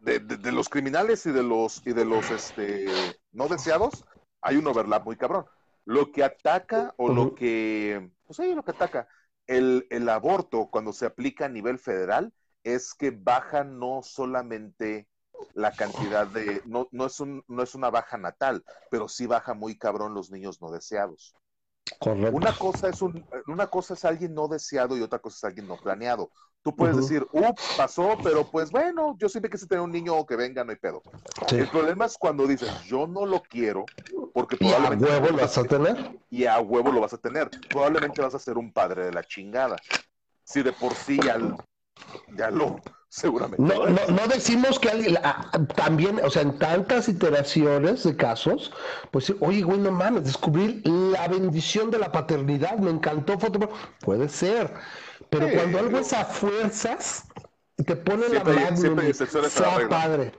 de, 0.00 0.18
de, 0.18 0.52
los 0.52 0.68
criminales 0.68 1.24
y 1.26 1.30
de 1.30 1.42
los 1.42 1.86
y 1.86 1.92
de 1.92 2.04
los 2.04 2.30
este 2.30 2.86
no 3.32 3.48
deseados, 3.48 4.04
hay 4.40 4.56
un 4.56 4.66
overlap 4.66 5.04
muy 5.04 5.16
cabrón. 5.16 5.46
Lo 5.84 6.10
que 6.10 6.24
ataca 6.24 6.94
o 6.96 7.08
lo 7.08 7.34
que, 7.34 8.10
pues 8.26 8.36
sí, 8.36 8.54
lo 8.54 8.64
que 8.64 8.72
ataca 8.72 9.08
el, 9.46 9.86
el 9.90 10.08
aborto 10.08 10.68
cuando 10.70 10.92
se 10.92 11.06
aplica 11.06 11.46
a 11.46 11.48
nivel 11.48 11.78
federal 11.78 12.32
es 12.64 12.94
que 12.94 13.10
baja 13.10 13.64
no 13.64 14.02
solamente 14.02 15.08
la 15.54 15.72
cantidad 15.72 16.26
de, 16.26 16.62
no, 16.66 16.88
no, 16.92 17.06
es 17.06 17.20
un, 17.20 17.42
no 17.48 17.62
es 17.62 17.74
una 17.74 17.90
baja 17.90 18.18
natal, 18.18 18.64
pero 18.90 19.08
sí 19.08 19.26
baja 19.26 19.54
muy 19.54 19.76
cabrón 19.76 20.14
los 20.14 20.30
niños 20.30 20.60
no 20.60 20.70
deseados. 20.70 21.34
Correcto. 21.98 22.36
Una 22.36 22.52
cosa 22.52 22.88
es 22.88 23.02
un, 23.02 23.26
una 23.46 23.66
cosa 23.66 23.94
es 23.94 24.04
alguien 24.04 24.34
no 24.34 24.48
deseado 24.48 24.96
y 24.96 25.02
otra 25.02 25.18
cosa 25.18 25.36
es 25.38 25.44
alguien 25.44 25.66
no 25.66 25.76
planeado. 25.76 26.30
Tú 26.62 26.76
puedes 26.76 26.94
decir, 26.94 27.26
ups, 27.32 27.74
pasó, 27.74 28.18
pero 28.22 28.44
pues 28.44 28.70
bueno, 28.70 29.16
yo 29.18 29.30
siempre 29.30 29.50
quise 29.50 29.66
tener 29.66 29.82
un 29.82 29.90
niño 29.90 30.26
que 30.26 30.36
venga, 30.36 30.62
no 30.62 30.72
hay 30.72 30.76
pedo. 30.76 31.00
El 31.50 31.66
problema 31.70 32.04
es 32.04 32.18
cuando 32.18 32.46
dices, 32.46 32.68
yo 32.84 33.06
no 33.06 33.24
lo 33.24 33.40
quiero, 33.40 33.86
porque 34.34 34.58
probablemente. 34.58 35.06
¿Y 35.08 35.10
a 35.10 35.18
huevo 35.18 35.30
lo 35.30 35.40
vas 35.40 35.56
a 35.56 35.64
tener? 35.64 36.20
Y 36.28 36.44
a 36.44 36.60
huevo 36.60 36.92
lo 36.92 37.00
vas 37.00 37.14
a 37.14 37.18
tener. 37.18 37.50
Probablemente 37.70 38.20
vas 38.20 38.34
a 38.34 38.38
ser 38.38 38.58
un 38.58 38.74
padre 38.74 39.06
de 39.06 39.12
la 39.12 39.24
chingada. 39.24 39.76
Si 40.44 40.62
de 40.62 40.72
por 40.72 40.92
sí 40.92 41.18
ya, 41.24 41.38
ya 42.36 42.50
lo, 42.50 42.80
seguramente. 43.08 43.62
No, 43.62 43.86
no, 43.86 44.06
no 44.08 44.26
decimos 44.28 44.78
que 44.78 44.88
alguien, 44.88 45.18
ah, 45.22 45.50
también, 45.74 46.20
o 46.24 46.30
sea, 46.30 46.42
en 46.42 46.58
tantas 46.58 47.08
iteraciones 47.08 48.04
de 48.04 48.16
casos, 48.16 48.72
pues, 49.10 49.32
oye, 49.40 49.62
güey, 49.62 49.78
no 49.78 49.90
mames, 49.90 50.24
descubrir 50.24 50.80
la 50.86 51.28
bendición 51.28 51.90
de 51.90 51.98
la 51.98 52.12
paternidad, 52.12 52.78
me 52.78 52.90
encantó 52.90 53.36
puede 54.00 54.28
ser, 54.28 54.72
pero 55.28 55.48
cuando 55.52 55.78
algo 55.78 55.98
es 55.98 56.12
a 56.12 56.24
fuerzas, 56.24 57.24
te 57.84 57.96
pone 57.96 58.28
la 58.28 58.44
mano, 58.44 58.76
sea 59.48 59.88
padre, 59.88 60.32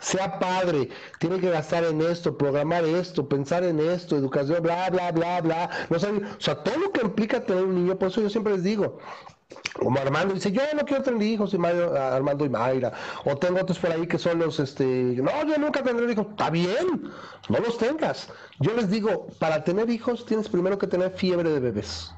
sea 0.00 0.38
padre, 0.38 0.88
tiene 1.18 1.40
que 1.40 1.50
gastar 1.50 1.84
en 1.84 2.00
esto, 2.00 2.36
programar 2.36 2.84
esto, 2.84 3.28
pensar 3.28 3.64
en 3.64 3.80
esto, 3.80 4.16
educación, 4.16 4.62
bla, 4.62 4.88
bla, 4.90 5.12
bla, 5.12 5.40
bla, 5.40 5.70
no 5.90 5.98
sé, 5.98 6.08
o 6.08 6.40
sea, 6.40 6.62
todo 6.62 6.78
lo 6.78 6.92
que 6.92 7.02
implica 7.02 7.44
tener 7.44 7.64
un 7.64 7.74
niño, 7.74 7.98
por 7.98 8.08
eso 8.08 8.20
yo 8.20 8.30
siempre 8.30 8.54
les 8.54 8.62
digo, 8.62 8.98
como 9.78 10.00
Armando 10.00 10.34
dice, 10.34 10.50
yo 10.50 10.62
no 10.74 10.84
quiero 10.84 11.02
tener 11.02 11.22
hijos, 11.22 11.54
y 11.54 11.56
Armando 11.56 12.44
y 12.44 12.48
Mayra, 12.48 12.92
o 13.24 13.36
tengo 13.36 13.60
otros 13.60 13.78
por 13.78 13.92
ahí 13.92 14.06
que 14.06 14.18
son 14.18 14.38
los, 14.38 14.58
este, 14.58 14.84
no, 14.84 15.30
yo 15.46 15.58
nunca 15.58 15.82
tendré 15.82 16.10
hijos, 16.12 16.26
está 16.30 16.50
bien, 16.50 17.10
no 17.48 17.58
los 17.58 17.78
tengas. 17.78 18.28
Yo 18.58 18.72
les 18.74 18.90
digo, 18.90 19.28
para 19.38 19.62
tener 19.62 19.88
hijos 19.90 20.24
tienes 20.26 20.48
primero 20.48 20.78
que 20.78 20.86
tener 20.86 21.10
fiebre 21.12 21.50
de 21.50 21.60
bebés. 21.60 22.12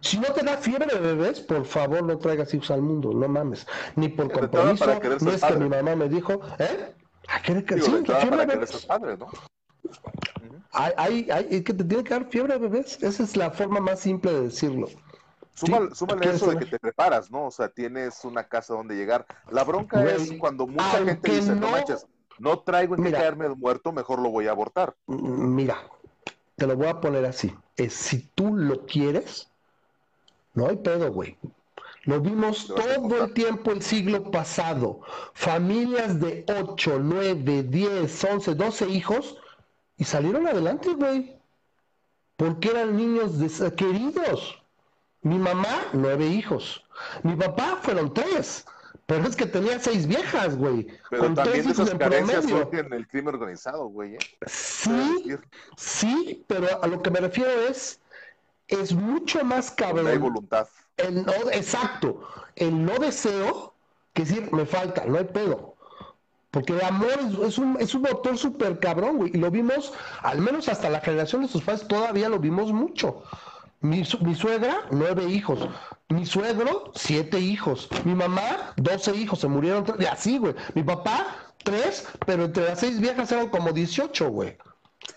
Si 0.00 0.18
no 0.18 0.26
te 0.32 0.44
da 0.44 0.56
fiebre 0.56 0.94
de 0.94 1.00
bebés, 1.00 1.40
por 1.40 1.64
favor 1.64 2.02
no 2.02 2.18
traigas 2.18 2.52
hijos 2.54 2.70
al 2.70 2.82
mundo, 2.82 3.12
no 3.12 3.26
mames. 3.26 3.66
Ni 3.96 4.08
por 4.08 4.30
compromiso, 4.30 4.86
no 5.20 5.30
es 5.32 5.42
que 5.42 5.56
mi 5.56 5.68
mamá 5.68 5.96
me 5.96 6.08
dijo, 6.08 6.40
¿eh? 6.58 6.94
¿A 7.28 7.42
qué 7.42 7.64
que 7.64 7.80
sí, 7.80 7.90
fiebre 7.90 8.36
de 8.36 8.46
bebés? 8.46 8.86
Padre, 8.86 9.16
¿no? 9.16 9.28
Hay, 10.72 11.28
hay, 11.30 11.62
que 11.62 11.74
te 11.74 11.82
tiene 11.82 12.04
que 12.04 12.10
dar 12.10 12.28
fiebre 12.28 12.54
de 12.54 12.60
bebés. 12.60 13.02
Esa 13.02 13.22
es 13.24 13.36
la 13.36 13.50
forma 13.50 13.80
más 13.80 14.00
simple 14.00 14.32
de 14.32 14.42
decirlo. 14.42 14.88
Súmale, 15.58 16.30
eso 16.30 16.50
de 16.50 16.58
que 16.58 16.66
te 16.66 16.78
preparas, 16.78 17.30
¿no? 17.30 17.46
O 17.46 17.50
sea, 17.50 17.68
tienes 17.68 18.24
una 18.24 18.44
casa 18.44 18.74
donde 18.74 18.94
llegar. 18.94 19.26
La 19.50 19.64
bronca 19.64 20.04
es 20.04 20.32
cuando 20.38 20.66
mucha 20.66 21.04
gente 21.04 21.30
dice, 21.30 21.54
no, 21.54 21.70
manches, 21.70 22.06
no 22.38 22.60
traigo 22.60 22.94
en 22.94 23.04
qué 23.04 23.12
caerme 23.12 23.48
muerto, 23.48 23.92
mejor 23.92 24.20
lo 24.20 24.30
voy 24.30 24.46
a 24.46 24.52
abortar. 24.52 24.94
Mira, 25.06 25.78
te 26.56 26.66
lo 26.66 26.76
voy 26.76 26.86
a 26.86 27.00
poner 27.00 27.24
así. 27.24 27.54
Es 27.76 27.94
si 27.94 28.28
tú 28.34 28.54
lo 28.54 28.86
quieres, 28.86 29.50
no 30.54 30.68
hay 30.68 30.76
pedo, 30.76 31.12
güey. 31.12 31.36
Lo 32.04 32.20
vimos 32.20 32.68
todo 32.68 33.24
el 33.24 33.34
tiempo 33.34 33.70
el 33.70 33.82
siglo 33.82 34.30
pasado. 34.30 35.00
Familias 35.34 36.18
de 36.20 36.44
8, 36.48 37.00
9, 37.00 37.64
10, 37.64 38.24
11, 38.24 38.54
12 38.54 38.88
hijos 38.88 39.36
y 39.96 40.04
salieron 40.04 40.46
adelante, 40.46 40.94
güey. 40.94 41.36
Porque 42.36 42.70
eran 42.70 42.96
niños 42.96 43.32
queridos. 43.76 44.57
Mi 45.22 45.38
mamá, 45.38 45.86
nueve 45.92 46.26
hijos. 46.26 46.84
Mi 47.22 47.34
papá 47.34 47.78
fueron 47.82 48.12
tres. 48.14 48.64
Pero 49.06 49.26
es 49.26 49.36
que 49.36 49.46
tenía 49.46 49.78
seis 49.78 50.06
viejas, 50.06 50.56
güey. 50.58 50.86
Pero 51.08 51.32
también 51.32 51.70
esas 51.70 51.94
carencias 51.94 52.44
en 52.46 52.92
el 52.92 53.08
crimen 53.08 53.34
organizado, 53.34 53.86
güey. 53.86 54.16
¿eh? 54.16 54.18
Sí, 54.46 55.34
sí, 55.78 56.44
pero 56.46 56.82
a 56.82 56.86
lo 56.86 57.00
que 57.00 57.10
me 57.10 57.20
refiero 57.20 57.50
es, 57.70 58.00
es 58.66 58.92
mucho 58.92 59.42
más 59.44 59.70
cabrón. 59.70 60.04
No 60.04 60.10
hay 60.10 60.18
voluntad. 60.18 60.68
El 60.98 61.24
no, 61.24 61.32
exacto. 61.52 62.20
El 62.54 62.84
no 62.84 62.98
deseo, 62.98 63.72
que 64.12 64.24
decir, 64.24 64.52
me 64.52 64.66
falta, 64.66 65.06
no 65.06 65.16
hay 65.16 65.24
pedo. 65.24 65.76
Porque 66.50 66.74
el 66.74 66.82
amor 66.82 67.18
es, 67.46 67.56
un, 67.56 67.78
es 67.80 67.94
un 67.94 68.02
motor 68.02 68.36
súper 68.36 68.78
cabrón, 68.78 69.16
güey. 69.16 69.30
Y 69.34 69.38
lo 69.38 69.50
vimos, 69.50 69.94
al 70.20 70.40
menos 70.42 70.68
hasta 70.68 70.90
la 70.90 71.00
generación 71.00 71.42
de 71.42 71.48
sus 71.48 71.62
padres, 71.62 71.88
todavía 71.88 72.28
lo 72.28 72.38
vimos 72.38 72.72
mucho. 72.72 73.22
Mi, 73.80 74.04
suegra, 74.04 74.86
nueve 74.90 75.24
hijos. 75.24 75.68
Mi 76.08 76.26
suegro, 76.26 76.90
siete 76.94 77.38
hijos. 77.38 77.88
Mi 78.04 78.14
mamá, 78.14 78.72
doce 78.76 79.14
hijos. 79.14 79.40
Se 79.40 79.48
murieron 79.48 79.84
tres. 79.84 80.00
Y 80.00 80.04
así, 80.06 80.38
güey. 80.38 80.54
Mi 80.74 80.82
papá, 80.82 81.26
tres, 81.62 82.06
pero 82.26 82.44
entre 82.44 82.64
las 82.64 82.80
seis 82.80 83.00
viejas 83.00 83.30
eran 83.30 83.48
como 83.48 83.72
dieciocho, 83.72 84.30
güey. 84.30 84.56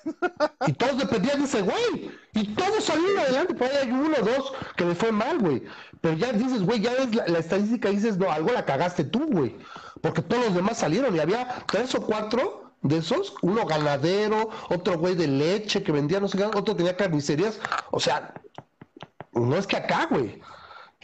Y 0.67 0.73
todos 0.73 0.97
dependían 0.99 1.39
de 1.39 1.45
ese 1.45 1.61
güey. 1.61 2.11
Y 2.33 2.53
todos 2.53 2.83
salieron 2.83 3.17
adelante. 3.17 3.55
Por 3.55 3.67
ahí 3.67 3.77
hay 3.81 3.91
uno 3.91 4.15
o 4.21 4.25
dos 4.25 4.53
que 4.75 4.85
le 4.85 4.95
fue 4.95 5.11
mal, 5.11 5.39
güey. 5.39 5.63
Pero 5.99 6.15
ya 6.15 6.31
dices, 6.31 6.61
güey, 6.61 6.81
ya 6.81 6.93
ves 6.93 7.15
la, 7.15 7.27
la, 7.27 7.39
estadística 7.39 7.89
y 7.89 7.95
dices, 7.95 8.17
no, 8.17 8.31
algo 8.31 8.51
la 8.51 8.65
cagaste 8.65 9.03
tú, 9.03 9.25
güey. 9.27 9.57
Porque 10.01 10.21
todos 10.21 10.45
los 10.45 10.55
demás 10.55 10.77
salieron 10.77 11.15
y 11.15 11.19
había 11.19 11.63
tres 11.67 11.93
o 11.95 12.01
cuatro 12.01 12.70
de 12.81 12.97
esos, 12.97 13.35
uno 13.41 13.65
ganadero, 13.65 14.49
otro 14.69 14.97
güey 14.97 15.15
de 15.15 15.27
leche 15.27 15.83
que 15.83 15.91
vendía 15.91 16.19
no 16.19 16.27
sé 16.27 16.37
qué, 16.37 16.45
otro 16.45 16.75
tenía 16.75 16.97
carnicerías, 16.97 17.59
o 17.91 17.99
sea, 17.99 18.33
no 19.33 19.55
es 19.55 19.67
que 19.67 19.77
acá, 19.77 20.07
güey. 20.09 20.41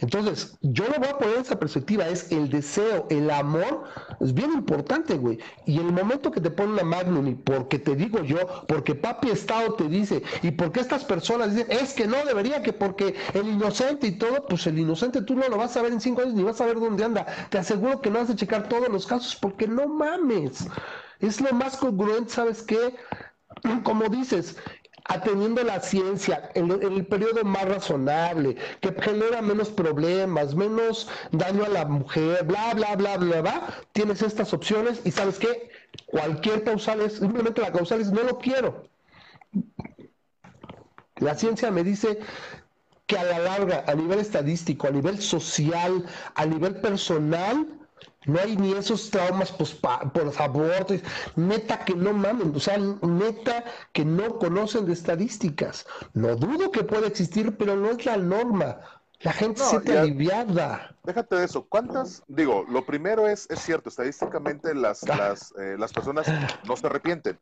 Entonces, 0.00 0.56
yo 0.62 0.84
lo 0.86 0.94
voy 1.00 1.08
a 1.08 1.18
poner 1.18 1.38
esa 1.38 1.58
perspectiva, 1.58 2.06
es 2.06 2.30
el 2.30 2.48
deseo, 2.48 3.06
el 3.10 3.28
amor, 3.30 3.82
es 4.20 4.32
bien 4.32 4.52
importante, 4.52 5.18
güey. 5.18 5.40
Y 5.66 5.78
el 5.78 5.92
momento 5.92 6.30
que 6.30 6.40
te 6.40 6.52
pone 6.52 6.72
una 6.72 6.84
Magnum, 6.84 7.26
y 7.26 7.34
porque 7.34 7.80
te 7.80 7.96
digo 7.96 8.22
yo, 8.22 8.64
porque 8.68 8.94
papi 8.94 9.30
Estado 9.30 9.74
te 9.74 9.88
dice, 9.88 10.22
y 10.42 10.52
porque 10.52 10.78
estas 10.80 11.04
personas 11.04 11.52
dicen, 11.52 11.72
es 11.72 11.94
que 11.94 12.06
no 12.06 12.16
debería, 12.24 12.62
que 12.62 12.72
porque 12.72 13.16
el 13.34 13.48
inocente 13.48 14.06
y 14.06 14.12
todo, 14.12 14.46
pues 14.46 14.68
el 14.68 14.78
inocente 14.78 15.22
tú 15.22 15.34
no 15.34 15.48
lo 15.48 15.56
vas 15.56 15.76
a 15.76 15.82
ver 15.82 15.92
en 15.92 16.00
cinco 16.00 16.22
años, 16.22 16.34
ni 16.34 16.44
vas 16.44 16.60
a 16.60 16.66
ver 16.66 16.78
dónde 16.78 17.04
anda. 17.04 17.26
Te 17.50 17.58
aseguro 17.58 18.00
que 18.00 18.10
no 18.10 18.20
vas 18.20 18.30
a 18.30 18.36
checar 18.36 18.68
todos 18.68 18.88
los 18.88 19.04
casos, 19.04 19.34
porque 19.34 19.66
no 19.66 19.88
mames. 19.88 20.68
Es 21.20 21.40
lo 21.40 21.52
más 21.52 21.76
congruente, 21.76 22.30
¿sabes 22.32 22.62
qué? 22.62 22.94
Como 23.82 24.08
dices, 24.08 24.56
atendiendo 25.08 25.64
la 25.64 25.80
ciencia 25.80 26.50
en, 26.54 26.70
el 26.70 27.06
periodo 27.06 27.42
más 27.44 27.64
razonable, 27.66 28.56
que 28.80 28.92
genera 29.00 29.42
menos 29.42 29.70
problemas, 29.70 30.54
menos 30.54 31.08
daño 31.32 31.64
a 31.64 31.68
la 31.68 31.86
mujer, 31.86 32.44
bla, 32.44 32.74
bla, 32.74 32.94
bla, 32.94 33.16
bla, 33.16 33.40
bla, 33.40 33.66
tienes 33.92 34.22
estas 34.22 34.52
opciones 34.52 35.00
y 35.04 35.10
sabes 35.10 35.38
qué, 35.38 35.70
cualquier 36.06 36.62
causal 36.62 37.00
es, 37.00 37.14
simplemente 37.14 37.62
la 37.62 37.72
causal 37.72 38.00
es 38.00 38.12
no 38.12 38.22
lo 38.22 38.38
quiero. 38.38 38.84
La 41.16 41.34
ciencia 41.34 41.70
me 41.70 41.82
dice 41.82 42.20
que 43.06 43.18
a 43.18 43.24
la 43.24 43.38
larga, 43.38 43.84
a 43.86 43.94
nivel 43.94 44.20
estadístico, 44.20 44.86
a 44.86 44.90
nivel 44.90 45.20
social, 45.20 46.04
a 46.34 46.44
nivel 46.44 46.80
personal, 46.82 47.77
no 48.28 48.38
hay 48.38 48.56
ni 48.56 48.72
esos 48.72 49.10
traumas 49.10 49.50
por 49.50 50.32
abortos. 50.38 51.00
Neta 51.34 51.84
que 51.84 51.94
no 51.94 52.12
mamen. 52.12 52.54
O 52.54 52.60
sea, 52.60 52.76
neta 52.76 53.64
que 53.92 54.04
no 54.04 54.38
conocen 54.38 54.84
de 54.84 54.92
estadísticas. 54.92 55.86
No 56.12 56.36
dudo 56.36 56.70
que 56.70 56.84
pueda 56.84 57.06
existir, 57.06 57.56
pero 57.56 57.74
no 57.74 57.90
es 57.90 58.04
la 58.04 58.18
norma. 58.18 58.80
La 59.20 59.32
gente 59.32 59.60
se 59.60 59.70
siente 59.70 59.98
aliviada. 59.98 60.94
Déjate 61.04 61.36
de 61.36 61.44
eso. 61.46 61.66
¿Cuántas? 61.66 62.22
Digo, 62.28 62.66
lo 62.68 62.84
primero 62.84 63.26
es, 63.26 63.48
es 63.50 63.60
cierto, 63.60 63.88
estadísticamente 63.88 64.74
las, 64.74 65.02
ah. 65.04 65.16
las, 65.16 65.54
eh, 65.58 65.76
las 65.78 65.92
personas 65.92 66.26
no 66.64 66.76
se 66.76 66.86
arrepienten. 66.86 67.40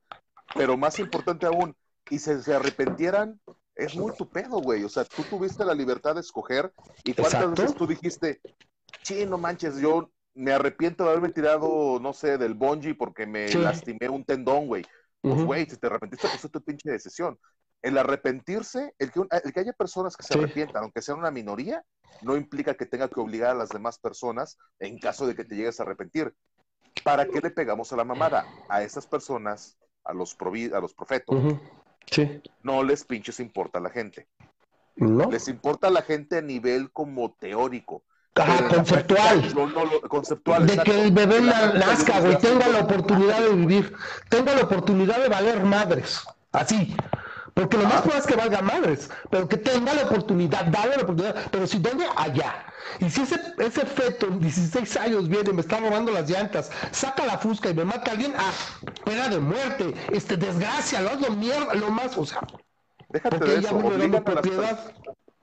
Pero 0.54 0.76
más 0.76 1.00
importante 1.00 1.46
aún, 1.46 1.76
y 2.08 2.20
si 2.20 2.40
se 2.40 2.54
arrepentieran, 2.54 3.40
es 3.74 3.96
muy 3.96 4.14
tu 4.14 4.28
pedo, 4.28 4.60
güey. 4.60 4.84
O 4.84 4.88
sea, 4.88 5.04
tú 5.04 5.24
tuviste 5.24 5.64
la 5.64 5.74
libertad 5.74 6.14
de 6.14 6.20
escoger 6.20 6.72
y 7.02 7.12
cuántas 7.12 7.50
veces 7.50 7.74
tú 7.74 7.88
dijiste, 7.88 8.40
sí, 9.02 9.26
no 9.26 9.36
manches, 9.36 9.78
yo 9.78 10.10
me 10.36 10.52
arrepiento 10.52 11.04
de 11.04 11.10
haberme 11.10 11.30
tirado, 11.30 11.98
no 12.00 12.12
sé, 12.12 12.36
del 12.36 12.54
bungee 12.54 12.94
porque 12.94 13.26
me 13.26 13.48
lastimé 13.54 14.08
un 14.08 14.24
tendón, 14.24 14.66
güey. 14.66 14.84
Pues, 15.22 15.42
güey, 15.44 15.66
si 15.68 15.76
te 15.78 15.86
arrepentiste, 15.86 16.28
pues 16.28 16.44
es 16.44 16.50
tu 16.50 16.60
pinche 16.60 16.90
decisión. 16.90 17.38
El 17.82 17.98
arrepentirse, 17.98 18.94
el 18.98 19.10
que, 19.10 19.22
el 19.42 19.52
que 19.52 19.60
haya 19.60 19.72
personas 19.72 20.16
que 20.16 20.22
se 20.22 20.38
arrepientan, 20.38 20.84
aunque 20.84 21.02
sean 21.02 21.18
una 21.18 21.30
minoría, 21.30 21.82
no 22.22 22.36
implica 22.36 22.74
que 22.74 22.86
tenga 22.86 23.08
que 23.08 23.18
obligar 23.18 23.50
a 23.50 23.54
las 23.54 23.70
demás 23.70 23.98
personas 23.98 24.58
en 24.78 24.98
caso 24.98 25.26
de 25.26 25.34
que 25.34 25.44
te 25.44 25.56
llegues 25.56 25.80
a 25.80 25.84
arrepentir. 25.84 26.34
¿Para 27.02 27.26
qué 27.26 27.40
le 27.40 27.50
pegamos 27.50 27.92
a 27.92 27.96
la 27.96 28.04
mamada? 28.04 28.46
A 28.68 28.82
esas 28.82 29.06
personas, 29.06 29.78
a 30.04 30.12
los, 30.12 30.36
a 30.40 30.80
los 30.80 30.94
profetos, 30.94 31.54
sí. 32.10 32.42
no 32.62 32.82
les 32.82 33.04
pinches 33.04 33.40
importa 33.40 33.78
a 33.78 33.82
la 33.82 33.90
gente. 33.90 34.28
¿No? 34.96 35.30
Les 35.30 35.48
importa 35.48 35.88
a 35.88 35.90
la 35.90 36.02
gente 36.02 36.38
a 36.38 36.42
nivel 36.42 36.90
como 36.92 37.34
teórico. 37.34 38.02
Ajá, 38.36 38.68
conceptual. 38.68 39.54
conceptual. 40.08 40.66
De 40.66 40.78
que 40.78 41.02
el 41.02 41.10
bebé 41.10 41.40
nazca, 41.40 42.20
güey, 42.20 42.38
tenga 42.38 42.68
la 42.68 42.80
oportunidad 42.80 43.40
de 43.40 43.52
vivir, 43.54 43.94
tenga 44.28 44.54
la 44.54 44.62
oportunidad 44.62 45.20
de 45.20 45.28
valer 45.28 45.64
madres. 45.64 46.22
Así. 46.52 46.94
Porque 47.54 47.78
lo 47.78 47.84
más 47.84 48.02
probable 48.02 48.18
es 48.18 48.26
que 48.26 48.36
valga 48.36 48.60
madres, 48.60 49.10
pero 49.30 49.48
que 49.48 49.56
tenga 49.56 49.94
la 49.94 50.02
oportunidad, 50.02 50.66
dale 50.66 50.96
la 50.96 51.02
oportunidad, 51.04 51.36
pero 51.50 51.66
si 51.66 51.78
dónde, 51.78 52.04
allá. 52.14 52.66
Y 53.00 53.08
si 53.08 53.22
ese, 53.22 53.40
ese 53.58 53.86
feto 53.86 54.26
en 54.26 54.40
16 54.40 54.96
años 54.98 55.26
viene, 55.26 55.54
me 55.54 55.62
está 55.62 55.80
robando 55.80 56.12
las 56.12 56.28
llantas, 56.28 56.70
saca 56.90 57.24
la 57.24 57.38
fusca 57.38 57.70
y 57.70 57.74
me 57.74 57.86
mata 57.86 58.10
a 58.10 58.14
alguien, 58.14 58.34
ah, 58.36 58.52
pena 59.06 59.30
de 59.30 59.38
muerte, 59.38 59.94
este, 60.12 60.36
desgracia, 60.36 61.00
lo 61.00 61.08
hago 61.08 61.30
mierda, 61.30 61.72
lo 61.74 61.90
más, 61.90 62.18
o 62.18 62.26
sea. 62.26 62.42
Déjate 63.08 63.38
de 63.38 63.58
eso, 63.60 63.74
obligan 63.76 64.22
propiedad. 64.22 64.78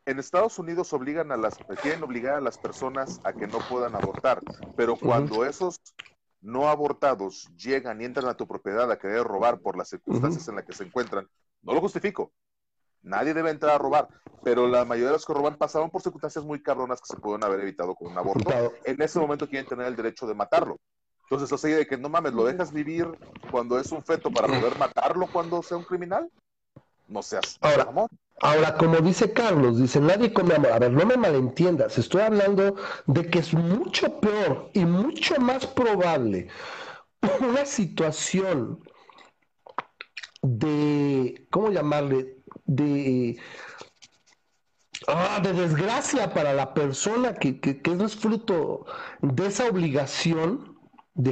En 0.06 0.20
Estados 0.20 0.60
Unidos 0.60 0.92
obligan 0.94 1.32
a 1.32 1.38
las, 1.38 1.58
quieren 1.82 2.04
obligar 2.04 2.36
a 2.36 2.42
las 2.42 2.58
personas 2.58 3.22
a 3.24 3.34
que 3.34 3.48
no 3.48 3.60
puedan 3.70 3.96
abortar, 3.96 4.40
pero 4.76 4.96
cuando 4.96 5.46
esos 5.46 5.80
no 6.42 6.68
abortados 6.68 7.50
llegan 7.56 8.02
y 8.02 8.06
entran 8.06 8.28
a 8.28 8.36
tu 8.36 8.48
propiedad 8.48 8.92
a 8.92 9.00
querer 9.00 9.24
robar 9.24 9.60
por 9.60 9.78
las 9.78 9.90
circunstancias 9.90 10.48
en 10.48 10.56
las 10.56 10.66
que 10.66 10.74
se 10.74 10.84
encuentran, 10.84 11.28
no 11.62 11.74
lo 11.74 11.80
justifico. 11.80 12.34
Nadie 13.02 13.34
debe 13.34 13.50
entrar 13.50 13.76
a 13.76 13.78
robar, 13.78 14.08
pero 14.44 14.68
la 14.68 14.86
mayoría 14.86 15.08
de 15.08 15.14
los 15.14 15.26
que 15.26 15.34
roban 15.34 15.58
pasaron 15.58 15.90
por 15.90 16.02
circunstancias 16.02 16.44
muy 16.44 16.62
cabronas 16.62 17.02
que 17.02 17.14
se 17.14 17.18
pueden 17.18 17.44
haber 17.44 17.62
evitado 17.62 17.96
con 17.96 18.12
un 18.12 18.18
aborto. 18.18 18.50
En 18.86 19.02
ese 19.02 19.20
momento 19.20 19.48
quieren 19.48 19.68
tener 19.68 19.88
el 19.88 19.96
derecho 19.96 20.28
de 20.28 20.36
matarlo. 20.36 20.78
Entonces, 21.24 21.52
o 21.52 21.58
sea, 21.58 21.76
de 21.76 21.88
que 21.88 21.98
no 21.98 22.10
mames, 22.10 22.34
¿lo 22.34 22.46
dejas 22.46 22.72
vivir 22.72 23.08
cuando 23.50 23.80
es 23.80 23.92
un 23.92 24.04
feto 24.04 24.30
para 24.32 24.48
poder 24.48 24.78
matarlo 24.78 25.28
cuando 25.32 25.64
sea 25.64 25.78
un 25.78 25.84
criminal? 25.84 26.30
No 27.08 27.22
seas 27.24 27.58
ahora, 27.62 27.84
amor. 27.84 28.10
Ahora, 28.41 28.76
como 28.77 28.97
dice 28.97 29.31
Carlos, 29.31 29.80
dice, 29.80 29.99
nadie 29.99 30.34
come 30.34 30.55
amor. 30.55 30.72
A 30.72 30.80
ver, 30.80 30.91
no 30.91 31.05
me 31.05 31.18
malentiendas, 31.18 31.97
estoy 31.97 32.22
hablando 32.22 32.76
de 33.07 33.30
que 33.30 33.39
es 33.39 33.53
mucho 33.53 34.19
peor 34.19 34.69
y 34.73 34.85
mucho 34.85 35.39
más 35.39 35.65
probable 35.65 36.47
una 37.39 37.65
situación 37.65 38.84
de, 40.41 41.47
¿cómo 41.49 41.72
llamarle? 41.72 42.38
De, 42.65 43.38
ah, 45.07 45.39
de 45.41 45.53
desgracia 45.53 46.34
para 46.34 46.53
la 46.53 46.73
persona 46.73 47.34
que, 47.34 47.60
que, 47.60 47.81
es 47.85 48.15
fruto 48.15 48.85
de 49.22 49.47
esa 49.47 49.68
obligación 49.68 50.77
de, 51.14 51.31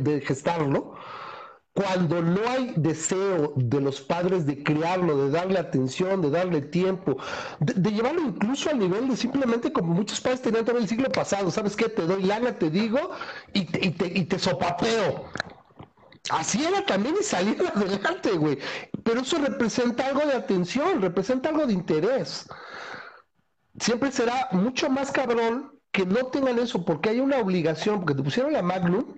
de 0.00 0.20
gestarlo, 0.20 0.94
cuando 1.74 2.20
no 2.20 2.40
hay 2.48 2.74
deseo 2.76 3.54
de 3.56 3.80
los 3.80 4.00
padres 4.00 4.44
de 4.44 4.62
criarlo, 4.62 5.24
de 5.24 5.30
darle 5.30 5.58
atención, 5.58 6.20
de 6.20 6.30
darle 6.30 6.60
tiempo, 6.60 7.16
de, 7.60 7.90
llevarlo 7.90 8.20
incluso 8.20 8.68
al 8.68 8.78
nivel 8.78 9.08
de 9.08 9.16
simplemente 9.16 9.72
como 9.72 9.94
muchos 9.94 10.20
padres 10.20 10.42
tenían 10.42 10.66
también 10.66 10.84
el 10.84 10.88
siglo 10.88 11.10
pasado, 11.10 11.50
¿sabes 11.50 11.74
qué? 11.74 11.88
Te 11.88 12.02
doy 12.02 12.24
lana, 12.24 12.58
te 12.58 12.68
digo, 12.68 13.10
y 13.54 13.64
te, 13.64 13.86
y 13.86 13.90
te, 13.90 14.06
y 14.06 14.24
te 14.24 14.38
sopapeo. 14.38 15.30
Así 16.30 16.62
era 16.64 16.84
también 16.84 17.16
y 17.18 17.24
salir 17.24 17.56
adelante, 17.74 18.32
güey. 18.32 18.58
Pero 19.02 19.20
eso 19.20 19.38
representa 19.38 20.06
algo 20.06 20.20
de 20.26 20.34
atención, 20.34 21.00
representa 21.00 21.48
algo 21.48 21.66
de 21.66 21.72
interés. 21.72 22.48
Siempre 23.80 24.12
será 24.12 24.48
mucho 24.52 24.90
más 24.90 25.10
cabrón 25.10 25.72
que 25.90 26.04
no 26.04 26.26
tengan 26.26 26.58
eso, 26.58 26.84
porque 26.84 27.10
hay 27.10 27.20
una 27.20 27.38
obligación, 27.38 28.00
porque 28.00 28.14
te 28.14 28.22
pusieron 28.22 28.52
la 28.52 28.62
Magnum, 28.62 29.14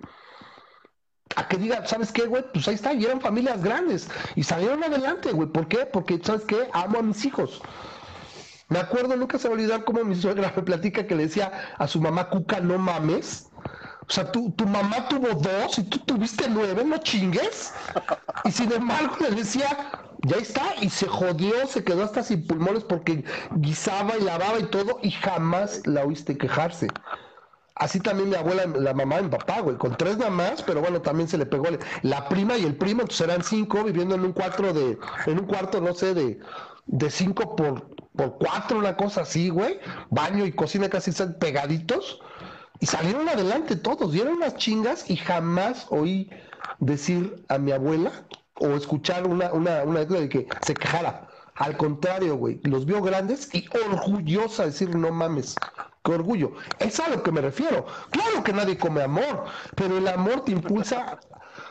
a 1.35 1.47
que 1.47 1.57
digan, 1.57 1.87
¿sabes 1.87 2.11
qué, 2.11 2.25
güey? 2.25 2.43
Pues 2.53 2.67
ahí 2.67 2.75
está, 2.75 2.93
y 2.93 3.05
eran 3.05 3.21
familias 3.21 3.61
grandes, 3.63 4.09
y 4.35 4.43
salieron 4.43 4.83
adelante, 4.83 5.31
güey. 5.31 5.49
¿Por 5.49 5.67
qué? 5.67 5.85
Porque, 5.85 6.19
¿sabes 6.23 6.43
qué? 6.45 6.69
Amo 6.73 6.99
a 6.99 7.01
mis 7.01 7.23
hijos. 7.25 7.61
Me 8.67 8.79
acuerdo, 8.79 9.15
nunca 9.15 9.37
se 9.37 9.47
va 9.47 9.53
a 9.53 9.57
olvidar 9.57 9.83
cómo 9.83 10.03
mi 10.03 10.15
suegra 10.15 10.51
me 10.55 10.63
platica 10.63 11.05
que 11.05 11.15
le 11.15 11.23
decía 11.23 11.75
a 11.77 11.87
su 11.87 12.01
mamá 12.01 12.29
Cuca, 12.29 12.59
no 12.59 12.79
mames. 12.79 13.49
O 14.07 14.11
sea, 14.11 14.31
tu, 14.31 14.51
tu 14.51 14.65
mamá 14.65 15.07
tuvo 15.07 15.29
dos 15.33 15.77
y 15.79 15.83
tú 15.83 15.99
tuviste 15.99 16.47
nueve, 16.49 16.83
no 16.83 16.97
chingues. 16.97 17.73
Y 18.43 18.51
sin 18.51 18.71
embargo 18.71 19.15
le 19.19 19.31
decía, 19.31 19.67
ya 20.23 20.37
está, 20.37 20.63
y 20.81 20.89
se 20.89 21.07
jodió, 21.07 21.67
se 21.67 21.83
quedó 21.83 22.03
hasta 22.03 22.23
sin 22.23 22.45
pulmones 22.45 22.83
porque 22.83 23.23
guisaba 23.55 24.17
y 24.17 24.23
lavaba 24.23 24.59
y 24.59 24.65
todo, 24.65 24.99
y 25.01 25.11
jamás 25.11 25.85
la 25.85 26.03
oíste 26.03 26.37
quejarse. 26.37 26.87
Así 27.75 27.99
también 27.99 28.29
mi 28.29 28.35
abuela, 28.35 28.65
la 28.67 28.93
mamá 28.93 29.19
y 29.19 29.23
mi 29.23 29.29
papá, 29.29 29.59
güey, 29.59 29.77
con 29.77 29.97
tres 29.97 30.17
mamás, 30.17 30.63
pero 30.63 30.79
bueno, 30.79 31.01
también 31.01 31.27
se 31.27 31.37
le 31.37 31.45
pegó 31.45 31.65
la 32.03 32.29
prima 32.29 32.57
y 32.57 32.63
el 32.63 32.75
primo, 32.77 33.01
entonces 33.01 33.27
eran 33.27 33.43
cinco 33.43 33.83
viviendo 33.83 34.15
en 34.15 34.21
un 34.21 34.31
cuarto 34.31 34.71
de, 34.71 34.97
en 35.25 35.39
un 35.39 35.45
cuarto, 35.45 35.81
no 35.81 35.93
sé, 35.93 36.13
de, 36.13 36.39
de 36.85 37.09
cinco 37.09 37.55
por, 37.57 37.89
por 38.15 38.37
cuatro, 38.37 38.77
una 38.77 38.95
cosa 38.95 39.21
así, 39.21 39.49
güey. 39.49 39.79
Baño 40.09 40.45
y 40.45 40.53
cocina 40.53 40.89
casi 40.89 41.09
están 41.11 41.37
pegaditos. 41.37 42.19
Y 42.79 42.85
salieron 42.85 43.27
adelante 43.27 43.75
todos, 43.75 44.11
dieron 44.11 44.35
unas 44.35 44.55
chingas 44.55 45.09
y 45.09 45.15
jamás 45.15 45.87
oí 45.89 46.29
decir 46.79 47.43
a 47.47 47.57
mi 47.57 47.71
abuela 47.71 48.11
o 48.55 48.67
escuchar 48.69 49.27
una, 49.27 49.51
una, 49.53 49.83
una 49.83 50.05
de 50.05 50.29
que 50.29 50.47
se 50.65 50.73
quejara. 50.73 51.27
Al 51.55 51.77
contrario, 51.77 52.35
güey, 52.35 52.59
los 52.63 52.85
vio 52.85 53.01
grandes 53.01 53.49
y 53.53 53.65
orgullosa 53.89 54.65
decir, 54.65 54.93
no 54.93 55.11
mames, 55.11 55.55
qué 56.05 56.11
orgullo. 56.11 56.53
Es 56.79 56.99
a 56.99 57.09
lo 57.09 57.23
que 57.23 57.31
me 57.31 57.41
refiero. 57.41 57.85
Claro 58.11 58.43
que 58.43 58.53
nadie 58.53 58.77
come 58.77 59.01
amor, 59.01 59.45
pero 59.75 59.97
el 59.97 60.07
amor 60.07 60.45
te 60.45 60.51
impulsa, 60.51 61.19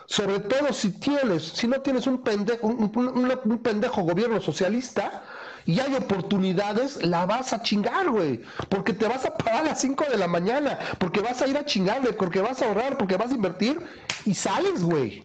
sobre 0.06 0.40
todo 0.40 0.72
si 0.72 0.90
tienes, 0.90 1.44
si 1.44 1.68
no 1.68 1.80
tienes 1.80 2.06
un 2.06 2.18
pendejo, 2.18 2.66
un 2.66 3.60
pendejo 3.62 4.02
gobierno 4.02 4.40
socialista, 4.40 5.22
y 5.66 5.80
hay 5.80 5.94
oportunidades, 5.94 7.02
la 7.02 7.24
vas 7.24 7.54
a 7.54 7.62
chingar, 7.62 8.10
güey. 8.10 8.42
Porque 8.68 8.92
te 8.92 9.08
vas 9.08 9.24
a 9.24 9.34
parar 9.34 9.62
a 9.62 9.64
las 9.68 9.80
5 9.80 10.04
de 10.10 10.18
la 10.18 10.26
mañana, 10.26 10.78
porque 10.98 11.20
vas 11.20 11.40
a 11.40 11.46
ir 11.46 11.56
a 11.56 11.64
chingarle, 11.64 12.12
porque 12.12 12.42
vas 12.42 12.60
a 12.60 12.66
ahorrar, 12.66 12.98
porque 12.98 13.16
vas 13.16 13.30
a 13.30 13.34
invertir 13.34 13.80
y 14.26 14.34
sales, 14.34 14.82
güey. 14.82 15.24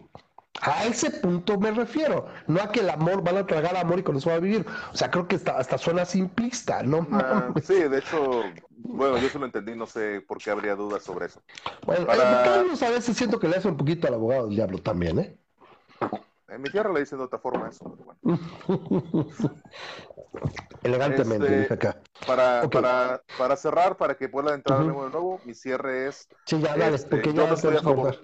A 0.62 0.84
ese 0.84 1.10
punto 1.10 1.58
me 1.58 1.70
refiero, 1.70 2.26
no 2.46 2.60
a 2.60 2.70
que 2.70 2.80
el 2.80 2.90
amor 2.90 3.22
van 3.22 3.38
a 3.38 3.46
tragar 3.46 3.76
amor 3.76 4.00
y 4.00 4.02
con 4.02 4.16
eso 4.16 4.30
va 4.30 4.36
a 4.36 4.40
vivir. 4.40 4.66
O 4.92 4.96
sea, 4.96 5.10
creo 5.10 5.26
que 5.26 5.36
hasta, 5.36 5.56
hasta 5.56 5.78
suena 5.78 6.04
simplista, 6.04 6.82
¿no? 6.82 7.06
Ah, 7.12 7.52
sí, 7.62 7.74
de 7.74 7.98
hecho, 7.98 8.42
bueno, 8.70 9.16
yo 9.18 9.28
eso 9.28 9.38
lo 9.38 9.46
entendí, 9.46 9.74
no 9.74 9.86
sé 9.86 10.20
por 10.26 10.38
qué 10.38 10.50
habría 10.50 10.74
dudas 10.74 11.02
sobre 11.02 11.26
eso. 11.26 11.40
Bueno, 11.86 12.06
Para... 12.06 12.62
Eh, 12.62 12.86
a 12.86 12.90
veces 12.90 13.16
siento 13.16 13.38
que 13.38 13.48
le 13.48 13.56
hace 13.56 13.68
un 13.68 13.76
poquito 13.76 14.08
al 14.08 14.14
abogado 14.14 14.46
del 14.46 14.56
diablo 14.56 14.78
también, 14.78 15.18
¿eh? 15.20 15.38
En 16.48 16.62
mi 16.62 16.68
tierra 16.68 16.92
le 16.92 17.00
dicen 17.00 17.18
de 17.18 17.24
otra 17.24 17.38
forma 17.38 17.68
eso, 17.68 17.96
pero 17.96 18.16
bueno. 18.22 18.40
Elegantemente, 20.82 21.46
este, 21.46 21.60
dice 21.60 21.74
acá. 21.74 22.00
Para, 22.26 22.68
para, 22.68 23.22
para, 23.38 23.56
cerrar, 23.56 23.96
para 23.96 24.16
que 24.16 24.28
pueda 24.28 24.54
entrar 24.54 24.80
de 24.80 24.88
nuevo, 24.88 25.40
mi 25.44 25.54
cierre 25.54 26.08
es. 26.08 26.28
Sí, 26.46 26.60
ya, 26.60 26.76
dale, 26.76 26.96
este, 26.96 27.08
porque 27.08 27.32
yo 27.32 27.46
no 27.46 27.54
estoy 27.54 27.76
a 27.76 27.82
favor. 27.82 28.18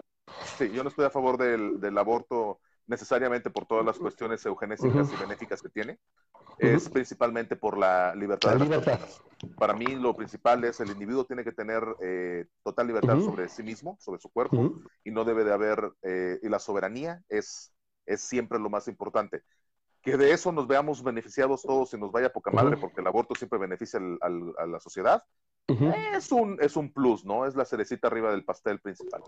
Sí, 0.58 0.70
yo 0.70 0.82
no 0.82 0.88
estoy 0.88 1.04
a 1.04 1.10
favor 1.10 1.38
del, 1.38 1.80
del 1.80 1.98
aborto 1.98 2.60
necesariamente 2.86 3.50
por 3.50 3.66
todas 3.66 3.84
las 3.84 3.98
cuestiones 3.98 4.44
eugenésicas 4.46 5.12
y 5.12 5.16
benéficas 5.16 5.60
que 5.60 5.68
tiene. 5.68 5.98
Es 6.58 6.88
principalmente 6.88 7.56
por 7.56 7.76
la 7.76 8.14
libertad 8.14 8.52
de 8.52 8.58
las 8.58 8.68
libertad. 8.68 9.00
Para 9.58 9.74
mí 9.74 9.86
lo 9.86 10.14
principal 10.14 10.64
es 10.64 10.80
el 10.80 10.90
individuo 10.90 11.24
tiene 11.26 11.44
que 11.44 11.52
tener 11.52 11.82
eh, 12.00 12.46
total 12.62 12.86
libertad 12.86 13.18
sobre 13.20 13.48
sí 13.48 13.62
mismo, 13.62 13.96
sobre 14.00 14.20
su 14.20 14.30
cuerpo, 14.30 14.80
y 15.04 15.10
no 15.10 15.24
debe 15.24 15.44
de 15.44 15.52
haber, 15.52 15.92
eh, 16.02 16.38
y 16.42 16.48
la 16.48 16.58
soberanía 16.58 17.22
es 17.28 17.72
es 18.06 18.20
siempre 18.22 18.58
lo 18.58 18.70
más 18.70 18.88
importante. 18.88 19.42
Que 20.00 20.16
de 20.16 20.30
eso 20.30 20.52
nos 20.52 20.68
veamos 20.68 21.02
beneficiados 21.02 21.62
todos 21.62 21.92
y 21.92 21.98
nos 21.98 22.12
vaya 22.12 22.32
poca 22.32 22.52
madre, 22.52 22.76
porque 22.76 23.00
el 23.00 23.06
aborto 23.08 23.34
siempre 23.34 23.58
beneficia 23.58 24.00
a 24.20 24.66
la 24.66 24.78
sociedad, 24.78 25.22
es, 25.66 26.30
un, 26.30 26.58
es 26.60 26.76
un 26.76 26.92
plus, 26.92 27.24
¿no? 27.24 27.44
Es 27.44 27.56
la 27.56 27.64
cerecita 27.64 28.06
arriba 28.06 28.30
del 28.30 28.44
pastel 28.44 28.80
principal. 28.80 29.22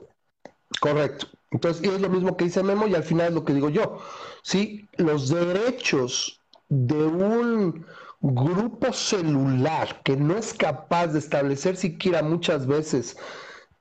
Correcto. 0.81 1.27
Entonces, 1.51 1.83
es 1.83 2.01
lo 2.01 2.09
mismo 2.09 2.37
que 2.37 2.45
dice 2.45 2.63
Memo 2.63 2.87
y 2.87 2.95
al 2.95 3.03
final 3.03 3.29
es 3.29 3.35
lo 3.35 3.45
que 3.45 3.55
digo 3.55 3.71
yo. 3.71 3.99
Sí, 4.43 4.87
los 4.97 5.29
derechos 5.29 6.41
de 6.69 7.05
un 7.07 7.87
grupo 8.21 8.93
celular 8.93 10.03
que 10.03 10.17
no 10.17 10.37
es 10.37 10.53
capaz 10.53 11.09
de 11.09 11.21
establecer 11.21 11.77
siquiera 11.77 12.23
muchas 12.23 12.67
veces 12.67 13.17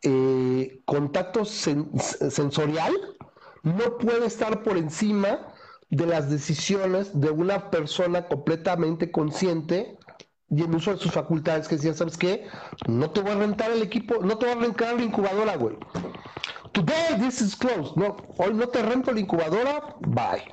eh, 0.03 0.79
contacto 0.85 1.43
sensorial, 1.43 2.93
no 3.63 3.97
puede 3.97 4.27
estar 4.27 4.63
por 4.63 4.77
encima 4.77 5.53
de 5.89 6.05
las 6.05 6.29
decisiones 6.29 7.19
de 7.19 7.31
una 7.31 7.71
persona 7.71 8.27
completamente 8.27 9.11
consciente 9.11 9.97
y 10.49 10.63
en 10.63 10.75
uso 10.75 10.93
de 10.93 10.99
sus 10.99 11.11
facultades 11.11 11.67
que 11.67 11.75
decía, 11.75 11.93
¿sabes 11.93 12.17
qué? 12.17 12.47
No 12.87 13.09
te 13.09 13.21
voy 13.21 13.31
a 13.31 13.35
rentar 13.35 13.71
el 13.71 13.81
equipo, 13.81 14.19
no 14.21 14.37
te 14.37 14.45
voy 14.45 14.55
a 14.55 14.59
rentar 14.59 14.95
la 14.95 15.03
incubadora, 15.03 15.57
güey. 15.57 15.75
Today 16.73 17.17
this 17.19 17.41
is 17.41 17.55
closed. 17.55 17.95
No, 17.95 18.17
hoy 18.37 18.53
no 18.53 18.67
te 18.67 18.81
rento 18.81 19.11
la 19.11 19.19
incubadora, 19.19 19.95
bye. 20.01 20.43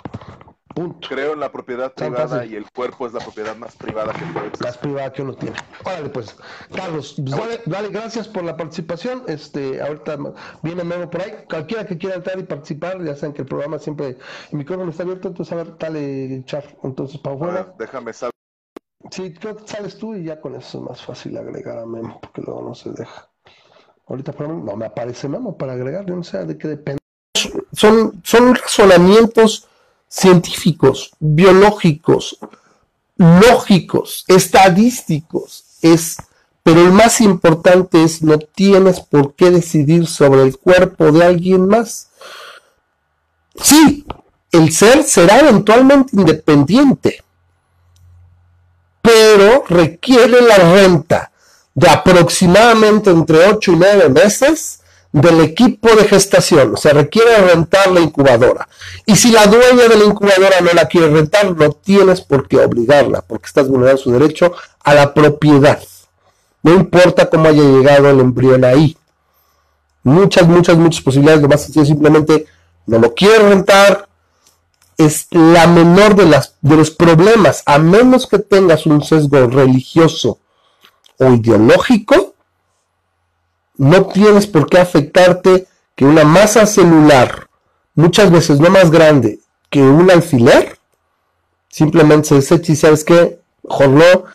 Creo 1.08 1.34
en 1.34 1.40
la 1.40 1.52
propiedad 1.52 1.92
privada 1.94 2.44
y 2.44 2.56
el 2.56 2.68
cuerpo 2.72 3.06
es 3.06 3.12
la 3.12 3.20
propiedad 3.20 3.54
más 3.56 3.76
privada 3.76 4.12
que 4.12 4.24
puede 4.26 4.46
existir. 4.48 4.66
Más 4.66 4.78
privada 4.78 5.12
que 5.12 5.22
uno 5.22 5.34
tiene. 5.34 5.56
Órale, 5.84 6.08
pues, 6.08 6.36
Carlos, 6.74 7.14
pues, 7.16 7.60
dale, 7.66 7.88
gracias 7.90 8.26
por 8.26 8.42
la 8.42 8.56
participación. 8.56 9.22
Este, 9.28 9.80
ahorita 9.80 10.18
viene 10.62 10.82
Memo 10.82 11.08
por 11.08 11.22
ahí. 11.22 11.44
Cualquiera 11.48 11.86
que 11.86 11.96
quiera 11.96 12.16
entrar 12.16 12.40
y 12.40 12.42
participar, 12.42 13.00
ya 13.04 13.14
saben 13.14 13.34
que 13.34 13.42
el 13.42 13.48
programa 13.48 13.78
siempre, 13.78 14.18
el 14.50 14.58
micrófono 14.58 14.90
está 14.90 15.04
abierto, 15.04 15.28
entonces 15.28 15.52
a 15.52 15.56
ver, 15.56 15.78
dale, 15.78 16.42
Char. 16.44 16.64
Entonces, 16.82 17.20
para 17.20 17.36
afuera. 17.36 17.74
déjame 17.78 18.12
saber. 18.12 18.32
Sí, 19.10 19.32
creo 19.32 19.56
que 19.56 19.68
sales 19.68 19.96
tú 19.96 20.16
y 20.16 20.24
ya 20.24 20.40
con 20.40 20.56
eso 20.56 20.78
es 20.78 20.84
más 20.84 21.04
fácil 21.04 21.36
agregar 21.36 21.78
a 21.78 21.86
Memo, 21.86 22.18
porque 22.20 22.42
luego 22.42 22.62
no 22.62 22.74
se 22.74 22.90
deja. 22.90 23.30
Ahorita 24.06 24.34
no 24.38 24.76
me 24.76 24.86
aparece 24.86 25.28
Memo 25.28 25.56
para 25.56 25.72
agregar, 25.72 26.08
no 26.08 26.22
sé 26.22 26.44
de 26.44 26.58
qué 26.58 26.68
depende. 26.68 27.00
Son, 27.72 28.20
son 28.22 28.54
razonamientos 28.54 29.66
científicos, 30.08 31.10
biológicos, 31.18 32.38
lógicos, 33.16 34.24
estadísticos, 34.28 35.64
es, 35.82 36.16
pero 36.62 36.80
el 36.82 36.92
más 36.92 37.20
importante 37.20 38.02
es 38.02 38.22
no 38.22 38.38
tienes 38.38 39.00
por 39.00 39.34
qué 39.34 39.50
decidir 39.50 40.06
sobre 40.06 40.42
el 40.42 40.56
cuerpo 40.58 41.10
de 41.10 41.24
alguien 41.24 41.66
más. 41.66 42.10
Sí, 43.56 44.06
el 44.52 44.72
ser 44.72 45.02
será 45.02 45.40
eventualmente 45.40 46.16
independiente, 46.16 47.24
pero 49.00 49.64
requiere 49.68 50.42
la 50.42 50.56
renta 50.56 51.32
de 51.74 51.88
aproximadamente 51.88 53.10
entre 53.10 53.48
8 53.48 53.72
y 53.72 53.76
9 53.76 54.08
meses 54.10 54.80
del 55.12 55.40
equipo 55.40 55.94
de 55.94 56.08
gestación, 56.08 56.74
o 56.74 56.76
sea, 56.76 56.92
requiere 56.92 57.36
rentar 57.36 57.90
la 57.92 58.00
incubadora. 58.00 58.68
Y 59.06 59.14
si 59.14 59.30
la 59.30 59.46
dueña 59.46 59.88
de 59.88 59.96
la 59.96 60.04
incubadora 60.04 60.60
no 60.60 60.72
la 60.72 60.86
quiere 60.86 61.08
rentar, 61.08 61.56
no 61.56 61.70
tienes 61.70 62.20
por 62.20 62.48
qué 62.48 62.58
obligarla, 62.58 63.22
porque 63.22 63.46
estás 63.46 63.68
vulnerando 63.68 64.02
su 64.02 64.10
derecho 64.10 64.52
a 64.82 64.94
la 64.94 65.14
propiedad. 65.14 65.80
No 66.64 66.74
importa 66.74 67.30
cómo 67.30 67.48
haya 67.48 67.62
llegado 67.62 68.10
el 68.10 68.20
embrión 68.20 68.64
ahí. 68.64 68.96
Muchas, 70.02 70.48
muchas, 70.48 70.76
muchas 70.76 71.02
posibilidades. 71.02 71.42
Lo 71.42 71.48
más 71.48 71.62
sencillo 71.62 71.86
simplemente 71.86 72.46
no 72.86 72.98
lo 72.98 73.14
quiere 73.14 73.38
rentar. 73.38 74.08
Es 74.96 75.28
la 75.30 75.66
menor 75.68 76.16
de, 76.16 76.26
las, 76.26 76.54
de 76.60 76.76
los 76.76 76.90
problemas, 76.90 77.62
a 77.66 77.78
menos 77.78 78.26
que 78.26 78.38
tengas 78.38 78.86
un 78.86 79.02
sesgo 79.04 79.46
religioso 79.46 80.38
o 81.18 81.32
ideológico, 81.32 82.34
no 83.76 84.06
tienes 84.06 84.46
por 84.46 84.68
qué 84.68 84.78
afectarte 84.78 85.66
que 85.94 86.04
una 86.04 86.24
masa 86.24 86.66
celular, 86.66 87.48
muchas 87.94 88.30
veces 88.30 88.60
no 88.60 88.70
más 88.70 88.90
grande 88.90 89.40
que 89.70 89.80
un 89.82 90.10
alfiler, 90.10 90.78
simplemente 91.68 92.28
se 92.28 92.34
desecha 92.36 92.72
y 92.72 92.76
sabes 92.76 93.04
qué, 93.04 93.38
mejor 93.62 94.26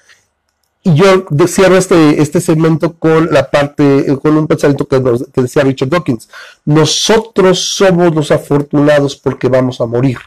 Y 0.84 0.94
yo 0.96 1.26
cierro 1.48 1.78
este, 1.78 2.22
este 2.22 2.42
segmento 2.42 2.94
con 2.94 3.32
la 3.32 3.50
parte, 3.50 4.18
con 4.22 4.38
un 4.38 4.48
pensamiento 4.48 4.88
que, 4.88 5.02
que 5.34 5.42
decía 5.42 5.64
Richard 5.64 5.90
Dawkins. 5.90 6.30
Nosotros 6.66 7.60
somos 7.60 8.16
los 8.16 8.32
afortunados 8.32 9.16
porque 9.16 9.48
vamos 9.48 9.82
a 9.82 9.86
morir. 9.86 10.18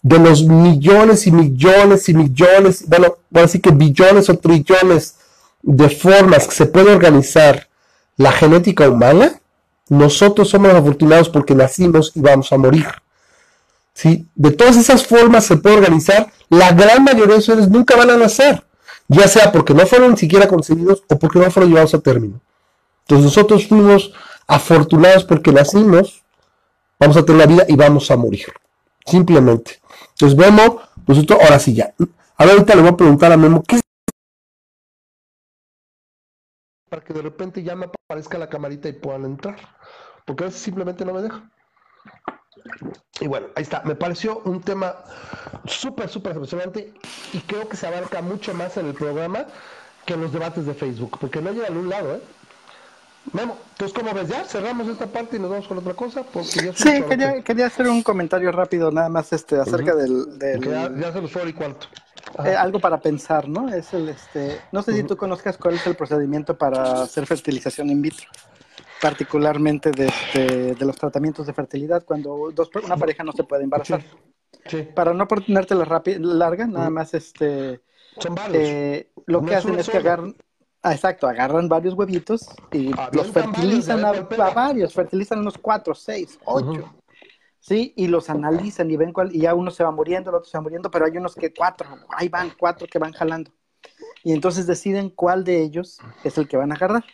De 0.00 0.18
los 0.18 0.44
millones 0.44 1.26
y 1.28 1.32
millones 1.32 2.08
y 2.08 2.14
millones, 2.14 2.88
bueno, 2.88 3.16
así 3.34 3.60
que 3.60 3.70
billones 3.70 4.28
o 4.28 4.36
trillones 4.36 5.14
de 5.62 5.88
formas 5.88 6.46
que 6.46 6.54
se 6.54 6.66
puede 6.66 6.92
organizar 6.92 7.68
la 8.16 8.32
genética 8.32 8.88
humana, 8.88 9.40
nosotros 9.88 10.48
somos 10.48 10.72
afortunados 10.72 11.28
porque 11.28 11.54
nacimos 11.54 12.12
y 12.14 12.20
vamos 12.20 12.52
a 12.52 12.58
morir. 12.58 12.86
¿Sí? 13.94 14.26
De 14.34 14.50
todas 14.50 14.76
esas 14.76 15.06
formas 15.06 15.44
se 15.44 15.56
puede 15.56 15.76
organizar, 15.76 16.32
la 16.48 16.72
gran 16.72 17.04
mayoría 17.04 17.36
de 17.36 17.42
seres 17.42 17.68
nunca 17.68 17.94
van 17.96 18.10
a 18.10 18.16
nacer, 18.16 18.64
ya 19.08 19.28
sea 19.28 19.52
porque 19.52 19.74
no 19.74 19.86
fueron 19.86 20.12
ni 20.12 20.16
siquiera 20.16 20.48
concebidos 20.48 21.02
o 21.08 21.18
porque 21.18 21.38
no 21.38 21.50
fueron 21.50 21.70
llevados 21.70 21.94
a 21.94 22.00
término. 22.00 22.40
Entonces 23.02 23.24
nosotros 23.26 23.66
fuimos 23.66 24.12
afortunados 24.46 25.24
porque 25.24 25.52
nacimos, 25.52 26.22
vamos 26.98 27.16
a 27.16 27.24
tener 27.24 27.40
la 27.40 27.46
vida 27.46 27.64
y 27.68 27.76
vamos 27.76 28.10
a 28.10 28.16
morir. 28.16 28.46
Simplemente. 29.04 29.80
Entonces 30.12 30.38
vemos, 30.38 30.76
nosotros, 31.06 31.38
ahora 31.42 31.58
sí 31.58 31.74
ya. 31.74 31.92
Ahora 32.36 32.52
ahorita 32.52 32.74
le 32.74 32.82
voy 32.82 32.90
a 32.92 32.96
preguntar 32.96 33.32
a 33.32 33.36
Memo, 33.36 33.62
¿qué 33.62 33.80
para 36.92 37.02
que 37.02 37.14
de 37.14 37.22
repente 37.22 37.62
ya 37.62 37.74
me 37.74 37.86
aparezca 37.86 38.36
la 38.36 38.50
camarita 38.50 38.86
y 38.86 38.92
puedan 38.92 39.24
entrar. 39.24 39.56
Porque 40.26 40.44
a 40.44 40.46
veces 40.48 40.60
simplemente 40.60 41.06
no 41.06 41.14
me 41.14 41.22
deja. 41.22 41.42
Y 43.18 43.26
bueno, 43.28 43.46
ahí 43.56 43.62
está. 43.62 43.80
Me 43.86 43.94
pareció 43.94 44.42
un 44.44 44.60
tema 44.60 44.96
súper, 45.64 46.10
súper 46.10 46.36
emocionante 46.36 46.92
y 47.32 47.38
creo 47.38 47.66
que 47.66 47.78
se 47.78 47.86
abarca 47.86 48.20
mucho 48.20 48.52
más 48.52 48.76
en 48.76 48.88
el 48.88 48.92
programa 48.92 49.46
que 50.04 50.12
en 50.12 50.20
los 50.20 50.34
debates 50.34 50.66
de 50.66 50.74
Facebook, 50.74 51.16
porque 51.18 51.40
no 51.40 51.52
llega 51.52 51.68
a 51.68 51.70
un 51.70 51.88
lado, 51.88 52.16
¿eh? 52.16 52.20
Memo, 53.32 53.56
entonces, 53.70 53.98
¿cómo 53.98 54.12
ves? 54.12 54.28
Ya 54.28 54.44
cerramos 54.44 54.86
esta 54.88 55.06
parte 55.06 55.36
y 55.36 55.38
nos 55.38 55.48
vamos 55.48 55.68
con 55.68 55.78
otra 55.78 55.94
cosa. 55.94 56.24
Porque 56.24 56.72
sí, 56.74 57.02
quería, 57.42 57.66
hacer 57.66 57.88
un 57.88 58.02
comentario 58.02 58.52
rápido, 58.52 58.90
nada 58.90 59.08
más 59.08 59.32
este 59.32 59.58
acerca 59.58 59.94
del. 59.94 60.26
ya, 60.38 61.10
se 61.10 61.22
los 61.22 61.34
y 61.48 61.52
cuarto. 61.54 61.86
Eh, 62.44 62.54
algo 62.54 62.78
para 62.78 63.00
pensar, 63.00 63.48
¿no? 63.48 63.68
Es 63.68 63.92
el, 63.92 64.08
este, 64.08 64.60
no 64.72 64.82
sé 64.82 64.94
si 64.94 65.02
tú 65.02 65.16
conozcas 65.16 65.58
cuál 65.58 65.74
es 65.74 65.86
el 65.86 65.94
procedimiento 65.94 66.56
para 66.56 67.02
hacer 67.02 67.26
fertilización 67.26 67.90
in 67.90 68.00
vitro, 68.00 68.26
particularmente 69.00 69.90
de, 69.90 70.06
este, 70.06 70.74
de 70.74 70.84
los 70.84 70.96
tratamientos 70.96 71.46
de 71.46 71.52
fertilidad 71.52 72.04
cuando 72.04 72.50
dos, 72.54 72.70
una 72.82 72.96
pareja 72.96 73.22
no 73.22 73.32
se 73.32 73.44
puede 73.44 73.64
embarazar. 73.64 74.02
Sí. 74.66 74.82
Para 74.94 75.12
no 75.12 75.26
ponerte 75.26 75.74
la 75.74 76.02
larga, 76.20 76.66
nada 76.66 76.90
más 76.90 77.12
este, 77.14 77.80
Son 78.18 78.34
varios. 78.34 78.62
Eh, 78.62 79.10
lo 79.26 79.44
que 79.44 79.56
hacen 79.56 79.78
es 79.78 79.88
que 79.90 79.98
agarran, 79.98 80.34
ah, 80.82 80.94
exacto, 80.94 81.26
agarran 81.26 81.68
varios 81.68 81.94
huevitos 81.94 82.48
y 82.70 82.92
los 83.12 83.30
fertilizan 83.30 84.04
a, 84.04 84.12
varios, 84.52 84.94
fertilizan 84.94 85.40
unos 85.40 85.58
cuatro, 85.58 85.94
seis, 85.94 86.38
ocho. 86.44 86.94
¿Sí? 87.62 87.94
Y 87.96 88.08
los 88.08 88.28
analizan 88.28 88.90
y 88.90 88.96
ven 88.96 89.12
cuál, 89.12 89.34
y 89.34 89.40
ya 89.40 89.54
uno 89.54 89.70
se 89.70 89.84
va 89.84 89.90
muriendo, 89.90 90.30
el 90.30 90.36
otro 90.36 90.50
se 90.50 90.58
va 90.58 90.62
muriendo, 90.62 90.90
pero 90.90 91.06
hay 91.06 91.16
unos 91.16 91.34
que 91.34 91.54
cuatro, 91.54 91.88
ahí 92.10 92.28
van 92.28 92.52
cuatro 92.58 92.86
que 92.86 92.98
van 92.98 93.12
jalando. 93.12 93.50
Y 94.22 94.32
entonces 94.32 94.66
deciden 94.66 95.08
cuál 95.08 95.44
de 95.44 95.62
ellos 95.62 95.98
es 96.24 96.36
el 96.36 96.46
que 96.46 96.56
van 96.56 96.72
a 96.72 96.74
agarrar. 96.74 97.04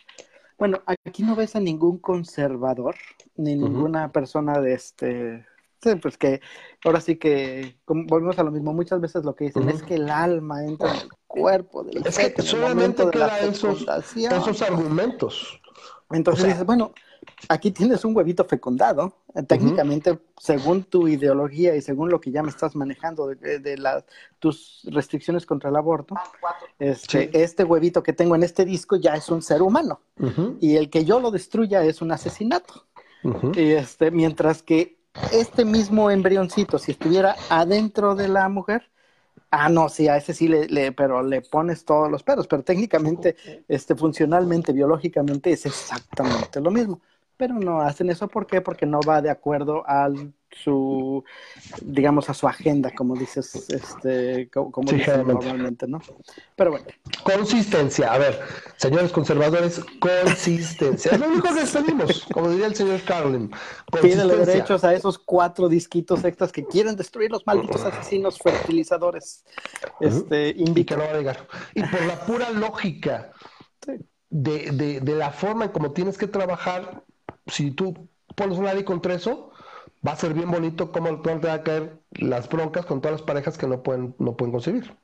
Bueno, 0.57 0.81
aquí 1.05 1.23
no 1.23 1.35
ves 1.35 1.55
a 1.55 1.59
ningún 1.59 1.99
conservador, 1.99 2.95
ni 3.37 3.55
ninguna 3.55 4.11
persona 4.11 4.59
de 4.59 4.73
este, 4.73 5.45
pues 6.01 6.17
que 6.17 6.41
ahora 6.83 6.99
sí 6.99 7.15
que 7.15 7.79
volvemos 7.87 8.37
a 8.39 8.43
lo 8.43 8.51
mismo, 8.51 8.73
muchas 8.73 8.99
veces 8.99 9.23
lo 9.23 9.35
que 9.35 9.45
dicen 9.45 9.69
es 9.69 9.81
que 9.83 9.95
el 9.95 10.09
alma 10.09 10.65
entra 10.65 10.91
en 10.91 10.97
el 10.97 11.09
cuerpo 11.27 11.83
del 11.83 12.05
Es 12.05 12.17
que 12.17 12.41
solamente 12.41 13.09
queda 13.09 13.39
esos, 13.39 13.85
esos 14.15 14.61
argumentos. 14.61 15.61
Entonces 16.11 16.47
dices, 16.47 16.65
bueno, 16.65 16.91
aquí 17.47 17.71
tienes 17.71 18.03
un 18.05 18.15
huevito 18.15 18.43
fecundado. 18.45 19.13
Eh, 19.35 19.43
técnicamente, 19.43 20.19
según 20.37 20.83
tu 20.83 21.07
ideología 21.07 21.75
y 21.75 21.81
según 21.81 22.09
lo 22.09 22.19
que 22.19 22.31
ya 22.31 22.43
me 22.43 22.49
estás 22.49 22.75
manejando 22.75 23.27
de, 23.27 23.93
tus 24.39 24.87
restricciones 24.91 25.45
contra 25.45 25.69
el 25.69 25.75
aborto, 25.75 26.15
este, 26.79 27.29
este, 27.33 27.63
huevito 27.63 28.01
que 28.01 28.13
tengo 28.13 28.35
en 28.35 28.43
este 28.43 28.65
disco 28.65 28.95
ya 28.95 29.13
es 29.13 29.29
un 29.29 29.41
ser 29.41 29.61
humano. 29.61 30.01
Y 30.59 30.75
el 30.75 30.89
que 30.89 31.05
yo 31.05 31.19
lo 31.19 31.31
destruya 31.31 31.83
es 31.83 32.01
un 32.01 32.11
asesinato. 32.11 32.85
y 33.55 33.71
este, 33.71 34.11
mientras 34.11 34.63
que 34.63 34.99
este 35.31 35.65
mismo 35.65 36.11
embrioncito, 36.11 36.77
si 36.77 36.91
estuviera 36.91 37.35
adentro 37.49 38.15
de 38.15 38.27
la 38.27 38.47
mujer, 38.49 38.89
Ah, 39.51 39.67
no, 39.67 39.89
sí, 39.89 40.07
a 40.07 40.17
ese 40.17 40.33
sí 40.33 40.47
le, 40.47 40.91
pero 40.91 41.23
le 41.23 41.41
pones 41.41 41.83
todos 41.83 42.09
los 42.11 42.21
pelos, 42.21 42.47
pero 42.47 42.63
técnicamente, 42.63 43.35
este, 43.67 43.95
funcionalmente, 43.95 44.73
biológicamente 44.73 45.51
es 45.51 45.65
exactamente 45.65 46.61
lo 46.61 46.71
mismo 46.71 47.01
pero 47.39 47.53
no 47.53 47.79
hacen 47.79 48.09
eso 48.09 48.27
¿por 48.27 48.45
qué? 48.45 48.59
Porque 48.59 48.85
no 48.85 48.99
va 48.99 49.21
de 49.21 49.29
acuerdo 49.29 49.83
a 49.87 50.09
su, 50.51 51.23
digamos, 51.81 52.29
a 52.29 52.33
su 52.33 52.47
agenda, 52.47 52.91
como 52.95 53.15
dices, 53.15 53.69
este, 53.69 54.49
como, 54.49 54.71
normalmente, 54.81 55.87
¿no? 55.87 56.01
Pero 56.55 56.71
bueno. 56.71 56.85
Consistencia, 57.23 58.13
a 58.13 58.17
ver, 58.17 58.39
señores 58.77 59.11
conservadores, 59.11 59.81
consistencia. 59.99 61.11
Es 61.11 61.19
lo 61.19 61.27
único 61.27 61.49
que 61.53 61.65
pedimos, 61.65 62.25
como 62.33 62.49
diría 62.49 62.67
el 62.67 62.75
señor 62.75 63.01
Carlin. 63.03 63.51
Pídele 64.01 64.37
derechos 64.37 64.83
a 64.83 64.93
esos 64.93 65.17
cuatro 65.17 65.69
disquitos 65.69 66.23
extras 66.23 66.51
que 66.51 66.65
quieren 66.65 66.95
destruir 66.95 67.31
los 67.31 67.45
malditos 67.45 67.83
asesinos 67.83 68.37
fertilizadores. 68.39 69.45
Este, 69.99 70.53
Y 70.55 70.83
que 70.83 70.97
no 70.97 71.03
va 71.03 71.11
a 71.11 71.17
llegar. 71.17 71.47
Y 71.75 71.83
por 71.83 72.01
la 72.05 72.19
pura 72.25 72.49
lógica 72.51 73.31
de, 74.29 74.71
de, 74.71 74.99
de 75.01 75.15
la 75.15 75.31
forma 75.31 75.65
en 75.65 75.71
cómo 75.71 75.91
tienes 75.91 76.17
que 76.17 76.27
trabajar, 76.27 77.03
si 77.47 77.71
tú 77.71 78.09
pones 78.35 78.57
un 78.57 78.65
con 78.65 78.83
contra 78.83 79.15
eso, 79.15 79.48
va 80.05 80.13
a 80.13 80.15
ser 80.15 80.33
bien 80.33 80.49
bonito 80.49 80.91
como 80.91 81.09
el 81.09 81.21
te 81.21 81.47
va 81.47 81.53
a 81.53 81.63
caer 81.63 81.99
las 82.11 82.49
broncas 82.49 82.85
con 82.85 83.01
todas 83.01 83.19
las 83.19 83.21
parejas 83.21 83.57
que 83.57 83.67
no 83.67 83.83
pueden, 83.83 84.15
no 84.19 84.35
pueden 84.35 84.51
concebir. 84.51 84.95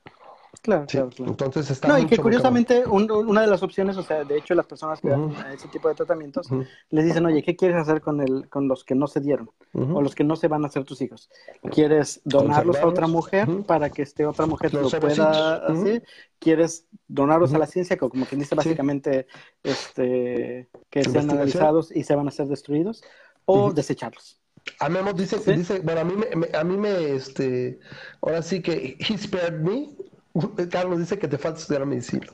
Claro, 0.62 0.86
claro, 0.88 1.10
Entonces 1.20 1.70
está 1.70 1.88
No, 1.88 1.98
y 2.00 2.06
que 2.06 2.18
curiosamente 2.18 2.86
una 2.88 3.42
de 3.42 3.48
las 3.48 3.62
opciones, 3.62 3.98
o 3.98 4.04
sea, 4.04 4.24
de 4.24 4.38
hecho 4.38 4.56
las 4.56 4.66
personas 4.66 5.02
que 5.02 5.10
dan 5.10 5.32
ese 5.54 5.68
tipo 5.68 5.90
de 5.90 5.96
tratamientos 5.96 6.50
les 6.90 7.06
dicen, 7.06 7.26
oye, 7.26 7.44
¿qué 7.44 7.56
quieres 7.56 7.78
hacer 7.78 8.02
con 8.02 8.22
el, 8.22 8.50
con 8.50 8.68
los 8.68 8.84
que 8.84 8.96
no 8.96 9.08
se 9.08 9.20
dieron 9.20 9.50
o 9.74 10.02
los 10.02 10.16
que 10.16 10.24
no 10.24 10.36
se 10.36 10.48
van 10.48 10.64
a 10.64 10.68
hacer 10.68 10.84
tus 10.84 11.02
hijos? 11.02 11.30
¿Quieres 11.72 12.22
donarlos 12.24 12.78
a 12.78 12.88
otra 12.88 13.08
mujer 13.08 13.48
para 13.68 13.90
que 13.90 14.02
este 14.02 14.26
otra 14.26 14.46
mujer 14.46 14.74
lo 14.74 14.90
pueda 14.90 15.68
hacer? 15.68 16.04
¿Quieres 16.40 16.88
donarlos 17.08 17.54
a 17.54 17.58
la 17.58 17.68
ciencia, 17.68 17.98
como 17.98 18.26
quien 18.26 18.40
dice 18.40 18.56
básicamente, 18.56 19.28
este, 19.64 20.70
que 20.90 21.04
sean 21.04 21.30
analizados 21.32 21.96
y 21.96 22.04
se 22.04 22.16
van 22.16 22.28
a 22.28 22.32
ser 22.32 22.48
destruidos 22.48 23.04
o 23.46 23.72
desecharlos? 23.72 24.40
A 24.80 24.90
Memo 24.90 25.14
dice, 25.14 25.38
dice, 25.56 25.80
bueno, 25.80 26.02
a 26.02 26.04
mí 26.04 26.14
me, 26.16 26.58
a 26.58 26.64
mí 26.64 26.78
me, 26.78 27.16
este, 27.16 27.80
ahora 28.22 28.42
sí 28.42 28.62
que 28.62 28.98
he 29.00 29.18
spared 29.18 29.60
me, 29.60 29.90
Carlos 30.72 31.00
dice 31.00 31.18
que 31.18 31.28
te 31.28 31.38
falta 31.38 31.60
estudiar 31.60 31.86
medicina. 31.86 32.28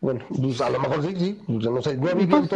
Bueno, 0.00 0.24
pues 0.28 0.60
a 0.60 0.70
lo 0.70 0.80
mejor 0.80 1.02
sí, 1.02 1.14
sí, 1.16 1.40
pues 1.46 1.64
no 1.64 1.82
sé. 1.82 1.98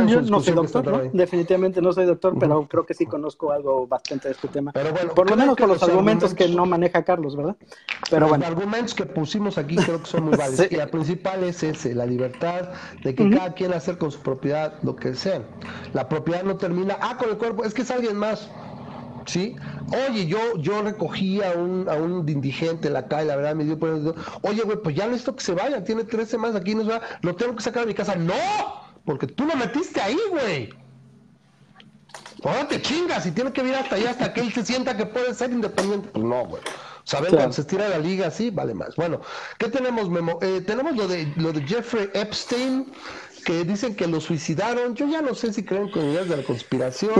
Yo, 0.06 0.20
no 0.22 0.40
soy 0.40 0.54
doctor, 0.54 0.86
¿no? 0.86 1.10
definitivamente 1.12 1.80
no 1.80 1.92
soy 1.92 2.06
doctor, 2.06 2.36
pero 2.38 2.66
creo 2.68 2.84
que 2.84 2.94
sí 2.94 3.06
conozco 3.06 3.52
algo 3.52 3.86
bastante 3.86 4.28
de 4.28 4.34
este 4.34 4.48
tema. 4.48 4.72
Pero 4.72 4.92
bueno, 4.92 5.14
por 5.14 5.30
lo 5.30 5.36
menos 5.36 5.56
con 5.56 5.68
los, 5.68 5.82
argumentos, 5.82 6.34
que 6.34 6.48
no 6.48 6.66
maneja 6.66 7.04
Carlos, 7.04 7.36
¿verdad? 7.36 7.56
Pero 8.10 8.28
los 8.28 8.42
argumentos 8.42 8.94
que 8.94 9.06
pusimos 9.06 9.58
aquí 9.58 9.76
creo 9.76 10.00
que 10.00 10.06
son 10.06 10.24
muy 10.24 10.36
válidos. 10.36 10.66
Y 10.70 10.74
el 10.74 10.88
principal 10.88 11.44
es 11.44 11.62
ese, 11.62 11.94
la 11.94 12.06
libertad 12.06 12.70
de 13.04 13.14
que 13.14 13.30
cada 13.30 13.54
quien 13.54 13.72
hacer 13.72 13.96
con 13.96 14.10
su 14.10 14.18
propiedad 14.20 14.74
lo 14.82 14.96
que 14.96 15.14
sea. 15.14 15.42
La 15.92 16.08
propiedad 16.08 16.42
no 16.42 16.56
termina, 16.56 16.98
ah, 17.00 17.16
con 17.16 17.30
el 17.30 17.38
cuerpo, 17.38 17.64
es 17.64 17.74
que 17.74 17.82
es 17.82 17.90
alguien 17.90 18.16
más. 18.16 18.50
¿Sí? 19.26 19.56
Oye, 20.08 20.26
yo, 20.26 20.38
yo 20.58 20.82
recogí 20.82 21.42
a 21.42 21.52
un, 21.52 21.88
a 21.88 21.94
un 21.94 22.28
indigente 22.28 22.88
en 22.88 22.94
la 22.94 23.06
calle, 23.08 23.26
la 23.26 23.36
verdad 23.36 23.54
me 23.54 23.64
dio 23.64 23.78
por 23.78 23.90
Oye, 24.42 24.62
güey, 24.62 24.78
pues 24.82 24.96
ya 24.96 25.06
necesito 25.06 25.36
que 25.36 25.44
se 25.44 25.54
vaya, 25.54 25.82
tiene 25.84 26.04
tres 26.04 26.28
semanas 26.28 26.56
aquí, 26.56 26.74
no 26.74 26.84
se 26.84 26.90
va, 26.90 27.00
lo 27.22 27.34
tengo 27.34 27.56
que 27.56 27.62
sacar 27.62 27.82
de 27.82 27.88
mi 27.88 27.94
casa. 27.94 28.16
¡No! 28.16 28.34
Porque 29.04 29.26
tú 29.26 29.44
lo 29.44 29.56
metiste 29.56 30.00
ahí, 30.00 30.18
güey. 30.30 30.70
Ahora 32.42 32.66
te 32.68 32.80
chingas 32.80 33.26
y 33.26 33.32
tiene 33.32 33.52
que 33.52 33.62
ir 33.62 33.74
hasta 33.74 33.96
allá 33.96 34.10
hasta 34.10 34.32
que 34.32 34.40
él 34.40 34.52
se 34.52 34.64
sienta 34.64 34.96
que 34.96 35.06
puede 35.06 35.34
ser 35.34 35.50
independiente. 35.50 36.08
Pues 36.12 36.24
no, 36.24 36.46
güey. 36.46 36.62
¿Saben? 37.04 37.34
Cuando 37.34 37.52
se 37.52 37.62
estira 37.62 37.88
la 37.88 37.98
liga 37.98 38.28
así, 38.28 38.50
vale 38.50 38.74
más. 38.74 38.94
Bueno, 38.96 39.20
¿qué 39.58 39.68
tenemos, 39.68 40.08
Memo? 40.08 40.38
Eh, 40.42 40.62
tenemos 40.66 40.96
lo 40.96 41.08
de, 41.08 41.32
lo 41.36 41.52
de 41.52 41.62
Jeffrey 41.62 42.08
Epstein 42.14 42.92
que 43.40 43.64
dicen 43.64 43.94
que 43.94 44.06
lo 44.06 44.20
suicidaron. 44.20 44.94
Yo 44.94 45.08
ya 45.08 45.22
no 45.22 45.34
sé 45.34 45.52
si 45.52 45.64
creen 45.64 45.90
con 45.90 46.04
ideas 46.04 46.28
de 46.28 46.36
la 46.36 46.42
conspiración, 46.42 47.12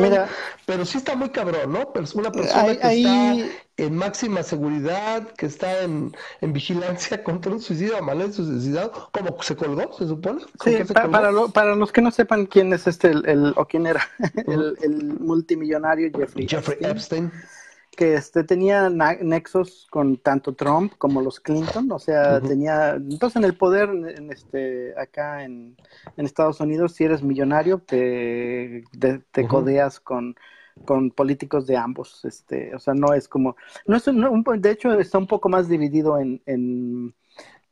pero 0.66 0.84
sí 0.84 0.98
está 0.98 1.14
muy 1.14 1.30
cabrón, 1.30 1.72
¿no? 1.72 1.92
Una 2.14 2.32
persona 2.32 2.32
que 2.32 2.40
está 2.40 3.36
en 3.76 3.96
máxima 3.96 4.42
seguridad, 4.42 5.32
que 5.32 5.46
está 5.46 5.82
en, 5.82 6.12
vigilancia 6.40 7.22
contra 7.24 7.52
un 7.52 7.60
suicidio, 7.60 7.96
amanece 7.96 8.44
suicidado, 8.44 9.10
como 9.12 9.42
se 9.42 9.56
colgó, 9.56 9.92
se 9.92 10.06
supone. 10.06 10.42
Sí, 10.62 10.78
para, 10.92 11.30
para, 11.52 11.74
los 11.74 11.92
que 11.92 12.02
no 12.02 12.10
sepan 12.10 12.46
quién 12.46 12.72
es 12.72 12.86
este, 12.86 13.08
el, 13.08 13.54
o 13.56 13.66
quién 13.66 13.86
era, 13.86 14.06
el, 14.46 15.18
multimillonario 15.20 16.10
Jeffrey, 16.14 16.46
Jeffrey 16.46 16.78
Epstein 16.80 17.32
que 17.96 18.14
este, 18.14 18.44
tenía 18.44 18.88
nexos 18.88 19.86
con 19.90 20.16
tanto 20.16 20.54
Trump 20.54 20.94
como 20.96 21.20
los 21.20 21.38
Clinton, 21.38 21.90
o 21.92 21.98
sea, 21.98 22.40
tenía, 22.40 22.92
entonces 22.92 23.36
en 23.36 23.44
el 23.44 23.54
poder, 23.54 23.90
en 23.90 24.32
este, 24.32 24.94
acá 24.98 25.44
en, 25.44 25.76
Estados 26.16 26.60
Unidos, 26.60 26.92
si 26.92 27.04
eres 27.04 27.22
millonario, 27.22 27.78
te, 27.78 28.84
te, 29.30 29.48
codeas 29.48 30.00
con, 30.00 30.34
con 30.84 31.10
políticos 31.10 31.66
de 31.66 31.76
ambos, 31.76 32.24
este, 32.24 32.74
o 32.74 32.78
sea, 32.78 32.94
no 32.94 33.12
es 33.12 33.28
como, 33.28 33.56
no 33.86 33.96
es, 33.96 34.04
de 34.04 34.70
hecho 34.70 34.92
está 34.98 35.18
un 35.18 35.26
poco 35.26 35.48
más 35.48 35.68
dividido 35.68 36.18
en, 36.18 36.42
en, 36.46 37.14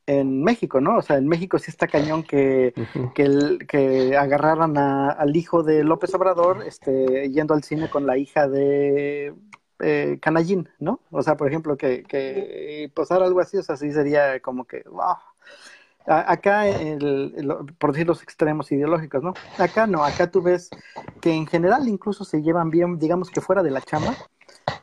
en 0.06 0.42
México, 0.42 0.80
¿no? 0.80 0.96
O 0.96 1.02
sea, 1.02 1.16
en 1.18 1.28
México 1.28 1.58
sí 1.58 1.70
está 1.70 1.86
cañón 1.86 2.22
que, 2.22 2.72
que, 3.14 3.22
el, 3.22 3.66
que 3.66 4.16
agarraran 4.16 4.76
al 4.76 5.36
hijo 5.36 5.62
de 5.62 5.84
López 5.84 6.14
Obrador, 6.14 6.64
este, 6.66 7.30
yendo 7.30 7.54
al 7.54 7.62
cine 7.62 7.90
con 7.90 8.06
la 8.06 8.16
hija 8.16 8.48
de 8.48 9.34
eh, 9.80 10.18
canallín, 10.20 10.68
¿no? 10.78 11.00
O 11.10 11.22
sea, 11.22 11.36
por 11.36 11.48
ejemplo, 11.48 11.76
que, 11.76 12.02
que 12.02 12.90
posar 12.94 13.22
algo 13.22 13.40
así, 13.40 13.58
o 13.58 13.62
sea, 13.62 13.76
sí 13.76 13.92
sería 13.92 14.40
como 14.40 14.64
que, 14.64 14.82
wow. 14.88 15.16
Acá, 16.08 16.66
el, 16.66 17.34
por 17.78 17.92
decir 17.92 18.06
los 18.06 18.22
extremos 18.22 18.72
ideológicos, 18.72 19.22
¿no? 19.22 19.34
Acá 19.58 19.86
no, 19.86 20.04
acá 20.04 20.30
tú 20.30 20.42
ves 20.42 20.70
que 21.20 21.32
en 21.32 21.46
general 21.46 21.86
incluso 21.88 22.24
se 22.24 22.42
llevan 22.42 22.70
bien, 22.70 22.98
digamos 22.98 23.30
que 23.30 23.40
fuera 23.40 23.62
de 23.62 23.70
la 23.70 23.82
chamba, 23.82 24.14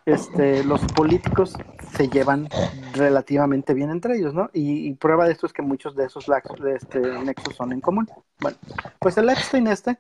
este, 0.06 0.64
los 0.64 0.82
políticos 0.94 1.58
se 1.96 2.08
llevan 2.10 2.48
relativamente 2.94 3.74
bien 3.74 3.90
entre 3.90 4.18
ellos, 4.18 4.34
¿no? 4.34 4.50
Y, 4.54 4.94
prueba 4.94 5.26
de 5.26 5.32
esto 5.32 5.48
es 5.48 5.54
que 5.54 5.62
muchos 5.62 5.96
de 5.96 6.06
esos 6.06 6.28
de 6.28 6.76
este, 6.76 7.00
nexos 7.00 7.56
son 7.56 7.72
en 7.72 7.82
común. 7.82 8.08
Bueno, 8.40 8.58
pues 9.00 9.18
el 9.18 9.30
Epstein 9.30 9.68
este, 9.68 9.98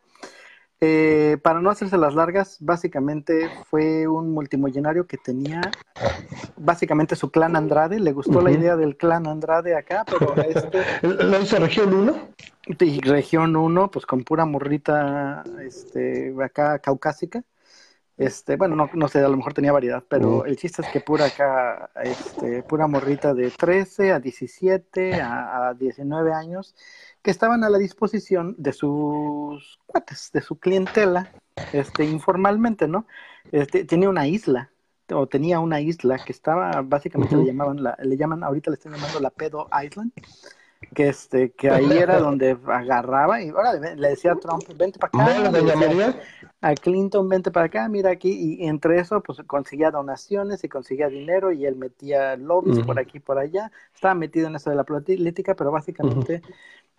eh, 0.81 1.37
para 1.41 1.61
no 1.61 1.69
hacerse 1.69 1.97
las 1.97 2.15
largas, 2.15 2.57
básicamente 2.59 3.49
fue 3.69 4.07
un 4.07 4.31
multimillonario 4.31 5.07
que 5.07 5.17
tenía 5.17 5.61
básicamente 6.57 7.15
su 7.15 7.31
clan 7.31 7.55
Andrade. 7.55 7.99
Le 7.99 8.11
gustó 8.11 8.41
la 8.41 8.51
idea 8.51 8.75
del 8.75 8.97
clan 8.97 9.27
Andrade 9.27 9.75
acá, 9.75 10.03
pero 10.05 10.35
este. 10.41 10.81
¿Lo 11.01 11.41
hizo 11.41 11.57
Región 11.59 11.93
1? 11.93 12.29
Y 12.79 12.99
Región 13.01 13.55
1, 13.55 13.91
pues 13.91 14.05
con 14.05 14.23
pura 14.23 14.45
morrita 14.45 15.43
este, 15.61 16.35
acá 16.43 16.79
caucásica. 16.79 17.43
Este, 18.17 18.55
bueno, 18.55 18.75
no, 18.75 18.89
no 18.93 19.07
sé, 19.09 19.19
a 19.19 19.27
lo 19.27 19.35
mejor 19.35 19.53
tenía 19.53 19.73
variedad, 19.73 20.03
pero 20.07 20.45
el 20.45 20.55
chiste 20.55 20.81
es 20.81 20.87
que 20.87 21.01
pura 21.01 21.25
acá, 21.25 21.89
este, 22.01 22.63
pura 22.63 22.87
morrita 22.87 23.33
de 23.33 23.51
13 23.51 24.13
a 24.13 24.19
17 24.19 25.21
a, 25.21 25.67
a 25.67 25.73
19 25.73 26.33
años 26.33 26.75
que 27.21 27.31
estaban 27.31 27.63
a 27.63 27.69
la 27.69 27.77
disposición 27.77 28.55
de 28.57 28.71
sus 28.71 29.79
cuates, 29.87 30.29
de 30.31 30.41
su 30.41 30.59
clientela, 30.59 31.31
este, 31.73 32.05
informalmente, 32.05 32.87
¿no? 32.87 33.07
Este, 33.51 33.83
tenía 33.83 34.09
una 34.09 34.27
isla, 34.27 34.71
o 35.11 35.27
tenía 35.27 35.59
una 35.59 35.81
isla 35.81 36.17
que 36.23 36.31
estaba, 36.31 36.81
básicamente 36.83 37.35
le 37.35 37.45
llamaban, 37.45 37.81
la, 37.81 37.97
le 38.01 38.15
llaman, 38.15 38.43
ahorita 38.43 38.69
le 38.69 38.75
están 38.75 38.93
llamando 38.93 39.19
la 39.19 39.29
Pedo 39.29 39.67
Island, 39.83 40.11
que 40.93 41.09
este, 41.09 41.51
que 41.51 41.69
ahí 41.69 41.91
era 41.91 42.19
donde 42.19 42.57
agarraba 42.67 43.41
y 43.41 43.49
ahora 43.49 43.73
le 43.73 44.09
decía 44.09 44.33
a 44.33 44.35
Trump, 44.35 44.63
vente 44.77 44.99
para 44.99 45.35
acá, 45.35 46.31
a 46.61 46.73
Clinton, 46.75 47.27
vente 47.29 47.51
para 47.51 47.67
acá, 47.67 47.87
mira 47.89 48.11
aquí, 48.11 48.31
y 48.59 48.67
entre 48.67 48.99
eso, 48.99 49.21
pues 49.21 49.39
conseguía 49.45 49.91
donaciones 49.91 50.63
y 50.63 50.69
conseguía 50.69 51.07
dinero 51.07 51.51
y 51.51 51.65
él 51.65 51.75
metía 51.75 52.35
lobbies 52.37 52.79
por 52.85 52.99
aquí 52.99 53.19
por 53.19 53.37
allá, 53.37 53.71
estaba 53.93 54.15
metido 54.15 54.47
en 54.47 54.55
eso 54.55 54.69
de 54.69 54.75
la 54.75 54.83
política, 54.83 55.55
pero 55.55 55.71
básicamente 55.71 56.41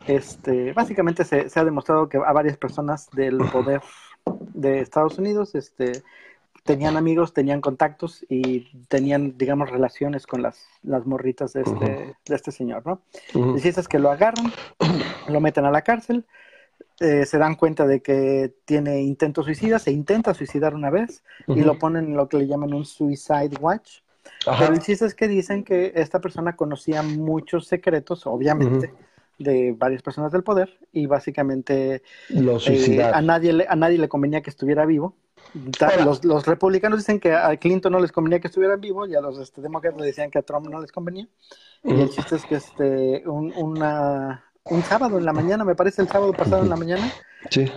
este, 0.07 0.73
básicamente 0.73 1.25
se, 1.25 1.49
ha 1.59 1.65
demostrado 1.65 2.09
que 2.09 2.19
a 2.19 2.33
varias 2.33 2.57
personas 2.57 3.11
del 3.11 3.39
poder 3.51 3.81
de 4.55 4.81
Estados 4.81 5.19
Unidos 5.19 5.55
este, 5.55 6.03
tenían 6.67 6.97
amigos, 6.97 7.33
tenían 7.33 7.61
contactos 7.61 8.25
y 8.29 8.69
tenían, 8.89 9.39
digamos, 9.39 9.71
relaciones 9.71 10.27
con 10.27 10.43
las, 10.43 10.67
las 10.83 11.07
morritas 11.07 11.53
de 11.53 11.63
este, 11.63 12.17
de 12.27 12.35
este 12.35 12.51
señor, 12.51 12.85
¿no? 12.85 13.01
Y 13.57 13.61
si 13.61 13.69
es 13.69 13.89
que 13.89 13.99
lo 13.99 14.11
agarran, 14.11 14.53
lo 15.29 15.41
meten 15.41 15.65
a 15.65 15.71
la 15.71 15.83
cárcel, 15.83 16.27
eh, 17.01 17.27
se 17.27 17.39
dan 17.39 17.57
cuenta 17.57 17.87
de 17.87 18.01
que 18.01 18.55
tiene 18.65 19.03
intento 19.03 19.43
suicida, 19.43 19.79
se 19.79 19.93
intenta 19.93 20.35
suicidar 20.35 20.75
una 20.75 20.91
vez 20.91 21.23
y 21.47 21.61
lo 21.61 21.79
ponen 21.79 22.07
en 22.07 22.17
lo 22.17 22.29
que 22.29 22.39
le 22.39 22.47
llaman 22.47 22.75
un 22.75 22.85
suicide 22.85 23.57
watch. 23.61 24.01
Pero 24.45 24.73
el 24.73 24.81
chiste 24.81 25.07
es 25.07 25.15
que 25.15 25.29
dicen 25.29 25.63
que 25.63 25.93
esta 25.95 26.21
persona 26.21 26.57
conocía 26.57 27.03
muchos 27.03 27.67
secretos, 27.67 28.27
obviamente, 28.27 28.93
de 29.39 29.75
varias 29.77 30.03
personas 30.03 30.33
del 30.33 30.43
poder 30.43 30.79
y 30.93 31.07
básicamente 31.07 32.03
eh, 32.31 33.03
a, 33.03 33.21
nadie 33.21 33.53
le, 33.53 33.67
a 33.69 33.77
nadie 33.77 33.99
le 33.99 34.09
convenía 34.09 34.41
que 34.41 34.51
estuviera 34.51 34.87
vivo. 34.87 35.15
Los, 36.05 36.25
los, 36.25 36.47
republicanos 36.47 36.99
dicen 36.99 37.21
que 37.21 37.33
a 37.33 37.57
Clinton 37.57 37.93
no 37.93 38.01
les 38.01 38.13
convenía 38.13 38.41
que 38.41 38.49
estuviera 38.49 38.77
vivo 38.77 39.07
y 39.07 39.15
a 39.15 39.21
los 39.21 39.39
este, 39.39 39.61
demócratas 39.61 40.01
le 40.01 40.07
decían 40.07 40.31
que 40.31 40.39
a 40.39 40.43
Trump 40.43 40.69
no 40.69 40.81
les 40.81 40.93
convenía. 40.93 41.29
Y 41.83 42.01
el 42.01 42.11
chiste 42.11 42.37
es 42.37 42.45
que 42.45 42.57
este, 42.57 43.29
un, 43.29 43.53
una, 43.57 44.45
un 44.65 44.83
sábado 44.83 45.19
en 45.19 45.25
la 45.25 45.33
mañana, 45.33 45.65
me 45.65 45.75
parece 45.75 46.03
el 46.03 46.09
sábado 46.09 46.33
pasado 46.33 46.63
en 46.63 46.69
la 46.69 46.77
mañana, 46.77 47.13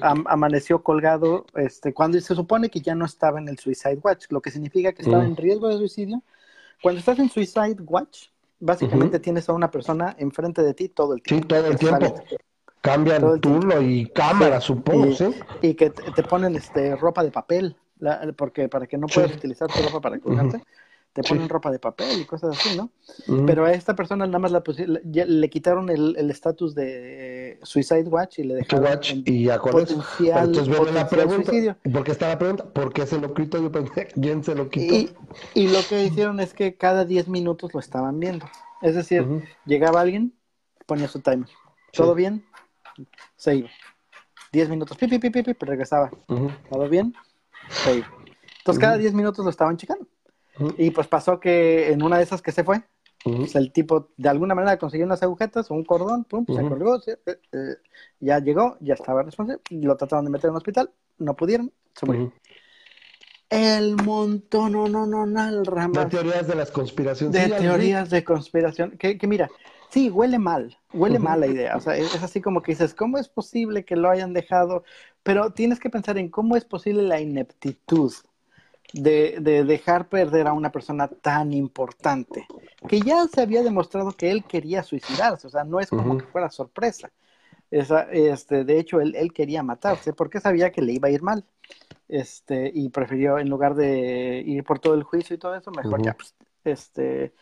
amaneció 0.01 0.81
colgado 0.81 1.45
este, 1.55 1.93
cuando 1.93 2.19
se 2.19 2.35
supone 2.35 2.69
que 2.69 2.81
ya 2.81 2.95
no 2.95 3.05
estaba 3.05 3.39
en 3.39 3.47
el 3.47 3.59
Suicide 3.59 3.99
Watch, 4.03 4.25
lo 4.29 4.41
que 4.41 4.51
significa 4.51 4.93
que 4.93 5.03
estaba 5.03 5.23
en 5.23 5.35
riesgo 5.35 5.67
de 5.67 5.77
suicidio. 5.77 6.23
Cuando 6.81 6.99
estás 6.99 7.19
en 7.19 7.29
Suicide 7.29 7.77
Watch, 7.85 8.27
básicamente 8.59 9.19
tienes 9.19 9.47
a 9.49 9.53
una 9.53 9.69
persona 9.69 10.15
enfrente 10.17 10.63
de 10.63 10.73
ti 10.73 10.89
todo 10.89 11.13
el 11.13 11.21
tiempo. 11.21 11.43
Sí, 11.43 11.47
todo 11.47 11.67
el 11.67 11.77
tiempo. 11.77 12.15
Cambian 12.81 13.41
turno 13.41 13.81
y 13.81 14.07
cámara, 14.07 14.61
supongo, 14.61 15.07
y, 15.07 15.15
¿sí? 15.15 15.35
Y 15.61 15.73
que 15.73 15.89
te, 15.89 16.23
ponen 16.23 16.55
este 16.55 16.95
ropa 16.95 17.23
de 17.23 17.31
papel, 17.31 17.75
porque 18.37 18.69
para 18.69 18.87
que 18.87 18.97
no 18.97 19.07
puedas 19.07 19.35
utilizar 19.35 19.67
tu 19.69 19.81
ropa 19.83 19.99
para 19.99 20.19
colgarte, 20.19 20.61
te 21.11 21.23
ponen 21.23 21.49
ropa 21.49 21.71
de 21.71 21.79
papel 21.79 22.21
y 22.21 22.25
cosas 22.25 22.57
así, 22.57 22.77
¿no? 22.77 22.91
Pero 23.45 23.65
a 23.65 23.73
esta 23.73 23.95
persona 23.95 24.25
nada 24.25 24.39
más 24.39 24.51
la 24.51 24.63
le 25.03 25.49
quitaron 25.49 25.89
el 25.89 26.31
estatus 26.31 26.73
de 26.75 27.29
Suicide 27.63 28.03
Watch 28.03 28.39
y 28.39 28.43
le 28.43 28.55
dejaron 28.55 28.85
Watch 28.85 29.13
y 29.25 29.45
ya 29.45 29.59
con 29.59 29.71
potencial, 29.71 30.47
Entonces 30.47 30.67
viene 30.67 30.91
la 30.91 31.07
pregunta, 31.07 31.45
suicidio. 31.45 31.77
¿por 31.91 32.03
qué 32.03 32.11
está 32.11 32.29
la 32.29 32.37
pregunta? 32.37 32.65
¿Por 32.65 32.93
qué 32.93 33.05
se 33.05 33.19
lo 33.19 33.33
quitó? 33.33 33.61
Yo 33.61 33.71
pensé, 33.71 34.07
¿quién 34.07 34.43
se 34.43 34.55
lo 34.55 34.69
quitó? 34.69 34.93
Y, 34.93 35.11
y 35.53 35.67
lo 35.67 35.79
que 35.87 36.03
hicieron 36.03 36.39
es 36.39 36.53
que 36.53 36.75
cada 36.75 37.05
10 37.05 37.27
minutos 37.27 37.73
lo 37.73 37.79
estaban 37.79 38.19
viendo. 38.19 38.45
Es 38.81 38.95
decir, 38.95 39.25
llegaba 39.65 40.01
alguien, 40.01 40.33
ponía 40.85 41.07
su 41.07 41.19
timer. 41.19 41.49
¿Todo 41.91 42.15
bien? 42.15 42.45
Se 43.35 43.55
iba. 43.55 43.69
10 44.51 44.69
minutos, 44.69 44.97
pipi, 44.97 45.19
pipi, 45.19 45.43
pipi, 45.43 45.65
regresaba. 45.65 46.09
¿Todo 46.27 46.89
bien? 46.89 47.13
Se 47.69 47.97
iba. 47.97 48.07
Entonces 48.59 48.81
cada 48.81 48.97
10 48.97 49.13
minutos 49.13 49.43
lo 49.43 49.51
estaban 49.51 49.77
checando. 49.77 50.07
Y 50.77 50.91
pues 50.91 51.07
pasó 51.07 51.39
que 51.39 51.91
en 51.91 52.03
una 52.03 52.17
de 52.17 52.23
esas 52.23 52.41
que 52.41 52.51
se 52.51 52.63
fue, 52.63 52.83
pues 53.23 53.55
el 53.55 53.71
tipo 53.71 54.09
de 54.17 54.29
alguna 54.29 54.55
manera 54.55 54.77
consiguió 54.77 55.05
unas 55.05 55.23
agujetas 55.23 55.69
o 55.71 55.73
un 55.73 55.83
cordón, 55.83 56.23
pum, 56.25 56.45
se 56.45 56.67
colgó, 56.67 56.97
eh, 57.07 57.17
eh, 57.25 57.75
ya 58.19 58.39
llegó, 58.39 58.77
ya 58.79 58.93
estaba 58.93 59.23
responsable, 59.23 59.61
lo 59.69 59.95
trataron 59.95 60.25
de 60.25 60.31
meter 60.31 60.47
en 60.47 60.51
un 60.51 60.57
hospital, 60.57 60.91
no 61.17 61.35
pudieron, 61.35 61.71
se 61.95 62.05
murió. 62.05 62.33
El 63.49 63.95
montón, 63.95 64.73
no, 64.73 64.87
no, 64.87 65.07
no, 65.07 65.25
no, 65.25 65.63
De 65.63 66.05
teorías 66.05 66.47
de 66.47 66.55
las 66.55 66.69
conspiraciones. 66.69 67.33
De 67.33 67.57
teorías 67.57 68.09
de 68.11 68.23
conspiración. 68.23 68.91
Que, 68.91 69.17
que, 69.17 69.25
mira, 69.25 69.49
sí, 69.89 70.09
huele 70.09 70.39
mal, 70.39 70.77
huele 70.93 71.19
mal 71.19 71.39
la 71.39 71.47
idea. 71.47 71.75
O 71.75 71.81
sea, 71.81 71.95
es, 71.95 72.21
así 72.23 72.41
como 72.41 72.61
que 72.61 72.71
dices, 72.71 72.93
¿cómo 72.93 73.17
es 73.17 73.29
posible 73.29 73.85
que 73.85 73.95
lo 73.95 74.09
hayan 74.09 74.33
dejado? 74.33 74.83
Pero 75.23 75.51
tienes 75.51 75.79
que 75.79 75.89
pensar 75.89 76.17
en 76.17 76.29
cómo 76.29 76.55
es 76.55 76.65
posible 76.65 77.03
la 77.03 77.19
ineptitud 77.19 78.13
de, 78.93 79.37
de, 79.39 79.63
dejar 79.63 80.09
perder 80.09 80.47
a 80.47 80.53
una 80.53 80.71
persona 80.71 81.07
tan 81.07 81.53
importante, 81.53 82.47
que 82.87 82.99
ya 83.01 83.27
se 83.27 83.41
había 83.41 83.61
demostrado 83.61 84.11
que 84.11 84.31
él 84.31 84.43
quería 84.43 84.81
suicidarse, 84.81 85.45
o 85.45 85.49
sea, 85.49 85.63
no 85.63 85.79
es 85.79 85.89
como 85.89 86.17
que 86.17 86.25
fuera 86.25 86.49
sorpresa. 86.49 87.11
Esa, 87.71 88.07
este, 88.11 88.63
de 88.63 88.79
hecho, 88.79 88.99
él, 88.99 89.13
él, 89.15 89.31
quería 89.31 89.61
matarse 89.61 90.11
porque 90.11 90.39
sabía 90.39 90.71
que 90.71 90.81
le 90.81 90.93
iba 90.93 91.07
a 91.07 91.11
ir 91.11 91.21
mal. 91.21 91.45
Este, 92.07 92.71
y 92.73 92.89
prefirió, 92.89 93.37
en 93.37 93.47
lugar 93.47 93.75
de 93.75 94.43
ir 94.43 94.63
por 94.63 94.79
todo 94.79 94.95
el 94.95 95.03
juicio 95.03 95.35
y 95.35 95.39
todo 95.39 95.55
eso, 95.55 95.69
mejor 95.69 96.01
ya, 96.03 96.15
pues, 96.15 96.33
este, 96.71 97.33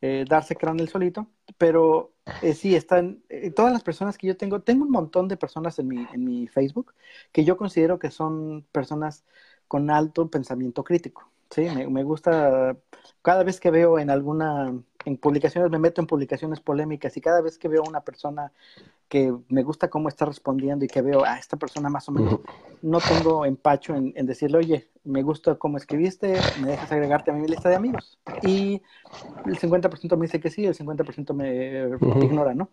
eh, 0.00 0.24
darse 0.28 0.56
cráneo 0.56 0.86
solito. 0.86 1.28
Pero 1.58 2.12
eh, 2.42 2.54
sí, 2.54 2.74
están, 2.74 3.22
eh, 3.28 3.50
todas 3.50 3.72
las 3.72 3.82
personas 3.82 4.18
que 4.18 4.26
yo 4.26 4.36
tengo, 4.36 4.60
tengo 4.62 4.84
un 4.84 4.90
montón 4.90 5.28
de 5.28 5.36
personas 5.36 5.78
en 5.78 5.88
mi, 5.88 6.06
en 6.12 6.24
mi 6.24 6.48
Facebook 6.48 6.94
que 7.32 7.44
yo 7.44 7.56
considero 7.56 7.98
que 7.98 8.10
son 8.10 8.66
personas 8.72 9.24
con 9.68 9.90
alto 9.90 10.28
pensamiento 10.30 10.84
crítico. 10.84 11.30
Sí, 11.50 11.68
me, 11.90 12.02
gusta, 12.02 12.78
cada 13.20 13.44
vez 13.44 13.60
que 13.60 13.70
veo 13.70 13.98
en 13.98 14.08
alguna, 14.08 14.74
en 15.04 15.16
publicaciones, 15.16 15.70
me 15.70 15.78
meto 15.78 16.00
en 16.00 16.06
publicaciones 16.06 16.60
polémicas 16.60 17.16
y 17.16 17.20
cada 17.20 17.40
vez 17.40 17.58
que 17.58 17.68
veo 17.68 17.82
una 17.86 18.00
persona 18.00 18.52
que 19.08 19.34
me 19.48 19.62
gusta 19.62 19.90
cómo 19.90 20.08
está 20.08 20.24
respondiendo 20.24 20.84
y 20.84 20.88
que 20.88 21.02
veo 21.02 21.24
a 21.24 21.38
esta 21.38 21.58
persona 21.58 21.90
más 21.90 22.08
o 22.08 22.12
menos, 22.12 22.40
no 22.80 22.98
tengo 22.98 23.44
empacho 23.44 23.94
en, 23.94 24.14
decirle, 24.26 24.56
oye, 24.58 24.88
me 25.04 25.22
gusta 25.22 25.56
cómo 25.56 25.76
escribiste, 25.76 26.40
me 26.62 26.68
dejas 26.68 26.90
agregarte 26.92 27.30
a 27.30 27.34
mi 27.34 27.46
lista 27.46 27.68
de 27.68 27.76
amigos. 27.76 28.18
Y 28.42 28.80
el 29.44 29.58
50% 29.58 30.16
me 30.16 30.26
dice 30.26 30.40
que 30.40 30.48
sí, 30.48 30.64
el 30.64 30.74
50% 30.74 31.34
me 31.34 32.24
ignora, 32.24 32.54
¿no? 32.54 32.70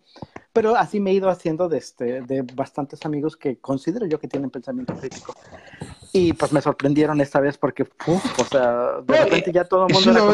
Pero 0.52 0.76
así 0.76 0.98
me 0.98 1.10
he 1.10 1.14
ido 1.14 1.28
haciendo 1.28 1.68
de, 1.68 1.76
este, 1.76 2.22
de 2.22 2.42
bastantes 2.42 3.04
amigos 3.04 3.36
que 3.36 3.58
considero 3.58 4.06
yo 4.06 4.18
que 4.18 4.26
tienen 4.26 4.48
pensamiento 4.48 4.94
crítico. 4.94 5.34
Y 6.12 6.32
pues 6.32 6.52
me 6.52 6.60
sorprendieron 6.60 7.20
esta 7.20 7.38
vez 7.38 7.56
porque, 7.58 7.82
uf, 7.82 8.40
o 8.40 8.44
sea, 8.44 9.00
de 9.02 9.24
repente 9.24 9.52
ya 9.52 9.64
todo 9.64 9.86
el 9.86 9.92
mundo 9.92 10.10
era 10.10 10.24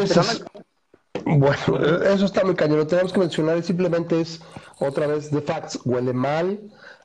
bueno, 1.27 1.57
eso 2.05 2.25
está 2.25 2.45
muy 2.45 2.55
cañón. 2.55 2.79
Lo 2.79 2.87
tenemos 2.87 3.13
que 3.13 3.21
mencionar. 3.21 3.63
Simplemente 3.63 4.21
es 4.21 4.41
otra 4.79 5.07
vez 5.07 5.31
de 5.31 5.43
facts. 5.43 5.81
Huele 5.85 6.13
mal, 6.13 6.61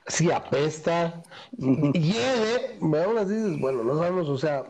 sí 0.07 0.31
apesta, 0.31 1.23
hiede. 1.57 2.77
Aún 2.81 3.27
dices, 3.27 3.59
bueno, 3.59 3.83
no 3.83 3.97
sabemos, 3.97 4.29
o 4.29 4.37
sea. 4.37 4.63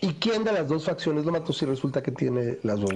¿Y 0.00 0.14
quién 0.14 0.44
de 0.44 0.52
las 0.52 0.68
dos 0.68 0.84
facciones 0.84 1.24
lo 1.24 1.32
mató 1.32 1.52
si 1.52 1.66
resulta 1.66 2.00
que 2.00 2.12
tiene 2.12 2.58
las 2.62 2.78
dos? 2.78 2.92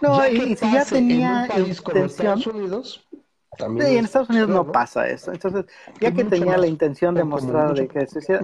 no, 0.00 0.26
y 0.30 0.56
si 0.56 0.72
ya 0.72 0.82
tenía 0.86 1.28
en 1.28 1.42
un 1.42 1.48
país 1.48 1.82
como 1.82 2.04
Estados 2.06 2.46
Unidos, 2.46 3.06
también 3.58 3.88
sí, 3.88 3.96
en 3.96 4.04
Estados 4.06 4.30
Unidos 4.30 4.48
no, 4.48 4.72
pasa 4.72 5.06
eso. 5.06 5.32
Entonces, 5.32 5.66
ya 6.00 6.12
que 6.12 6.24
tenía 6.24 6.56
la 6.56 6.66
intención 6.66 7.14
de 7.14 7.24
mostrar 7.24 7.74
de 7.74 7.88
que 7.88 8.06
se 8.06 8.20
hiciera, 8.20 8.42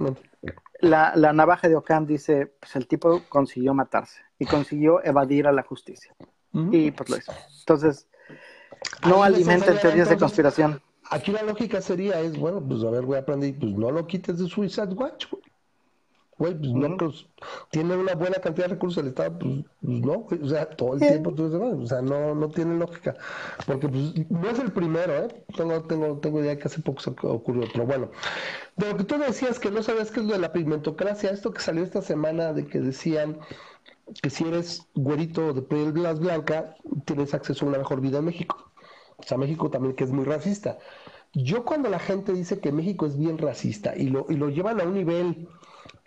la, 0.80 1.12
la, 1.16 1.32
navaja 1.32 1.68
de 1.68 1.76
Ocam 1.76 2.04
dice, 2.04 2.52
pues 2.60 2.76
el 2.76 2.86
tipo 2.86 3.22
consiguió 3.30 3.72
matarse 3.72 4.20
y 4.44 4.46
consiguió 4.46 5.02
evadir 5.04 5.46
a 5.46 5.52
la 5.52 5.62
justicia. 5.62 6.14
Y 6.52 6.90
pues 6.92 7.10
lo 7.10 7.16
hizo. 7.16 7.32
Entonces, 7.60 8.06
no 9.08 9.22
alimenten 9.24 9.78
teorías 9.80 10.08
de 10.08 10.16
conspiración. 10.16 10.80
Aquí 11.10 11.32
la 11.32 11.42
lógica 11.42 11.80
sería, 11.80 12.20
es, 12.20 12.38
bueno, 12.38 12.62
pues 12.66 12.82
a 12.84 12.90
ver, 12.90 13.02
voy 13.02 13.16
a 13.16 13.20
aprender, 13.20 13.56
pues 13.58 13.72
no 13.72 13.90
lo 13.90 14.06
quites 14.06 14.38
de 14.38 14.46
Suicide 14.46 14.94
Watch, 14.94 15.26
güey. 15.30 16.54
pues 16.58 16.72
no, 16.72 16.96
pues, 16.96 17.26
tiene 17.70 17.96
una 17.96 18.14
buena 18.14 18.36
cantidad 18.36 18.66
de 18.66 18.74
recursos 18.74 19.02
el 19.02 19.08
Estado, 19.08 19.38
pues, 19.38 19.64
pues 19.82 20.00
no, 20.00 20.26
o 20.28 20.48
sea, 20.48 20.66
todo 20.70 20.94
el 20.94 21.00
tiempo, 21.00 21.34
o 21.36 21.86
sea, 21.86 22.02
no, 22.02 22.34
no 22.34 22.48
tiene 22.48 22.78
lógica, 22.78 23.16
porque 23.66 23.88
pues 23.88 24.30
no 24.30 24.48
es 24.48 24.58
el 24.58 24.72
primero, 24.72 25.12
¿eh? 25.24 25.44
Tengo, 25.56 25.82
tengo, 25.82 26.18
tengo 26.18 26.40
idea 26.40 26.58
que 26.58 26.68
hace 26.68 26.80
poco 26.80 27.00
se 27.00 27.10
ocurrió, 27.10 27.64
pero 27.72 27.86
bueno, 27.86 28.10
de 28.76 28.90
lo 28.90 28.96
que 28.96 29.04
tú 29.04 29.18
decías 29.18 29.58
que 29.58 29.70
no 29.70 29.82
sabes 29.82 30.10
qué 30.10 30.20
es 30.20 30.26
lo 30.26 30.32
de 30.32 30.40
la 30.40 30.52
pigmentocracia, 30.52 31.30
esto 31.30 31.52
que 31.52 31.60
salió 31.60 31.84
esta 31.84 32.00
semana 32.02 32.52
de 32.52 32.66
que 32.66 32.80
decían 32.80 33.38
que 34.22 34.30
si 34.30 34.44
eres 34.44 34.86
güerito 34.94 35.52
de 35.52 35.62
piel 35.62 35.92
blanca, 35.92 36.76
tienes 37.04 37.34
acceso 37.34 37.64
a 37.64 37.68
una 37.68 37.78
mejor 37.78 38.00
vida 38.00 38.18
en 38.18 38.26
México. 38.26 38.70
O 39.16 39.22
sea, 39.22 39.38
México 39.38 39.70
también 39.70 39.94
que 39.94 40.04
es 40.04 40.10
muy 40.10 40.24
racista. 40.24 40.78
Yo 41.32 41.64
cuando 41.64 41.88
la 41.88 41.98
gente 41.98 42.32
dice 42.32 42.60
que 42.60 42.72
México 42.72 43.06
es 43.06 43.18
bien 43.18 43.38
racista 43.38 43.96
y 43.96 44.08
lo, 44.08 44.26
y 44.28 44.36
lo 44.36 44.50
llevan 44.50 44.80
a 44.80 44.84
un 44.84 44.94
nivel 44.94 45.48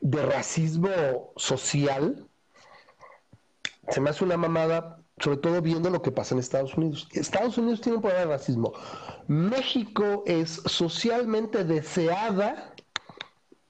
de 0.01 0.25
racismo 0.25 1.33
social, 1.35 2.25
se 3.89 4.01
me 4.01 4.09
hace 4.09 4.23
una 4.23 4.37
mamada, 4.37 5.01
sobre 5.19 5.37
todo 5.37 5.61
viendo 5.61 5.89
lo 5.89 6.01
que 6.01 6.11
pasa 6.11 6.35
en 6.35 6.39
Estados 6.39 6.75
Unidos. 6.75 7.07
Estados 7.11 7.57
Unidos 7.57 7.81
tiene 7.81 7.97
un 7.97 8.01
problema 8.01 8.25
de 8.25 8.31
racismo. 8.31 8.73
México 9.27 10.23
es 10.25 10.61
socialmente 10.65 11.63
deseada 11.63 12.73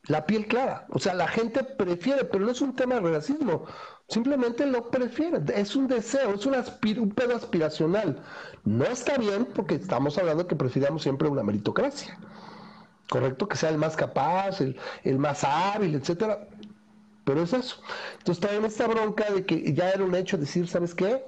la 0.07 0.25
piel 0.25 0.47
clara. 0.47 0.85
O 0.89 0.99
sea, 0.99 1.13
la 1.13 1.27
gente 1.27 1.63
prefiere, 1.63 2.25
pero 2.25 2.45
no 2.45 2.51
es 2.51 2.61
un 2.61 2.75
tema 2.75 2.95
de 2.95 3.01
racismo. 3.01 3.65
Simplemente 4.09 4.65
lo 4.65 4.89
prefiere. 4.89 5.39
Es 5.53 5.75
un 5.75 5.87
deseo, 5.87 6.33
es 6.33 6.45
un, 6.45 6.55
un 6.99 7.09
pedo 7.11 7.35
aspiracional. 7.35 8.23
No 8.63 8.85
está 8.85 9.17
bien 9.17 9.45
porque 9.53 9.75
estamos 9.75 10.17
hablando 10.17 10.47
que 10.47 10.55
prefiramos 10.55 11.03
siempre 11.03 11.27
una 11.27 11.43
meritocracia. 11.43 12.17
Correcto, 13.09 13.47
que 13.47 13.57
sea 13.57 13.69
el 13.69 13.77
más 13.77 13.95
capaz, 13.95 14.61
el, 14.61 14.77
el 15.03 15.19
más 15.19 15.43
hábil, 15.43 15.95
etcétera. 15.95 16.47
Pero 17.25 17.43
es 17.43 17.53
eso. 17.53 17.81
Entonces 18.19 18.51
en 18.51 18.65
esta 18.65 18.87
bronca 18.87 19.29
de 19.31 19.45
que 19.45 19.73
ya 19.73 19.91
era 19.91 20.03
un 20.03 20.15
hecho 20.15 20.37
decir, 20.37 20.67
¿sabes 20.67 20.95
qué? 20.95 21.23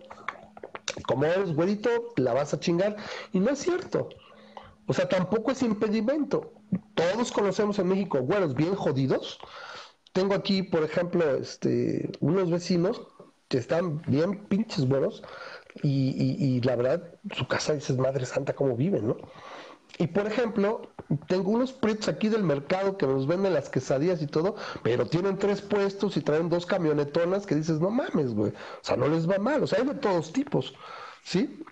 Como 1.07 1.25
eres 1.25 1.53
güerito, 1.53 1.89
la 2.17 2.33
vas 2.33 2.53
a 2.53 2.59
chingar. 2.59 2.95
Y 3.33 3.39
no 3.39 3.51
es 3.51 3.59
cierto. 3.59 4.09
O 4.87 4.93
sea, 4.93 5.07
tampoco 5.07 5.51
es 5.51 5.61
impedimento. 5.63 6.53
Todos 6.95 7.31
conocemos 7.31 7.79
en 7.79 7.87
México 7.89 8.19
güeros 8.21 8.55
bien 8.55 8.75
jodidos. 8.75 9.39
Tengo 10.11 10.33
aquí, 10.33 10.63
por 10.63 10.83
ejemplo, 10.83 11.35
este, 11.35 12.11
unos 12.19 12.49
vecinos 12.51 13.01
que 13.47 13.57
están 13.57 14.01
bien 14.03 14.45
pinches 14.45 14.87
buenos 14.87 15.23
y, 15.83 16.35
y, 16.39 16.61
la 16.61 16.75
verdad, 16.75 17.19
su 17.35 17.47
casa 17.47 17.73
dices, 17.73 17.97
Madre 17.97 18.25
Santa, 18.25 18.53
cómo 18.53 18.75
viven, 18.75 19.07
¿no? 19.07 19.17
Y 19.97 20.07
por 20.07 20.27
ejemplo, 20.27 20.93
tengo 21.27 21.51
unos 21.51 21.73
prietos 21.73 22.07
aquí 22.09 22.29
del 22.29 22.43
mercado 22.43 22.97
que 22.97 23.07
nos 23.07 23.27
venden 23.27 23.53
las 23.53 23.69
quesadillas 23.69 24.21
y 24.21 24.27
todo, 24.27 24.55
pero 24.83 25.07
tienen 25.07 25.37
tres 25.37 25.61
puestos 25.61 26.15
y 26.15 26.21
traen 26.21 26.49
dos 26.49 26.65
camionetonas 26.65 27.45
que 27.45 27.55
dices, 27.55 27.79
no 27.79 27.89
mames, 27.89 28.33
güey. 28.33 28.51
O 28.51 28.83
sea, 28.83 28.97
no 28.97 29.07
les 29.07 29.29
va 29.29 29.39
mal. 29.39 29.63
O 29.63 29.67
sea, 29.67 29.79
hay 29.79 29.85
de 29.85 29.95
todos 29.95 30.31
tipos, 30.31 30.75
¿sí? 31.23 31.63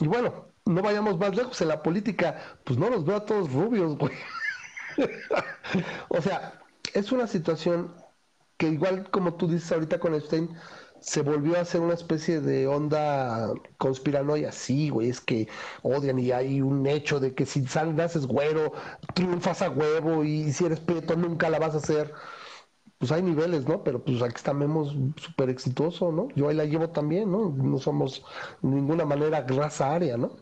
Y 0.00 0.06
bueno, 0.08 0.46
no 0.64 0.82
vayamos 0.82 1.18
más 1.18 1.36
lejos 1.36 1.60
en 1.60 1.68
la 1.68 1.82
política, 1.82 2.58
pues 2.64 2.78
no 2.78 2.88
los 2.90 3.04
veo 3.04 3.16
a 3.16 3.26
todos 3.26 3.52
rubios, 3.52 3.96
güey. 3.98 4.14
o 6.08 6.22
sea, 6.22 6.59
es 6.94 7.12
una 7.12 7.26
situación 7.26 7.94
que 8.56 8.68
igual 8.68 9.10
como 9.10 9.34
tú 9.34 9.48
dices 9.48 9.72
ahorita 9.72 9.98
con 10.00 10.14
Epstein, 10.14 10.50
se 11.00 11.22
volvió 11.22 11.56
a 11.56 11.60
hacer 11.62 11.80
una 11.80 11.94
especie 11.94 12.40
de 12.40 12.66
onda 12.66 13.52
conspiranoia. 13.78 14.52
Sí, 14.52 14.90
güey, 14.90 15.08
es 15.08 15.20
que 15.20 15.48
odian 15.82 16.18
y 16.18 16.30
hay 16.30 16.60
un 16.60 16.86
hecho 16.86 17.20
de 17.20 17.34
que 17.34 17.46
si 17.46 17.62
naces 17.94 18.26
güero, 18.26 18.72
triunfas 19.14 19.62
a 19.62 19.70
huevo 19.70 20.24
y 20.24 20.52
si 20.52 20.66
eres 20.66 20.80
prieto 20.80 21.16
nunca 21.16 21.48
la 21.50 21.58
vas 21.58 21.74
a 21.74 21.78
hacer. 21.78 22.12
Pues 22.98 23.12
hay 23.12 23.22
niveles, 23.22 23.66
¿no? 23.66 23.82
Pero 23.82 24.04
pues 24.04 24.20
aquí 24.20 24.34
estamos 24.36 24.94
súper 25.16 25.48
exitoso, 25.48 26.12
¿no? 26.12 26.28
Yo 26.34 26.48
ahí 26.48 26.54
la 26.54 26.66
llevo 26.66 26.90
también, 26.90 27.32
¿no? 27.32 27.48
No 27.48 27.78
somos 27.78 28.22
de 28.60 28.68
ninguna 28.68 29.06
manera 29.06 29.46
raza 29.48 29.94
área, 29.94 30.18
¿no? 30.18 30.36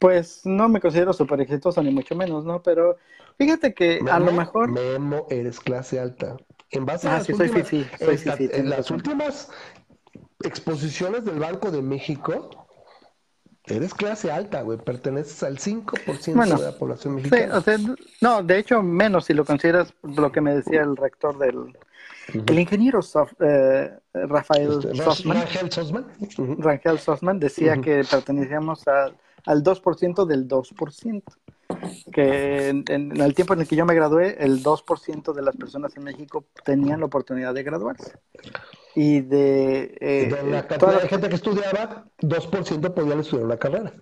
Pues 0.00 0.40
no 0.44 0.68
me 0.68 0.80
considero 0.80 1.12
súper 1.12 1.40
exitoso, 1.40 1.82
ni 1.82 1.92
mucho 1.92 2.16
menos, 2.16 2.44
¿no? 2.44 2.62
Pero 2.62 2.96
fíjate 3.40 3.74
que 3.74 4.00
a 4.10 4.18
lo 4.18 4.32
mejor. 4.32 4.70
Memo, 4.70 5.26
eres 5.30 5.58
clase 5.58 5.98
alta. 5.98 6.36
En 6.70 6.84
base 6.84 7.08
a 7.08 7.14
las 7.14 7.26
sí, 7.26 7.32
últimas, 7.32 7.68
soy 7.68 8.18
soy 8.18 8.50
en 8.52 8.70
las 8.70 8.90
últimas 8.90 9.50
exposiciones 10.44 11.24
del 11.24 11.38
Banco 11.38 11.70
de 11.70 11.82
México, 11.82 12.68
eres 13.64 13.94
clase 13.94 14.30
alta, 14.30 14.62
güey, 14.62 14.78
perteneces 14.78 15.42
al 15.42 15.58
5% 15.58 16.56
de 16.56 16.62
la 16.64 16.78
población 16.78 17.16
mexicana. 17.16 17.62
no, 18.20 18.42
de 18.42 18.58
hecho 18.58 18.82
menos 18.82 19.24
si 19.24 19.34
lo 19.34 19.44
consideras 19.44 19.94
lo 20.02 20.30
que 20.30 20.40
me 20.40 20.54
decía 20.54 20.82
el 20.82 20.96
rector 20.96 21.38
del... 21.38 21.76
El 22.32 22.58
ingeniero 22.60 23.00
eh, 23.40 23.90
Rafael 24.12 24.78
este, 24.84 25.02
Rangel 26.58 26.98
Sosman. 27.00 27.40
decía 27.40 27.80
que 27.80 28.04
pertenecíamos 28.08 28.84
al 28.86 29.64
2% 29.64 30.26
del 30.26 30.46
2% 30.46 31.22
que 32.12 32.68
en, 32.68 33.20
el 33.20 33.34
tiempo 33.34 33.54
en 33.54 33.60
el 33.60 33.68
que 33.68 33.76
yo 33.76 33.86
me 33.86 33.94
gradué, 33.94 34.36
el 34.38 34.62
2% 34.62 35.32
de 35.32 35.42
las 35.42 35.56
personas 35.56 35.96
en 35.96 36.04
México 36.04 36.44
tenían 36.64 37.00
la 37.00 37.06
oportunidad 37.06 37.54
de 37.54 37.62
graduarse. 37.62 38.12
Y 38.94 39.20
de, 39.20 39.96
eh, 40.00 40.36
la 40.50 40.66
cantidad 40.66 41.02
de 41.02 41.08
gente 41.08 41.28
que 41.28 41.36
estudiaba, 41.36 42.04
2% 42.20 42.94
podían 42.94 43.20
estudiar 43.20 43.46
una 43.46 43.56
carrera. 43.56 43.92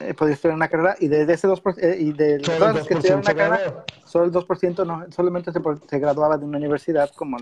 Eh, 0.00 0.14
podía 0.14 0.34
estudiar 0.34 0.56
una 0.56 0.68
carrera 0.68 0.96
y 0.98 1.06
de, 1.08 1.32
ese 1.32 1.46
2%, 1.46 1.78
eh, 1.78 1.96
y 2.00 2.12
de 2.12 2.38
todos 2.38 2.74
los 2.74 2.86
que 2.86 2.94
estudiaron 2.94 3.20
una 3.20 3.34
carrera, 3.34 3.84
solo 4.04 4.24
el 4.24 4.32
2% 4.32 4.86
no, 4.86 5.06
solamente 5.12 5.52
se, 5.52 5.60
se, 5.88 5.98
graduaba 5.98 6.36
de 6.38 6.44
una 6.44 6.58
universidad 6.58 7.10
como, 7.14 7.36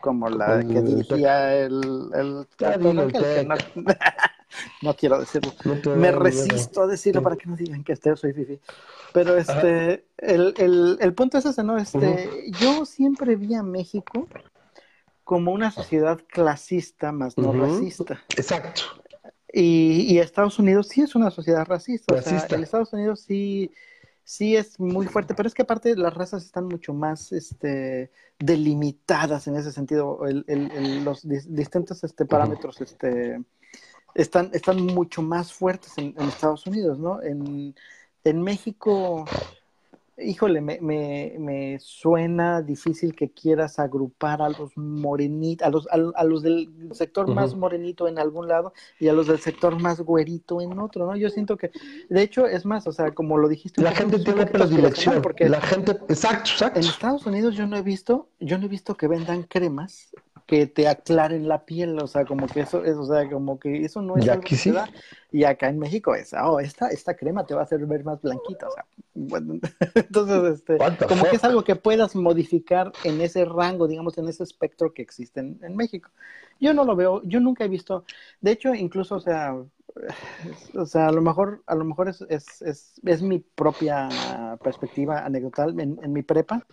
como 0.00 0.28
la 0.28 0.60
que 0.60 0.82
dirigía 0.82 1.54
el, 1.54 2.10
el, 2.14 2.46
no, 4.82 4.94
quiero 4.94 5.18
decirlo. 5.18 5.52
me 5.96 6.12
resisto 6.12 6.82
a 6.82 6.86
decirlo 6.86 7.22
para 7.22 7.36
que 7.36 7.48
no 7.48 7.56
digan 7.56 7.84
que 7.84 7.92
este, 7.92 8.14
soy 8.16 8.32
fifi. 8.32 8.60
Pero 9.12 9.36
este, 9.36 10.06
el, 10.18 10.54
el, 10.56 10.98
el, 11.00 11.14
punto 11.14 11.38
es 11.38 11.44
ese, 11.44 11.62
¿no? 11.62 11.76
Este, 11.76 12.50
Yo 12.60 12.86
siempre 12.86 13.36
vi 13.36 13.54
a 13.54 13.62
México 13.62 14.26
como 15.24 15.52
una 15.52 15.70
sociedad 15.70 16.20
clasista 16.28 17.12
más 17.12 17.38
no 17.38 17.52
racista. 17.52 18.22
Exacto. 18.36 18.82
Y, 19.52 20.06
y, 20.08 20.18
Estados 20.18 20.58
Unidos 20.58 20.88
sí 20.88 21.02
es 21.02 21.14
una 21.14 21.30
sociedad 21.30 21.66
racista. 21.66 22.14
O 22.14 22.22
sea, 22.22 22.46
el 22.48 22.62
Estados 22.62 22.92
Unidos 22.92 23.20
sí, 23.20 23.70
sí 24.24 24.56
es 24.56 24.80
muy 24.80 25.06
fuerte, 25.06 25.34
pero 25.34 25.46
es 25.46 25.54
que 25.54 25.62
aparte 25.62 25.94
las 25.94 26.14
razas 26.14 26.44
están 26.44 26.66
mucho 26.66 26.94
más 26.94 27.32
este, 27.32 28.10
delimitadas 28.38 29.46
en 29.46 29.56
ese 29.56 29.72
sentido. 29.72 30.26
El, 30.26 30.44
el, 30.48 31.04
los 31.04 31.26
distintos 31.28 32.02
este, 32.02 32.24
parámetros 32.24 32.80
este, 32.80 33.42
están, 34.14 34.50
están 34.52 34.84
mucho 34.84 35.22
más 35.22 35.52
fuertes 35.52 35.96
en, 35.98 36.14
en 36.18 36.28
Estados 36.28 36.66
Unidos, 36.66 36.98
¿no? 36.98 37.22
En, 37.22 37.74
en 38.24 38.42
México, 38.42 39.24
híjole, 40.18 40.60
me, 40.60 40.78
me, 40.80 41.34
me, 41.38 41.78
suena 41.80 42.62
difícil 42.62 43.14
que 43.14 43.30
quieras 43.30 43.78
agrupar 43.78 44.42
a 44.42 44.48
los 44.48 44.76
morenitos, 44.76 45.66
a 45.66 45.70
los, 45.70 45.86
a, 46.14 46.24
los 46.24 46.42
del 46.42 46.68
sector 46.92 47.26
más 47.28 47.54
morenito 47.54 48.06
en 48.06 48.18
algún 48.18 48.48
lado 48.48 48.72
y 49.00 49.08
a 49.08 49.12
los 49.12 49.26
del 49.26 49.38
sector 49.38 49.80
más 49.80 50.00
güerito 50.00 50.60
en 50.60 50.78
otro, 50.78 51.06
¿no? 51.06 51.16
Yo 51.16 51.30
siento 51.30 51.56
que, 51.56 51.70
de 52.08 52.22
hecho, 52.22 52.46
es 52.46 52.64
más, 52.64 52.86
o 52.86 52.92
sea, 52.92 53.12
como 53.12 53.38
lo 53.38 53.48
dijiste. 53.48 53.82
La 53.82 53.92
gente 53.92 54.18
tiene 54.18 54.46
predilección, 54.46 55.22
porque 55.22 55.48
la 55.48 55.60
gente, 55.60 55.92
exacto, 56.08 56.50
exacto. 56.50 56.80
En 56.80 56.86
Estados 56.86 57.26
Unidos 57.26 57.56
yo 57.56 57.66
no 57.66 57.76
he 57.76 57.82
visto, 57.82 58.28
yo 58.38 58.58
no 58.58 58.66
he 58.66 58.68
visto 58.68 58.96
que 58.96 59.08
vendan 59.08 59.42
cremas 59.44 60.12
que 60.46 60.66
te 60.66 60.88
aclaren 60.88 61.48
la 61.48 61.64
piel, 61.64 61.98
o 61.98 62.06
sea, 62.06 62.24
como 62.24 62.46
que 62.46 62.60
eso 62.60 62.84
es, 62.84 62.96
o 62.96 63.04
sea, 63.04 63.28
como 63.30 63.58
que 63.58 63.84
eso 63.84 64.02
no 64.02 64.16
es 64.16 64.28
algo 64.28 64.42
que 64.42 64.56
se 64.56 64.72
da. 64.72 64.88
Y 65.32 65.44
acá 65.44 65.68
en 65.68 65.78
México 65.78 66.14
es, 66.14 66.34
oh, 66.34 66.60
esta, 66.60 66.88
esta 66.88 67.14
crema 67.14 67.46
te 67.46 67.54
va 67.54 67.60
a 67.60 67.64
hacer 67.64 67.84
ver 67.86 68.04
más 68.04 68.20
blanquita, 68.20 68.68
o 68.68 68.72
sea, 68.72 68.84
bueno, 69.14 69.54
entonces, 69.94 70.60
este, 70.60 70.78
como 71.08 71.24
que 71.24 71.36
es 71.36 71.44
algo 71.44 71.64
que 71.64 71.74
puedas 71.74 72.14
modificar 72.14 72.92
en 73.04 73.20
ese 73.20 73.44
rango, 73.44 73.88
digamos, 73.88 74.18
en 74.18 74.28
ese 74.28 74.44
espectro 74.44 74.92
que 74.92 75.02
existe 75.02 75.40
en 75.40 75.76
México. 75.76 76.10
Yo 76.60 76.74
no 76.74 76.84
lo 76.84 76.94
veo, 76.94 77.22
yo 77.24 77.40
nunca 77.40 77.64
he 77.64 77.68
visto, 77.68 78.04
de 78.40 78.52
hecho, 78.52 78.74
incluso, 78.74 79.16
o 79.16 79.20
sea, 79.20 79.56
o 80.74 80.86
sea, 80.86 81.08
a 81.08 81.12
lo 81.12 81.22
mejor, 81.22 81.62
a 81.66 81.74
lo 81.74 81.84
mejor 81.84 82.08
es, 82.08 82.24
es, 82.28 82.62
es, 82.62 83.00
es 83.04 83.22
mi 83.22 83.38
propia 83.38 84.08
perspectiva 84.62 85.24
anecdotal. 85.24 85.78
En, 85.80 85.98
en 86.02 86.12
mi 86.12 86.22
prepa, 86.22 86.66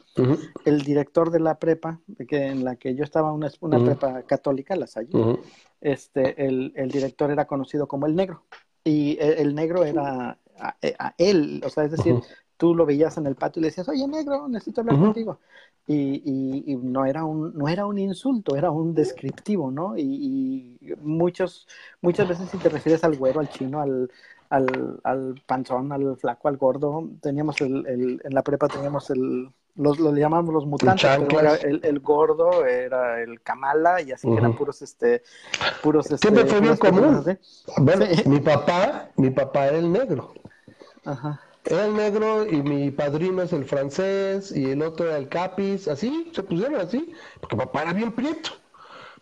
el 0.65 0.81
director 0.81 1.31
de 1.31 1.39
la 1.39 1.59
prepa, 1.59 1.99
que 2.27 2.47
en 2.47 2.63
la 2.63 2.75
que 2.75 2.95
yo 2.95 3.03
estaba, 3.03 3.31
una, 3.31 3.49
una 3.61 3.83
prepa 3.83 4.23
católica, 4.23 4.75
la 4.75 4.87
Salle, 4.87 5.09
este, 5.81 6.45
el, 6.45 6.73
el, 6.75 6.91
director 6.91 7.31
era 7.31 7.45
conocido 7.45 7.87
como 7.87 8.05
el 8.05 8.15
negro. 8.15 8.43
Y 8.83 9.17
el, 9.19 9.55
negro 9.55 9.83
era 9.83 10.37
a, 10.57 11.15
él, 11.17 11.61
o 11.65 11.69
sea, 11.69 11.85
es 11.85 11.91
decir, 11.91 12.15
tú 12.57 12.75
lo 12.75 12.85
veías 12.85 13.17
en 13.17 13.27
el 13.27 13.35
patio 13.35 13.59
y 13.59 13.63
le 13.63 13.67
decías, 13.69 13.89
oye, 13.89 14.07
negro, 14.07 14.47
necesito 14.47 14.81
hablar 14.81 14.99
contigo. 14.99 15.39
Y, 15.87 16.21
y, 16.71 16.75
no, 16.75 17.05
era 17.05 17.23
un, 17.23 17.57
no 17.57 17.67
era 17.67 17.85
un 17.85 17.97
insulto, 17.97 18.55
era 18.55 18.69
un 18.69 18.93
descriptivo, 18.93 19.71
¿no? 19.71 19.97
Y, 19.97 20.77
muchos, 21.01 21.67
muchas 22.01 22.27
veces 22.27 22.49
si 22.49 22.57
te 22.57 22.69
refieres 22.69 23.03
al 23.03 23.17
güero, 23.17 23.39
al 23.39 23.49
chino, 23.49 23.81
al, 23.81 24.11
al, 24.49 24.99
al 25.03 25.41
panzón, 25.47 25.91
al 25.91 26.15
flaco, 26.17 26.47
al 26.47 26.57
gordo, 26.57 27.09
teníamos 27.21 27.59
el, 27.61 27.85
el 27.87 28.21
en 28.23 28.33
la 28.33 28.43
prepa 28.43 28.67
teníamos 28.67 29.09
el, 29.09 29.49
los, 29.75 29.99
lo 29.99 30.13
llamamos 30.13 30.53
los 30.53 30.65
mutantes, 30.65 31.09
pero 31.29 31.53
el, 31.55 31.81
el, 31.83 31.99
gordo 31.99 32.65
era 32.65 33.21
el 33.21 33.41
Kamala 33.41 34.01
y 34.01 34.11
así 34.11 34.27
que 34.27 34.35
eran 34.35 34.55
puros, 34.55 34.81
este, 34.81 35.23
puros, 35.81 36.05
este, 36.05 36.17
Siempre 36.17 36.45
fue 36.45 36.59
bien 36.59 36.77
común. 36.77 37.23
Bueno, 37.77 38.05
mi 38.25 38.39
papá, 38.39 39.09
mi 39.15 39.29
papá 39.29 39.67
era 39.67 39.77
el 39.77 39.91
negro. 39.91 40.33
Ajá. 41.05 41.41
Era 41.65 41.85
el 41.85 41.95
negro 41.95 42.47
y 42.47 42.61
mi 42.61 42.89
padrino 42.91 43.41
es 43.41 43.53
el 43.53 43.65
francés 43.65 44.51
y 44.51 44.71
el 44.71 44.81
otro 44.81 45.07
era 45.07 45.17
el 45.17 45.29
capis, 45.29 45.87
así, 45.87 46.31
se 46.33 46.41
pusieron 46.41 46.75
así, 46.75 47.13
porque 47.39 47.55
papá 47.55 47.83
era 47.83 47.93
bien 47.93 48.11
prieto. 48.11 48.51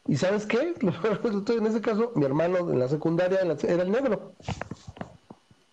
¿Y 0.07 0.15
sabes 0.15 0.45
qué? 0.45 0.73
en 0.81 1.67
ese 1.67 1.81
caso, 1.81 2.11
mi 2.15 2.25
hermano 2.25 2.59
en 2.71 2.79
la 2.79 2.87
secundaria 2.87 3.39
era 3.41 3.83
el 3.83 3.91
negro. 3.91 4.33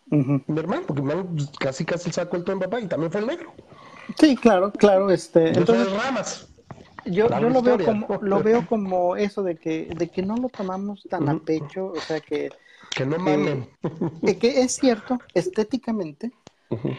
Mi 0.07 0.59
hermano, 0.59 0.83
porque 0.87 1.03
mi 1.03 1.11
hermano 1.11 1.29
pues, 1.35 1.51
casi 1.59 1.85
casi 1.85 2.11
sacó 2.13 2.37
el 2.37 2.45
en 2.47 2.59
papá 2.59 2.81
y 2.81 2.87
también 2.87 3.11
fue 3.11 3.21
el 3.21 3.27
negro. 3.27 3.53
Sí, 4.19 4.37
claro, 4.37 4.73
claro. 4.73 5.11
Este, 5.11 5.49
entonces, 5.49 5.93
ramas. 5.93 6.49
Yo, 7.07 7.29
yo 7.29 7.51
lo 7.51 7.61
veo 7.61 7.85
como 7.85 8.19
lo 8.23 8.43
veo 8.43 8.67
como 8.67 9.17
eso 9.17 9.43
de 9.43 9.57
que 9.57 9.91
de 9.95 10.09
que 10.09 10.23
no 10.23 10.37
lo 10.37 10.49
tomamos 10.49 11.03
tan 11.11 11.29
a 11.29 11.39
pecho, 11.39 11.93
o 11.95 12.01
sea 12.01 12.21
que 12.21 12.51
que 12.97 13.05
no 13.05 13.19
mamen. 13.19 13.69
que 14.41 14.63
es 14.63 14.77
cierto 14.77 15.19
estéticamente 15.35 16.33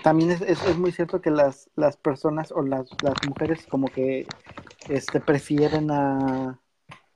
también 0.04 0.32
es, 0.32 0.42
es, 0.42 0.78
muy 0.78 0.92
cierto 0.92 1.22
que 1.22 1.32
las, 1.32 1.70
las 1.76 1.98
personas 1.98 2.52
o 2.52 2.62
las, 2.62 2.88
las 3.02 3.16
mujeres 3.28 3.66
como 3.68 3.88
que 3.88 4.28
este, 4.90 5.20
prefieren 5.20 5.92
a, 5.92 6.60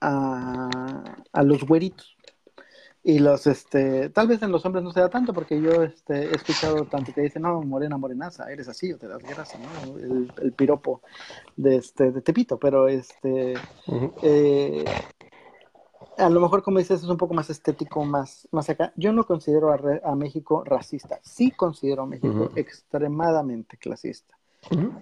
a, 0.02 1.44
los 1.44 1.64
güeritos. 1.64 2.18
Y 3.02 3.20
los, 3.20 3.48
este, 3.48 4.10
tal 4.10 4.28
vez 4.28 4.42
en 4.42 4.52
los 4.52 4.66
hombres 4.66 4.84
no 4.84 4.92
se 4.92 5.00
da 5.00 5.10
tanto, 5.10 5.34
porque 5.34 5.62
yo 5.62 5.84
este, 5.84 6.26
he 6.26 6.36
escuchado 6.36 6.86
tanto 6.86 7.14
que 7.14 7.22
dicen, 7.22 7.44
no, 7.44 7.62
morena, 7.62 7.98
morenaza, 7.98 8.52
eres 8.52 8.68
así, 8.68 8.92
o 8.92 8.98
te 8.98 9.08
das 9.08 9.24
guerras, 9.24 9.54
¿no? 9.58 9.98
El, 9.98 10.34
el, 10.42 10.52
piropo 10.52 11.02
de, 11.56 11.78
este, 11.78 12.12
de 12.12 12.22
Tepito, 12.22 12.60
pero 12.60 12.90
este, 12.90 13.56
a 16.20 16.30
lo 16.30 16.40
mejor, 16.40 16.62
como 16.62 16.80
dices, 16.80 17.02
es 17.02 17.10
un 17.10 17.18
poco 17.18 17.34
más 17.34 17.50
estético, 17.50 18.04
más, 18.04 18.48
más 18.52 18.70
acá. 18.70 18.94
Yo 18.96 19.14
no 19.14 19.26
considero 19.26 19.72
a, 19.72 20.16
México 20.16 20.64
racista. 20.66 21.20
Sí 21.24 21.52
considero 21.52 22.04
a 22.04 22.06
México 22.06 22.52
extremadamente 22.56 23.78
clasista. 23.78 24.39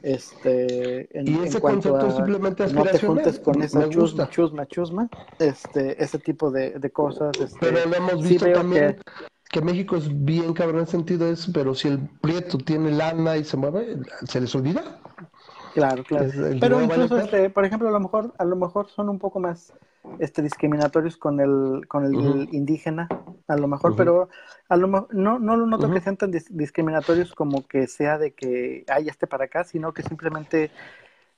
Este, 0.02 1.20
en, 1.20 1.28
y 1.28 1.44
ese 1.44 1.60
concepto 1.60 2.06
a, 2.06 2.16
simplemente 2.16 2.68
no 2.68 2.84
te 2.84 3.00
juntes 3.00 3.40
con 3.40 3.62
esa 3.62 3.90
chusma, 3.90 4.30
chusma, 4.30 4.66
chusma, 4.68 5.10
este, 5.40 6.02
ese 6.02 6.20
tipo 6.20 6.52
de, 6.52 6.80
de 6.80 6.90
cosas. 6.92 7.38
Este, 7.40 7.58
pero 7.60 7.86
lo 7.86 7.96
hemos 7.96 8.28
visto 8.28 8.52
también 8.52 8.98
que... 9.50 9.62
México 9.62 9.98
es 9.98 10.08
bien 10.24 10.54
cabrón 10.54 10.82
en 10.82 10.88
sentido 10.88 11.28
es, 11.30 11.48
pero 11.54 11.74
si 11.74 11.88
el 11.88 12.00
prieto 12.22 12.58
tiene 12.60 12.92
lana 12.92 13.38
y 13.38 13.44
se 13.44 13.58
mueve, 13.58 13.98
se 14.28 14.40
les 14.40 14.54
olvida. 14.56 15.02
Claro, 15.78 16.04
claro. 16.04 16.32
Pero 16.60 16.82
incluso, 16.82 17.20
este, 17.20 17.52
por 17.52 17.64
ejemplo, 17.64 17.88
a 17.88 17.92
lo 17.92 18.00
mejor, 18.00 18.34
a 18.40 18.46
lo 18.46 18.56
mejor 18.56 18.90
son 18.90 19.10
un 19.10 19.20
poco 19.20 19.40
más 19.40 19.74
este, 20.18 20.42
discriminatorios 20.42 21.18
con 21.18 21.40
el, 21.40 21.88
con 21.88 22.04
el 22.04 22.50
indígena, 22.52 23.08
a 23.48 23.56
lo 23.56 23.68
mejor, 23.68 23.96
pero 23.96 24.28
a 24.70 24.76
lo 24.76 25.08
no, 25.12 25.38
no 25.38 25.56
lo 25.56 25.68
noto 25.68 25.92
que 25.92 26.02
sean 26.02 26.18
tan 26.18 26.32
discriminatorios 26.32 27.36
como 27.36 27.68
que 27.68 27.86
sea 27.86 28.18
de 28.18 28.32
que 28.32 28.86
hay 28.88 29.08
este 29.08 29.28
para 29.28 29.46
acá, 29.46 29.66
sino 29.66 29.94
que 29.94 30.02
simplemente 30.02 30.72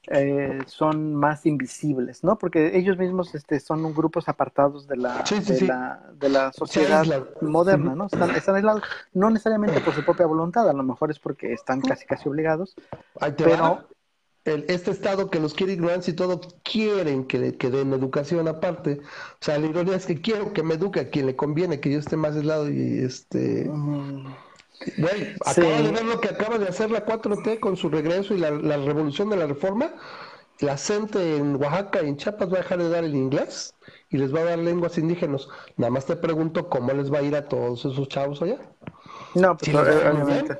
eh, 0.07 0.59
son 0.67 1.15
más 1.15 1.45
invisibles, 1.45 2.23
¿no? 2.23 2.37
Porque 2.37 2.77
ellos 2.77 2.97
mismos 2.97 3.35
este, 3.35 3.59
son 3.59 3.93
grupos 3.93 4.29
apartados 4.29 4.87
de 4.87 4.95
la, 4.95 5.21
de, 5.29 5.67
La, 5.67 6.01
de 6.13 6.29
la 6.29 6.53
sociedad 6.53 7.05
moderna, 7.41 7.93
¿no? 7.93 8.05
Están, 8.05 8.29
están, 8.31 8.55
aislados, 8.55 8.83
no 9.13 9.29
necesariamente 9.29 9.81
por 9.81 9.93
su 9.93 10.05
propia 10.05 10.27
voluntad, 10.27 10.69
a 10.69 10.73
lo 10.73 10.83
mejor 10.83 11.11
es 11.11 11.19
porque 11.19 11.51
están 11.51 11.81
casi 11.81 12.05
casi 12.05 12.29
obligados, 12.29 12.77
pero 13.35 13.83
este 14.45 14.91
Estado 14.91 15.29
que 15.29 15.39
los 15.39 15.53
quiere 15.53 15.73
ignorancia 15.73 16.11
y 16.11 16.15
todo, 16.15 16.41
quieren 16.63 17.25
que, 17.25 17.57
que 17.57 17.69
den 17.69 17.93
educación 17.93 18.47
aparte. 18.47 18.99
O 19.33 19.45
sea, 19.45 19.59
la 19.59 19.67
ironía 19.67 19.95
es 19.95 20.05
que 20.05 20.21
quiero 20.21 20.53
que 20.53 20.63
me 20.63 20.75
eduque 20.75 20.99
a 20.99 21.09
quien 21.09 21.25
le 21.25 21.35
conviene, 21.35 21.79
que 21.79 21.91
yo 21.91 21.99
esté 21.99 22.17
más 22.17 22.35
aislado 22.35 22.69
y 22.69 22.99
este... 22.99 23.69
Bueno, 24.97 25.25
acaba 25.45 25.81
de 25.81 25.91
ver 25.91 26.05
lo 26.05 26.21
que 26.21 26.29
acaba 26.29 26.57
de 26.57 26.67
hacer 26.67 26.89
la 26.89 27.05
4T 27.05 27.59
con 27.59 27.75
su 27.75 27.89
regreso 27.89 28.33
y 28.33 28.37
la, 28.37 28.49
revolución 28.49 29.29
de 29.29 29.35
la 29.37 29.45
reforma. 29.45 29.93
La 30.59 30.77
gente 30.77 31.37
en 31.37 31.55
Oaxaca 31.55 32.01
y 32.03 32.07
en 32.07 32.17
Chiapas 32.17 32.49
va 32.49 32.55
a 32.55 32.61
dejar 32.61 32.79
de 32.79 32.89
dar 32.89 33.03
el 33.03 33.15
inglés 33.15 33.75
y 34.09 34.17
les 34.17 34.33
va 34.33 34.41
a 34.41 34.45
dar 34.45 34.59
lenguas 34.59 34.97
indígenas. 34.97 35.47
Nada 35.77 35.91
más 35.91 36.05
te 36.05 36.15
pregunto 36.15 36.69
cómo 36.69 36.93
les 36.93 37.11
va 37.11 37.19
a 37.19 37.21
ir 37.21 37.35
a 37.35 37.47
todos 37.47 37.85
esos 37.85 38.07
chavos 38.07 38.41
allá. 38.41 38.59
No, 39.35 39.55
pues 39.57 39.75
obviamente. 39.75 40.57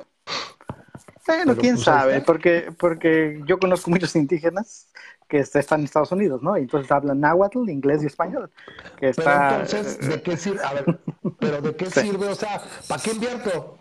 Bueno, 1.36 1.56
quién 1.56 1.74
pues, 1.74 1.84
sabe, 1.84 2.20
porque, 2.20 2.72
porque 2.78 3.40
yo 3.46 3.58
conozco 3.58 3.90
muchos 3.90 4.14
indígenas 4.16 4.88
que 5.28 5.38
están 5.38 5.80
en 5.80 5.84
Estados 5.84 6.10
Unidos, 6.10 6.42
¿no? 6.42 6.58
Y 6.58 6.62
entonces 6.62 6.90
hablan 6.90 7.20
náhuatl, 7.20 7.68
inglés 7.68 8.02
y 8.02 8.06
español. 8.06 8.50
Que 8.98 9.12
pero 9.14 9.30
entonces, 9.30 9.98
¿de 10.00 10.20
qué 10.22 10.36
sirve? 10.36 10.64
A 10.64 10.74
ver, 10.74 11.00
¿pero 11.38 11.60
de 11.60 11.76
qué 11.76 11.90
sirve? 11.90 12.28
O 12.28 12.34
sea, 12.34 12.60
¿para 12.88 13.00
qué 13.00 13.12
invierto? 13.12 13.78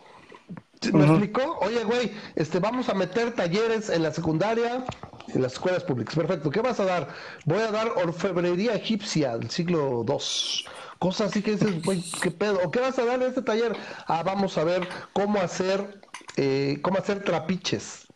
¿Me 0.93 1.05
explicó? 1.05 1.57
Oye, 1.61 1.83
güey, 1.83 2.11
este, 2.35 2.59
vamos 2.59 2.87
a 2.87 2.93
meter 2.93 3.33
talleres 3.33 3.89
en 3.89 4.03
la 4.03 4.11
secundaria, 4.11 4.85
en 5.27 5.41
las 5.41 5.53
escuelas 5.53 5.83
públicas. 5.83 6.15
Perfecto. 6.15 6.49
¿Qué 6.49 6.61
vas 6.61 6.79
a 6.79 6.85
dar? 6.85 7.09
Voy 7.45 7.59
a 7.59 7.71
dar 7.71 7.89
orfebrería 7.95 8.75
egipcia 8.75 9.37
del 9.37 9.49
siglo 9.49 10.05
II. 10.07 10.65
Cosas 10.99 11.31
así 11.31 11.41
que 11.41 11.51
dices, 11.51 11.81
güey, 11.83 12.03
¿qué 12.21 12.31
pedo? 12.31 12.59
¿O 12.63 12.71
qué 12.71 12.79
vas 12.79 12.97
a 12.99 13.05
dar 13.05 13.21
en 13.21 13.29
este 13.29 13.41
taller? 13.41 13.75
Ah, 14.07 14.21
vamos 14.23 14.57
a 14.57 14.63
ver 14.63 14.87
cómo 15.13 15.39
hacer, 15.39 16.01
eh, 16.37 16.79
cómo 16.81 16.97
hacer 16.97 17.23
trapiches. 17.23 18.07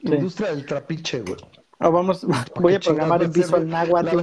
Industria 0.00 0.50
del 0.50 0.66
trapiche, 0.66 1.20
güey. 1.22 1.36
O 1.80 1.90
vamos, 1.90 2.26
voy 2.60 2.74
a 2.74 2.80
programar 2.80 3.22
en 3.22 3.32
Visual 3.32 3.68
Nahuatl 3.68 4.20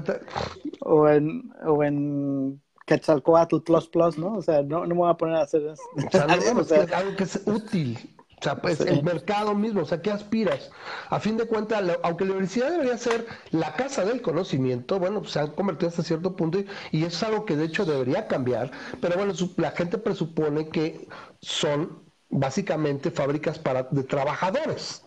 o 0.81 1.09
en, 1.09 1.51
o 1.65 1.83
en 1.83 2.61
Quetzalcoatl 2.85 3.59
Plus 3.59 3.87
Plus, 3.87 4.17
¿no? 4.17 4.33
O 4.33 4.41
sea, 4.41 4.61
no, 4.63 4.81
no 4.81 4.87
me 4.87 4.95
voy 4.95 5.09
a 5.09 5.15
poner 5.15 5.35
a 5.35 5.41
hacer 5.41 5.61
eso. 5.61 5.81
O 5.95 6.11
sea, 6.11 6.27
no, 6.53 6.59
o 6.59 6.63
sea, 6.63 6.85
algo 6.97 7.15
que 7.15 7.23
es 7.23 7.41
útil. 7.45 7.97
O 8.39 8.43
sea, 8.43 8.59
pues 8.59 8.81
el 8.81 9.03
mercado 9.03 9.53
mismo, 9.53 9.81
o 9.81 9.85
sea, 9.85 10.01
¿qué 10.01 10.09
aspiras? 10.09 10.71
A 11.09 11.19
fin 11.19 11.37
de 11.37 11.45
cuentas, 11.45 11.83
aunque 12.01 12.25
la 12.25 12.31
universidad 12.31 12.71
debería 12.71 12.97
ser 12.97 13.27
la 13.51 13.75
casa 13.75 14.03
del 14.03 14.23
conocimiento, 14.23 14.97
bueno, 14.97 15.19
pues 15.19 15.33
se 15.33 15.41
han 15.41 15.51
convertido 15.51 15.89
hasta 15.89 16.01
cierto 16.01 16.35
punto 16.35 16.57
y, 16.57 16.65
y 16.91 17.03
eso 17.03 17.17
es 17.17 17.23
algo 17.23 17.45
que 17.45 17.55
de 17.55 17.65
hecho 17.65 17.85
debería 17.85 18.27
cambiar, 18.27 18.71
pero 18.99 19.15
bueno, 19.15 19.33
la 19.57 19.69
gente 19.69 19.99
presupone 19.99 20.69
que 20.69 21.07
son 21.39 22.10
básicamente 22.31 23.11
fábricas 23.11 23.59
para, 23.59 23.83
de 23.83 24.03
trabajadores 24.03 25.03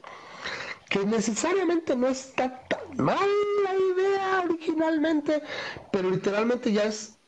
que 0.89 1.05
necesariamente 1.05 1.97
no 1.97 2.07
está 2.07 2.63
tan 2.69 3.05
mal 3.05 3.29
la 3.65 3.75
idea 3.75 4.45
originalmente, 4.45 5.43
pero 5.91 6.11
literalmente 6.11 6.73
ya 6.73 6.85
es 6.85 7.19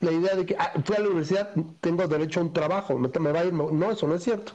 la 0.00 0.12
idea 0.12 0.34
de 0.34 0.46
que 0.46 0.56
ah, 0.58 0.72
fui 0.84 0.96
a 0.96 1.00
la 1.00 1.06
universidad, 1.06 1.50
tengo 1.80 2.06
derecho 2.08 2.40
a 2.40 2.42
un 2.42 2.52
trabajo, 2.52 2.98
me, 2.98 3.08
va 3.08 3.40
a 3.40 3.44
ir, 3.44 3.52
no, 3.52 3.90
eso 3.90 4.08
no 4.08 4.14
es 4.14 4.24
cierto. 4.24 4.52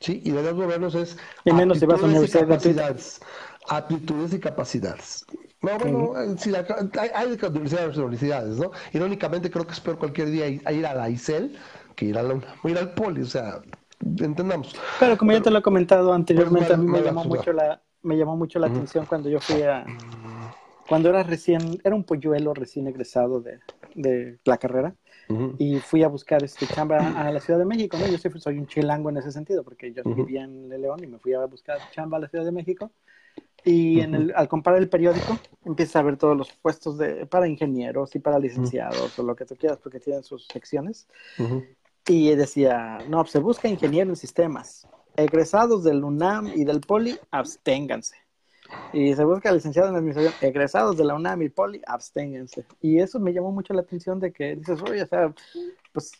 Sí, 0.00 0.22
y 0.24 0.30
de 0.30 0.42
los 0.42 0.54
gobiernos 0.54 0.94
es 0.94 1.16
y 1.44 1.52
menos 1.52 1.80
si 1.80 1.86
vas 1.86 2.00
a 2.00 2.06
universidad 2.06 2.42
capacidades, 2.42 3.20
aptitudes 3.68 4.32
y 4.32 4.38
capacidades. 4.38 5.26
No, 5.60 5.76
bueno, 5.76 6.12
hay, 6.14 7.10
hay, 7.14 7.26
universidades 7.26 7.96
universidades, 7.96 8.58
¿no? 8.58 8.70
Irónicamente 8.92 9.50
creo 9.50 9.66
que 9.66 9.72
es 9.72 9.80
peor 9.80 9.98
cualquier 9.98 10.30
día 10.30 10.46
ir, 10.46 10.86
a 10.86 10.94
la 10.94 11.10
ICEL 11.10 11.58
que 11.96 12.04
ir, 12.04 12.16
a 12.16 12.22
la, 12.22 12.40
ir 12.62 12.78
al 12.78 12.94
poli, 12.94 13.22
o 13.22 13.26
sea, 13.26 13.60
entendamos. 14.00 14.74
Pero 14.98 15.16
como 15.16 15.32
ya 15.32 15.42
te 15.42 15.50
lo 15.50 15.58
he 15.58 15.62
comentado 15.62 16.12
anteriormente, 16.12 16.72
a 16.72 16.76
mí 16.76 16.86
me 16.86 17.02
llamó 17.02 17.24
mucho 17.24 17.52
la, 17.52 17.82
me 18.02 18.16
llamó 18.16 18.36
mucho 18.36 18.58
la 18.58 18.68
atención 18.68 19.06
cuando 19.06 19.28
yo 19.28 19.40
fui 19.40 19.62
a... 19.62 19.84
Cuando 20.88 21.10
era 21.10 21.22
recién, 21.22 21.78
era 21.84 21.94
un 21.94 22.02
polluelo 22.02 22.54
recién 22.54 22.86
egresado 22.86 23.42
de, 23.42 23.60
de 23.94 24.38
la 24.44 24.56
carrera 24.56 24.94
y 25.58 25.78
fui 25.80 26.02
a 26.02 26.08
buscar 26.08 26.42
este 26.42 26.66
chamba 26.66 26.96
a 26.96 27.30
la 27.30 27.40
Ciudad 27.40 27.58
de 27.58 27.66
México, 27.66 27.98
¿no? 27.98 28.06
Yo 28.06 28.16
soy, 28.16 28.30
soy 28.40 28.58
un 28.58 28.66
chilango 28.66 29.10
en 29.10 29.18
ese 29.18 29.30
sentido 29.30 29.62
porque 29.62 29.92
yo 29.92 30.02
vivía 30.02 30.44
en 30.44 30.70
León 30.70 31.04
y 31.04 31.06
me 31.06 31.18
fui 31.18 31.34
a 31.34 31.44
buscar 31.44 31.78
chamba 31.90 32.16
a 32.16 32.20
la 32.20 32.28
Ciudad 32.28 32.46
de 32.46 32.52
México 32.52 32.90
y 33.64 34.00
en 34.00 34.14
el, 34.14 34.32
al 34.34 34.48
comprar 34.48 34.76
el 34.76 34.88
periódico 34.88 35.36
empiezas 35.64 35.96
a 35.96 36.02
ver 36.02 36.16
todos 36.16 36.36
los 36.36 36.52
puestos 36.52 36.96
de, 36.96 37.26
para 37.26 37.46
ingenieros 37.46 38.14
y 38.14 38.20
para 38.20 38.38
licenciados 38.38 39.18
o 39.18 39.22
lo 39.22 39.36
que 39.36 39.44
tú 39.44 39.56
quieras 39.56 39.78
porque 39.82 40.00
tienen 40.00 40.22
sus 40.22 40.46
secciones 40.46 41.06
y 42.06 42.34
decía, 42.34 42.98
no, 43.08 43.24
se 43.26 43.38
busca 43.38 43.68
ingeniero 43.68 44.10
en 44.10 44.16
sistemas 44.16 44.86
egresados 45.18 45.82
del 45.82 46.04
UNAM 46.04 46.46
y 46.54 46.64
del 46.64 46.80
POLI, 46.80 47.18
absténganse. 47.32 48.16
Y 48.92 49.14
se 49.14 49.24
busca 49.24 49.50
licenciado 49.50 49.88
en 49.88 49.96
administración, 49.96 50.32
egresados 50.40 50.96
de 50.96 51.04
la 51.04 51.14
UNAM 51.14 51.42
y 51.42 51.48
POLI, 51.48 51.82
absténganse. 51.86 52.64
Y 52.80 53.00
eso 53.00 53.18
me 53.18 53.32
llamó 53.32 53.50
mucho 53.50 53.74
la 53.74 53.80
atención 53.80 54.20
de 54.20 54.32
que 54.32 54.54
dices, 54.56 54.80
oye, 54.82 55.02
o 55.02 55.06
sea, 55.06 55.34
pues, 55.92 56.12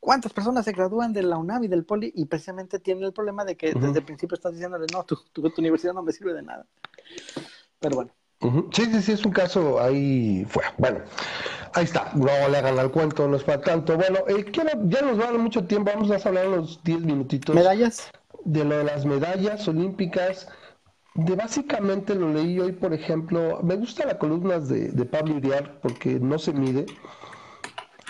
¿cuántas 0.00 0.32
personas 0.32 0.64
se 0.64 0.72
gradúan 0.72 1.12
de 1.12 1.22
la 1.22 1.38
UNAM 1.38 1.64
y 1.64 1.68
del 1.68 1.84
POLI? 1.84 2.12
Y 2.16 2.24
precisamente 2.24 2.80
tienen 2.80 3.04
el 3.04 3.12
problema 3.12 3.44
de 3.44 3.56
que 3.56 3.74
desde 3.74 4.00
el 4.00 4.04
principio 4.04 4.34
estás 4.34 4.54
diciéndole, 4.54 4.86
no, 4.92 5.04
tu, 5.04 5.16
tu, 5.32 5.52
universidad 5.58 5.92
no 5.92 6.02
me 6.02 6.12
sirve 6.12 6.34
de 6.34 6.42
nada. 6.42 6.66
Pero 7.78 7.94
bueno. 7.94 8.10
Sí, 8.72 8.86
sí, 8.86 9.02
sí, 9.02 9.12
es 9.12 9.24
un 9.24 9.32
caso 9.32 9.80
ahí 9.80 10.44
fue. 10.48 10.64
Bueno, 10.78 11.00
ahí 11.74 11.84
está. 11.84 12.10
No 12.14 12.26
le 12.26 12.56
hagan 12.56 12.78
al 12.78 12.90
cuento, 12.90 13.28
no 13.28 13.36
es 13.36 13.44
para 13.44 13.60
tanto. 13.60 13.96
Bueno, 13.96 14.20
eh, 14.28 14.44
quiero, 14.44 14.70
ya 14.84 15.02
nos 15.02 15.20
va 15.20 15.32
mucho 15.32 15.64
tiempo. 15.64 15.90
Vamos 15.92 16.10
a 16.10 16.28
hablar 16.28 16.46
los 16.46 16.82
10 16.84 17.00
minutitos. 17.00 17.54
¿Medallas? 17.54 18.10
De 18.44 18.64
lo 18.64 18.78
de 18.78 18.84
las 18.84 19.04
medallas 19.04 19.66
olímpicas. 19.68 20.48
De 21.14 21.34
básicamente 21.34 22.14
lo 22.14 22.32
leí 22.32 22.58
hoy, 22.60 22.72
por 22.72 22.92
ejemplo. 22.94 23.60
Me 23.62 23.76
gustan 23.76 24.08
las 24.08 24.16
columnas 24.16 24.68
de, 24.68 24.88
de 24.88 25.04
Pablo 25.04 25.36
Iriar 25.36 25.80
porque 25.80 26.18
no 26.20 26.38
se 26.38 26.52
mide. 26.52 26.86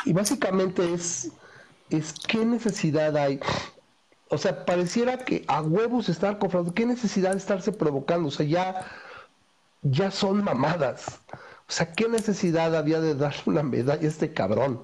Y 0.04 0.12
básicamente 0.12 0.92
es, 0.92 1.32
es 1.90 2.14
qué 2.26 2.44
necesidad 2.44 3.16
hay. 3.16 3.40
O 4.28 4.38
sea, 4.38 4.64
pareciera 4.64 5.18
que 5.18 5.44
a 5.48 5.62
huevos 5.62 6.08
estar 6.08 6.38
confrontando. 6.38 6.74
¿Qué 6.74 6.86
necesidad 6.86 7.32
de 7.32 7.38
estarse 7.38 7.72
provocando? 7.72 8.28
O 8.28 8.30
sea, 8.30 8.46
ya 8.46 8.86
ya 9.82 10.10
son 10.10 10.44
mamadas. 10.44 11.20
O 11.70 11.72
sea, 11.72 11.92
¿qué 11.92 12.08
necesidad 12.08 12.74
había 12.74 13.00
de 13.00 13.14
darle 13.14 13.42
una 13.46 13.62
medalla 13.62 14.02
a 14.02 14.08
este 14.08 14.32
cabrón? 14.32 14.82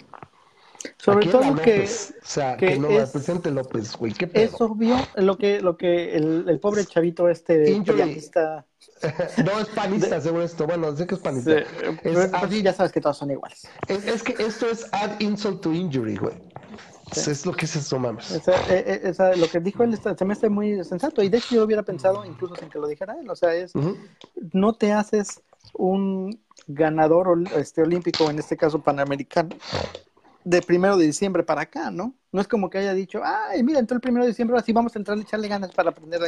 Sobre 0.99 1.27
todo 1.27 1.57
que, 1.57 1.83
o 1.83 2.27
sea, 2.27 2.57
que, 2.57 2.79
no 2.79 2.89
es, 2.89 3.11
presidente 3.11 3.51
López, 3.51 3.97
güey, 3.97 4.13
¿qué 4.13 4.29
pedo? 4.29 4.45
Es 4.45 4.61
obvio 4.61 4.97
lo 5.17 5.37
que, 5.37 5.61
lo 5.61 5.77
que 5.77 6.15
el, 6.15 6.45
el 6.49 6.61
pobre 6.61 6.85
chavito 6.85 7.29
este 7.29 7.83
periodista... 7.85 8.65
no, 9.45 9.59
es 9.59 9.67
panista, 9.75 10.21
según 10.21 10.43
esto. 10.43 10.65
Bueno, 10.65 10.95
sé 10.97 11.07
que 11.09 11.17
es 11.17 11.21
panista. 11.21 11.65
Sí, 12.49 12.63
ya 12.63 12.73
sabes 12.73 12.93
que 12.93 13.01
todos 13.01 13.19
son 13.19 13.33
iguales. 13.33 13.67
Es, 13.89 14.07
es, 14.07 14.23
que 14.23 14.37
esto 14.39 14.67
es 14.71 14.87
add 14.93 15.21
insult 15.21 15.61
to 15.61 15.73
injury, 15.73 16.17
güey. 16.17 16.35
Es 17.11 17.47
lo 17.47 17.53
que 17.53 17.67
se 17.67 17.81
suma 17.81 18.17
eh, 18.69 19.01
eh, 19.05 19.37
lo 19.37 19.49
que 19.49 19.61
dijo 19.61 19.85
él 19.85 19.99
se 19.99 20.25
me 20.25 20.33
hace 20.35 20.49
muy 20.49 20.83
sensato. 20.85 21.23
Y 21.23 21.29
de 21.29 21.39
hecho 21.39 21.55
yo 21.55 21.61
lo 21.61 21.67
hubiera 21.67 21.83
pensado 21.83 22.25
incluso 22.25 22.57
sin 22.57 22.69
que 22.69 22.79
lo 22.79 22.87
dijera 22.87 23.17
él. 23.21 23.29
O 23.29 23.37
sea, 23.37 23.55
es, 23.55 23.73
no 24.53 24.75
te 24.75 24.93
haces 24.93 25.43
un 25.75 26.41
ganador 26.67 27.43
este, 27.57 27.83
olímpico, 27.83 28.31
en 28.31 28.39
este 28.39 28.57
caso 28.57 28.81
panamericano, 28.81 29.51
de 30.45 30.63
primero 30.63 30.97
de 30.97 31.07
diciembre 31.07 31.43
para 31.43 31.63
acá, 31.63 31.91
¿no? 31.91 32.15
No 32.31 32.41
es 32.41 32.49
como 32.49 32.71
que 32.71 32.79
haya 32.79 32.95
dicho, 32.95 33.21
ay, 33.25 33.63
mira, 33.63 33.79
entró 33.79 33.97
el 33.97 34.01
primero 34.01 34.25
de 34.25 34.31
diciembre, 34.31 34.57
así 34.59 34.73
vamos 34.73 34.95
a 34.95 34.99
entrar 34.99 35.19
a 35.19 35.21
echarle 35.21 35.49
ganas 35.49 35.73
para 35.73 35.91
aprender. 35.91 36.21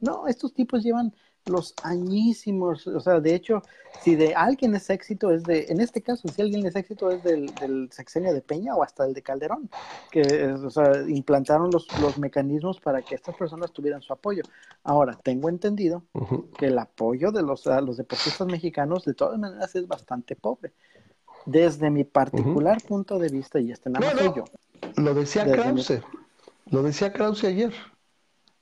No, 0.00 0.26
estos 0.26 0.54
tipos 0.54 0.82
llevan 0.82 1.14
los 1.48 1.74
añísimos, 1.82 2.86
o 2.86 3.00
sea, 3.00 3.20
de 3.20 3.34
hecho, 3.34 3.62
si 4.02 4.14
de 4.14 4.34
alguien 4.34 4.74
es 4.74 4.90
éxito, 4.90 5.30
es 5.30 5.42
de, 5.44 5.66
en 5.68 5.80
este 5.80 6.02
caso, 6.02 6.28
si 6.28 6.42
alguien 6.42 6.66
es 6.66 6.76
éxito, 6.76 7.10
es 7.10 7.22
del, 7.22 7.46
del 7.56 7.90
sexenio 7.90 8.32
de 8.32 8.40
Peña 8.40 8.74
o 8.74 8.82
hasta 8.82 9.04
el 9.04 9.14
de 9.14 9.22
Calderón, 9.22 9.68
que, 10.10 10.46
o 10.46 10.70
sea, 10.70 11.02
implantaron 11.08 11.70
los, 11.70 11.86
los 12.00 12.18
mecanismos 12.18 12.80
para 12.80 13.02
que 13.02 13.14
estas 13.14 13.34
personas 13.36 13.72
tuvieran 13.72 14.02
su 14.02 14.12
apoyo. 14.12 14.42
Ahora, 14.84 15.18
tengo 15.22 15.48
entendido 15.48 16.04
que 16.56 16.66
el 16.66 16.78
apoyo 16.78 17.32
de 17.32 17.42
los, 17.42 17.66
a 17.66 17.80
los 17.80 17.96
deportistas 17.96 18.46
mexicanos, 18.46 19.04
de 19.04 19.14
todas 19.14 19.38
maneras, 19.38 19.74
es 19.74 19.86
bastante 19.86 20.36
pobre. 20.36 20.72
Desde 21.46 21.90
mi 21.90 22.04
particular 22.04 22.82
punto 22.82 23.18
de 23.18 23.28
vista, 23.28 23.58
y 23.58 23.72
este 23.72 23.88
nada 23.88 24.14
más 24.14 24.34
yo. 24.34 24.44
Lo 24.96 25.14
decía 25.14 25.50
Krause, 25.50 26.02
lo 26.70 26.82
decía 26.82 27.12
Krause 27.12 27.44
ayer. 27.44 27.72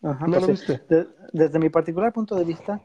¿No 0.01 0.27
lo 0.27 0.41
pues 0.41 0.67
viste? 0.67 1.07
desde 1.33 1.59
mi 1.59 1.69
particular 1.69 2.13
punto 2.13 2.37
de 2.37 2.45
vista, 2.45 2.81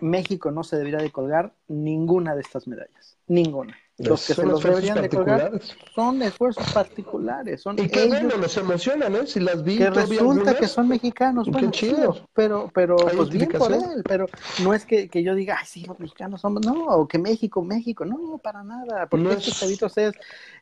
México 0.00 0.50
no 0.50 0.64
se 0.64 0.76
debería 0.76 0.98
de 0.98 1.10
colgar 1.10 1.54
ninguna 1.68 2.34
de 2.34 2.42
estas 2.42 2.66
medallas. 2.66 3.16
Ninguna. 3.28 3.76
Los 3.98 4.26
que 4.26 4.34
se 4.34 4.44
los 4.44 4.62
deberían 4.62 5.00
de 5.00 5.08
colgar 5.08 5.60
son 5.94 6.22
esfuerzos 6.22 6.72
particulares. 6.72 7.60
Son 7.60 7.78
y 7.78 7.88
qué 7.88 8.08
bueno, 8.08 8.36
nos 8.36 8.56
emocionan, 8.56 9.14
¿eh? 9.14 9.26
Si 9.26 9.38
las 9.38 9.62
vi. 9.62 9.78
Que 9.78 9.90
resulta 9.90 10.56
que 10.56 10.66
son 10.66 10.88
mexicanos. 10.88 11.48
Bueno, 11.48 11.70
chido. 11.70 12.28
pero, 12.32 12.70
pero 12.74 12.96
pues 12.96 13.28
bien 13.28 13.50
por 13.50 13.72
él. 13.72 14.02
Pero 14.04 14.26
no 14.64 14.74
es 14.74 14.84
que, 14.86 15.08
que, 15.08 15.22
yo 15.22 15.34
diga, 15.34 15.58
ay, 15.60 15.66
sí, 15.68 15.84
los 15.84 16.00
mexicanos 16.00 16.40
somos. 16.40 16.64
No, 16.64 16.86
o 16.86 17.06
que 17.06 17.18
México, 17.18 17.62
México. 17.62 18.04
No, 18.04 18.38
para 18.38 18.64
nada. 18.64 19.06
Porque 19.06 19.24
no 19.24 19.30
estos 19.30 19.62
es... 19.62 20.08
es, 20.08 20.14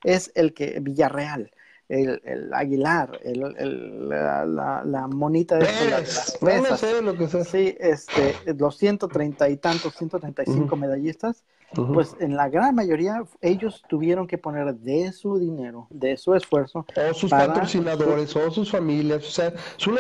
es 0.05 0.33
el 0.35 0.53
que 0.53 0.81
Villarreal 0.81 1.51
el, 1.91 2.23
el 2.25 2.55
Aguilar, 2.55 3.19
el, 3.25 3.43
el, 3.59 4.09
la, 4.09 4.47
la, 4.47 4.83
la, 4.85 5.09
monita 5.09 5.57
de 5.57 5.65
las 5.91 6.39
no 6.41 6.77
sé 6.77 7.03
lo 7.03 7.17
que 7.17 7.27
sea. 7.27 7.45
Sí, 7.45 7.77
este, 7.81 8.37
los 8.57 8.77
130 8.79 9.49
y 9.49 9.57
tantos, 9.57 9.95
135 9.97 10.77
medallistas, 10.77 11.43
pues 11.75 12.17
en 12.21 12.37
la 12.37 12.49
gran 12.49 12.77
mayoría 12.77 13.25
ellos 13.41 13.83
tuvieron 13.89 14.29
que 14.29 14.39
poner 14.39 14.73
de 14.75 15.13
su 15.13 15.39
dinero, 15.39 15.89
de 15.91 16.17
su 16.17 16.35
esfuerzo. 16.35 16.87
O 17.11 17.15
sus 17.15 17.31
patrocinadores, 17.31 18.37
o 18.37 18.51
sus 18.53 18.71
familias, 18.71 19.27
o 19.27 19.31
sea, 19.31 19.53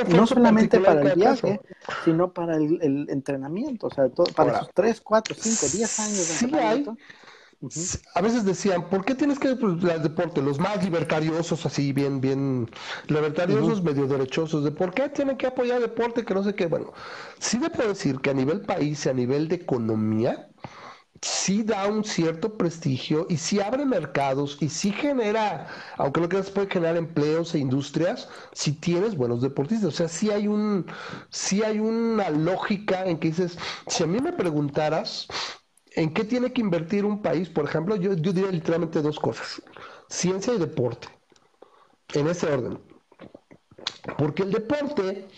No 0.08 0.28
solamente 0.28 0.78
para 0.78 1.02
el 1.02 1.18
viaje, 1.18 1.60
sino 2.04 2.32
para 2.32 2.56
el, 2.56 3.08
entrenamiento, 3.10 3.88
o 3.88 3.90
sea, 3.90 4.08
todo, 4.08 4.26
para 4.36 4.60
sus 4.60 4.70
3, 4.74 5.00
4, 5.00 5.36
5, 5.36 5.66
10 5.76 6.00
años 6.00 6.28
de 6.28 6.46
entrenamiento 6.46 6.96
a 8.14 8.20
veces 8.22 8.44
decían, 8.44 8.88
¿por 8.88 9.04
qué 9.04 9.14
tienes 9.14 9.38
que 9.38 9.54
pues? 9.54 9.82
Los 9.82 10.58
más 10.58 10.82
libertariosos, 10.82 11.66
así 11.66 11.92
bien, 11.92 12.20
bien 12.20 12.70
libertariosos, 13.06 13.82
medio 13.82 14.06
derechosos, 14.06 14.64
de 14.64 14.70
por 14.70 14.94
qué 14.94 15.10
tienen 15.10 15.36
que 15.36 15.46
apoyar 15.46 15.76
el 15.76 15.82
deporte, 15.82 16.24
que 16.24 16.32
no 16.34 16.42
sé 16.42 16.54
qué. 16.54 16.66
Bueno, 16.66 16.92
sí 17.38 17.58
me 17.58 17.68
puedo 17.68 17.90
decir 17.90 18.20
que 18.20 18.30
a 18.30 18.34
nivel 18.34 18.62
país 18.62 19.04
y 19.04 19.08
a 19.10 19.12
nivel 19.12 19.48
de 19.48 19.56
economía, 19.56 20.48
sí 21.22 21.62
da 21.62 21.86
un 21.86 22.04
cierto 22.04 22.56
prestigio 22.56 23.26
y 23.28 23.36
sí 23.36 23.60
abre 23.60 23.84
mercados 23.84 24.56
y 24.60 24.70
sí 24.70 24.90
genera, 24.92 25.68
aunque 25.98 26.20
no 26.22 26.28
creas, 26.30 26.50
puede 26.50 26.70
generar 26.70 26.96
empleos 26.96 27.54
e 27.54 27.58
industrias 27.58 28.28
si 28.52 28.72
tienes 28.72 29.16
buenos 29.16 29.42
deportistas. 29.42 29.88
O 29.88 29.96
sea, 29.96 30.08
sí 30.08 30.30
hay 30.30 30.48
un, 30.48 30.86
sí 31.30 31.62
hay 31.62 31.78
una 31.78 32.30
lógica 32.30 33.04
en 33.06 33.18
que 33.18 33.28
dices, 33.28 33.58
si 33.86 34.02
a 34.04 34.06
mí 34.06 34.18
me 34.20 34.32
preguntaras 34.32 35.28
en 35.96 36.14
qué 36.14 36.24
tiene 36.24 36.52
que 36.52 36.60
invertir 36.60 37.04
un 37.04 37.22
país, 37.22 37.48
por 37.48 37.64
ejemplo, 37.64 37.96
yo, 37.96 38.14
yo 38.14 38.32
diría 38.32 38.50
literalmente 38.50 39.02
dos 39.02 39.18
cosas: 39.18 39.62
ciencia 40.08 40.54
y 40.54 40.58
deporte. 40.58 41.08
En 42.14 42.26
ese 42.26 42.52
orden. 42.52 42.78
Porque 44.18 44.42
el 44.42 44.50
deporte 44.50 45.28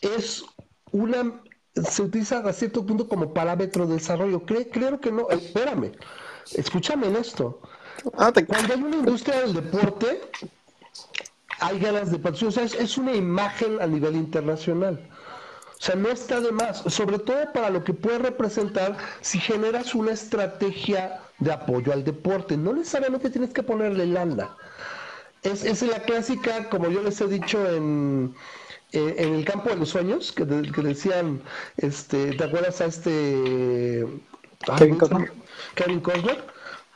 es 0.00 0.44
una 0.90 1.40
se 1.74 2.02
utiliza 2.02 2.38
a 2.38 2.52
cierto 2.52 2.84
punto 2.84 3.08
como 3.08 3.32
parámetro 3.32 3.86
de 3.86 3.94
desarrollo. 3.94 4.44
creo 4.44 5.00
que 5.00 5.12
no, 5.12 5.28
espérame, 5.30 5.92
escúchame 6.52 7.06
en 7.08 7.16
esto. 7.16 7.60
Ah, 8.16 8.32
Cuando 8.46 8.74
hay 8.74 8.82
una 8.82 8.96
industria 8.96 9.40
del 9.42 9.54
deporte, 9.54 10.20
hay 11.60 11.78
ganas 11.78 12.10
de 12.10 12.18
patrocinio. 12.18 12.48
O 12.48 12.52
sea, 12.52 12.64
es, 12.64 12.98
una 12.98 13.14
imagen 13.14 13.80
a 13.80 13.86
nivel 13.86 14.16
internacional. 14.16 15.08
O 15.80 15.82
sea, 15.82 15.94
no 15.94 16.10
está 16.10 16.40
de 16.40 16.52
más, 16.52 16.82
sobre 16.88 17.18
todo 17.18 17.52
para 17.54 17.70
lo 17.70 17.82
que 17.82 17.94
puede 17.94 18.18
representar 18.18 18.98
si 19.22 19.38
generas 19.38 19.94
una 19.94 20.12
estrategia 20.12 21.22
de 21.38 21.52
apoyo 21.52 21.94
al 21.94 22.04
deporte. 22.04 22.58
No 22.58 22.74
necesariamente 22.74 23.30
tienes 23.30 23.54
que 23.54 23.62
ponerle 23.62 24.06
lana. 24.06 24.54
Es, 25.42 25.64
es 25.64 25.80
la 25.80 26.02
clásica, 26.02 26.68
como 26.68 26.90
yo 26.90 27.02
les 27.02 27.18
he 27.22 27.28
dicho 27.28 27.66
en, 27.66 28.34
eh, 28.92 29.14
en 29.16 29.34
el 29.36 29.44
campo 29.46 29.70
de 29.70 29.76
los 29.76 29.88
sueños, 29.88 30.32
que, 30.32 30.44
decían, 30.44 31.40
este, 31.78 32.34
¿te 32.34 32.44
acuerdas 32.44 32.82
a 32.82 32.84
este 32.84 34.06
Kevin 34.76 34.98
Costner? 34.98 35.32
Kevin 35.76 36.00
Costner. 36.00 36.44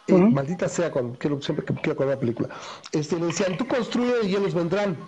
Eh, 0.06 0.12
maldita 0.12 0.68
sea, 0.68 0.90
cuando 0.90 1.18
quiero, 1.18 1.40
siempre 1.40 1.64
que 1.64 1.72
quiero 1.74 1.96
con 1.96 2.08
la 2.08 2.18
película. 2.18 2.50
Este, 2.92 3.18
le 3.18 3.26
decían, 3.26 3.56
tú 3.56 3.66
construye 3.66 4.26
y 4.26 4.36
ellos 4.36 4.52
vendrán. 4.54 4.98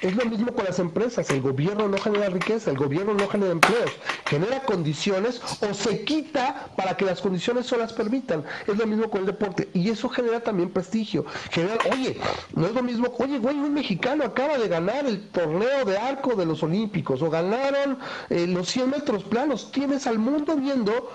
Es 0.00 0.14
lo 0.14 0.24
mismo 0.26 0.52
con 0.54 0.64
las 0.64 0.78
empresas. 0.78 1.30
El 1.30 1.40
gobierno 1.40 1.88
no 1.88 1.98
genera 1.98 2.28
riqueza, 2.28 2.70
el 2.70 2.76
gobierno 2.76 3.14
no 3.14 3.26
genera 3.26 3.50
empleos. 3.52 3.98
Genera 4.26 4.62
condiciones 4.64 5.40
o 5.60 5.74
se 5.74 6.04
quita 6.04 6.72
para 6.76 6.96
que 6.96 7.04
las 7.04 7.20
condiciones 7.20 7.66
solo 7.66 7.82
las 7.82 7.92
permitan. 7.94 8.44
Es 8.66 8.76
lo 8.76 8.86
mismo 8.86 9.10
con 9.10 9.20
el 9.20 9.26
deporte. 9.26 9.70
Y 9.72 9.90
eso 9.90 10.08
genera 10.08 10.40
también 10.40 10.70
prestigio. 10.70 11.24
Genera, 11.50 11.78
oye, 11.90 12.20
no 12.54 12.66
es 12.66 12.74
lo 12.74 12.82
mismo, 12.82 13.12
oye, 13.18 13.38
güey, 13.38 13.56
un 13.58 13.74
mexicano 13.74 14.24
acaba 14.24 14.58
de 14.58 14.68
ganar 14.68 15.06
el 15.06 15.30
torneo 15.30 15.84
de 15.84 15.98
arco 15.98 16.34
de 16.36 16.46
los 16.46 16.62
Olímpicos 16.62 17.22
o 17.22 17.30
ganaron 17.30 17.98
eh, 18.30 18.46
los 18.46 18.68
100 18.68 18.90
metros 18.90 19.24
planos. 19.24 19.72
Tienes 19.72 20.06
al 20.06 20.18
mundo 20.18 20.56
viendo, 20.56 21.10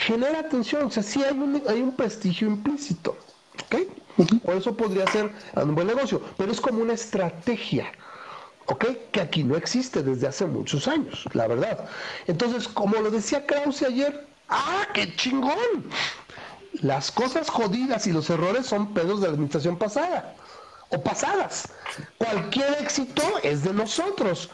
genera 0.00 0.40
atención. 0.40 0.84
O 0.84 0.90
sea, 0.90 1.02
sí 1.02 1.22
hay 1.22 1.36
un, 1.36 1.62
hay 1.68 1.80
un 1.80 1.94
prestigio 1.94 2.48
implícito. 2.48 3.16
¿Ok? 3.64 3.76
Por 4.44 4.56
eso 4.56 4.76
podría 4.76 5.06
ser 5.06 5.32
un 5.54 5.74
buen 5.74 5.86
negocio, 5.86 6.20
pero 6.36 6.52
es 6.52 6.60
como 6.60 6.80
una 6.80 6.94
estrategia. 6.94 7.90
¿ok? 8.66 8.86
Que 9.12 9.20
aquí 9.20 9.44
no 9.44 9.56
existe 9.56 10.02
desde 10.02 10.28
hace 10.28 10.46
muchos 10.46 10.86
años, 10.88 11.24
la 11.32 11.46
verdad. 11.46 11.88
Entonces, 12.26 12.68
como 12.68 12.96
lo 12.96 13.10
decía 13.10 13.44
Krause 13.46 13.82
ayer, 13.82 14.26
¡ah, 14.48 14.86
qué 14.94 15.14
chingón! 15.16 15.90
Las 16.74 17.10
cosas 17.10 17.50
jodidas 17.50 18.06
y 18.06 18.12
los 18.12 18.30
errores 18.30 18.66
son 18.66 18.94
pedos 18.94 19.20
de 19.20 19.26
la 19.26 19.32
administración 19.32 19.76
pasada 19.76 20.34
o 20.90 21.02
pasadas. 21.02 21.72
Cualquier 22.18 22.78
éxito 22.80 23.22
es 23.42 23.64
de 23.64 23.72
nosotros. 23.72 24.50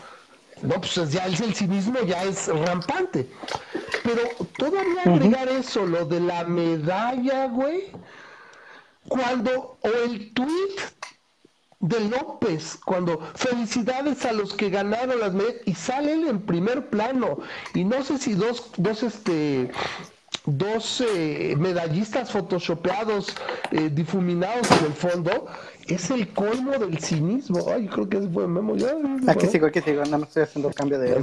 No, 0.62 0.80
pues 0.80 0.94
ya 1.10 1.26
el, 1.26 1.42
el 1.42 1.54
cinismo 1.54 2.00
ya 2.00 2.24
es 2.24 2.48
rampante. 2.48 3.28
Pero 4.02 4.22
todavía 4.56 5.02
agregar 5.02 5.48
eso, 5.48 5.86
lo 5.86 6.04
de 6.06 6.20
la 6.20 6.44
medalla, 6.44 7.46
güey, 7.48 7.92
cuando, 9.08 9.78
o 9.82 9.88
el 9.88 10.32
tweet 10.32 10.76
de 11.80 12.00
López, 12.00 12.78
cuando 12.84 13.20
felicidades 13.34 14.24
a 14.24 14.32
los 14.32 14.54
que 14.54 14.70
ganaron 14.70 15.20
las 15.20 15.34
medallas 15.34 15.60
y 15.66 15.74
salen 15.74 16.26
en 16.26 16.40
primer 16.40 16.88
plano 16.88 17.38
y 17.74 17.84
no 17.84 18.02
sé 18.02 18.18
si 18.18 18.34
dos, 18.34 18.70
dos 18.76 19.02
este 19.02 19.70
dos 20.46 21.02
eh, 21.06 21.54
medallistas 21.58 22.30
photoshopeados 22.30 23.34
eh, 23.72 23.90
difuminados 23.92 24.70
en 24.70 24.86
el 24.86 24.92
fondo 24.92 25.46
es 25.86 26.10
el 26.10 26.28
colmo 26.32 26.72
del 26.72 26.98
cinismo. 26.98 27.66
Ay 27.68 27.88
creo 27.88 28.08
que 28.08 28.18
es 28.18 28.30
buen 28.30 28.52
memo 28.52 28.76
ya 28.76 28.94
aquí 29.26 29.46
sigo 29.46 29.66
aquí 29.66 29.80
sigo 29.80 30.02
nada 30.04 30.18
más 30.18 30.28
estoy 30.28 30.44
haciendo 30.44 30.70
cambio 30.72 30.98
de 30.98 31.14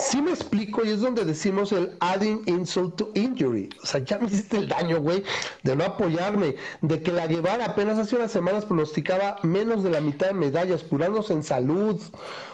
Sí 0.00 0.22
me 0.22 0.30
explico 0.30 0.82
y 0.82 0.90
es 0.90 1.00
donde 1.00 1.26
decimos 1.26 1.72
el 1.72 1.94
adding 2.00 2.42
insult 2.46 2.96
to 2.96 3.10
injury. 3.14 3.68
O 3.82 3.86
sea, 3.86 4.02
ya 4.02 4.18
me 4.18 4.26
hiciste 4.26 4.56
el 4.56 4.68
daño, 4.68 4.98
güey, 5.00 5.22
de 5.62 5.76
no 5.76 5.84
apoyarme, 5.84 6.56
de 6.80 7.02
que 7.02 7.12
la 7.12 7.26
Guevara 7.26 7.66
apenas 7.66 7.98
hace 7.98 8.16
unas 8.16 8.32
semanas 8.32 8.64
pronosticaba 8.64 9.36
menos 9.42 9.82
de 9.82 9.90
la 9.90 10.00
mitad 10.00 10.28
de 10.28 10.34
medallas, 10.34 10.82
curándose 10.84 11.34
en 11.34 11.42
salud. 11.42 12.00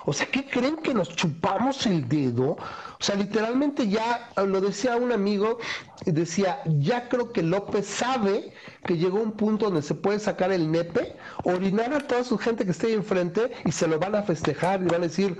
O 0.06 0.12
sea, 0.12 0.26
¿qué 0.26 0.44
creen 0.44 0.76
que 0.76 0.92
nos 0.92 1.08
chupamos 1.14 1.86
el 1.86 2.08
dedo? 2.08 2.56
O 2.98 3.02
sea, 3.02 3.14
literalmente 3.14 3.88
ya, 3.88 4.30
lo 4.36 4.60
decía 4.60 4.96
un 4.96 5.12
amigo, 5.12 5.58
decía, 6.04 6.60
ya 6.78 7.08
creo 7.08 7.32
que 7.32 7.42
López 7.42 7.86
sabe 7.86 8.52
que 8.84 8.96
llegó 8.96 9.20
un 9.20 9.32
punto 9.32 9.66
donde 9.66 9.82
se 9.82 9.94
puede 9.94 10.18
sacar 10.18 10.52
el 10.52 10.70
nepe, 10.70 11.16
orinar 11.44 11.92
a 11.94 12.00
toda 12.00 12.24
su 12.24 12.38
gente 12.38 12.64
que 12.64 12.70
esté 12.70 12.88
ahí 12.88 12.94
enfrente 12.94 13.52
y 13.64 13.72
se 13.72 13.86
lo 13.88 13.98
van 13.98 14.14
a 14.14 14.22
festejar 14.22 14.82
y 14.82 14.86
van 14.86 15.02
a 15.02 15.08
decir, 15.08 15.36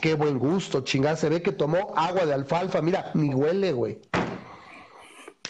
qué 0.00 0.14
buen 0.14 0.38
gusto, 0.38 0.82
chingada, 0.82 1.16
se 1.16 1.28
ve 1.28 1.42
que 1.42 1.52
tomó 1.52 1.94
agua 1.96 2.26
de 2.26 2.34
alfalfa, 2.34 2.82
mira, 2.82 3.10
ni 3.14 3.34
huele, 3.34 3.72
güey. 3.72 3.98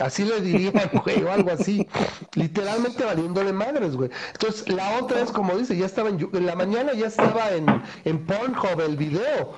Así 0.00 0.24
le 0.24 0.40
dirían, 0.40 0.90
güey, 1.04 1.22
o 1.22 1.32
algo 1.32 1.52
así. 1.52 1.86
Literalmente 2.34 3.04
valiéndole 3.04 3.52
madres, 3.52 3.96
güey. 3.96 4.10
Entonces, 4.32 4.68
la 4.68 4.98
otra 4.98 5.20
es 5.20 5.30
como 5.30 5.56
dice, 5.56 5.76
ya 5.76 5.86
estaba 5.86 6.08
en, 6.08 6.28
en 6.32 6.46
la 6.46 6.56
mañana 6.56 6.94
ya 6.94 7.06
estaba 7.06 7.52
en, 7.52 7.66
en 8.04 8.26
Pornhub 8.26 8.80
el 8.80 8.96
video 8.96 9.54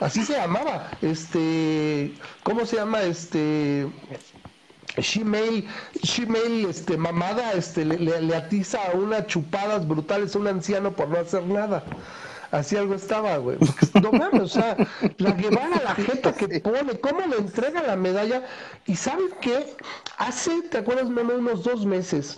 así 0.00 0.24
se 0.24 0.34
llamaba, 0.34 0.90
este, 1.02 2.12
¿cómo 2.42 2.66
se 2.66 2.76
llama? 2.76 3.02
Este, 3.02 3.86
Shemale, 4.98 5.66
Shemale, 6.02 6.68
este, 6.70 6.96
mamada, 6.96 7.52
este, 7.52 7.84
le, 7.84 8.20
le, 8.20 8.36
atiza 8.36 8.78
a 8.82 8.96
unas 8.96 9.26
chupadas 9.26 9.86
brutales 9.86 10.34
a 10.34 10.38
un 10.38 10.48
anciano 10.48 10.92
por 10.92 11.08
no 11.08 11.18
hacer 11.18 11.44
nada. 11.44 11.84
Así 12.50 12.76
algo 12.76 12.94
estaba, 12.94 13.36
güey. 13.36 13.58
No 14.02 14.10
mames, 14.10 14.42
o 14.42 14.48
sea, 14.48 14.76
la 15.18 15.30
Guevara, 15.30 15.80
la 15.84 15.94
jeta 15.94 16.34
que 16.34 16.60
pone, 16.60 16.98
cómo 16.98 17.20
le 17.20 17.36
entrega 17.36 17.80
la 17.82 17.94
medalla. 17.94 18.42
Y 18.86 18.96
¿saben 18.96 19.28
qué? 19.40 19.76
Hace, 20.18 20.62
¿te 20.62 20.78
acuerdas, 20.78 21.08
menos 21.08 21.34
unos 21.38 21.62
dos 21.62 21.86
meses 21.86 22.36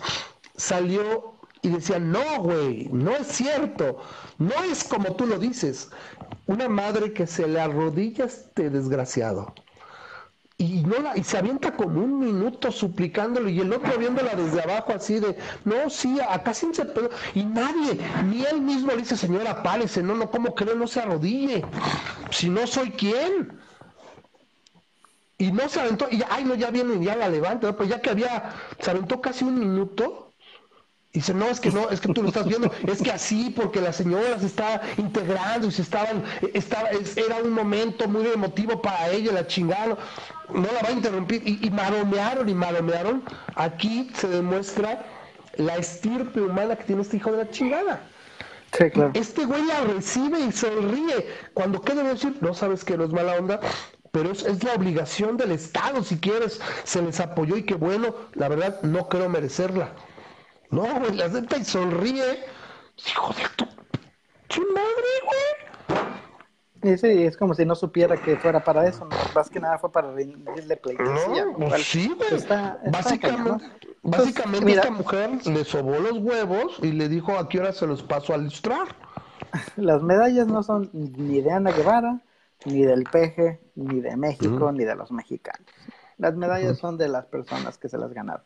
salió 0.55 1.32
y 1.63 1.69
decía, 1.69 1.97
no, 1.97 2.41
güey, 2.41 2.89
no 2.91 3.11
es 3.15 3.27
cierto, 3.27 3.97
no 4.37 4.53
es 4.69 4.83
como 4.83 5.15
tú 5.15 5.25
lo 5.25 5.39
dices. 5.39 5.89
Una 6.45 6.67
madre 6.67 7.13
que 7.13 7.25
se 7.25 7.47
le 7.47 7.59
arrodilla 7.59 8.25
a 8.25 8.27
este 8.27 8.69
desgraciado. 8.69 9.53
Y 10.57 10.83
no 10.83 10.99
la, 10.99 11.17
y 11.17 11.23
se 11.23 11.37
avienta 11.37 11.75
como 11.75 12.01
un 12.01 12.19
minuto 12.19 12.69
suplicándolo 12.71 13.49
y 13.49 13.61
el 13.61 13.71
otro 13.71 13.97
viéndola 13.97 14.35
desde 14.35 14.61
abajo 14.61 14.93
así 14.93 15.19
de 15.19 15.35
no 15.65 15.89
sí 15.89 16.19
acá 16.29 16.53
sin 16.53 16.73
se 16.73 16.85
pedo 16.85 17.09
y 17.33 17.43
nadie 17.43 17.99
ni 18.25 18.45
él 18.45 18.61
mismo 18.61 18.91
le 18.91 18.97
dice 18.97 19.17
señora 19.17 19.63
párese 19.63 20.03
no 20.03 20.13
no 20.13 20.29
cómo 20.29 20.53
creo 20.53 20.75
no 20.75 20.87
se 20.87 21.01
arrodille. 21.01 21.65
Si 22.29 22.49
no 22.49 22.67
soy 22.67 22.91
quién 22.91 23.59
y 25.39 25.51
no 25.51 25.67
se 25.67 25.79
aventó 25.81 26.07
y 26.11 26.21
ay 26.29 26.43
no 26.43 26.55
ya 26.55 26.69
vienen 26.69 27.01
ya 27.01 27.15
la 27.15 27.29
levanta 27.29 27.75
pues 27.75 27.89
ya 27.89 27.99
que 27.99 28.11
había 28.11 28.53
se 28.79 28.91
aventó 28.91 29.21
casi 29.21 29.43
un 29.43 29.57
minuto 29.59 30.22
dice, 31.13 31.33
no, 31.33 31.47
es 31.47 31.59
que 31.59 31.71
no, 31.71 31.89
es 31.89 32.01
que 32.01 32.11
tú 32.11 32.23
lo 32.23 32.29
estás 32.29 32.47
viendo, 32.47 32.71
es 32.87 33.01
que 33.01 33.11
así, 33.11 33.53
porque 33.55 33.79
la 33.79 33.93
señora 33.93 34.39
se 34.39 34.47
está 34.47 34.81
integrando 34.97 35.67
y 35.67 35.71
se 35.71 35.83
estaban, 35.83 36.23
estaba, 36.53 36.89
era 37.15 37.37
un 37.43 37.51
momento 37.51 38.07
muy 38.07 38.25
emotivo 38.27 38.81
para 38.81 39.11
ella, 39.11 39.31
la 39.31 39.45
chingada, 39.45 39.97
no, 40.49 40.61
la 40.61 40.81
va 40.81 40.89
a 40.89 40.91
interrumpir, 40.91 41.43
y, 41.45 41.65
y 41.65 41.69
maromearon 41.69 42.49
y 42.49 42.55
maromearon, 42.55 43.23
aquí 43.55 44.09
se 44.15 44.27
demuestra 44.27 45.05
la 45.57 45.77
estirpe 45.77 46.41
humana 46.41 46.75
que 46.75 46.83
tiene 46.83 47.03
este 47.03 47.17
hijo 47.17 47.31
de 47.31 47.37
la 47.37 47.49
chingada. 47.51 48.01
Sí, 48.75 48.89
claro. 48.89 49.11
Este 49.13 49.45
güey 49.45 49.63
la 49.67 49.81
recibe 49.81 50.39
y 50.39 50.51
sonríe. 50.51 51.27
Cuando 51.53 51.79
qué 51.81 51.93
debe 51.93 52.09
decir, 52.09 52.35
no 52.41 52.55
sabes 52.55 52.83
que 52.83 52.97
no 52.97 53.03
es 53.03 53.11
mala 53.11 53.35
onda, 53.35 53.59
pero 54.11 54.31
es, 54.31 54.43
es, 54.43 54.63
la 54.63 54.73
obligación 54.73 55.37
del 55.37 55.51
Estado, 55.51 56.03
si 56.03 56.17
quieres, 56.17 56.59
se 56.83 57.03
les 57.03 57.19
apoyó 57.19 57.55
y 57.55 57.63
qué 57.63 57.75
bueno, 57.75 58.15
la 58.33 58.47
verdad 58.49 58.81
no 58.81 59.07
creo 59.09 59.29
merecerla. 59.29 59.93
No, 60.73 60.99
güey, 60.99 61.15
la 61.15 61.27
neta 61.27 61.57
y 61.57 61.63
sonríe. 61.63 62.45
Hijo 63.07 63.33
de 63.33 63.43
tu, 63.55 63.65
tu 64.47 64.61
madre, 64.73 65.11
güey. 65.25 66.97
Sí, 66.97 67.23
es 67.23 67.37
como 67.37 67.53
si 67.53 67.65
no 67.65 67.75
supiera 67.75 68.17
que 68.17 68.35
fuera 68.35 68.61
para 68.61 68.85
eso, 68.87 69.05
¿no? 69.05 69.15
más 69.33 69.49
que 69.49 69.59
nada 69.59 69.77
fue 69.77 69.91
para 69.91 70.11
rendirle 70.11 70.75
pleitesía. 70.75 71.45
No, 71.45 71.67
pues 71.67 71.83
sí, 71.83 72.13
güey. 72.17 72.91
básicamente, 72.91 73.65
básicamente 74.01 74.71
esta 74.73 74.91
mujer 74.91 75.47
le 75.47 75.63
sobó 75.63 75.99
los 75.99 76.17
huevos 76.17 76.79
y 76.81 76.91
le 76.91 77.07
dijo 77.07 77.37
a 77.37 77.47
qué 77.47 77.59
hora 77.59 77.71
se 77.71 77.87
los 77.87 78.03
paso 78.03 78.33
a 78.33 78.37
ilustrar. 78.37 78.87
Las 79.77 80.01
medallas 80.01 80.47
no 80.47 80.63
son 80.63 80.89
ni 80.93 81.41
de 81.41 81.51
Ana 81.51 81.71
Guevara, 81.71 82.19
ni 82.65 82.83
del 82.83 83.03
peje, 83.03 83.61
ni 83.75 84.01
de 84.01 84.17
México, 84.17 84.71
ni 84.71 84.83
de 84.83 84.95
los 84.95 85.11
mexicanos. 85.11 85.67
Las 86.17 86.35
medallas 86.35 86.77
son 86.79 86.97
de 86.97 87.07
las 87.07 87.25
personas 87.25 87.77
que 87.77 87.89
se 87.89 87.97
las 87.97 88.13
ganaron. 88.13 88.45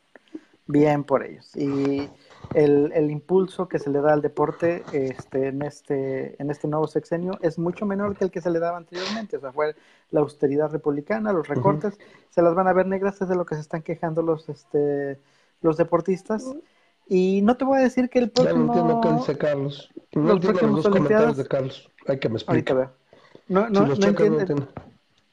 Bien 0.67 1.05
por 1.05 1.23
ellos. 1.23 1.55
Y 1.55 2.09
el, 2.53 2.91
el, 2.93 3.09
impulso 3.09 3.67
que 3.69 3.79
se 3.79 3.89
le 3.89 4.01
da 4.01 4.13
al 4.13 4.21
deporte 4.21 4.83
este, 4.91 5.47
en, 5.47 5.61
este, 5.61 6.41
en 6.41 6.51
este 6.51 6.67
nuevo 6.67 6.87
sexenio 6.87 7.37
es 7.41 7.57
mucho 7.57 7.85
menor 7.85 8.17
que 8.17 8.25
el 8.25 8.31
que 8.31 8.41
se 8.41 8.49
le 8.49 8.59
daba 8.59 8.77
anteriormente. 8.77 9.37
O 9.37 9.39
sea, 9.39 9.53
fue 9.53 9.75
la 10.11 10.19
austeridad 10.19 10.69
republicana, 10.69 11.31
los 11.31 11.47
recortes, 11.47 11.97
se 12.29 12.41
las 12.41 12.53
van 12.53 12.67
a 12.67 12.73
ver 12.73 12.85
negras, 12.85 13.21
es 13.21 13.29
de 13.29 13.35
lo 13.35 13.45
que 13.45 13.55
se 13.55 13.61
están 13.61 13.81
quejando 13.81 14.21
los, 14.21 14.49
este, 14.49 15.19
los 15.61 15.77
deportistas. 15.77 16.53
Y 17.07 17.41
no 17.43 17.55
te 17.55 17.63
voy 17.63 17.79
a 17.79 17.83
decir 17.83 18.09
que 18.09 18.19
el 18.19 18.29
próximo... 18.29 18.73
Ya 18.73 18.81
no 18.81 18.91
entiendo 18.91 19.01
qué 19.01 19.13
dice 19.13 19.37
Carlos. 19.37 19.89
No 20.13 20.33
entiendo 20.33 20.61
los 20.61 20.83
dos 20.83 20.87
comentarios 20.89 21.37
de 21.37 21.45
Carlos. 21.45 21.89
Hay 22.07 22.19
que 22.19 22.27
me 22.27 22.35
explique. 22.35 22.73
No, 23.47 23.69
no, 23.69 23.85
no, 23.85 23.93
entiendo. 23.93 24.67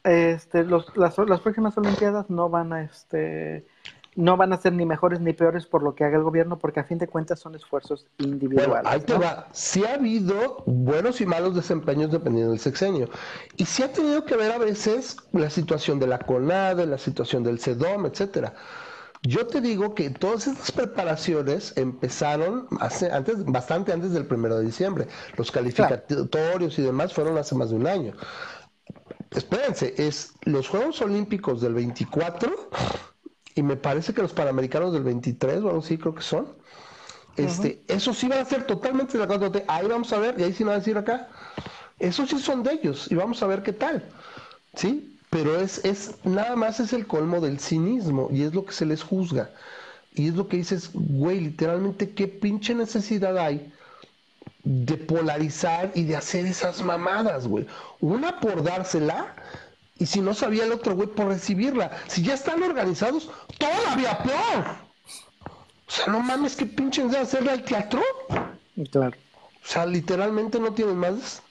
Este, 0.05 0.62
los, 0.62 0.97
las, 0.97 1.19
las 1.19 1.40
próximas 1.40 1.77
Olimpiadas 1.77 2.31
no 2.31 2.48
van 2.48 2.73
a 2.73 2.82
este 2.82 3.66
no 4.16 4.36
van 4.36 4.53
a 4.53 4.61
ser 4.61 4.73
ni 4.73 4.86
mejores 4.86 5.20
ni 5.20 5.32
peores 5.32 5.66
por 5.66 5.82
lo 5.82 5.95
que 5.95 6.05
haga 6.05 6.16
el 6.16 6.23
gobierno, 6.23 6.59
porque 6.59 6.81
a 6.81 6.85
fin 6.85 6.99
de 6.99 7.09
cuentas 7.09 7.41
son 7.41 7.55
esfuerzos 7.55 8.07
individuales. 8.19 8.69
Bueno, 8.69 8.89
ahí 8.89 9.01
te 9.01 9.15
va. 9.15 9.49
Sí 9.53 9.85
ha 9.85 9.95
habido 9.95 10.62
buenos 10.66 11.20
y 11.20 11.27
malos 11.27 11.55
desempeños 11.55 12.12
dependiendo 12.12 12.53
del 12.53 12.61
sexenio. 12.61 13.09
Y 13.57 13.65
sí 13.65 13.82
ha 13.82 13.93
tenido 13.93 14.24
que 14.24 14.36
ver 14.36 14.53
a 14.53 14.59
veces 14.59 15.16
la 15.32 15.51
situación 15.51 15.99
de 15.99 16.07
la 16.07 16.19
CONADE, 16.19 16.86
la 16.86 16.99
situación 16.99 17.43
del 17.43 17.59
CEDOM, 17.59 18.07
etcétera. 18.07 18.55
Yo 19.23 19.47
te 19.47 19.61
digo 19.62 19.95
que 19.95 20.11
todas 20.11 20.47
estas 20.47 20.70
preparaciones 20.70 21.73
empezaron 21.77 22.69
hace, 22.78 23.11
antes, 23.11 23.43
bastante 23.47 23.93
antes 23.93 24.12
del 24.12 24.27
primero 24.27 24.59
de 24.59 24.66
diciembre. 24.66 25.09
Los 25.36 25.51
calificatorios 25.51 26.78
y 26.78 26.82
demás 26.82 27.15
fueron 27.15 27.39
hace 27.39 27.55
más 27.55 27.70
de 27.70 27.77
un 27.77 27.86
año. 27.86 28.12
Espérense, 29.31 29.95
es 29.97 30.35
los 30.43 30.69
Juegos 30.69 31.01
Olímpicos 31.01 31.62
del 31.62 31.74
24 31.74 32.55
y 33.55 33.62
me 33.62 33.76
parece 33.76 34.12
que 34.12 34.22
los 34.22 34.32
Panamericanos 34.32 34.93
del 34.93 35.02
23 35.05 35.62
o 35.62 35.68
algo 35.68 35.78
así 35.78 35.97
creo 35.98 36.14
que 36.14 36.22
son. 36.22 36.48
Este, 37.36 37.82
Eso 37.89 38.14
sí 38.14 38.28
van 38.28 38.39
a 38.40 38.44
ser 38.44 38.66
totalmente 38.66 39.18
de 39.18 39.24
acuerdo. 39.24 39.52
Ahí 39.66 39.86
vamos 39.86 40.12
a 40.12 40.18
ver, 40.18 40.39
y 40.39 40.44
ahí 40.44 40.52
sí 40.52 40.64
me 40.64 40.68
van 40.70 40.76
a 40.76 40.78
decir 40.78 40.97
acá. 40.97 41.28
Esos 41.98 42.31
sí 42.31 42.39
son 42.39 42.62
de 42.62 42.72
ellos, 42.72 43.10
y 43.10 43.14
vamos 43.14 43.43
a 43.43 43.47
ver 43.47 43.62
qué 43.62 43.72
tal. 43.72 44.05
¿Sí? 44.74 45.18
Pero 45.31 45.56
es, 45.60 45.85
es, 45.85 46.14
nada 46.24 46.56
más 46.56 46.81
es 46.81 46.93
el 46.93 47.06
colmo 47.06 47.40
del 47.40 47.59
cinismo, 47.60 48.28
y 48.32 48.43
es 48.43 48.55
lo 48.55 48.64
que 48.64 48.72
se 48.72 48.86
les 48.86 49.02
juzga. 49.02 49.51
Y 50.14 50.28
es 50.28 50.35
lo 50.35 50.48
que 50.48 50.59
dices, 50.59 50.90
güey, 50.93 51.40
literalmente, 51.40 52.10
¿qué 52.14 52.28
pinche 52.28 52.74
necesidad 52.74 53.36
hay 53.39 53.72
de 54.62 54.97
polarizar 54.97 55.93
y 55.94 56.05
de 56.05 56.16
hacer 56.16 56.47
esas 56.47 56.82
mamadas, 56.82 57.47
güey? 57.48 57.66
Una 58.01 58.39
por 58.40 58.62
dársela 58.62 59.35
y 59.99 60.07
si 60.07 60.21
no 60.21 60.35
sabía 60.35 60.65
el 60.65 60.73
otro 60.73 60.95
güey 60.95 61.09
por 61.09 61.27
recibirla. 61.27 61.91
Si 62.09 62.23
ya 62.23 62.35
están 62.35 62.62
organizados, 62.62 63.31
todavía 63.59 64.19
peor. 64.19 64.65
O 65.87 65.91
sea, 65.91 66.07
no 66.09 66.21
mames, 66.21 66.57
qué 66.57 66.66
pinche 66.66 67.07
de 67.07 67.19
hacerle 67.19 67.53
al 67.53 67.62
teatro. 67.62 68.03
Claro. 68.91 69.16
O 69.62 69.66
sea, 69.66 69.87
literalmente 69.87 70.59
no 70.59 70.73
tienen 70.73 70.97
más. 70.97 71.43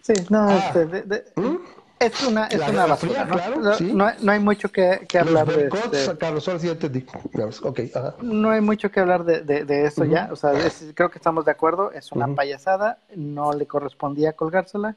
Sí, 0.00 0.14
no, 0.30 0.48
ah. 0.48 0.56
este, 0.56 0.86
de, 0.86 1.24
¿Mm? 1.36 1.56
es 2.00 2.22
una, 2.24 2.46
es 2.46 2.68
una 2.68 2.86
basura, 2.86 3.24
¿no? 3.24 3.34
Claro, 3.34 3.60
no, 3.60 3.74
sí. 3.74 3.92
no, 3.92 4.10
no, 4.20 4.32
hay 4.32 4.40
mucho 4.40 4.70
que, 4.70 5.04
que 5.08 5.18
hablar 5.18 5.46
de 5.46 5.68
este... 5.68 6.18
Carlos, 6.18 6.48
ahora 6.48 6.60
sí 6.60 6.66
ya 6.66 6.72
entendí. 6.72 7.06
Okay, 7.62 7.90
ajá. 7.94 8.14
No 8.20 8.50
hay 8.50 8.60
mucho 8.60 8.90
que 8.90 9.00
hablar 9.00 9.24
de, 9.24 9.42
de, 9.42 9.64
de 9.64 9.86
eso 9.86 10.02
uh 10.02 10.06
-huh. 10.06 10.10
ya, 10.10 10.28
o 10.32 10.36
sea, 10.36 10.52
es, 10.54 10.92
creo 10.94 11.10
que 11.10 11.18
estamos 11.18 11.44
de 11.44 11.52
acuerdo, 11.52 11.92
es 11.92 12.10
una 12.10 12.26
uh 12.26 12.30
-huh. 12.30 12.36
payasada, 12.36 12.98
no 13.14 13.52
le 13.52 13.66
correspondía 13.66 14.32
colgársela, 14.32 14.96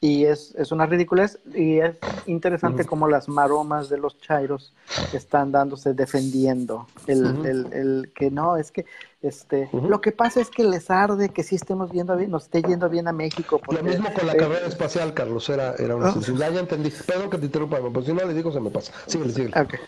y 0.00 0.24
es, 0.26 0.54
es 0.56 0.70
una 0.70 0.86
ridiculez 0.86 1.38
y 1.54 1.78
es 1.78 1.96
interesante 2.26 2.84
como 2.84 3.08
las 3.08 3.28
maromas 3.28 3.88
de 3.88 3.98
los 3.98 4.18
chairos 4.18 4.74
están 5.12 5.50
dándose 5.52 5.94
defendiendo 5.94 6.86
el, 7.06 7.24
el, 7.46 7.72
el 7.72 8.12
que 8.14 8.30
no 8.30 8.56
es 8.56 8.70
que 8.70 8.84
este 9.22 9.70
lo 9.72 10.02
que 10.02 10.12
pasa 10.12 10.40
es 10.40 10.50
que 10.50 10.64
les 10.64 10.90
arde 10.90 11.30
que 11.30 11.42
sí 11.42 11.54
estemos 11.54 11.90
viendo 11.90 12.14
bien 12.16 12.30
nos 12.30 12.44
esté 12.44 12.62
yendo 12.62 12.90
bien 12.90 13.08
a 13.08 13.12
México 13.12 13.58
porque, 13.64 13.82
lo 13.82 13.88
mismo 13.88 14.12
con 14.12 14.26
la 14.26 14.34
eh, 14.34 14.36
carrera 14.36 14.66
espacial 14.66 15.14
Carlos 15.14 15.48
era, 15.48 15.74
era 15.76 15.96
una 15.96 16.12
sensibilidad 16.12 16.52
ya 16.52 16.60
entendí. 16.60 16.90
Perdón 17.06 17.30
que 17.30 17.38
te 17.38 17.46
interrumpa 17.46 17.78
pues 17.92 18.06
si 18.06 18.12
no 18.12 18.24
le 18.24 18.34
digo 18.34 18.52
se 18.52 18.60
me 18.60 18.70
pasa. 18.70 18.92
Síguele, 19.06 19.32
síguele. 19.32 19.60
Okay. 19.60 19.80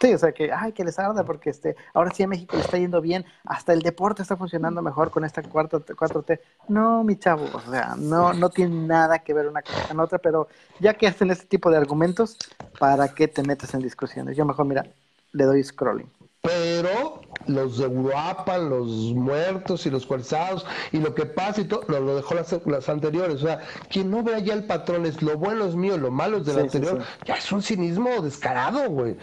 Sí, 0.00 0.12
o 0.12 0.18
sea 0.18 0.32
que, 0.32 0.52
ay, 0.52 0.72
que 0.72 0.84
les 0.84 0.98
arda 0.98 1.24
porque 1.24 1.50
este, 1.50 1.76
ahora 1.92 2.10
sí 2.12 2.22
a 2.22 2.28
México 2.28 2.56
le 2.56 2.62
está 2.62 2.78
yendo 2.78 3.00
bien, 3.00 3.24
hasta 3.44 3.72
el 3.72 3.82
deporte 3.82 4.22
está 4.22 4.36
funcionando 4.36 4.82
mejor 4.82 5.10
con 5.10 5.24
esta 5.24 5.42
cuarta, 5.42 5.78
4T. 5.78 6.40
No, 6.68 7.04
mi 7.04 7.16
chavo, 7.16 7.48
o 7.52 7.60
sea, 7.70 7.94
no, 7.96 8.32
no 8.32 8.50
tiene 8.50 8.86
nada 8.86 9.20
que 9.20 9.34
ver 9.34 9.46
una 9.48 9.62
cosa 9.62 9.88
con 9.88 10.00
otra, 10.00 10.18
pero 10.18 10.48
ya 10.80 10.94
que 10.94 11.06
hacen 11.06 11.30
este 11.30 11.46
tipo 11.46 11.70
de 11.70 11.76
argumentos, 11.76 12.36
¿para 12.78 13.08
qué 13.08 13.28
te 13.28 13.42
metes 13.42 13.74
en 13.74 13.80
discusiones? 13.80 14.36
Yo 14.36 14.44
mejor, 14.44 14.66
mira, 14.66 14.84
le 15.32 15.44
doy 15.44 15.62
scrolling. 15.62 16.10
Pero 16.42 17.22
los 17.46 17.78
de 17.78 17.86
Uruapan, 17.86 18.68
los 18.68 19.14
muertos 19.14 19.86
y 19.86 19.90
los 19.90 20.04
cuarzados 20.04 20.66
y 20.92 20.98
lo 20.98 21.14
que 21.14 21.24
pasa 21.24 21.62
y 21.62 21.64
todo, 21.64 21.84
lo 21.88 22.16
dejó 22.16 22.34
las, 22.34 22.54
las, 22.66 22.88
anteriores. 22.90 23.36
O 23.36 23.46
sea, 23.46 23.60
quien 23.88 24.10
no 24.10 24.22
vea 24.22 24.40
ya 24.40 24.52
el 24.52 24.66
patrón 24.66 25.06
es 25.06 25.22
lo 25.22 25.38
bueno 25.38 25.64
es 25.64 25.74
mío, 25.74 25.96
lo 25.96 26.10
malo 26.10 26.36
es 26.36 26.44
del 26.44 26.56
sí, 26.56 26.60
anterior, 26.60 26.98
sí, 26.98 27.06
sí. 27.20 27.24
ya 27.28 27.34
es 27.36 27.50
un 27.50 27.62
cinismo 27.62 28.10
descarado, 28.20 28.90
güey 28.90 29.16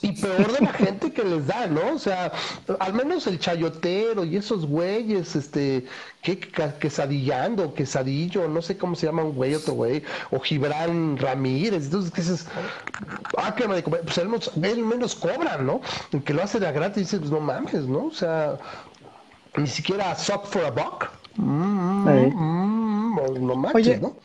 y 0.00 0.12
peor 0.12 0.52
de 0.52 0.60
la 0.60 0.72
gente 0.72 1.12
que 1.12 1.24
les 1.24 1.46
da, 1.46 1.66
¿no? 1.66 1.94
O 1.94 1.98
sea, 1.98 2.32
al 2.78 2.92
menos 2.92 3.26
el 3.26 3.38
chayotero 3.38 4.24
y 4.24 4.36
esos 4.36 4.66
güeyes, 4.66 5.34
este, 5.34 5.86
que 6.22 6.38
quesadillando, 6.38 7.74
quesadillo, 7.74 8.48
no 8.48 8.62
sé 8.62 8.76
cómo 8.76 8.94
se 8.94 9.06
llama 9.06 9.24
un 9.24 9.34
güey, 9.34 9.54
otro 9.54 9.74
güey, 9.74 10.02
o 10.30 10.38
Gibran 10.38 11.16
Ramírez, 11.16 11.86
entonces, 11.86 12.12
¿qué 12.12 12.22
dices? 12.22 12.46
Ah, 13.36 13.54
que 13.54 13.66
me 13.66 13.82
pues 13.82 14.18
él, 14.18 14.28
él 14.62 14.84
menos 14.84 15.14
cobra, 15.16 15.58
¿no? 15.58 15.80
El 16.12 16.22
que 16.22 16.34
lo 16.34 16.42
hace 16.42 16.60
de 16.60 16.70
gratis, 16.70 17.04
dices, 17.04 17.18
pues 17.20 17.30
no 17.30 17.40
mames, 17.40 17.86
¿no? 17.86 18.06
O 18.06 18.12
sea, 18.12 18.58
ni 19.56 19.66
siquiera 19.66 20.14
suck 20.14 20.46
for 20.46 20.64
a 20.64 20.70
buck. 20.70 21.10
Mm, 21.36 22.08
mm, 22.08 22.34
mm, 22.34 23.46
no 23.46 23.54
manches, 23.56 23.74
Oye, 23.74 23.98
¿no? 23.98 24.16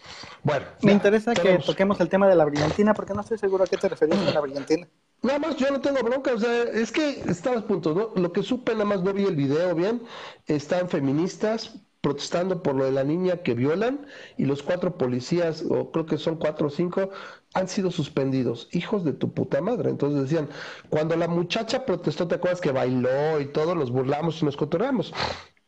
Bueno, 0.43 0.65
me 0.81 0.91
ya, 0.91 0.93
interesa 0.93 1.33
tenemos... 1.33 1.65
que 1.65 1.71
toquemos 1.71 1.99
el 2.01 2.09
tema 2.09 2.27
de 2.27 2.35
la 2.35 2.45
brillantina, 2.45 2.93
porque 2.93 3.13
no 3.13 3.21
estoy 3.21 3.37
seguro 3.37 3.63
a 3.63 3.67
qué 3.67 3.77
te 3.77 3.89
referías 3.89 4.19
con 4.19 4.33
la 4.33 4.41
brillantina. 4.41 4.87
Nada 5.23 5.39
más, 5.39 5.55
yo 5.55 5.71
no 5.71 5.79
tengo 5.79 6.03
bronca, 6.03 6.33
o 6.33 6.37
sea, 6.37 6.63
es 6.63 6.91
que 6.91 7.21
estaba 7.27 7.59
a 7.59 7.65
punto, 7.65 7.93
¿no? 7.93 8.21
Lo 8.21 8.33
que 8.33 8.43
supe, 8.43 8.73
nada 8.73 8.85
más 8.85 9.03
no 9.03 9.13
vi 9.13 9.23
el 9.23 9.37
video 9.37 9.73
bien, 9.73 10.03
están 10.47 10.89
feministas 10.89 11.79
protestando 12.01 12.61
por 12.61 12.75
lo 12.75 12.83
de 12.83 12.91
la 12.91 13.05
niña 13.05 13.37
que 13.37 13.53
violan 13.53 14.05
y 14.37 14.43
los 14.43 14.61
cuatro 14.61 14.97
policías, 14.97 15.63
o 15.69 15.89
creo 15.91 16.05
que 16.05 16.17
son 16.17 16.35
cuatro 16.35 16.67
o 16.67 16.69
cinco, 16.69 17.09
han 17.53 17.69
sido 17.69 17.89
suspendidos. 17.91 18.67
Hijos 18.73 19.05
de 19.05 19.13
tu 19.13 19.33
puta 19.33 19.61
madre. 19.61 19.89
Entonces 19.89 20.23
decían, 20.23 20.49
cuando 20.89 21.15
la 21.15 21.29
muchacha 21.29 21.85
protestó, 21.85 22.27
¿te 22.27 22.35
acuerdas 22.35 22.59
que 22.59 22.73
bailó 22.73 23.39
y 23.39 23.45
todo? 23.45 23.75
Nos 23.75 23.91
burlamos 23.91 24.41
y 24.41 24.45
nos 24.45 24.57
cotorreamos. 24.57 25.13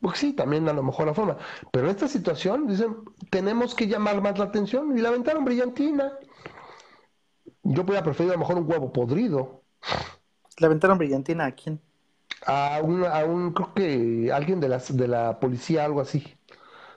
Pues 0.01 0.19
sí, 0.19 0.33
también 0.33 0.67
a 0.67 0.73
lo 0.73 0.83
mejor 0.83 1.07
la 1.07 1.13
forma. 1.13 1.37
Pero 1.71 1.85
en 1.85 1.91
esta 1.91 2.09
situación, 2.09 2.67
dicen, 2.67 2.97
tenemos 3.29 3.73
que 3.73 3.87
llamar 3.87 4.21
más 4.21 4.37
la 4.37 4.45
atención 4.45 4.97
y 4.97 5.01
la 5.01 5.09
aventaron 5.09 5.45
brillantina. 5.45 6.19
Yo 7.65 7.83
voy 7.83 7.97
a 7.97 8.03
preferir 8.03 8.31
a 8.31 8.35
lo 8.35 8.39
mejor 8.39 8.57
un 8.57 8.69
huevo 8.69 8.93
podrido. 8.93 9.63
¿Le 10.59 10.67
aventaron 10.67 10.99
brillantina 10.99 11.45
a 11.45 11.51
quién? 11.51 11.81
A 12.45 12.79
un, 12.83 13.03
a 13.03 13.25
un 13.25 13.53
creo 13.53 13.73
que 13.73 14.31
alguien 14.31 14.59
de, 14.59 14.69
las, 14.69 14.95
de 14.95 15.07
la 15.07 15.39
policía, 15.39 15.83
algo 15.83 15.99
así. 15.99 16.23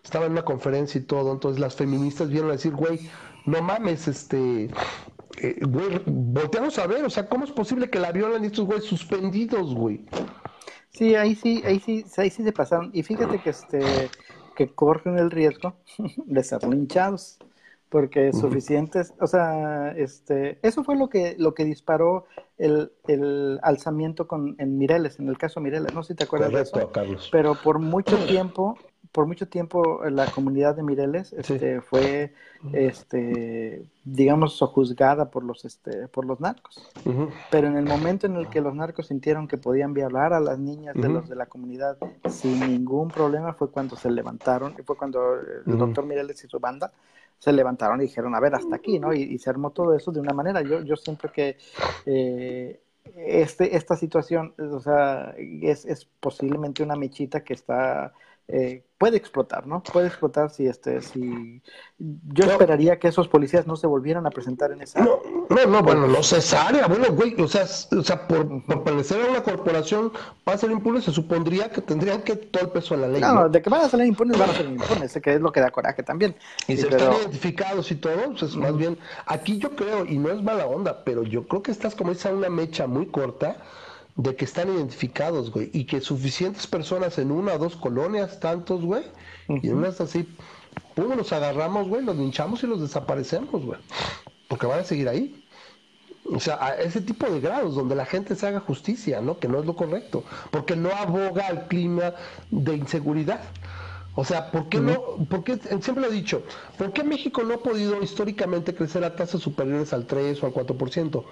Estaba 0.05 0.27
en 0.27 0.33
una 0.33 0.45
conferencia 0.45 1.01
y 1.01 1.05
todo, 1.05 1.33
entonces 1.33 1.59
las 1.59 1.75
feministas 1.75 2.29
vieron 2.29 2.51
a 2.51 2.53
decir, 2.53 2.75
güey, 2.75 3.01
no 3.47 3.63
mames, 3.63 4.09
este, 4.09 4.71
eh, 5.39 5.59
güey, 5.67 6.03
volteamos 6.07 6.79
a 6.79 6.87
ver, 6.87 7.05
o 7.05 7.11
sea, 7.11 7.29
¿cómo 7.29 7.45
es 7.47 7.51
posible 7.51 7.89
que 7.89 7.99
la 7.99 8.13
violan 8.13 8.45
estos 8.45 8.67
güeyes 8.67 8.85
suspendidos, 8.85 9.75
güey? 9.75 10.05
Sí, 10.91 11.15
ahí 11.15 11.35
sí, 11.35 11.63
ahí 11.65 11.81
sí, 11.81 12.05
ahí 12.19 12.31
sí 12.31 12.43
se 12.43 12.53
pasaron. 12.53 12.91
Y 12.93 13.03
fíjate 13.03 13.41
que 13.41 13.51
este, 13.51 14.11
que 14.55 14.75
corren 14.75 15.19
el 15.19 15.31
riesgo 15.31 15.77
de 16.27 16.45
ser 16.45 16.63
linchados 16.65 17.39
porque 17.91 18.33
suficientes, 18.33 19.15
o 19.21 19.27
sea, 19.27 19.93
este, 19.97 20.59
eso 20.63 20.85
fue 20.85 20.97
lo 20.97 21.09
que, 21.09 21.37
lo 21.39 21.55
que 21.55 21.65
disparó 21.65 22.27
el, 22.59 22.93
el 23.07 23.59
alzamiento 23.63 24.27
con, 24.27 24.57
en 24.59 24.77
Mireles, 24.79 25.19
en 25.19 25.29
el 25.29 25.39
caso 25.39 25.61
Mireles, 25.61 25.95
no 25.95 26.03
sé 26.03 26.13
si 26.13 26.17
te 26.17 26.25
acuerdas 26.25 26.51
Correcto, 26.51 26.79
de 26.79 26.85
eso, 26.85 26.93
Carlos. 26.93 27.29
pero 27.33 27.55
por 27.55 27.79
mucho 27.79 28.17
tiempo, 28.27 28.77
por 29.11 29.27
mucho 29.27 29.49
tiempo 29.49 30.03
la 30.11 30.27
comunidad 30.27 30.77
de 30.77 30.83
Mireles 30.83 31.33
este, 31.33 31.77
sí. 31.77 31.87
fue, 31.89 32.35
este, 32.75 33.87
digamos, 34.05 34.59
sojuzgada 34.59 35.31
por 35.31 35.43
los, 35.45 35.65
este, 35.65 36.09
por 36.09 36.27
los 36.27 36.41
narcos, 36.41 36.91
uh 37.07 37.11
-huh. 37.11 37.31
pero 37.51 37.69
en 37.69 37.77
el 37.79 37.87
momento 37.87 38.27
en 38.27 38.37
el 38.37 38.49
que 38.49 38.61
los 38.61 38.75
narcos 38.75 39.07
sintieron 39.07 39.49
que 39.49 39.57
podían 39.57 39.95
violar 39.95 40.35
a 40.35 40.41
las 40.41 40.59
niñas 40.59 40.95
de 40.95 41.01
uh 41.09 41.11
-huh. 41.11 41.15
los 41.15 41.29
de 41.29 41.37
la 41.37 41.47
comunidad 41.47 41.97
sin 42.29 42.61
ningún 42.61 43.09
problema 43.09 43.55
fue 43.55 43.71
cuando 43.71 43.97
se 43.97 44.11
levantaron, 44.11 44.75
y 44.79 44.83
fue 44.83 44.97
cuando 44.97 45.19
el 45.37 45.63
uh 45.65 45.71
-huh. 45.71 45.79
doctor 45.79 46.05
Mireles 46.05 46.45
y 46.45 46.49
su 46.49 46.61
banda 46.61 46.93
se 47.39 47.53
levantaron 47.53 48.01
y 48.01 48.05
dijeron, 48.05 48.35
a 48.35 48.41
ver, 48.41 48.55
hasta 48.55 48.77
aquí, 48.77 48.99
¿no? 48.99 49.13
Y, 49.13 49.39
se 49.39 49.51
armó 49.51 49.71
todo 49.71 49.95
eso 49.95 50.11
de 50.11 50.21
una 50.21 50.35
manera. 50.35 50.63
Yo, 50.63 50.83
yo 50.83 50.97
siento 50.97 51.31
que 51.31 51.57
eh, 52.07 52.81
este, 53.17 53.77
esta 53.77 53.97
situación, 53.97 54.55
o 54.59 54.81
sea, 54.81 55.35
es, 55.39 55.85
es 55.85 56.05
posiblemente 56.21 56.83
una 56.83 56.97
mechita 56.97 57.45
que 57.45 57.55
está 57.55 58.13
eh, 58.49 58.83
puede 58.97 59.19
explotar, 59.19 59.67
¿no? 59.67 59.83
Puede 59.83 60.09
explotar 60.09 60.51
si 60.51 60.67
este, 60.67 61.03
si 61.03 61.63
yo 61.99 62.45
esperaría 62.45 62.99
que 62.99 63.09
esos 63.09 63.29
policías 63.29 63.67
no 63.67 63.77
se 63.77 63.87
volvieran 63.87 64.27
a 64.27 64.31
presentar 64.31 64.73
en 64.73 64.81
esa. 64.81 65.05
No, 65.05 65.21
no, 65.51 65.67
no 65.67 65.83
bueno, 65.83 66.07
no 66.07 66.23
cesárea, 66.23 66.87
bueno, 66.87 67.13
güey, 67.13 67.39
o 67.41 67.47
sea, 67.47 67.65
o 67.65 68.03
sea 68.03 68.27
por, 68.27 68.49
por 68.65 68.85
pertenecer 68.85 69.23
a 69.23 69.31
una 69.31 69.43
corporación 69.43 70.13
para 70.45 70.57
ser 70.57 70.71
impunes 70.71 71.05
se 71.05 71.13
supondría 71.13 71.71
que 71.71 71.83
tendrían 71.83 72.23
que 72.23 72.37
todo 72.37 72.65
el 72.65 72.71
peso 72.71 72.95
de 72.95 73.03
la 73.03 73.09
ley. 73.09 73.21
No, 73.21 73.35
no, 73.35 73.49
de 73.51 73.61
que 73.61 73.69
van 73.69 73.83
a 73.83 73.89
salir 73.89 74.07
impunes, 74.07 74.39
van 74.39 74.51
a 74.51 74.55
ser 74.55 74.67
impunes, 74.67 75.19
que 75.23 75.35
es 75.35 75.41
lo 75.41 75.53
que 75.53 75.61
da 75.61 75.71
coraje 75.71 76.03
también. 76.03 76.35
Y 76.67 76.79
se 76.79 76.89
están 76.89 77.13
identificados 77.13 77.91
y 77.93 77.97
todo, 77.97 78.35
pues 78.39 78.57
más 78.57 78.77
bien, 78.77 78.99
aquí 79.27 79.59
yo 79.59 79.77
creo, 79.77 80.07
y 80.07 80.19
no 80.19 80.31
es 80.31 80.43
mala 80.43 80.67
onda, 80.67 81.05
pero 81.05 81.23
yo 81.23 81.47
creo 81.47 81.63
que 81.63 81.71
estás 81.71 81.95
como 81.95 82.13
esa 82.13 82.31
una 82.31 82.49
mecha 82.49 82.87
muy 82.87 83.07
corta 83.07 83.59
de 84.19 84.35
que 84.35 84.45
están 84.45 84.69
identificados, 84.69 85.53
güey, 85.53 85.71
y 85.73 85.85
que 85.85 86.01
suficientes 86.01 86.67
personas 86.67 87.19
en 87.19 87.31
una 87.31 87.55
o 87.55 87.59
dos 87.59 87.77
colonias, 87.77 88.41
tantos, 88.41 88.85
güey, 88.85 89.05
y 89.49 89.69
en 89.69 89.77
unas 89.77 90.01
así, 90.01 90.29
pum, 90.97 91.17
los 91.17 91.33
agarramos, 91.33 91.89
güey, 91.89 92.05
los 92.05 92.17
linchamos 92.17 92.65
y 92.65 92.67
los 92.67 92.81
desaparecemos, 92.81 93.65
güey, 93.65 93.79
porque 94.49 94.67
van 94.67 94.81
a 94.81 94.85
seguir 94.85 95.09
ahí. 95.09 95.45
O 96.31 96.41
sea, 96.41 96.59
a 96.63 96.75
ese 96.75 97.01
tipo 97.01 97.31
de 97.31 97.41
grados 97.41 97.77
donde 97.77 97.95
la 97.95 98.05
gente 98.05 98.35
se 98.35 98.47
haga 98.47 98.61
justicia, 98.61 99.23
¿no? 99.23 99.39
Que 99.39 99.49
no 99.49 99.61
es 99.61 99.67
lo 99.67 99.77
correcto, 99.77 100.25
porque 100.51 100.75
no 100.75 100.91
aboga 100.91 101.47
al 101.47 101.69
clima 101.69 102.13
de 102.51 102.75
inseguridad. 102.75 103.41
O 104.17 104.25
sea, 104.25 104.51
¿por 104.51 104.69
qué 104.69 104.81
no? 104.81 105.01
Porque 105.31 105.59
siempre 105.81 106.01
lo 106.03 106.09
he 106.09 106.13
dicho, 106.13 106.43
¿por 106.77 106.93
qué 106.93 107.05
México 107.05 107.45
no 107.45 107.55
ha 107.55 107.59
podido 107.59 108.03
históricamente 108.03 108.75
crecer 108.75 109.05
a 109.05 109.15
tasas 109.15 109.41
superiores 109.41 109.93
al 109.93 110.07
3 110.07 110.43
o 110.43 110.47
al 110.47 110.53
4%? 110.53 111.25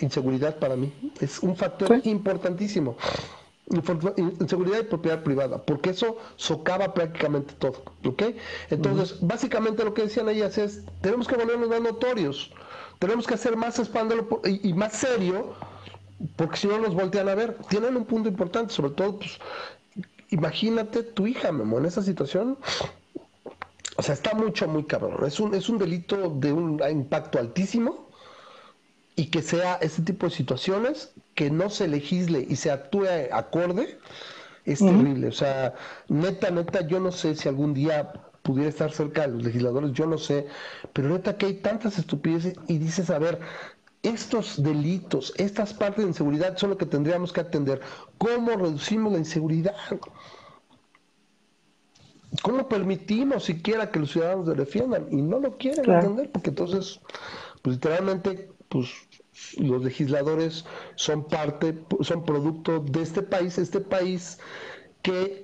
Inseguridad 0.00 0.58
para 0.58 0.76
mí. 0.76 0.92
Es 1.20 1.40
un 1.40 1.56
factor 1.56 2.00
importantísimo. 2.04 2.96
Inseguridad 4.38 4.80
y 4.80 4.84
propiedad 4.84 5.24
privada, 5.24 5.60
porque 5.60 5.90
eso 5.90 6.18
socava 6.36 6.94
prácticamente 6.94 7.54
todo. 7.54 7.82
¿Ok? 8.06 8.22
Entonces, 8.70 9.18
básicamente 9.20 9.84
lo 9.84 9.92
que 9.92 10.02
decían 10.02 10.28
ellas 10.28 10.56
es: 10.56 10.84
tenemos 11.00 11.26
que 11.26 11.34
volvernos 11.34 11.68
más 11.68 11.80
notorios, 11.80 12.52
tenemos 13.00 13.26
que 13.26 13.34
hacer 13.34 13.56
más 13.56 13.78
escándalo 13.80 14.40
y, 14.44 14.72
más 14.72 14.92
serio, 14.92 15.54
porque 16.36 16.58
si 16.58 16.68
no 16.68 16.78
nos 16.78 16.94
voltean 16.94 17.28
a 17.28 17.34
ver. 17.34 17.56
Tienen 17.68 17.96
un 17.96 18.04
punto 18.04 18.28
importante, 18.28 18.72
sobre 18.72 18.92
todo, 18.92 19.18
pues, 19.18 19.38
imagínate 20.30 21.02
tu 21.02 21.26
hija, 21.26 21.50
Memo, 21.50 21.78
en 21.78 21.86
esa 21.86 22.02
situación. 22.02 22.58
O 23.96 24.02
sea, 24.02 24.14
está 24.14 24.34
mucho, 24.34 24.68
muy 24.68 24.84
cabrón. 24.84 25.16
Es 25.26 25.40
un, 25.40 25.54
es 25.54 25.68
un 25.68 25.78
delito 25.78 26.30
de 26.30 26.52
un 26.52 26.80
impacto 26.88 27.40
altísimo 27.40 28.05
y 29.16 29.26
que 29.26 29.42
sea 29.42 29.76
este 29.80 30.02
tipo 30.02 30.26
de 30.26 30.32
situaciones, 30.32 31.12
que 31.34 31.50
no 31.50 31.70
se 31.70 31.88
legisle 31.88 32.46
y 32.48 32.56
se 32.56 32.70
actúe 32.70 33.06
acorde, 33.32 33.98
es 34.64 34.80
terrible. 34.80 35.28
O 35.28 35.32
sea, 35.32 35.74
neta, 36.08 36.50
neta, 36.50 36.86
yo 36.86 37.00
no 37.00 37.10
sé 37.12 37.34
si 37.34 37.48
algún 37.48 37.72
día 37.72 38.12
pudiera 38.42 38.68
estar 38.68 38.92
cerca 38.92 39.22
de 39.22 39.28
los 39.28 39.42
legisladores, 39.42 39.92
yo 39.92 40.06
no 40.06 40.18
sé, 40.18 40.46
pero 40.92 41.08
neta 41.08 41.36
que 41.36 41.46
hay 41.46 41.54
tantas 41.54 41.98
estupideces 41.98 42.54
y 42.68 42.78
dices, 42.78 43.10
a 43.10 43.18
ver, 43.18 43.40
estos 44.02 44.62
delitos, 44.62 45.34
estas 45.36 45.74
partes 45.74 46.04
de 46.04 46.10
inseguridad 46.10 46.56
son 46.56 46.70
lo 46.70 46.78
que 46.78 46.86
tendríamos 46.86 47.32
que 47.32 47.40
atender. 47.40 47.80
¿Cómo 48.18 48.50
reducimos 48.50 49.12
la 49.12 49.18
inseguridad? 49.18 49.74
¿Cómo 52.42 52.68
permitimos 52.68 53.44
siquiera 53.44 53.90
que 53.90 53.98
los 53.98 54.12
ciudadanos 54.12 54.46
se 54.46 54.54
defiendan? 54.54 55.06
Y 55.10 55.22
no 55.22 55.40
lo 55.40 55.56
quieren 55.56 55.90
entender, 55.90 56.30
porque 56.30 56.50
entonces, 56.50 57.00
pues 57.62 57.76
literalmente, 57.76 58.48
pues 58.68 58.88
los 59.58 59.82
legisladores 59.82 60.64
son 60.96 61.24
parte, 61.24 61.78
son 62.00 62.24
producto 62.24 62.80
de 62.80 63.02
este 63.02 63.22
país, 63.22 63.58
este 63.58 63.80
país 63.80 64.38
que 65.02 65.42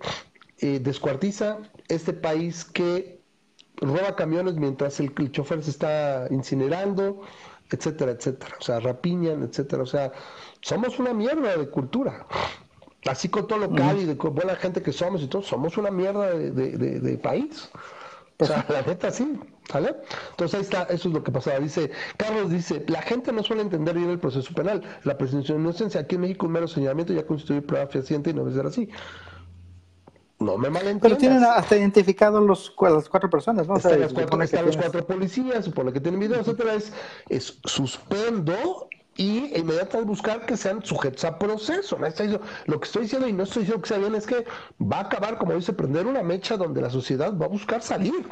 eh, 0.59 0.79
descuartiza, 0.81 1.59
este 1.89 2.13
país 2.13 2.65
que 2.65 3.21
roba 3.77 4.15
camiones 4.17 4.55
mientras 4.55 5.01
el, 5.01 5.13
chofer 5.33 5.63
se 5.63 5.71
está 5.71 6.27
incinerando, 6.31 7.23
etcétera, 7.71 8.13
etcétera. 8.13 8.57
O 8.61 8.63
sea, 8.63 8.81
rapiñan, 8.81 9.43
etcétera. 9.43 9.83
O 9.83 9.87
sea, 9.87 10.13
somos 10.61 10.99
una 10.99 11.13
mierda 11.13 11.57
de 11.57 11.69
cultura. 11.69 12.27
Así 13.07 13.29
con 13.29 13.49
todo 13.49 13.59
lo 13.59 13.75
cálido, 13.75 14.17
con 14.17 14.35
buena 14.35 14.55
gente 14.55 14.81
que 14.81 14.93
somos 14.93 15.23
y 15.23 15.27
todo, 15.27 15.43
somos 15.43 15.77
una 15.77 15.91
mierda 15.91 16.31
de 16.31 17.19
país. 17.19 17.69
O 18.39 18.45
sea, 18.45 18.67
la 18.69 18.83
neta 18.83 19.11
sí, 19.11 19.39
¿sale? 19.71 19.95
Entonces 20.31 20.55
ahí 20.55 20.63
está, 20.63 20.83
eso 20.85 21.09
es 21.09 21.15
lo 21.15 21.23
que 21.23 21.31
pasaba. 21.31 21.59
Dice, 21.61 21.91
Carlos 22.17 22.51
dice, 22.51 22.85
la 22.89 23.03
gente 23.03 23.33
no 23.33 23.43
suele 23.43 23.63
entender 23.63 23.97
bien 23.97 24.11
el 24.11 24.19
proceso 24.19 24.53
penal. 24.55 24.83
La 25.05 25.17
presunción 25.17 25.59
de 25.59 25.65
inocencia 25.65 26.01
aquí 26.01 26.17
en 26.17 26.23
México 26.23 26.47
un 26.47 26.53
mero 26.53 26.67
señalamiento 26.67 27.13
ya 27.13 27.27
constituye 27.27 27.63
prueba 27.63 27.87
fehaciente 27.87 28.31
y 28.31 28.35
no 28.35 28.45
debe 28.45 28.57
ser 28.57 28.67
así. 28.67 28.89
No 30.41 30.59
me 30.59 30.71
malentiendas. 30.71 31.03
Pero 31.03 31.17
tienen 31.17 31.45
hasta 31.45 31.77
identificados 31.77 32.43
los, 32.43 32.75
las 32.81 33.09
cuatro 33.09 33.31
personas, 33.31 33.69
¿no? 33.69 33.77
Están, 33.77 34.01
cuatro, 34.13 34.43
están 34.43 34.67
los 34.67 34.77
cuatro 34.77 35.07
policías, 35.07 35.69
por 35.69 35.85
lo 35.85 35.93
que 35.93 36.01
tienen 36.01 36.19
videos, 36.19 36.49
etcétera, 36.49 36.75
es, 36.75 36.93
es 37.29 37.61
suspendo 37.65 38.89
y 39.17 39.57
inmediatamente 39.59 40.09
buscar 40.09 40.47
que 40.47 40.57
sean 40.57 40.85
sujetos 40.85 41.25
a 41.25 41.39
proceso. 41.39 41.99
Lo 42.67 42.81
que 42.81 42.87
estoy 42.87 43.03
diciendo, 43.03 43.29
y 43.29 43.33
no 43.33 43.45
estoy 43.45 43.63
diciendo 43.63 43.83
que 43.83 43.89
sea 43.89 43.99
bien, 43.99 44.15
es 44.15 44.27
que 44.27 44.45
va 44.81 44.99
a 44.99 45.03
acabar, 45.03 45.39
como 45.39 45.55
dice, 45.55 45.73
prender 45.73 46.07
una 46.07 46.23
mecha 46.23 46.57
donde 46.57 46.81
la 46.81 46.91
sociedad 46.91 47.37
va 47.37 47.47
a 47.47 47.49
buscar 47.49 47.83
salir. 47.83 48.27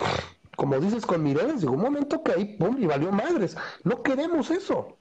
Como 0.56 0.78
dices 0.78 1.06
con 1.06 1.22
Mireles, 1.22 1.60
llegó 1.60 1.74
un 1.74 1.82
momento 1.82 2.22
que 2.22 2.32
ahí, 2.32 2.56
pum, 2.56 2.76
y 2.80 2.86
valió 2.86 3.12
madres. 3.12 3.56
No 3.84 4.02
queremos 4.02 4.50
eso. 4.50 4.98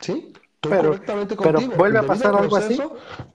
¿Sí? 0.00 0.32
Pero, 0.60 0.98
pero 1.40 1.60
vuelve 1.76 1.98
a 1.98 2.02
pasar 2.02 2.34
algo 2.34 2.56
así 2.56 2.80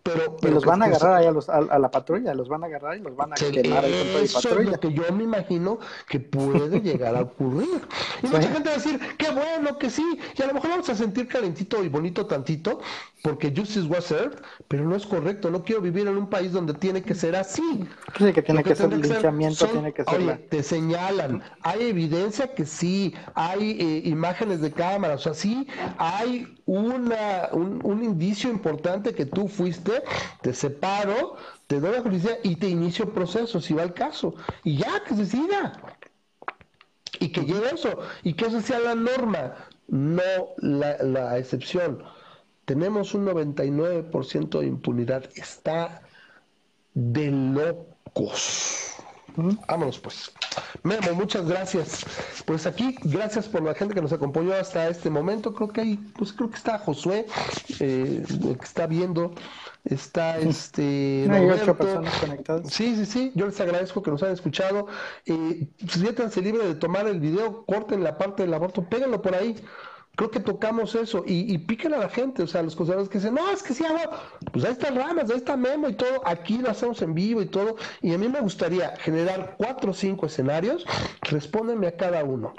pero, 0.04 0.36
y 0.42 0.48
los 0.48 0.66
van 0.66 0.82
a 0.82 0.86
agarrar 0.86 1.14
ahí 1.14 1.26
a, 1.26 1.32
los, 1.32 1.48
a, 1.48 1.62
la 1.62 1.90
patrulla 1.90 2.34
los 2.34 2.50
van 2.50 2.64
a 2.64 2.66
agarrar 2.66 2.98
y 2.98 3.00
los 3.00 3.16
van 3.16 3.32
a 3.32 3.36
quemar 3.36 3.86
ahí 3.86 3.94
con 4.14 4.42
patrulla. 4.42 4.66
es 4.66 4.72
lo 4.72 4.80
que 4.80 4.94
yo 4.94 5.04
me 5.14 5.24
imagino 5.24 5.80
que 6.10 6.20
puede 6.20 6.82
llegar 6.82 7.16
a 7.16 7.22
ocurrir. 7.22 7.82
Y 8.22 8.28
mucha 8.28 8.50
gente 8.50 8.70
va 8.70 8.76
a 8.76 8.78
decir 8.78 9.00
qué 9.18 9.32
bueno 9.32 9.78
que 9.78 9.90
sí 9.90 10.20
y 10.38 10.42
a 10.42 10.48
lo 10.48 10.54
mejor 10.54 10.72
vamos 10.72 10.90
a 10.90 10.96
sentir 10.96 11.28
calentito 11.30 11.82
y 11.82 11.88
bonito 11.88 12.26
tantito 12.26 12.82
porque 13.22 13.54
justice 13.56 13.88
was 13.88 14.04
served 14.04 14.40
pero 14.68 14.84
no 14.84 14.96
es 14.98 15.06
correcto. 15.06 15.50
No 15.50 15.64
quiero 15.64 15.82
vivir 15.82 16.08
en 16.08 16.18
un 16.18 16.30
país 16.30 16.52
donde 16.52 16.74
tiene 16.74 17.02
que 17.02 17.16
ser 17.16 17.38
así. 17.38 17.88
Sí, 18.18 18.34
que 18.34 18.42
tiene 18.42 18.64
que, 18.64 18.76
ser 18.76 18.92
linchamiento 18.92 19.66
tiene 19.68 19.94
que 19.94 20.04
ser 20.04 20.20
oye, 20.20 20.36
te 20.50 20.62
señalan 20.62 21.42
hay 21.62 21.84
evidencia 21.84 22.54
que 22.54 22.66
sí 22.66 23.16
hay 23.34 23.78
eh, 23.80 24.02
imágenes 24.10 24.60
de 24.62 24.72
cámara 24.72 25.16
o 25.16 25.18
sea 25.18 25.34
sí 25.34 25.68
hay 25.98 26.54
una, 26.66 27.13
un, 27.52 28.04
indicio 28.04 28.50
importante 28.50 29.14
que 29.14 29.26
tú 29.26 29.48
fuiste, 29.48 30.04
te 30.42 30.54
separo, 30.54 31.38
te 31.68 31.80
doy 31.80 31.92
la 31.92 32.02
justicia 32.02 32.38
y 32.44 32.56
te 32.56 32.68
inicio 32.68 33.14
proceso, 33.14 33.62
si 33.62 33.74
va 33.74 33.84
el 33.84 33.94
caso. 33.94 34.36
Y 34.64 34.78
ya, 34.78 35.04
que 35.04 35.16
se 35.16 35.26
siga. 35.26 35.74
Y 37.20 37.32
que 37.32 37.42
llegue 37.42 37.74
eso. 37.74 38.00
Y 38.24 38.34
que 38.34 38.46
eso 38.46 38.62
sea 38.62 38.80
la 38.80 38.96
norma, 38.96 39.56
no 39.88 40.22
la, 40.58 40.98
la 41.04 41.38
excepción. 41.38 42.04
Tenemos 42.66 43.14
un 43.14 43.26
99% 43.26 44.60
de 44.60 44.66
impunidad. 44.66 45.30
Está 45.36 46.02
de 46.94 47.32
locos. 47.32 48.94
Vámonos 49.36 50.00
pues. 50.00 50.32
Memo, 50.84 51.14
muchas 51.14 51.48
gracias. 51.48 52.06
Pues 52.46 52.66
aquí, 52.66 52.96
gracias 53.04 53.48
por 53.48 53.64
la 53.64 53.74
gente 53.74 53.94
que 53.96 54.02
nos 54.02 54.14
acompañó 54.14 54.54
hasta 54.54 54.88
este 54.90 55.10
momento. 55.10 55.54
Creo 55.54 55.70
que 55.70 55.82
hay, 55.82 55.96
pues 56.18 56.34
creo 56.34 56.50
que 56.50 56.58
está 56.58 56.78
Josué, 56.78 57.26
eh, 57.80 58.24
que 58.28 58.66
está 58.66 58.88
viendo, 58.88 59.34
está 59.86 60.38
este. 60.40 61.28
Hay 61.30 61.46
ocho 61.46 61.76
personas 61.76 62.14
conectadas. 62.20 62.72
Sí, 62.72 62.96
sí, 62.96 63.06
sí. 63.06 63.32
Yo 63.36 63.48
les 63.48 63.60
agradezco 63.60 64.04
que 64.04 64.12
nos 64.12 64.22
hayan 64.24 64.36
escuchado. 64.36 64.88
Eh, 65.26 65.68
siéntanse 65.88 66.42
libre 66.42 66.68
de 66.68 66.76
tomar 66.76 67.08
el 67.08 67.20
video, 67.20 67.66
corten 67.66 68.04
la 68.04 68.18
parte 68.18 68.44
del 68.44 68.54
aborto, 68.54 68.84
péguenlo 68.84 69.22
por 69.22 69.36
ahí 69.36 69.56
creo 70.16 70.30
que 70.30 70.40
tocamos 70.40 70.94
eso 70.96 71.24
y, 71.26 71.54
y 71.54 71.86
a 71.86 71.90
la 71.90 72.10
gente, 72.10 72.44
o 72.44 72.48
sea, 72.48 72.62
los 72.62 72.76
conservadores 72.76 73.10
que 73.10 73.18
dicen, 73.18 73.34
no, 73.34 73.50
es 73.52 73.64
que 73.64 73.74
si 73.74 73.84
hago, 73.84 74.00
pues 74.52 74.64
ahí 74.66 74.74
están 74.74 74.96
ramas, 74.96 75.30
ahí 75.30 75.38
está 75.38 75.58
Memo 75.58 75.90
y 75.90 75.94
todo, 75.94 76.22
aquí 76.26 76.60
lo 76.60 76.70
hacemos 76.70 77.02
en 77.02 77.14
vivo 77.14 77.42
y 77.42 77.48
todo, 77.48 77.78
y 78.02 78.14
a 78.14 78.18
mí 78.18 78.28
me 78.30 78.40
gustaría 78.40 78.96
generar 78.98 79.56
cuatro 79.58 79.92
o 79.92 79.94
cinco 79.94 80.28
escenarios, 80.28 80.86
respóndeme 81.22 81.88
a 81.88 81.98
cada 81.98 82.24
uno. 82.24 82.54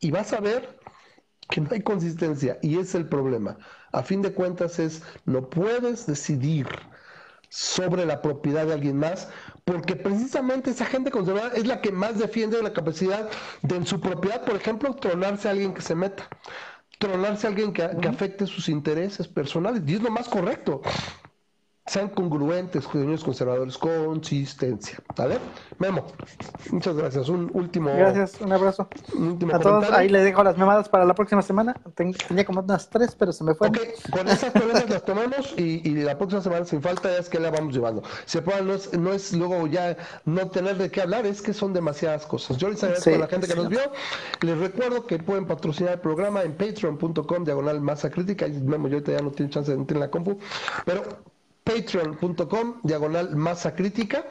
Y 0.00 0.10
vas 0.10 0.32
a 0.32 0.40
ver 0.40 0.78
que 1.48 1.60
no 1.60 1.68
hay 1.72 1.80
consistencia, 1.80 2.58
y 2.62 2.78
es 2.78 2.94
el 2.94 3.08
problema. 3.08 3.56
A 3.92 4.02
fin 4.02 4.20
de 4.20 4.34
cuentas 4.34 4.78
es, 4.78 5.02
no 5.24 5.48
puedes 5.48 6.06
decidir 6.06 6.68
sobre 7.48 8.04
la 8.04 8.20
propiedad 8.20 8.66
de 8.66 8.74
alguien 8.74 8.98
más, 8.98 9.30
porque 9.68 9.96
precisamente 9.96 10.70
esa 10.70 10.86
gente 10.86 11.10
conservadora 11.10 11.54
es 11.54 11.66
la 11.66 11.82
que 11.82 11.92
más 11.92 12.18
defiende 12.18 12.62
la 12.62 12.72
capacidad 12.72 13.28
de 13.60 13.76
en 13.76 13.86
su 13.86 14.00
propiedad, 14.00 14.42
por 14.42 14.56
ejemplo, 14.56 14.94
tronarse 14.94 15.46
a 15.46 15.50
alguien 15.50 15.74
que 15.74 15.82
se 15.82 15.94
meta, 15.94 16.26
tronarse 16.98 17.46
a 17.46 17.50
alguien 17.50 17.74
que, 17.74 17.82
afecte 17.82 18.46
sus 18.46 18.70
intereses 18.70 19.28
personales, 19.28 19.82
y 19.86 19.94
es 19.96 20.02
lo 20.02 20.10
más 20.10 20.26
correcto. 20.26 20.80
Sean 21.88 22.08
congruentes, 22.08 22.84
señores 22.84 23.24
conservadores, 23.24 23.78
consistencia. 23.78 24.98
¿Vale? 25.16 25.38
Memo, 25.78 26.04
muchas 26.70 26.94
gracias. 26.96 27.28
Un 27.28 27.50
último. 27.54 27.90
Gracias, 27.90 28.40
un 28.40 28.52
abrazo. 28.52 28.88
a 29.52 29.58
todos, 29.58 29.90
ahí 29.90 30.08
le 30.08 30.22
dejo 30.22 30.42
las 30.44 30.56
memadas 30.58 30.88
para 30.88 31.04
la 31.04 31.14
próxima 31.14 31.42
semana. 31.42 31.74
Tenía 31.94 32.44
como 32.44 32.60
unas 32.60 32.88
tres, 32.90 33.16
pero 33.18 33.32
se 33.32 33.42
me 33.42 33.54
fue. 33.54 33.68
Ok, 33.68 33.78
con 34.10 34.28
esas 34.28 34.52
preguntas 34.52 34.88
las 34.88 35.04
tomamos 35.04 35.54
y, 35.56 35.96
la 36.02 36.16
próxima 36.16 36.42
semana, 36.42 36.64
sin 36.64 36.82
falta, 36.82 37.16
es 37.16 37.28
que 37.28 37.40
la 37.40 37.50
vamos 37.50 37.74
llevando. 37.74 38.02
Se 38.26 38.42
no 38.42 38.74
es, 38.74 38.92
no 38.98 39.12
es 39.12 39.32
luego 39.32 39.66
ya 39.66 39.96
no 40.24 40.48
tener 40.48 40.76
de 40.76 40.90
qué 40.90 41.02
hablar, 41.02 41.26
es 41.26 41.42
que 41.42 41.52
son 41.52 41.72
demasiadas 41.72 42.26
cosas. 42.26 42.56
Yo 42.56 42.68
les 42.68 42.82
agradezco 42.82 43.14
a 43.14 43.18
la 43.18 43.26
gente 43.26 43.46
que 43.46 43.54
nos 43.54 43.68
vio. 43.68 43.80
Les 44.42 44.58
recuerdo 44.58 45.06
que 45.06 45.18
pueden 45.18 45.46
patrocinar 45.46 45.94
el 45.94 46.00
programa 46.00 46.42
en 46.42 46.52
patreon.com, 46.52 47.44
diagonal 47.44 47.80
masa 47.80 48.10
crítica. 48.10 48.46
Memo, 48.46 48.88
yo 48.88 48.96
ahorita 48.96 49.12
ya 49.12 49.20
no 49.20 49.30
tiene 49.30 49.50
chance 49.50 49.70
de 49.70 49.78
entrar 49.78 49.96
en 49.96 50.00
la 50.00 50.10
compu, 50.10 50.38
pero 50.84 51.02
patreon.com, 51.68 52.80
diagonal 52.82 53.36
masa 53.36 53.74
crítica. 53.74 54.24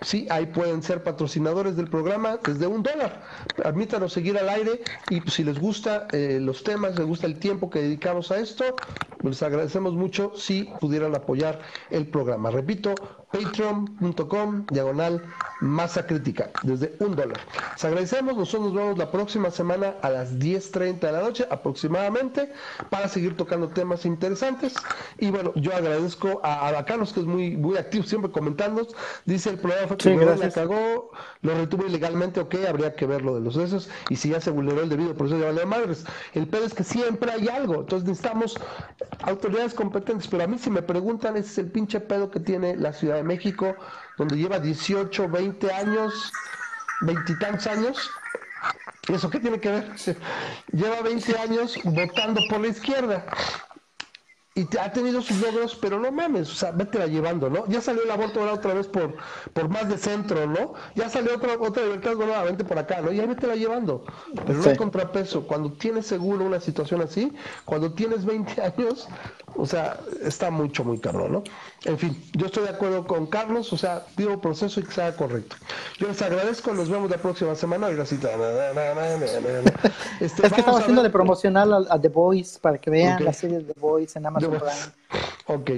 Sí, 0.00 0.28
ahí 0.30 0.46
pueden 0.46 0.80
ser 0.82 1.02
patrocinadores 1.02 1.76
del 1.76 1.88
programa 1.88 2.38
desde 2.46 2.68
un 2.68 2.84
dólar. 2.84 3.20
Permítanos 3.56 4.12
seguir 4.12 4.38
al 4.38 4.48
aire 4.48 4.80
y 5.10 5.20
pues, 5.20 5.34
si 5.34 5.42
les 5.42 5.58
gusta 5.58 6.06
eh, 6.12 6.38
los 6.40 6.62
temas, 6.62 6.96
les 6.96 7.04
gusta 7.04 7.26
el 7.26 7.40
tiempo 7.40 7.68
que 7.68 7.80
dedicamos 7.80 8.30
a 8.30 8.38
esto, 8.38 8.76
les 9.22 9.42
agradecemos 9.42 9.94
mucho 9.94 10.32
si 10.36 10.70
pudieran 10.80 11.14
apoyar 11.16 11.60
el 11.90 12.06
programa. 12.06 12.50
Repito, 12.52 12.94
patreon.com, 13.34 14.64
diagonal 14.70 15.20
masa 15.60 16.06
crítica, 16.06 16.50
desde 16.62 16.94
un 17.00 17.16
dólar. 17.16 17.40
Les 17.72 17.84
agradecemos, 17.84 18.36
nosotros 18.36 18.72
nos 18.72 18.74
vemos 18.74 18.98
la 18.98 19.10
próxima 19.10 19.50
semana 19.50 19.94
a 20.02 20.10
las 20.10 20.34
10.30 20.38 21.00
de 21.00 21.12
la 21.12 21.20
noche 21.20 21.46
aproximadamente 21.50 22.52
para 22.90 23.08
seguir 23.08 23.36
tocando 23.36 23.68
temas 23.68 24.04
interesantes. 24.04 24.74
Y 25.18 25.30
bueno, 25.30 25.52
yo 25.56 25.74
agradezco 25.74 26.40
a, 26.44 26.68
a 26.68 26.84
Carlos, 26.84 27.12
que 27.12 27.20
es 27.20 27.26
muy, 27.26 27.56
muy 27.56 27.76
activo, 27.76 28.04
siempre 28.04 28.30
comentando. 28.30 28.86
Dice 29.24 29.50
el 29.50 29.58
programa 29.58 29.88
fue 29.88 29.96
que 29.96 30.10
sí, 30.10 30.50
cagó, 30.54 31.10
lo 31.42 31.54
retuvo 31.54 31.86
ilegalmente, 31.86 32.40
ok, 32.40 32.54
habría 32.68 32.94
que 32.94 33.06
ver 33.06 33.22
lo 33.22 33.34
de 33.34 33.40
los 33.40 33.56
esos. 33.56 33.88
Y 34.10 34.16
si 34.16 34.30
ya 34.30 34.40
se 34.40 34.50
vulneró 34.50 34.82
el 34.82 34.88
debido 34.88 35.14
proceso 35.14 35.40
de 35.40 35.46
vale 35.46 35.66
madres. 35.66 36.04
El 36.34 36.46
pedo 36.46 36.66
es 36.66 36.74
que 36.74 36.84
siempre 36.84 37.32
hay 37.32 37.48
algo. 37.48 37.80
Entonces 37.80 38.06
necesitamos 38.06 38.56
autoridades 39.22 39.74
competentes. 39.74 40.28
Pero 40.28 40.44
a 40.44 40.46
mí, 40.46 40.58
si 40.58 40.70
me 40.70 40.82
preguntan, 40.82 41.36
ese 41.36 41.48
es 41.48 41.58
el 41.58 41.70
pinche 41.72 41.98
pedo 42.00 42.30
que 42.30 42.38
tiene 42.38 42.76
la 42.76 42.92
Ciudad 42.92 43.16
de 43.16 43.23
México, 43.24 43.76
donde 44.16 44.36
lleva 44.36 44.58
18, 44.58 45.28
20 45.28 45.72
años, 45.72 46.32
veintitantos 47.00 47.66
años. 47.66 48.10
¿Eso 49.08 49.28
qué 49.28 49.40
tiene 49.40 49.60
que 49.60 49.70
ver? 49.70 49.92
Lleva 50.72 51.02
20 51.02 51.38
años 51.38 51.78
votando 51.84 52.40
por 52.48 52.60
la 52.60 52.68
izquierda 52.68 53.26
y 54.56 54.68
ha 54.78 54.92
tenido 54.92 55.20
sus 55.20 55.40
logros, 55.40 55.74
pero 55.74 55.98
no 55.98 56.12
mames, 56.12 56.48
o 56.48 56.54
sea, 56.54 56.70
vete 56.70 57.00
la 57.00 57.08
llevando, 57.08 57.50
¿no? 57.50 57.66
Ya 57.66 57.80
salió 57.80 58.04
el 58.04 58.10
aborto 58.12 58.38
ahora 58.38 58.52
otra 58.52 58.72
vez 58.72 58.86
por, 58.86 59.16
por 59.52 59.68
más 59.68 59.88
de 59.88 59.98
centro, 59.98 60.46
¿no? 60.46 60.74
Ya 60.94 61.08
salió 61.08 61.34
otra, 61.34 61.54
otra 61.58 61.82
libertad 61.82 62.12
nuevamente 62.12 62.62
por 62.62 62.78
acá, 62.78 63.00
¿no? 63.00 63.10
Ya 63.10 63.26
vete 63.26 63.48
la 63.48 63.56
llevando. 63.56 64.04
Pero 64.46 64.60
no 64.60 64.70
hay 64.70 64.76
contrapeso. 64.76 65.44
Cuando 65.48 65.72
tienes 65.72 66.06
seguro 66.06 66.44
una 66.44 66.60
situación 66.60 67.02
así, 67.02 67.32
cuando 67.64 67.94
tienes 67.94 68.24
20 68.24 68.62
años, 68.62 69.08
o 69.56 69.66
sea, 69.66 69.98
está 70.22 70.52
mucho, 70.52 70.84
muy 70.84 70.98
caro, 70.98 71.28
¿no? 71.28 71.42
En 71.84 71.98
fin, 71.98 72.22
yo 72.34 72.46
estoy 72.46 72.62
de 72.62 72.70
acuerdo 72.70 73.08
con 73.08 73.26
Carlos, 73.26 73.72
o 73.72 73.76
sea, 73.76 74.04
digo 74.16 74.40
proceso 74.40 74.78
y 74.78 74.84
que 74.84 74.92
sea 74.92 75.16
correcto. 75.16 75.56
Yo 75.98 76.06
les 76.06 76.22
agradezco, 76.22 76.72
nos 76.72 76.88
vemos 76.88 77.10
la 77.10 77.18
próxima 77.18 77.56
semana. 77.56 77.88
Gracias. 77.88 78.20
Este, 80.20 80.46
es 80.46 80.52
que 80.52 80.60
estamos 80.60 80.80
haciendo 80.80 81.02
de 81.02 81.10
promocional 81.10 81.86
a, 81.90 82.00
The 82.00 82.08
Voice 82.08 82.58
para 82.60 82.78
que 82.78 82.88
vean 82.90 83.24
la 83.24 83.32
serie 83.32 83.58
de 83.58 83.74
The 83.74 83.80
Voice 83.80 84.18
en 84.18 84.26
Amazon 84.26 84.43
Ok. 85.46 85.70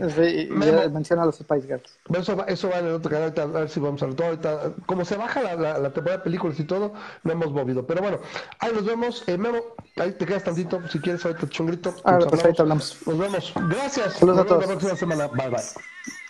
menciona 0.50 1.22
a 1.22 1.26
los 1.26 1.36
Spice 1.36 1.66
Girls. 1.66 1.98
Eso 2.12 2.36
va, 2.36 2.44
eso 2.44 2.68
va 2.68 2.78
en 2.78 2.86
el 2.86 2.94
otro 2.94 3.10
canal, 3.10 3.34
a 3.36 3.60
ver 3.60 3.68
si 3.68 3.80
vamos 3.80 4.02
a 4.02 4.06
ver 4.06 4.14
todo. 4.14 4.26
Ahorita, 4.28 4.72
como 4.86 5.04
se 5.04 5.16
baja 5.16 5.42
la, 5.42 5.78
la, 5.78 5.92
temporada 5.92 6.18
de 6.18 6.24
películas 6.24 6.58
y 6.60 6.64
todo, 6.64 6.92
no 7.24 7.32
hemos 7.32 7.52
movido. 7.52 7.86
Pero 7.86 8.00
bueno, 8.02 8.20
ahí 8.60 8.72
nos 8.72 8.84
vemos. 8.84 9.24
Eh, 9.26 9.36
Memo, 9.36 9.58
ahí 9.96 10.12
te 10.12 10.24
quedas 10.24 10.44
tantito, 10.44 10.80
si 10.88 11.00
quieres, 11.00 11.24
ahorita 11.24 11.48
chungrito. 11.48 11.94
Ah, 12.04 12.18
pues 12.18 12.44
ahorita 12.44 12.62
hablamos. 12.62 12.96
Nos 13.06 13.18
vemos. 13.18 13.52
Gracias. 13.68 14.14
Saludos 14.14 14.44
nos 14.44 14.52
a 14.52 14.56
vemos 14.56 14.66
la 14.66 14.78
próxima 14.78 14.96
semana. 14.96 15.26
Bye, 15.28 15.50
bye. 15.50 16.25